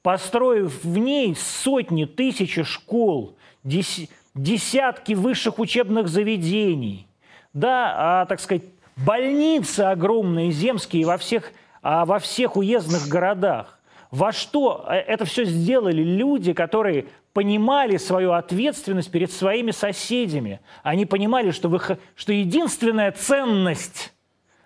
построив 0.03 0.83
в 0.85 0.99
ней 0.99 1.35
сотни, 1.37 2.05
тысячи 2.05 2.65
школ, 2.65 3.37
десятки 3.63 5.13
высших 5.13 5.59
учебных 5.59 6.09
заведений, 6.09 7.07
да, 7.53 7.95
а, 8.23 8.27
так 8.27 8.41
сказать, 8.41 8.65
больницы 8.97 9.81
огромные, 9.81 10.51
земские 10.51 11.07
во 11.07 11.19
всех, 11.19 11.53
а, 11.83 12.05
во 12.05 12.19
всех 12.19 12.57
уездных 12.57 13.09
городах. 13.09 13.79
Во 14.11 14.33
что 14.33 14.87
э, 14.89 14.95
это 14.95 15.25
все 15.25 15.45
сделали 15.45 16.03
люди, 16.03 16.53
которые 16.53 17.07
понимали 17.33 17.97
свою 17.97 18.33
ответственность 18.33 19.11
перед 19.11 19.31
своими 19.31 19.71
соседями. 19.71 20.61
Они 20.83 21.07
понимали, 21.07 21.51
что, 21.51 21.69
вы, 21.69 21.81
что 22.15 22.33
единственная 22.33 23.13
ценность 23.13 24.13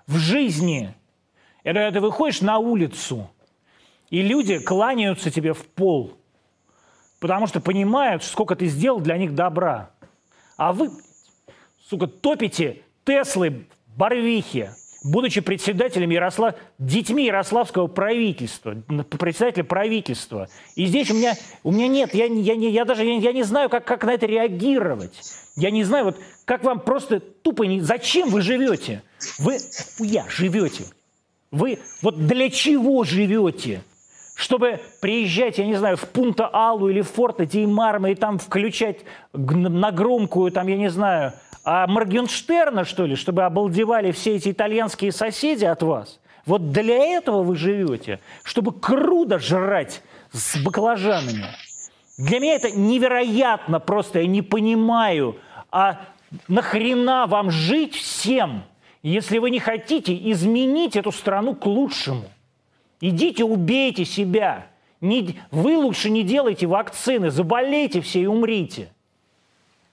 в 0.07 0.17
жизни– 0.17 0.95
это 1.63 1.81
когда 1.81 1.93
ты 1.93 2.01
выходишь 2.01 2.41
на 2.41 2.59
улицу, 2.59 3.31
и 4.11 4.23
люди 4.23 4.59
кланяются 4.59 5.31
тебе 5.31 5.55
в 5.55 5.67
пол, 5.67 6.17
потому 7.21 7.47
что 7.47 7.61
понимают, 7.61 8.23
сколько 8.23 8.55
ты 8.55 8.67
сделал 8.67 9.01
для 9.01 9.17
них 9.17 9.35
добра. 9.35 9.91
А 10.57 10.73
вы, 10.73 10.91
сука, 11.89 12.07
топите 12.07 12.83
Теслы 13.05 13.67
Барвихи, 13.97 14.71
будучи 15.05 15.41
председателем 15.41 16.11
Ярослав... 16.11 16.57
детьми 16.79 17.27
Ярославского 17.27 17.87
правительства, 17.87 18.75
председателя 19.19 19.63
правительства. 19.63 20.49
И 20.75 20.87
здесь 20.87 21.11
у 21.11 21.15
меня, 21.15 21.35
у 21.63 21.71
меня 21.71 21.87
нет, 21.87 22.15
я, 22.15 22.25
я, 22.25 22.55
я, 22.55 22.69
я 22.71 22.85
даже 22.85 23.05
я, 23.05 23.19
я 23.19 23.33
не 23.33 23.45
знаю, 23.45 23.69
как, 23.69 23.85
как 23.85 24.03
на 24.05 24.15
это 24.15 24.27
реагировать. 24.27 25.21
Я 25.55 25.71
не 25.71 25.85
знаю, 25.85 26.07
вот 26.07 26.17
как 26.45 26.65
вам 26.65 26.81
просто 26.81 27.21
тупо 27.21 27.63
не... 27.63 27.81
Зачем 27.81 28.31
вы 28.31 28.41
живете? 28.41 29.03
Вы 29.39 29.59
я 30.01 30.25
живете. 30.29 30.85
Вы 31.53 31.79
вот 32.03 32.27
для 32.27 32.51
чего 32.51 33.05
живете? 33.05 33.83
Чтобы 34.35 34.81
приезжать, 35.01 35.59
я 35.59 35.67
не 35.67 35.77
знаю, 35.77 35.97
в 35.97 36.09
Пунта-Алу 36.09 36.89
или 36.89 37.03
в 37.03 37.09
Форта 37.13 37.47
Деймарма 37.47 38.11
и 38.11 38.15
там 38.17 38.41
включать 38.41 38.99
на 39.33 39.93
громкую, 39.93 40.51
там, 40.51 40.67
я 40.67 40.77
не 40.77 40.91
знаю, 40.91 41.35
а 41.65 41.87
Моргенштерна, 41.87 42.85
что 42.85 43.07
ли, 43.07 43.17
чтобы 43.17 43.45
обалдевали 43.45 44.13
все 44.13 44.37
эти 44.37 44.51
итальянские 44.51 45.13
соседи 45.13 45.65
от 45.65 45.83
вас? 45.83 46.21
Вот 46.45 46.73
для 46.73 46.97
этого 46.97 47.43
вы 47.43 47.57
живете, 47.57 48.21
чтобы 48.43 48.73
крудо 48.73 49.39
жрать 49.39 50.03
с 50.31 50.63
баклажанами. 50.63 51.47
Для 52.19 52.39
меня 52.39 52.55
это 52.55 52.71
невероятно 52.71 53.81
просто, 53.81 54.21
я 54.21 54.27
не 54.27 54.43
понимаю. 54.43 55.37
А 55.73 56.01
нахрена 56.49 57.27
вам 57.27 57.51
жить 57.51 57.95
всем, 57.95 58.65
если 59.03 59.39
вы 59.39 59.51
не 59.51 59.59
хотите 59.59 60.15
изменить 60.33 60.97
эту 60.97 61.13
страну 61.13 61.55
к 61.55 61.65
лучшему? 61.65 62.25
Идите 63.01 63.45
убейте 63.45 64.05
себя. 64.05 64.67
Не, 65.01 65.37
вы 65.51 65.77
лучше 65.77 66.11
не 66.11 66.23
делайте 66.23 66.67
вакцины, 66.67 67.31
заболейте 67.31 68.01
все 68.01 68.23
и 68.23 68.27
умрите. 68.27 68.94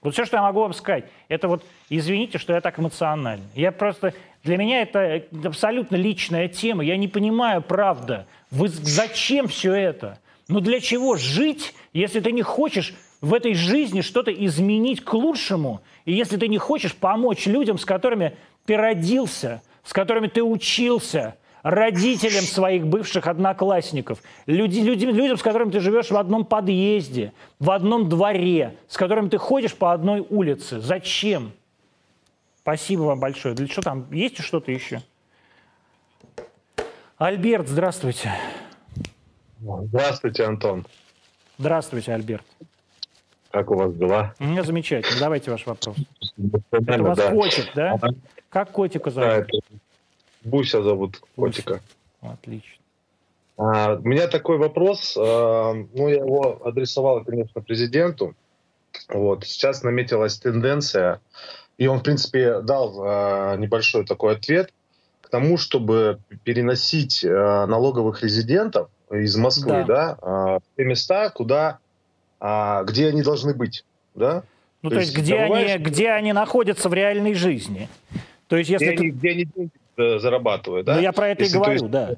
Вот 0.02 0.14
все, 0.14 0.24
что 0.24 0.36
я 0.36 0.42
могу 0.42 0.60
вам 0.60 0.72
сказать, 0.72 1.04
это 1.28 1.46
вот, 1.46 1.64
извините, 1.88 2.38
что 2.38 2.52
я 2.52 2.60
так 2.60 2.78
эмоциональный. 2.78 3.46
Я 3.54 3.70
просто, 3.70 4.14
для 4.42 4.56
меня 4.56 4.82
это 4.82 5.22
абсолютно 5.44 5.94
личная 5.94 6.48
тема. 6.48 6.84
Я 6.84 6.96
не 6.96 7.06
понимаю, 7.06 7.62
правда, 7.62 8.26
вы 8.50 8.68
зачем 8.68 9.46
все 9.46 9.72
это? 9.72 10.18
Ну 10.48 10.60
для 10.60 10.80
чего 10.80 11.16
жить, 11.16 11.72
если 11.92 12.18
ты 12.18 12.32
не 12.32 12.42
хочешь 12.42 12.94
в 13.20 13.32
этой 13.32 13.54
жизни 13.54 14.00
что-то 14.00 14.32
изменить 14.32 15.04
к 15.04 15.14
лучшему, 15.14 15.80
и 16.04 16.12
если 16.12 16.36
ты 16.36 16.48
не 16.48 16.58
хочешь 16.58 16.96
помочь 16.96 17.46
людям, 17.46 17.78
с 17.78 17.84
которыми 17.84 18.36
ты 18.66 18.76
родился, 18.76 19.62
с 19.84 19.92
которыми 19.92 20.26
ты 20.26 20.42
учился, 20.42 21.36
родителям 21.62 22.44
своих 22.44 22.86
бывших 22.86 23.26
одноклассников, 23.26 24.22
люди, 24.46 24.80
люди, 24.80 25.04
людям, 25.04 25.36
с 25.36 25.42
которыми 25.42 25.70
ты 25.70 25.80
живешь 25.80 26.10
в 26.10 26.16
одном 26.16 26.44
подъезде, 26.44 27.32
в 27.58 27.70
одном 27.70 28.08
дворе, 28.08 28.76
с 28.88 28.96
которыми 28.96 29.28
ты 29.28 29.38
ходишь 29.38 29.74
по 29.74 29.92
одной 29.92 30.20
улице. 30.20 30.80
Зачем? 30.80 31.52
Спасибо 32.58 33.02
вам 33.02 33.20
большое. 33.20 33.54
Для 33.54 33.66
что 33.66 33.82
там? 33.82 34.10
Есть 34.12 34.38
что-то 34.40 34.70
еще? 34.70 35.02
Альберт, 37.18 37.68
здравствуйте. 37.68 38.32
Здравствуйте, 39.60 40.44
Антон. 40.44 40.86
Здравствуйте, 41.58 42.12
Альберт. 42.12 42.44
Как 43.52 43.70
у 43.70 43.74
вас 43.74 43.94
дела? 43.94 44.34
У 44.40 44.44
меня 44.44 44.62
замечательно. 44.64 45.20
Давайте 45.20 45.50
ваш 45.50 45.66
вопрос. 45.66 45.94
Это 46.70 47.02
вас 47.02 47.18
да. 47.18 47.30
котик, 47.30 47.70
да? 47.74 47.96
Как 48.48 48.72
котика 48.72 49.10
зовут? 49.10 49.46
Да, 49.52 49.78
Буся 50.44 50.82
зовут 50.82 51.22
котика. 51.36 51.80
Отлично. 52.20 52.82
А, 53.56 53.94
у 53.94 54.02
меня 54.02 54.28
такой 54.28 54.58
вопрос. 54.58 55.16
А, 55.16 55.72
ну, 55.72 56.08
я 56.08 56.16
его 56.16 56.60
адресовал, 56.64 57.24
конечно, 57.24 57.60
президенту. 57.60 58.34
Вот. 59.08 59.44
Сейчас 59.44 59.82
наметилась 59.82 60.38
тенденция, 60.38 61.20
и 61.78 61.86
он, 61.86 62.00
в 62.00 62.02
принципе, 62.02 62.60
дал 62.60 62.94
а, 63.00 63.56
небольшой 63.56 64.04
такой 64.04 64.34
ответ 64.34 64.72
к 65.20 65.28
тому, 65.28 65.56
чтобы 65.56 66.18
переносить 66.44 67.24
а, 67.24 67.66
налоговых 67.66 68.22
резидентов 68.22 68.88
из 69.10 69.36
Москвы, 69.36 69.84
да, 69.84 69.84
да 69.84 70.18
а, 70.20 70.58
в 70.58 70.62
те 70.76 70.84
места, 70.84 71.30
куда, 71.30 71.78
а, 72.40 72.82
где 72.84 73.08
они 73.08 73.22
должны 73.22 73.54
быть, 73.54 73.84
да? 74.14 74.42
Ну, 74.82 74.90
то, 74.90 74.96
то 74.96 75.00
есть, 75.00 75.16
где, 75.16 75.38
забываешь... 75.38 75.70
они, 75.70 75.84
где 75.84 76.10
они 76.10 76.32
находятся 76.32 76.88
в 76.88 76.94
реальной 76.94 77.34
жизни. 77.34 77.88
То 78.48 78.56
есть, 78.56 78.68
если 78.68 78.86
где, 78.86 78.96
ты... 78.96 79.02
они, 79.02 79.10
где 79.12 79.30
они 79.30 79.46
Э, 79.54 79.81
зарабатывают. 79.96 80.86
Да? 80.86 80.94
Ну, 80.94 81.00
я 81.00 81.12
про 81.12 81.28
это 81.28 81.42
если, 81.42 81.56
и 81.56 81.58
говорю, 81.58 81.72
есть, 81.72 81.90
да. 81.90 82.16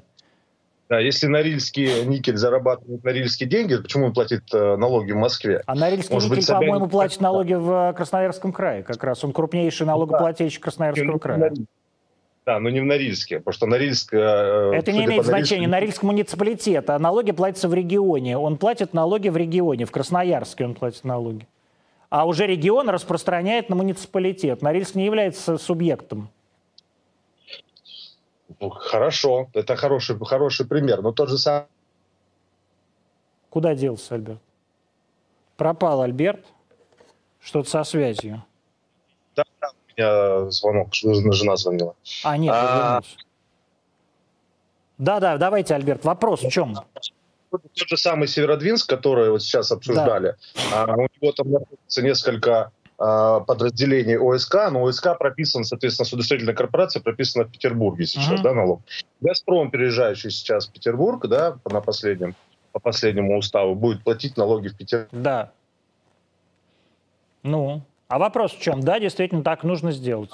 Да, 0.87 0.99
если 0.99 1.25
Норильский 1.25 2.05
никель 2.05 2.37
зарабатывает 2.37 3.03
Норильские 3.03 3.49
деньги, 3.49 3.75
почему 3.75 4.07
он 4.07 4.13
платит 4.13 4.43
э, 4.53 4.75
налоги 4.75 5.13
в 5.13 5.15
Москве? 5.15 5.63
А 5.65 5.73
Норильский 5.73 6.13
Может 6.13 6.29
никель, 6.29 6.45
по-моему, 6.47 6.87
платит 6.87 7.21
налоги 7.21 7.55
в 7.55 7.93
Красноярском 7.93 8.53
крае. 8.53 8.83
Как 8.83 9.03
раз 9.03 9.23
он 9.23 9.33
крупнейший 9.33 9.87
налогоплательщик 9.87 10.61
Красноярского 10.61 11.13
ну, 11.13 11.19
края. 11.19 11.51
Да, 12.45 12.59
но 12.59 12.69
не 12.69 12.79
в 12.79 12.85
Норильске, 12.85 13.39
потому 13.39 13.53
что 13.53 13.65
Норильск... 13.65 14.13
Э, 14.13 14.71
это 14.75 14.91
не 14.91 15.05
имеет 15.05 15.25
значения. 15.25 15.67
Норильск 15.67 16.03
муниципалитет, 16.03 16.87
а 16.91 16.99
налоги 16.99 17.31
платятся 17.31 17.67
в 17.67 17.73
регионе. 17.73 18.37
Он 18.37 18.57
платит 18.57 18.93
налоги 18.93 19.29
в 19.29 19.37
регионе, 19.37 19.85
в 19.85 19.91
Красноярске 19.91 20.65
он 20.65 20.75
платит 20.75 21.03
налоги. 21.03 21.47
А 22.11 22.27
уже 22.27 22.45
регион 22.45 22.89
распространяет 22.89 23.69
на 23.69 23.75
муниципалитет. 23.75 24.61
Норильск 24.61 24.93
не 24.93 25.05
является 25.05 25.57
субъектом. 25.57 26.29
Ну, 28.59 28.69
хорошо, 28.69 29.49
это 29.53 29.75
хороший, 29.75 30.17
хороший 30.19 30.65
пример, 30.65 31.01
но 31.01 31.11
тот 31.11 31.29
же 31.29 31.37
самый... 31.37 31.67
Куда 33.49 33.75
делся 33.75 34.15
Альберт? 34.15 34.41
Пропал 35.57 36.01
Альберт. 36.01 36.45
Что-то 37.39 37.69
со 37.69 37.83
связью. 37.83 38.43
Да, 39.35 39.43
да, 39.61 39.69
у 39.69 39.91
меня 39.91 40.51
звонок, 40.51 40.93
жена 40.93 41.55
звонила. 41.55 41.95
А, 42.23 42.37
нет, 42.37 42.53
а... 42.53 43.01
Да-да, 44.97 45.37
давайте, 45.37 45.75
Альберт, 45.75 46.03
вопрос 46.03 46.41
в 46.41 46.49
чем? 46.49 46.75
Тот 47.51 47.61
же 47.73 47.97
самый 47.97 48.27
Северодвинск, 48.27 48.89
который 48.89 49.29
вот 49.29 49.41
сейчас 49.41 49.71
обсуждали, 49.71 50.35
да. 50.71 50.83
а, 50.83 50.95
у 50.95 51.07
него 51.21 51.31
там 51.31 51.51
находится 51.51 52.01
несколько 52.01 52.71
подразделений 52.97 54.17
ОСК, 54.17 54.55
но 54.71 54.83
ОСК 54.83 55.17
прописан, 55.17 55.63
соответственно, 55.63 56.05
судостроительная 56.05 56.55
корпорация 56.55 57.01
прописана 57.01 57.45
в 57.45 57.51
Петербурге 57.51 58.05
сейчас, 58.05 58.39
uh-huh. 58.39 58.43
да, 58.43 58.53
налог. 58.53 58.81
Газпром, 59.21 59.69
переезжающий 59.69 60.31
сейчас 60.31 60.67
в 60.67 60.71
Петербург, 60.71 61.27
да, 61.27 61.57
на 61.69 61.81
последнем, 61.81 62.35
по 62.71 62.79
последнему 62.79 63.37
уставу, 63.37 63.75
будет 63.75 64.03
платить 64.03 64.37
налоги 64.37 64.69
в 64.69 64.77
Петербурге. 64.77 65.23
Да. 65.23 65.51
Ну, 67.43 67.81
а 68.07 68.17
вопрос 68.17 68.53
в 68.53 68.61
чем? 68.61 68.81
Да, 68.81 68.99
действительно, 68.99 69.43
так 69.43 69.63
нужно 69.63 69.91
сделать. 69.91 70.31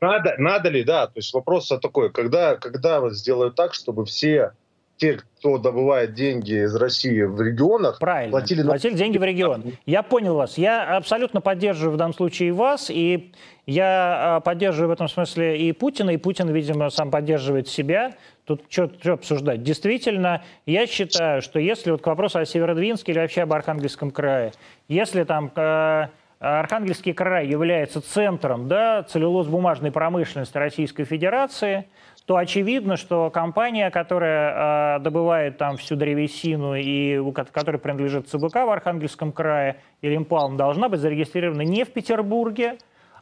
Надо, 0.00 0.34
надо 0.38 0.68
ли, 0.68 0.84
да, 0.84 1.06
то 1.06 1.14
есть 1.16 1.34
вопрос 1.34 1.68
такой, 1.82 2.12
когда, 2.12 2.56
когда 2.56 3.00
вот 3.00 3.14
сделают 3.14 3.56
так, 3.56 3.74
чтобы 3.74 4.04
все 4.04 4.52
те, 4.98 5.20
кто 5.38 5.58
добывает 5.58 6.14
деньги 6.14 6.64
из 6.64 6.74
России 6.74 7.22
в 7.22 7.40
регионах, 7.40 7.98
Правильно. 7.98 8.32
платили, 8.32 8.62
платили 8.62 8.94
деньги 8.94 9.16
в 9.16 9.22
регион. 9.22 9.64
Я 9.86 10.02
понял 10.02 10.34
вас. 10.34 10.58
Я 10.58 10.96
абсолютно 10.96 11.40
поддерживаю 11.40 11.94
в 11.94 11.96
данном 11.96 12.14
случае 12.14 12.52
вас, 12.52 12.90
и 12.90 13.32
я 13.66 14.36
а, 14.36 14.40
поддерживаю 14.40 14.88
в 14.88 14.92
этом 14.92 15.08
смысле 15.08 15.58
и 15.58 15.72
Путина, 15.72 16.10
и 16.10 16.16
Путин, 16.16 16.48
видимо, 16.50 16.90
сам 16.90 17.10
поддерживает 17.10 17.68
себя. 17.68 18.14
Тут 18.44 18.62
что, 18.68 18.90
что 19.00 19.12
обсуждать? 19.12 19.62
Действительно, 19.62 20.42
я 20.66 20.86
считаю, 20.86 21.42
что 21.42 21.60
если 21.60 21.92
вот 21.92 22.02
к 22.02 22.06
вопросу 22.06 22.40
о 22.40 22.44
Северодвинске 22.44 23.12
или 23.12 23.20
вообще 23.20 23.42
об 23.42 23.52
Архангельском 23.52 24.10
крае, 24.10 24.52
если 24.88 25.22
там 25.22 25.52
э, 25.54 26.06
Архангельский 26.40 27.12
край 27.12 27.46
является 27.46 28.00
центром 28.00 28.66
да, 28.66 29.04
целлюлоз-бумажной 29.04 29.92
промышленности 29.92 30.58
Российской 30.58 31.04
Федерации– 31.04 31.86
то 32.28 32.36
очевидно, 32.36 32.98
что 32.98 33.30
компания, 33.30 33.90
которая 33.90 34.98
э, 34.98 35.00
добывает 35.00 35.56
там 35.56 35.78
всю 35.78 35.96
древесину 35.96 36.74
и 36.74 37.18
которая 37.32 37.80
принадлежит 37.80 38.28
ЦБК 38.28 38.66
в 38.66 38.70
Архангельском 38.70 39.32
крае, 39.32 39.76
или 40.02 40.12
Илимпалм, 40.12 40.58
должна 40.58 40.90
быть 40.90 41.00
зарегистрирована 41.00 41.62
не 41.62 41.84
в 41.84 41.90
Петербурге, 41.90 42.76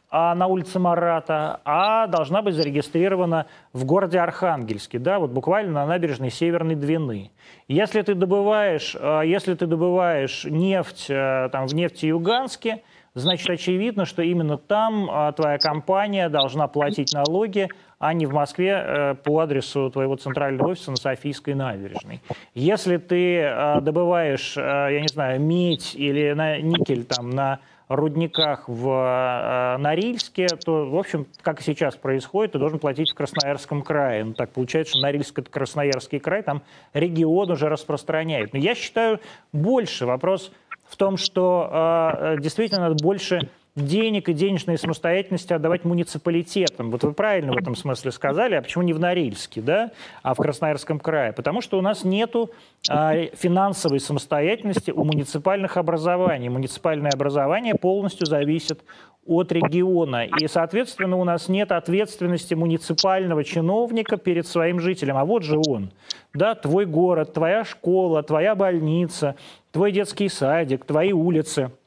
а 0.09 0.35
на 0.35 0.47
улице 0.47 0.79
Марата, 0.79 1.61
а 1.63 2.07
должна 2.07 2.41
быть 2.41 2.55
зарегистрирована 2.55 3.45
в 3.71 3.85
городе 3.85 4.19
Архангельске, 4.19 4.99
да, 4.99 5.19
вот 5.19 5.31
буквально 5.31 5.71
на 5.71 5.85
набережной 5.85 6.29
Северной 6.29 6.75
Двины. 6.75 7.31
Если 7.69 8.01
ты 8.01 8.13
добываешь, 8.13 8.93
э, 8.99 9.21
если 9.23 9.53
ты 9.53 9.67
добываешь 9.67 10.43
нефть 10.43 11.05
э, 11.07 11.47
там, 11.53 11.67
в 11.67 11.73
нефтеюганске, 11.73 12.83
значит 13.13 13.49
очевидно, 13.49 14.03
что 14.03 14.21
именно 14.21 14.57
там 14.57 15.33
твоя 15.35 15.57
компания 15.57 16.27
должна 16.27 16.67
платить 16.67 17.13
налоги, 17.13 17.69
а 17.99 18.13
не 18.13 18.25
в 18.25 18.33
Москве 18.33 18.83
э, 18.85 19.15
по 19.15 19.39
адресу 19.39 19.89
твоего 19.89 20.15
центрального 20.15 20.69
офиса 20.69 20.91
на 20.91 20.97
Софийской 20.97 21.55
набережной. 21.55 22.21
Если 22.53 22.97
ты 22.97 23.39
э, 23.39 23.81
добываешь, 23.81 24.55
э, 24.55 24.61
я 24.61 25.01
не 25.01 25.07
знаю, 25.07 25.41
медь 25.41 25.95
или 25.95 26.33
никель 26.61 27.05
там 27.05 27.31
на 27.31 27.59
рудниках 27.89 28.67
в 28.67 29.77
Норильске, 29.79 30.47
то, 30.47 30.89
в 30.89 30.97
общем, 30.97 31.25
как 31.41 31.61
сейчас 31.61 31.95
происходит, 31.95 32.51
ты 32.51 32.59
должен 32.59 32.79
платить 32.79 33.11
в 33.11 33.15
Красноярском 33.15 33.81
крае. 33.81 34.25
Ну, 34.25 34.33
так 34.33 34.51
получается, 34.51 34.95
что 34.95 35.01
Норильск– 35.03 35.39
это 35.39 35.49
Красноярский 35.49 36.19
край, 36.19 36.43
там 36.43 36.63
регион 36.93 37.49
уже 37.49 37.69
распространяет. 37.69 38.51
Но 38.51 38.59
я 38.59 38.75
считаю 38.75 39.21
больше 39.53 40.05
вопрос 40.05 40.51
в 40.85 40.97
том, 40.97 41.15
что 41.15 41.69
э, 41.71 42.41
действительно 42.41 42.89
надо 42.89 43.01
больше 43.01 43.49
денег 43.77 44.27
и 44.27 44.33
денежной 44.33 44.77
самостоятельности 44.77 45.53
отдавать 45.53 45.85
муниципалитетам. 45.85 46.91
Вот 46.91 47.03
вы 47.03 47.13
правильно 47.13 47.53
в 47.53 47.57
этом 47.57 47.75
смысле 47.75 48.11
сказали, 48.11 48.55
а 48.55 48.61
почему 48.61 48.83
не 48.83 48.93
в 48.93 48.99
Норильске, 48.99 49.61
да, 49.61 49.91
а 50.23 50.33
в 50.33 50.37
Красноярском 50.37 50.99
крае? 50.99 51.31
Потому 51.31 51.61
что 51.61 51.77
у 51.77 51.81
нас 51.81 52.03
нету 52.03 52.49
а, 52.89 53.13
финансовой 53.35 53.99
самостоятельности 53.99 54.91
у 54.91 55.03
муниципальных 55.03 55.77
образований. 55.77 56.49
Муниципальное 56.49 57.11
образование 57.11 57.75
полностью 57.75 58.25
зависит 58.25 58.83
от 59.25 59.51
региона. 59.51 60.25
И, 60.25 60.47
соответственно, 60.47 61.17
у 61.17 61.23
нас 61.23 61.49
нет 61.49 61.71
ответственности 61.71 62.53
муниципального 62.53 63.43
чиновника 63.43 64.17
перед 64.17 64.47
своим 64.47 64.79
жителем. 64.79 65.17
А 65.17 65.25
вот 65.25 65.43
же 65.43 65.57
он. 65.67 65.91
Да, 66.33 66.55
твой 66.55 66.85
город, 66.85 67.33
твоя 67.33 67.63
школа, 67.63 68.23
твоя 68.23 68.55
больница, 68.55 69.35
твой 69.71 69.91
детский 69.91 70.29
садик, 70.29 70.85
твои 70.85 71.11
улицы– 71.11 71.71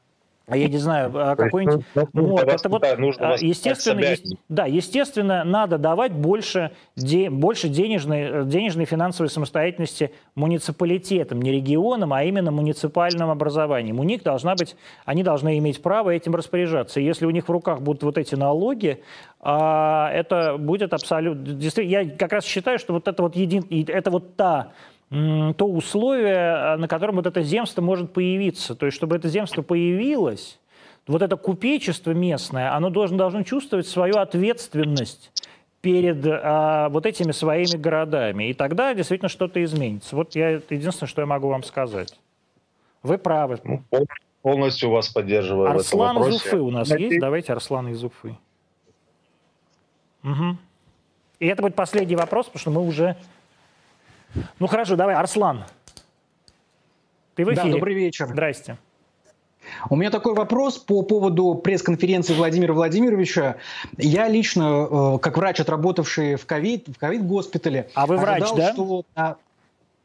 я 0.55 0.67
не 0.67 0.77
знаю, 0.77 1.11
а 1.13 1.35
какой-нибудь... 1.35 1.85
Ну, 2.13 2.25
вот, 2.25 2.47
это 2.47 2.69
вот, 2.69 2.83
нужно 2.97 3.33
а, 3.33 3.37
естественно, 3.39 4.01
да, 4.49 4.65
естественно, 4.65 5.43
надо 5.43 5.77
давать 5.77 6.11
больше, 6.11 6.71
де, 6.95 7.29
больше 7.29 7.69
денежной, 7.69 8.45
денежной 8.45 8.85
финансовой 8.85 9.29
самостоятельности 9.29 10.11
муниципалитетам, 10.35 11.41
не 11.41 11.51
регионам, 11.51 12.13
а 12.13 12.23
именно 12.23 12.51
муниципальным 12.51 13.29
образованием. 13.29 13.99
У 13.99 14.03
них 14.03 14.23
должна 14.23 14.55
быть, 14.55 14.75
они 15.05 15.23
должны 15.23 15.57
иметь 15.57 15.81
право 15.81 16.09
этим 16.09 16.35
распоряжаться. 16.35 16.99
И 16.99 17.03
если 17.03 17.25
у 17.25 17.31
них 17.31 17.47
в 17.47 17.51
руках 17.51 17.81
будут 17.81 18.03
вот 18.03 18.17
эти 18.17 18.35
налоги, 18.35 19.01
а, 19.39 20.11
это 20.13 20.57
будет 20.57 20.93
абсолютно... 20.93 21.81
Я 21.81 22.09
как 22.09 22.33
раз 22.33 22.45
считаю, 22.45 22.79
что 22.79 22.93
вот 22.93 23.07
это 23.07 23.23
вот, 23.23 23.35
един, 23.35 23.65
это 23.87 24.11
вот 24.11 24.35
та 24.35 24.73
то 25.11 25.65
условие, 25.65 26.77
на 26.77 26.87
котором 26.87 27.17
вот 27.17 27.25
это 27.25 27.41
земство 27.41 27.81
может 27.81 28.13
появиться. 28.13 28.75
То 28.75 28.85
есть, 28.85 28.95
чтобы 28.95 29.17
это 29.17 29.27
земство 29.27 29.61
появилось, 29.61 30.57
вот 31.05 31.21
это 31.21 31.35
купечество 31.35 32.11
местное, 32.11 32.73
оно 32.73 32.89
должно, 32.89 33.17
должно 33.17 33.43
чувствовать 33.43 33.87
свою 33.87 34.17
ответственность 34.17 35.33
перед 35.81 36.25
а, 36.25 36.87
вот 36.89 37.05
этими 37.05 37.33
своими 37.33 37.75
городами. 37.75 38.49
И 38.49 38.53
тогда 38.53 38.93
действительно 38.93 39.27
что-то 39.27 39.61
изменится. 39.61 40.15
Вот 40.15 40.33
я, 40.35 40.51
это 40.51 40.75
единственное, 40.75 41.09
что 41.09 41.21
я 41.21 41.25
могу 41.25 41.49
вам 41.49 41.63
сказать. 41.63 42.17
Вы 43.03 43.17
правы. 43.17 43.59
Ну, 43.65 43.83
полностью 44.41 44.91
вас 44.91 45.09
поддерживаю 45.09 45.71
Арслан 45.71 46.17
в 46.17 46.21
этом 46.21 46.31
из 46.31 46.35
Уфы 46.35 46.57
у 46.57 46.71
нас 46.71 46.89
есть? 46.89 47.19
Давайте 47.19 47.51
Арслан 47.51 47.89
из 47.89 48.01
Уфы. 48.01 48.37
Угу. 50.23 50.57
И 51.39 51.47
это 51.47 51.63
будет 51.63 51.75
последний 51.75 52.15
вопрос, 52.15 52.45
потому 52.45 52.59
что 52.61 52.71
мы 52.71 52.87
уже 52.87 53.17
ну 54.59 54.67
хорошо, 54.67 54.95
давай, 54.95 55.15
Арслан. 55.15 55.65
Ты 57.35 57.45
в 57.45 57.49
эфире. 57.49 57.63
Да, 57.63 57.71
добрый 57.71 57.95
вечер. 57.95 58.27
Здрасте. 58.27 58.77
У 59.89 59.95
меня 59.95 60.09
такой 60.09 60.33
вопрос 60.33 60.77
по 60.77 61.01
поводу 61.01 61.55
пресс-конференции 61.55 62.33
Владимира 62.33 62.73
Владимировича. 62.73 63.57
Я 63.97 64.27
лично, 64.27 64.87
э, 65.15 65.19
как 65.19 65.37
врач, 65.37 65.59
отработавший 65.59 66.35
в 66.35 66.45
ковид, 66.45 66.87
в 66.89 66.97
ковид-госпитале, 66.97 67.89
а 67.93 68.05
вы 68.05 68.17
врач, 68.17 68.43
ожидал, 68.43 68.57
да? 68.57 68.73
что 68.73 69.37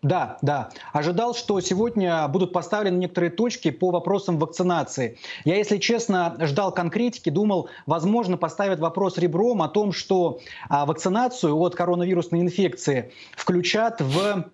да, 0.02 0.38
да. 0.42 0.70
Ожидал, 0.92 1.34
что 1.34 1.60
сегодня 1.60 2.28
будут 2.28 2.52
поставлены 2.52 2.96
некоторые 2.96 3.30
точки 3.30 3.70
по 3.70 3.90
вопросам 3.90 4.38
вакцинации. 4.38 5.18
Я, 5.44 5.56
если 5.56 5.78
честно, 5.78 6.36
ждал 6.40 6.70
конкретики, 6.72 7.30
думал, 7.30 7.68
возможно, 7.86 8.36
поставят 8.36 8.78
вопрос 8.78 9.18
ребром 9.18 9.62
о 9.62 9.68
том, 9.68 9.92
что 9.92 10.38
а, 10.68 10.86
вакцинацию 10.86 11.56
от 11.56 11.74
коронавирусной 11.74 12.40
инфекции 12.40 13.12
включат 13.36 14.00
в 14.00 14.44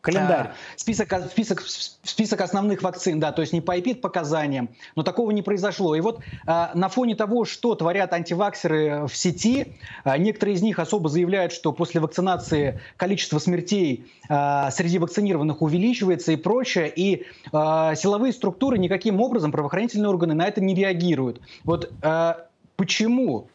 Календарь. 0.00 0.52
Список, 0.76 1.12
список, 1.30 1.62
список 2.02 2.40
основных 2.40 2.82
вакцин, 2.82 3.18
да, 3.18 3.32
то 3.32 3.42
есть 3.42 3.52
не 3.52 3.60
по 3.60 3.76
IP 3.76 3.96
показаниям, 3.96 4.70
но 4.94 5.02
такого 5.02 5.32
не 5.32 5.42
произошло. 5.42 5.96
И 5.96 6.00
вот 6.00 6.20
а, 6.46 6.70
на 6.74 6.88
фоне 6.88 7.16
того, 7.16 7.44
что 7.44 7.74
творят 7.74 8.12
антиваксеры 8.12 9.06
в 9.06 9.16
сети, 9.16 9.76
а, 10.04 10.16
некоторые 10.16 10.54
из 10.54 10.62
них 10.62 10.78
особо 10.78 11.08
заявляют, 11.08 11.52
что 11.52 11.72
после 11.72 12.00
вакцинации 12.00 12.80
количество 12.96 13.38
смертей 13.38 14.06
а, 14.28 14.70
среди 14.70 14.98
вакцинированных 14.98 15.62
увеличивается 15.62 16.32
и 16.32 16.36
прочее, 16.36 16.92
и 16.94 17.26
а, 17.52 17.94
силовые 17.96 18.32
структуры 18.32 18.78
никаким 18.78 19.20
образом, 19.20 19.50
правоохранительные 19.50 20.08
органы 20.08 20.34
на 20.34 20.46
это 20.46 20.60
не 20.60 20.74
реагируют. 20.74 21.40
Вот 21.64 21.90
а, 22.02 22.46
почему 22.76 23.48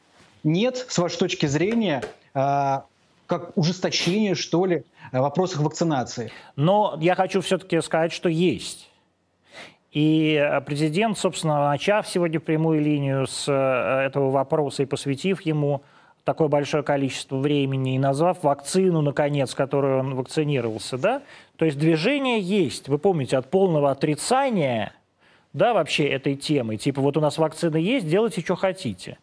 нет, 0.44 0.86
с 0.90 0.98
вашей 0.98 1.18
точки 1.18 1.46
зрения, 1.46 2.04
а, 2.34 2.86
как 3.40 3.58
ужесточение, 3.58 4.36
что 4.36 4.66
ли, 4.66 4.84
в 5.12 5.20
вопросах 5.20 5.62
вакцинации. 5.62 6.32
Но 6.56 6.98
я 7.00 7.16
хочу 7.16 7.42
все-таки 7.42 7.82
сказать, 7.82 8.12
что 8.12 8.30
есть. 8.30 8.90
И 9.92 10.34
э, 10.36 10.62
президент, 10.62 11.18
собственно, 11.18 11.70
начав 11.70 12.08
сегодня 12.08 12.40
прямую 12.40 12.82
линию 12.82 13.28
с 13.28 13.48
э, 13.48 14.06
этого 14.08 14.32
вопроса 14.32 14.84
и 14.84 14.86
посвятив 14.86 15.42
ему 15.42 15.82
такое 16.24 16.48
большое 16.48 16.84
количество 16.84 17.38
времени 17.38 17.96
и 17.96 18.00
назвав 18.00 18.44
вакцину, 18.44 19.02
наконец, 19.02 19.54
которую 19.54 20.00
он 20.00 20.16
вакцинировался, 20.16 20.98
да, 20.98 21.22
то 21.58 21.66
есть 21.66 21.78
движение 21.78 22.40
есть. 22.40 22.88
Вы 22.88 22.98
помните, 22.98 23.38
от 23.38 23.50
полного 23.50 23.92
отрицания, 23.92 24.94
да, 25.52 25.74
вообще 25.74 26.08
этой 26.08 26.36
темы, 26.36 26.78
типа 26.78 27.02
вот 27.02 27.18
у 27.18 27.22
нас 27.22 27.38
вакцина 27.38 27.78
есть, 27.78 28.08
делайте, 28.08 28.42
что 28.42 28.56
хотите 28.56 29.18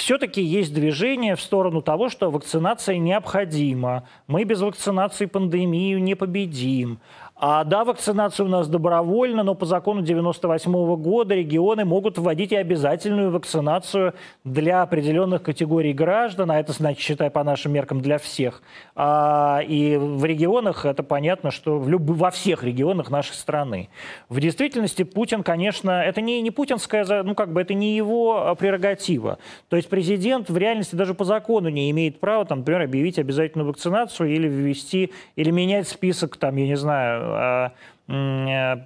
все-таки 0.00 0.40
есть 0.40 0.72
движение 0.72 1.36
в 1.36 1.42
сторону 1.42 1.82
того, 1.82 2.08
что 2.08 2.30
вакцинация 2.30 2.96
необходима. 2.96 4.08
Мы 4.26 4.44
без 4.44 4.62
вакцинации 4.62 5.26
пандемию 5.26 6.02
не 6.02 6.14
победим. 6.14 7.00
А 7.42 7.64
да, 7.64 7.84
вакцинация 7.84 8.44
у 8.44 8.50
нас 8.50 8.68
добровольна, 8.68 9.42
но 9.42 9.54
по 9.54 9.64
закону 9.64 10.02
98 10.02 10.70
-го 10.70 10.96
года 10.98 11.34
регионы 11.34 11.86
могут 11.86 12.18
вводить 12.18 12.52
и 12.52 12.56
обязательную 12.56 13.30
вакцинацию 13.30 14.12
для 14.44 14.82
определенных 14.82 15.42
категорий 15.42 15.94
граждан, 15.94 16.50
а 16.50 16.60
это 16.60 16.74
значит, 16.74 17.00
считай 17.00 17.30
по 17.30 17.42
нашим 17.42 17.72
меркам, 17.72 18.02
для 18.02 18.18
всех. 18.18 18.60
А, 18.94 19.62
и 19.66 19.96
в 19.96 20.22
регионах 20.26 20.84
это 20.84 21.02
понятно, 21.02 21.50
что 21.50 21.78
в 21.78 21.88
люб... 21.88 22.02
во 22.10 22.30
всех 22.30 22.62
регионах 22.62 23.10
нашей 23.10 23.32
страны. 23.32 23.88
В 24.28 24.38
действительности 24.38 25.04
Путин, 25.04 25.42
конечно, 25.42 25.92
это 25.92 26.20
не, 26.20 26.42
не 26.42 26.50
путинская, 26.50 27.22
ну 27.22 27.34
как 27.34 27.54
бы 27.54 27.62
это 27.62 27.72
не 27.72 27.96
его 27.96 28.54
прерогатива. 28.58 29.38
То 29.70 29.76
есть 29.76 29.88
президент 29.88 30.50
в 30.50 30.58
реальности 30.58 30.94
даже 30.94 31.14
по 31.14 31.24
закону 31.24 31.70
не 31.70 31.90
имеет 31.90 32.20
права, 32.20 32.44
там, 32.44 32.58
например, 32.58 32.82
объявить 32.82 33.18
обязательную 33.18 33.66
вакцинацию 33.66 34.28
или 34.28 34.46
ввести, 34.46 35.10
или 35.36 35.50
менять 35.50 35.88
список, 35.88 36.36
там, 36.36 36.56
я 36.56 36.66
не 36.66 36.76
знаю, 36.76 37.29
Э, 37.30 37.70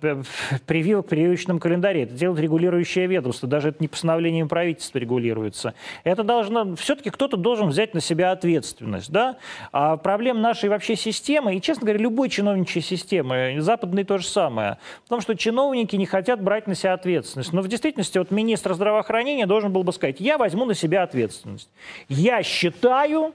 э, 0.02 0.22
прививок 0.66 1.06
в 1.06 1.08
прививочном 1.08 1.58
календаре. 1.58 2.02
Это 2.02 2.12
делает 2.12 2.40
регулирующее 2.40 3.06
ведомство. 3.06 3.48
Даже 3.48 3.70
это 3.70 3.78
не 3.80 3.88
постановлением 3.88 4.48
правительства 4.48 4.98
регулируется. 4.98 5.72
Это 6.04 6.22
должно... 6.24 6.76
Все-таки 6.76 7.08
кто-то 7.08 7.38
должен 7.38 7.68
взять 7.68 7.94
на 7.94 8.00
себя 8.00 8.32
ответственность. 8.32 9.10
Да? 9.10 9.38
А 9.72 9.96
проблема 9.96 10.40
нашей 10.40 10.68
вообще 10.68 10.94
системы, 10.94 11.56
и, 11.56 11.60
честно 11.62 11.86
говоря, 11.86 12.02
любой 12.02 12.28
чиновничьей 12.28 12.82
системы, 12.82 13.56
западной 13.60 14.04
то 14.04 14.18
же 14.18 14.26
самое, 14.26 14.76
в 15.06 15.08
том, 15.08 15.22
что 15.22 15.34
чиновники 15.34 15.96
не 15.96 16.06
хотят 16.06 16.42
брать 16.42 16.66
на 16.66 16.74
себя 16.74 16.92
ответственность. 16.92 17.52
Но 17.52 17.62
в 17.62 17.68
действительности 17.68 18.18
вот 18.18 18.30
министр 18.30 18.74
здравоохранения 18.74 19.46
должен 19.46 19.72
был 19.72 19.84
бы 19.84 19.92
сказать, 19.92 20.20
я 20.20 20.36
возьму 20.36 20.66
на 20.66 20.74
себя 20.74 21.02
ответственность. 21.02 21.70
Я 22.08 22.42
считаю, 22.42 23.34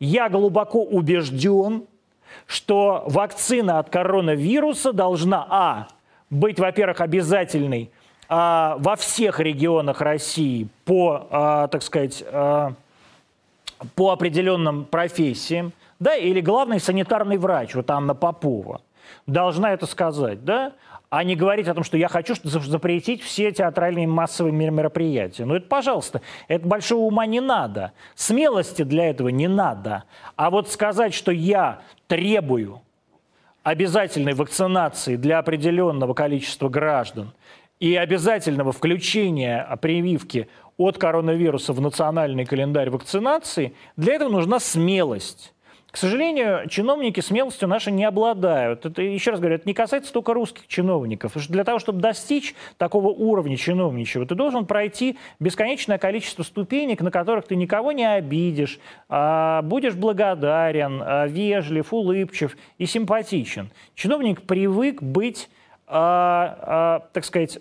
я 0.00 0.28
глубоко 0.28 0.82
убежден, 0.82 1.84
что 2.46 3.04
вакцина 3.06 3.78
от 3.78 3.90
коронавируса 3.90 4.92
должна, 4.92 5.46
а, 5.48 5.88
быть, 6.30 6.58
во-первых, 6.58 7.00
обязательной 7.00 7.90
а, 8.28 8.76
во 8.78 8.96
всех 8.96 9.40
регионах 9.40 10.00
России 10.00 10.68
по, 10.84 11.26
а, 11.30 11.68
так 11.68 11.82
сказать, 11.82 12.22
а, 12.26 12.74
по 13.94 14.10
определенным 14.10 14.84
профессиям, 14.84 15.72
да, 15.98 16.14
или 16.14 16.40
главный 16.40 16.80
санитарный 16.80 17.38
врач, 17.38 17.74
вот 17.74 17.90
Анна 17.90 18.14
Попова, 18.14 18.80
должна 19.26 19.72
это 19.72 19.86
сказать, 19.86 20.44
да, 20.44 20.72
а 21.10 21.24
не 21.24 21.34
говорить 21.34 21.66
о 21.66 21.74
том, 21.74 21.82
что 21.82 21.96
я 21.96 22.08
хочу 22.08 22.34
запретить 22.44 23.20
все 23.20 23.50
театральные 23.50 24.06
массовые 24.06 24.52
мероприятия. 24.52 25.44
Ну 25.44 25.56
это, 25.56 25.66
пожалуйста, 25.66 26.22
это 26.46 26.66
большого 26.66 27.00
ума 27.00 27.26
не 27.26 27.40
надо. 27.40 27.92
Смелости 28.14 28.82
для 28.82 29.10
этого 29.10 29.28
не 29.28 29.48
надо. 29.48 30.04
А 30.36 30.50
вот 30.50 30.70
сказать, 30.70 31.12
что 31.12 31.32
я 31.32 31.82
требую 32.06 32.80
обязательной 33.64 34.34
вакцинации 34.34 35.16
для 35.16 35.40
определенного 35.40 36.14
количества 36.14 36.68
граждан, 36.68 37.32
и 37.80 37.96
обязательного 37.96 38.72
включения 38.72 39.66
прививки 39.80 40.48
от 40.76 40.98
коронавируса 40.98 41.72
в 41.72 41.80
национальный 41.80 42.44
календарь 42.44 42.90
вакцинации, 42.90 43.74
для 43.96 44.14
этого 44.14 44.28
нужна 44.28 44.60
смелость. 44.60 45.54
К 45.90 45.96
сожалению, 45.96 46.68
чиновники 46.68 47.20
смелостью 47.20 47.68
нашей 47.68 47.92
не 47.92 48.04
обладают. 48.04 48.86
Это, 48.86 49.02
еще 49.02 49.32
раз 49.32 49.40
говорю, 49.40 49.56
это 49.56 49.68
не 49.68 49.74
касается 49.74 50.12
только 50.12 50.32
русских 50.34 50.68
чиновников. 50.68 51.32
Что 51.36 51.52
для 51.52 51.64
того, 51.64 51.78
чтобы 51.78 52.00
достичь 52.00 52.54
такого 52.78 53.08
уровня 53.08 53.56
чиновничего, 53.56 54.24
ты 54.24 54.34
должен 54.34 54.66
пройти 54.66 55.18
бесконечное 55.40 55.98
количество 55.98 56.42
ступенек, 56.44 57.00
на 57.00 57.10
которых 57.10 57.46
ты 57.46 57.56
никого 57.56 57.92
не 57.92 58.08
обидишь, 58.08 58.78
а 59.08 59.62
будешь 59.62 59.94
благодарен, 59.94 61.02
а, 61.04 61.26
вежлив, 61.26 61.92
улыбчив 61.92 62.56
и 62.78 62.86
симпатичен. 62.86 63.70
Чиновник 63.94 64.42
привык 64.42 65.02
быть, 65.02 65.48
а, 65.86 67.08
так 67.12 67.24
сказать, 67.24 67.58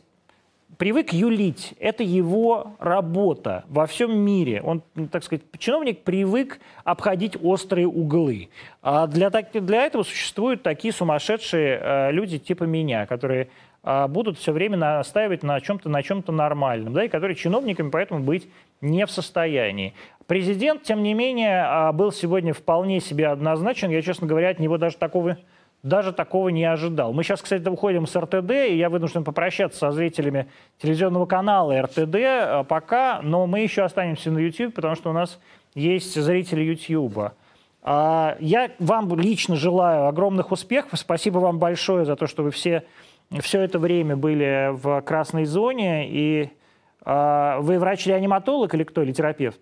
привык 0.80 1.12
юлить. 1.12 1.74
Это 1.78 2.04
его 2.04 2.78
работа 2.80 3.66
во 3.68 3.86
всем 3.86 4.18
мире. 4.18 4.62
Он, 4.64 4.82
так 5.12 5.26
сказать, 5.26 5.44
чиновник 5.58 6.04
привык 6.04 6.60
обходить 6.86 7.38
острые 7.44 7.86
углы. 7.86 8.48
А 8.82 9.06
для, 9.06 9.30
для 9.30 9.86
этого 9.86 10.04
существуют 10.04 10.64
такие 10.64 10.94
сумасшедшие 10.94 11.80
э, 11.82 12.12
люди 12.14 12.40
типа 12.40 12.64
меня, 12.64 13.06
которые 13.08 13.50
э, 13.84 14.08
будут 14.08 14.38
все 14.38 14.54
время 14.54 14.78
настаивать 14.78 15.44
на 15.44 15.60
чем-то 15.60 15.90
на 15.90 16.02
чем-то 16.02 16.32
нормальном, 16.32 16.94
да, 16.94 17.04
и 17.04 17.10
которые 17.10 17.36
чиновниками 17.36 17.90
поэтому 17.90 18.22
быть 18.22 18.48
не 18.80 19.06
в 19.06 19.12
состоянии. 19.12 19.94
Президент, 20.28 20.84
тем 20.84 21.04
не 21.04 21.14
менее, 21.14 21.62
э, 21.62 21.92
был 21.92 22.14
сегодня 22.14 22.54
вполне 22.54 23.02
себе 23.02 23.28
однозначен. 23.28 23.90
Я, 23.90 24.02
честно 24.02 24.28
говоря, 24.28 24.48
от 24.48 24.60
него 24.60 24.78
даже 24.78 24.96
такого 24.96 25.38
даже 25.84 26.12
такого 26.12 26.50
не 26.50 26.66
ожидал. 26.66 27.14
Мы 27.14 27.24
сейчас, 27.24 27.42
кстати, 27.42 27.68
уходим 27.68 28.06
с 28.06 28.16
РТД, 28.16 28.52
и 28.70 28.78
я 28.78 28.90
вынужден 28.90 29.24
попрощаться 29.24 29.80
со 29.80 29.92
зрителями 29.92 30.48
телевизионного 30.82 31.26
канала 31.26 31.82
РТД 31.82 32.16
э, 32.16 32.64
пока, 32.68 33.22
но 33.22 33.48
мы 33.48 33.62
еще 33.62 33.84
останемся 33.84 34.32
на 34.32 34.40
YouTube, 34.40 34.74
потому 34.74 34.96
что 34.96 35.10
у 35.10 35.14
нас 35.14 35.40
есть 35.76 36.16
зрители 36.16 36.64
YouTube. 36.64 37.32
А, 37.82 38.36
я 38.40 38.72
вам 38.80 39.18
лично 39.18 39.56
желаю 39.56 40.08
огромных 40.08 40.52
успехов. 40.52 41.00
Спасибо 41.00 41.40
вам 41.40 41.60
большое 41.60 42.06
за 42.06 42.16
то, 42.16 42.28
что 42.28 42.44
вы 42.44 42.52
все, 42.52 42.84
все 43.40 43.62
это 43.62 43.80
время 43.80 44.18
были 44.18 44.72
в 44.74 45.02
красной 45.02 45.46
зоне. 45.46 46.10
И 46.10 46.50
а, 47.04 47.60
вы 47.62 47.80
врач-реаниматолог 47.80 48.74
или 48.76 48.84
кто, 48.84 49.02
или 49.04 49.14
терапевт? 49.14 49.60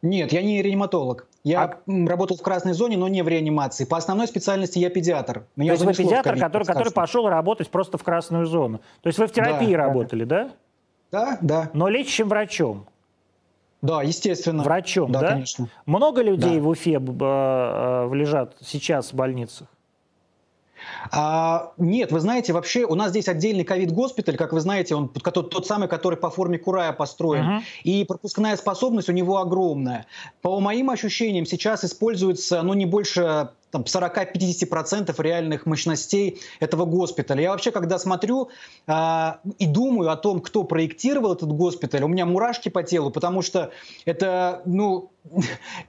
Нет, 0.00 0.32
я 0.32 0.42
не 0.42 0.62
реаниматолог. 0.62 1.26
Я 1.48 1.64
а... 1.64 2.06
работал 2.06 2.36
в 2.36 2.42
красной 2.42 2.74
зоне, 2.74 2.98
но 2.98 3.08
не 3.08 3.22
в 3.22 3.28
реанимации. 3.28 3.84
По 3.84 3.96
основной 3.96 4.28
специальности 4.28 4.78
я 4.78 4.90
педиатр. 4.90 5.46
Меня 5.56 5.74
То 5.76 5.84
есть 5.84 5.98
вы 5.98 6.04
педиатр, 6.04 6.38
который, 6.38 6.64
который 6.64 6.92
пошел 6.92 7.26
работать 7.28 7.70
просто 7.70 7.96
в 7.96 8.04
красную 8.04 8.44
зону. 8.46 8.80
То 9.00 9.06
есть 9.06 9.18
вы 9.18 9.26
в 9.26 9.32
терапии 9.32 9.72
да, 9.72 9.78
работали, 9.78 10.24
да? 10.24 10.50
Да, 11.10 11.38
да. 11.40 11.70
Но 11.72 11.88
лечащим 11.88 12.28
врачом? 12.28 12.86
Да, 13.80 14.02
естественно. 14.02 14.62
Врачом, 14.62 15.10
да? 15.10 15.20
Да, 15.20 15.28
конечно. 15.28 15.68
Много 15.86 16.20
людей 16.20 16.56
да. 16.56 16.62
в 16.62 16.68
Уфе 16.68 16.94
э, 16.96 18.10
лежат 18.12 18.56
сейчас 18.60 19.12
в 19.12 19.14
больницах? 19.14 19.68
А, 21.10 21.72
нет, 21.78 22.12
вы 22.12 22.20
знаете, 22.20 22.52
вообще 22.52 22.84
у 22.84 22.94
нас 22.94 23.10
здесь 23.10 23.28
отдельный 23.28 23.64
ковид-госпиталь, 23.64 24.36
как 24.36 24.52
вы 24.52 24.60
знаете, 24.60 24.94
он 24.94 25.08
тот, 25.08 25.50
тот 25.50 25.66
самый, 25.66 25.88
который 25.88 26.16
по 26.16 26.30
форме 26.30 26.58
Курая 26.58 26.92
построен. 26.92 27.44
Uh-huh. 27.44 27.62
И 27.84 28.04
пропускная 28.04 28.56
способность 28.56 29.08
у 29.08 29.12
него 29.12 29.38
огромная. 29.38 30.06
По 30.42 30.58
моим 30.60 30.90
ощущениям, 30.90 31.46
сейчас 31.46 31.84
используется, 31.84 32.62
ну, 32.62 32.74
не 32.74 32.86
больше 32.86 33.50
там, 33.70 33.82
40-50% 33.82 35.14
реальных 35.22 35.66
мощностей 35.66 36.40
этого 36.60 36.84
госпиталя. 36.84 37.42
Я 37.42 37.50
вообще, 37.50 37.70
когда 37.70 37.98
смотрю 37.98 38.50
э, 38.86 39.32
и 39.58 39.66
думаю 39.66 40.10
о 40.10 40.16
том, 40.16 40.40
кто 40.40 40.64
проектировал 40.64 41.34
этот 41.34 41.52
госпиталь, 41.52 42.02
у 42.02 42.08
меня 42.08 42.26
мурашки 42.26 42.68
по 42.68 42.82
телу, 42.82 43.10
потому 43.10 43.42
что 43.42 43.70
это, 44.04 44.62
ну, 44.64 45.10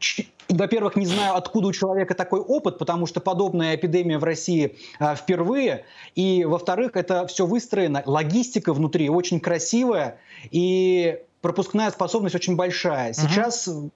во-первых, 0.50 0.96
не 0.96 1.06
знаю, 1.06 1.36
откуда 1.36 1.68
у 1.68 1.72
человека 1.72 2.16
такой 2.16 2.40
опыт, 2.40 2.78
потому 2.78 3.06
что 3.06 3.20
подобная 3.20 3.76
эпидемия 3.76 4.18
в 4.18 4.24
России 4.24 4.78
э, 5.00 5.16
впервые. 5.16 5.86
И, 6.16 6.46
во-вторых, 6.46 6.96
это 6.96 7.28
все 7.28 7.46
выстроено, 7.46 8.04
логистика 8.06 8.74
внутри 8.74 9.10
очень 9.10 9.40
красивая, 9.40 10.18
и 10.52 11.20
пропускная 11.42 11.92
способность 11.92 12.36
очень 12.36 12.56
большая. 12.56 13.14
Сейчас 13.14 13.68
uh-huh 13.68 13.92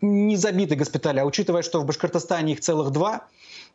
не 0.00 0.36
забиты 0.36 0.74
госпитали, 0.74 1.20
а 1.20 1.24
учитывая, 1.24 1.62
что 1.62 1.80
в 1.80 1.86
Башкортостане 1.86 2.52
их 2.52 2.60
целых 2.60 2.90
два, 2.90 3.26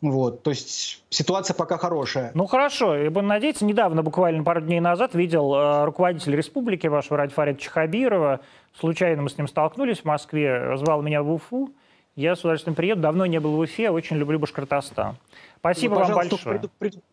вот, 0.02 0.44
то 0.44 0.52
есть 0.52 1.04
ситуация 1.10 1.54
пока 1.54 1.78
хорошая. 1.78 2.32
Ну 2.34 2.46
хорошо, 2.46 2.96
я 2.96 3.10
будем 3.10 3.28
надеяться. 3.28 3.66
Недавно, 3.66 4.04
буквально 4.04 4.44
пару 4.44 4.62
дней 4.62 4.80
назад, 4.80 5.16
видел 5.16 5.56
э, 5.56 5.86
руководитель 5.86 6.36
республики 6.36 6.88
вашего 6.88 7.18
Радфарида 7.18 7.60
Чахабирова. 7.60 8.42
Случайно 8.78 9.24
мы 9.24 9.30
с 9.30 9.38
ним 9.38 9.48
столкнулись 9.48 10.00
в 10.00 10.06
Москве, 10.06 10.76
звал 10.78 11.02
меня 11.02 11.24
в 11.24 11.32
Уфу. 11.32 11.72
Я 12.18 12.36
с 12.36 12.40
удовольствием 12.40 12.74
приеду. 12.74 13.00
Давно 13.02 13.28
не 13.28 13.40
был 13.40 13.52
в 13.52 13.60
Уфе, 13.60 13.92
очень 13.92 14.18
люблю 14.18 14.40
Башкортостан. 14.40 15.18
Спасибо 15.60 16.00
ну, 16.00 16.02
вам 16.02 16.14
большое. 16.16 16.62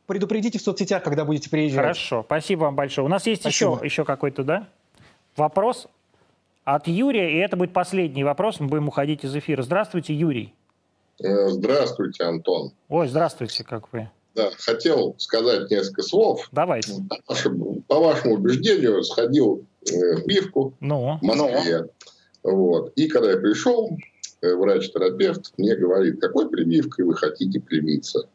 предупредите 0.07 0.59
в 0.59 0.63
соцсетях, 0.63 1.03
когда 1.03 1.27
будете 1.27 1.51
приезжать. 1.51 1.83
Хорошо, 1.83 2.23
спасибо 2.25 2.61
вам 2.61 2.75
большое. 2.75 3.05
У 3.05 3.11
нас 3.11 3.27
есть 3.27 3.43
спасибо. 3.43 3.75
еще, 3.75 3.85
еще 3.85 4.05
какой-то, 4.07 4.45
да? 4.45 4.67
Вопрос 5.37 5.89
от 6.65 6.89
Юрия, 6.89 7.35
и 7.35 7.37
это 7.37 7.55
будет 7.59 7.75
последний 7.75 8.25
вопрос, 8.25 8.61
мы 8.61 8.69
будем 8.69 8.89
уходить 8.89 9.25
из 9.25 9.37
эфира. 9.37 9.63
Здравствуйте, 9.63 10.15
Юрий. 10.15 10.55
Э, 11.23 11.49
здравствуйте, 11.49 12.25
Антон. 12.25 12.73
Ой, 12.89 13.07
здравствуйте, 13.07 13.63
как 13.63 13.93
вы. 13.93 14.09
Да, 14.35 14.51
хотел 14.57 15.17
сказать 15.19 15.71
несколько 15.71 16.01
слов. 16.01 16.49
Давайте. 16.51 16.95
По 17.11 17.35
вашему, 17.35 17.83
по 17.87 18.01
вашему 18.01 18.37
убеждению, 18.37 19.03
сходил 19.05 19.67
э, 19.87 20.17
в 20.17 20.27
Бивку 20.27 20.73
ну, 20.81 21.19
в 21.21 21.23
Москве. 21.23 21.91
Ну. 22.43 22.51
Вот. 22.51 22.93
И 22.97 23.07
когда 23.09 23.33
я 23.33 23.37
пришел, 23.37 23.97
врач-терапевт 24.53 25.53
мне 25.57 25.75
говорит, 25.77 26.21
какой 26.21 26.49
прививкой 26.49 27.05
вы 27.05 27.15
хотите 27.15 27.61
привиться. 27.61 28.29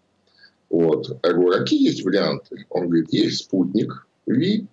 Вот. 0.70 1.20
Я 1.24 1.34
говорю, 1.34 1.52
какие 1.52 1.88
есть 1.88 2.04
варианты? 2.04 2.66
Он 2.70 2.88
говорит, 2.88 3.12
есть 3.12 3.46
спутник, 3.46 4.08
ВИ 4.26 4.68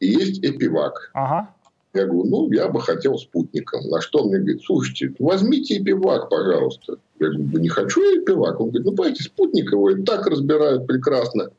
и 0.00 0.06
есть 0.06 0.44
эпивак. 0.44 1.10
Ага. 1.14 1.54
Я 1.92 2.06
говорю, 2.06 2.24
ну, 2.24 2.52
я 2.52 2.68
бы 2.68 2.80
хотел 2.80 3.18
спутником. 3.18 3.88
На 3.88 4.00
что 4.00 4.20
он 4.20 4.28
мне 4.28 4.38
говорит, 4.38 4.62
слушайте, 4.64 5.12
возьмите 5.18 5.78
эпивак, 5.78 6.28
пожалуйста. 6.28 6.98
Я 7.18 7.28
говорю, 7.28 7.44
да 7.52 7.60
не 7.60 7.68
хочу 7.68 8.00
я 8.02 8.22
эпивак. 8.22 8.60
Он 8.60 8.68
говорит, 8.68 8.86
ну, 8.86 8.94
пойте 8.94 9.24
спутник 9.24 9.72
его 9.72 9.90
и 9.90 10.02
так 10.02 10.26
разбирают 10.26 10.86
прекрасно. 10.86 11.50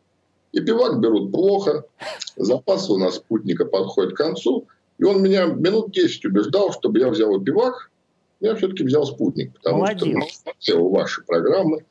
Эпивак 0.53 0.99
берут 0.99 1.31
плохо, 1.31 1.83
запасы 2.35 2.93
у 2.93 2.97
нас 2.97 3.15
спутника 3.15 3.65
подходят 3.65 4.13
к 4.13 4.17
концу. 4.17 4.67
И 4.97 5.03
он 5.03 5.21
меня 5.21 5.45
минут 5.45 5.91
10 5.91 6.25
убеждал, 6.25 6.71
чтобы 6.71 6.99
я 6.99 7.09
взял 7.09 7.37
эпивак. 7.37 7.90
Я 8.41 8.55
все-таки 8.55 8.83
взял 8.83 9.05
спутник, 9.05 9.53
потому 9.53 9.77
Молодец. 9.77 10.01
что 10.01 10.43
смотрел 10.43 10.89
ваши 10.89 11.23
программы. 11.23 11.85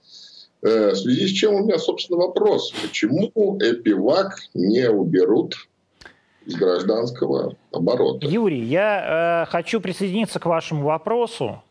Э, 0.63 0.91
в 0.91 0.97
связи 0.97 1.29
с 1.29 1.31
чем 1.31 1.55
у 1.55 1.59
меня, 1.65 1.79
собственно, 1.79 2.19
вопрос. 2.19 2.73
Почему 2.83 3.31
эпивак 3.61 4.41
не 4.53 4.91
уберут 4.91 5.55
из 6.45 6.57
гражданского 6.57 7.55
оборота. 7.73 8.27
Юрий, 8.27 8.63
я 8.63 9.45
э, 9.47 9.51
хочу 9.51 9.81
присоединиться 9.81 10.41
к 10.41 10.47
вашему 10.47 10.85
вопросу 10.85 11.63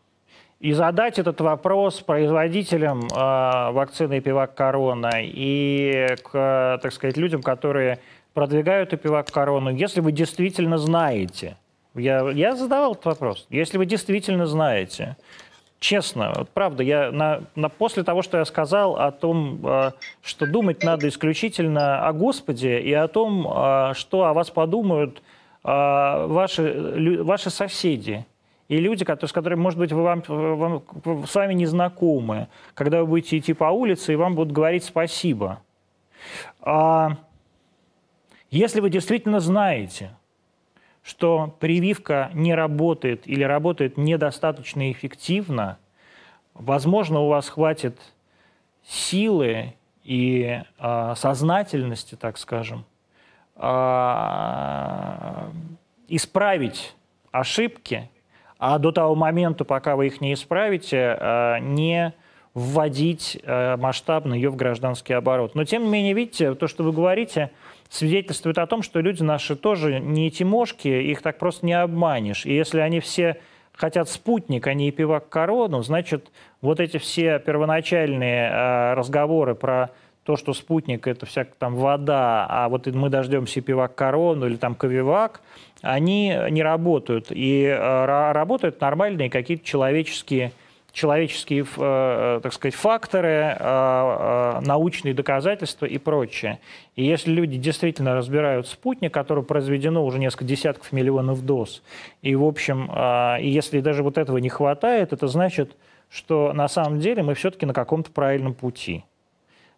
и 0.60 0.72
задать 0.72 1.18
этот 1.18 1.40
вопрос 1.40 2.00
производителям 2.00 3.00
э, 3.06 3.72
вакцины 3.72 4.20
Пивак 4.20 4.54
Корона 4.54 5.10
и 5.16 6.16
к, 6.22 6.78
так 6.82 6.92
сказать, 6.92 7.16
людям, 7.16 7.42
которые 7.42 7.98
продвигают 8.32 8.90
Пивак 9.00 9.30
Корону. 9.30 9.70
Если 9.70 10.00
вы 10.00 10.12
действительно 10.12 10.78
знаете, 10.78 11.56
я, 11.94 12.30
я 12.30 12.56
задавал 12.56 12.92
этот 12.92 13.06
вопрос, 13.06 13.46
если 13.50 13.78
вы 13.78 13.86
действительно 13.86 14.46
знаете, 14.46 15.16
честно, 15.80 16.32
вот 16.36 16.50
правда, 16.50 16.82
я 16.82 17.10
на, 17.10 17.42
на, 17.56 17.68
после 17.68 18.04
того, 18.04 18.22
что 18.22 18.38
я 18.38 18.44
сказал 18.44 18.96
о 18.96 19.10
том, 19.10 19.60
э, 19.66 19.92
что 20.22 20.46
думать 20.46 20.84
надо 20.84 21.08
исключительно 21.08 22.06
о 22.06 22.12
Господе 22.12 22.80
и 22.80 22.92
о 22.92 23.08
том, 23.08 23.46
э, 23.46 23.94
что 23.94 24.24
о 24.24 24.34
вас 24.34 24.50
подумают 24.50 25.22
э, 25.64 26.26
ваши, 26.26 26.72
лю, 26.72 27.24
ваши 27.24 27.50
соседи 27.50 28.26
и 28.68 28.76
люди, 28.78 29.04
которые, 29.04 29.28
с 29.28 29.32
которыми, 29.32 29.60
может 29.60 29.80
быть, 29.80 29.90
вы 29.90 30.02
вам, 30.02 30.22
вам, 30.28 31.26
с 31.26 31.34
вами 31.34 31.54
не 31.54 31.66
знакомы, 31.66 32.46
когда 32.74 33.00
вы 33.00 33.06
будете 33.06 33.36
идти 33.36 33.52
по 33.52 33.64
улице, 33.64 34.12
и 34.12 34.16
вам 34.16 34.36
будут 34.36 34.52
говорить 34.52 34.84
спасибо. 34.84 35.60
А, 36.60 37.16
если 38.48 38.80
вы 38.80 38.88
действительно 38.88 39.40
знаете, 39.40 40.12
что 41.02 41.56
прививка 41.60 42.30
не 42.34 42.54
работает 42.54 43.26
или 43.26 43.42
работает 43.42 43.96
недостаточно 43.96 44.90
эффективно, 44.92 45.78
возможно, 46.54 47.20
у 47.20 47.28
вас 47.28 47.48
хватит 47.48 47.98
силы 48.84 49.74
и 50.04 50.62
э, 50.78 51.14
сознательности, 51.16 52.14
так 52.16 52.38
скажем, 52.38 52.84
э, 53.56 55.50
исправить 56.08 56.94
ошибки, 57.30 58.10
а 58.58 58.78
до 58.78 58.92
того 58.92 59.14
момента, 59.14 59.64
пока 59.64 59.96
вы 59.96 60.08
их 60.08 60.20
не 60.20 60.34
исправите, 60.34 61.16
э, 61.18 61.58
не 61.60 62.12
вводить 62.54 63.38
э, 63.42 63.76
масштабно 63.76 64.34
ее 64.34 64.50
в 64.50 64.56
гражданский 64.56 65.12
оборот. 65.12 65.54
Но, 65.54 65.64
тем 65.64 65.84
не 65.84 65.88
менее, 65.88 66.14
видите, 66.14 66.54
то, 66.54 66.66
что 66.66 66.82
вы 66.82 66.92
говорите, 66.92 67.52
свидетельствует 67.90 68.56
о 68.58 68.66
том, 68.66 68.82
что 68.82 69.00
люди 69.00 69.22
наши 69.22 69.56
тоже 69.56 69.98
не 69.98 70.30
тимошки, 70.30 70.88
их 70.88 71.20
так 71.20 71.38
просто 71.38 71.66
не 71.66 71.74
обманешь. 71.74 72.46
И 72.46 72.54
если 72.54 72.80
они 72.80 73.00
все 73.00 73.36
хотят 73.74 74.08
спутник, 74.08 74.66
а 74.66 74.74
не 74.74 74.90
пивак 74.92 75.28
корону, 75.28 75.82
значит, 75.82 76.30
вот 76.60 76.80
эти 76.80 76.98
все 76.98 77.38
первоначальные 77.40 78.48
э, 78.48 78.94
разговоры 78.94 79.54
про 79.54 79.90
то, 80.22 80.36
что 80.36 80.52
спутник 80.52 81.06
это 81.06 81.26
всякая 81.26 81.54
там 81.58 81.74
вода, 81.74 82.46
а 82.48 82.68
вот 82.68 82.86
мы 82.86 83.08
дождемся 83.08 83.60
пивак 83.60 83.94
корону 83.96 84.46
или 84.46 84.56
там 84.56 84.74
ковивак, 84.74 85.40
они 85.82 86.36
не 86.50 86.62
работают. 86.62 87.26
И 87.30 87.64
э, 87.64 88.32
работают 88.32 88.80
нормальные 88.80 89.30
какие-то 89.30 89.64
человеческие 89.64 90.52
человеческие, 90.92 91.64
э, 91.76 92.40
так 92.42 92.52
сказать, 92.52 92.74
факторы, 92.74 93.28
э, 93.28 93.56
э, 93.60 94.60
научные 94.60 95.14
доказательства 95.14 95.86
и 95.86 95.98
прочее. 95.98 96.60
И 96.96 97.04
если 97.04 97.30
люди 97.30 97.56
действительно 97.56 98.14
разбирают 98.14 98.66
спутник, 98.66 99.12
который 99.12 99.44
произведено 99.44 100.04
уже 100.04 100.18
несколько 100.18 100.44
десятков 100.44 100.92
миллионов 100.92 101.44
доз, 101.44 101.82
и, 102.22 102.34
в 102.34 102.44
общем, 102.44 102.90
и 103.40 103.48
если 103.48 103.80
даже 103.80 104.02
вот 104.02 104.18
этого 104.18 104.38
не 104.38 104.48
хватает, 104.48 105.12
это 105.12 105.28
значит, 105.28 105.76
что 106.08 106.52
на 106.52 106.68
самом 106.68 106.98
деле 106.98 107.22
мы 107.22 107.34
все-таки 107.34 107.66
на 107.66 107.72
каком-то 107.72 108.10
правильном 108.10 108.54
пути. 108.54 109.04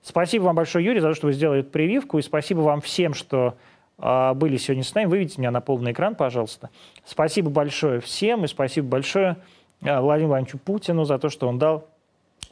Спасибо 0.02 0.44
вам 0.44 0.56
большое, 0.56 0.84
Юрий, 0.84 1.00
за 1.00 1.10
то, 1.10 1.14
что 1.14 1.26
вы 1.26 1.32
сделали 1.32 1.60
эту 1.60 1.70
прививку, 1.70 2.18
и 2.18 2.22
спасибо 2.22 2.60
вам 2.60 2.80
всем, 2.80 3.14
что 3.14 3.54
были 3.98 4.56
сегодня 4.56 4.82
с 4.82 4.94
нами. 4.94 5.06
Выведите 5.06 5.40
меня 5.40 5.52
на 5.52 5.60
полный 5.60 5.92
экран, 5.92 6.16
пожалуйста. 6.16 6.70
Спасибо 7.04 7.50
большое 7.50 8.00
всем, 8.00 8.44
и 8.44 8.48
спасибо 8.48 8.88
большое 8.88 9.36
Э, 9.36 9.36
Э, 9.82 10.00
Владимиру 10.00 10.28
Владимировичу 10.28 10.58
Путину 10.58 11.04
за 11.04 11.18
то, 11.18 11.28
что 11.28 11.48
он 11.48 11.58
дал 11.58 11.84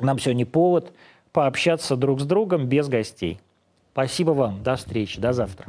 нам 0.00 0.18
сегодня 0.18 0.46
повод 0.46 0.92
пообщаться 1.32 1.96
друг 1.96 2.20
с 2.20 2.24
другом 2.24 2.66
без 2.66 2.88
гостей. 2.88 3.40
Спасибо 3.92 4.32
вам. 4.32 4.62
До 4.62 4.76
встречи. 4.76 5.20
До 5.20 5.32
завтра. 5.32 5.66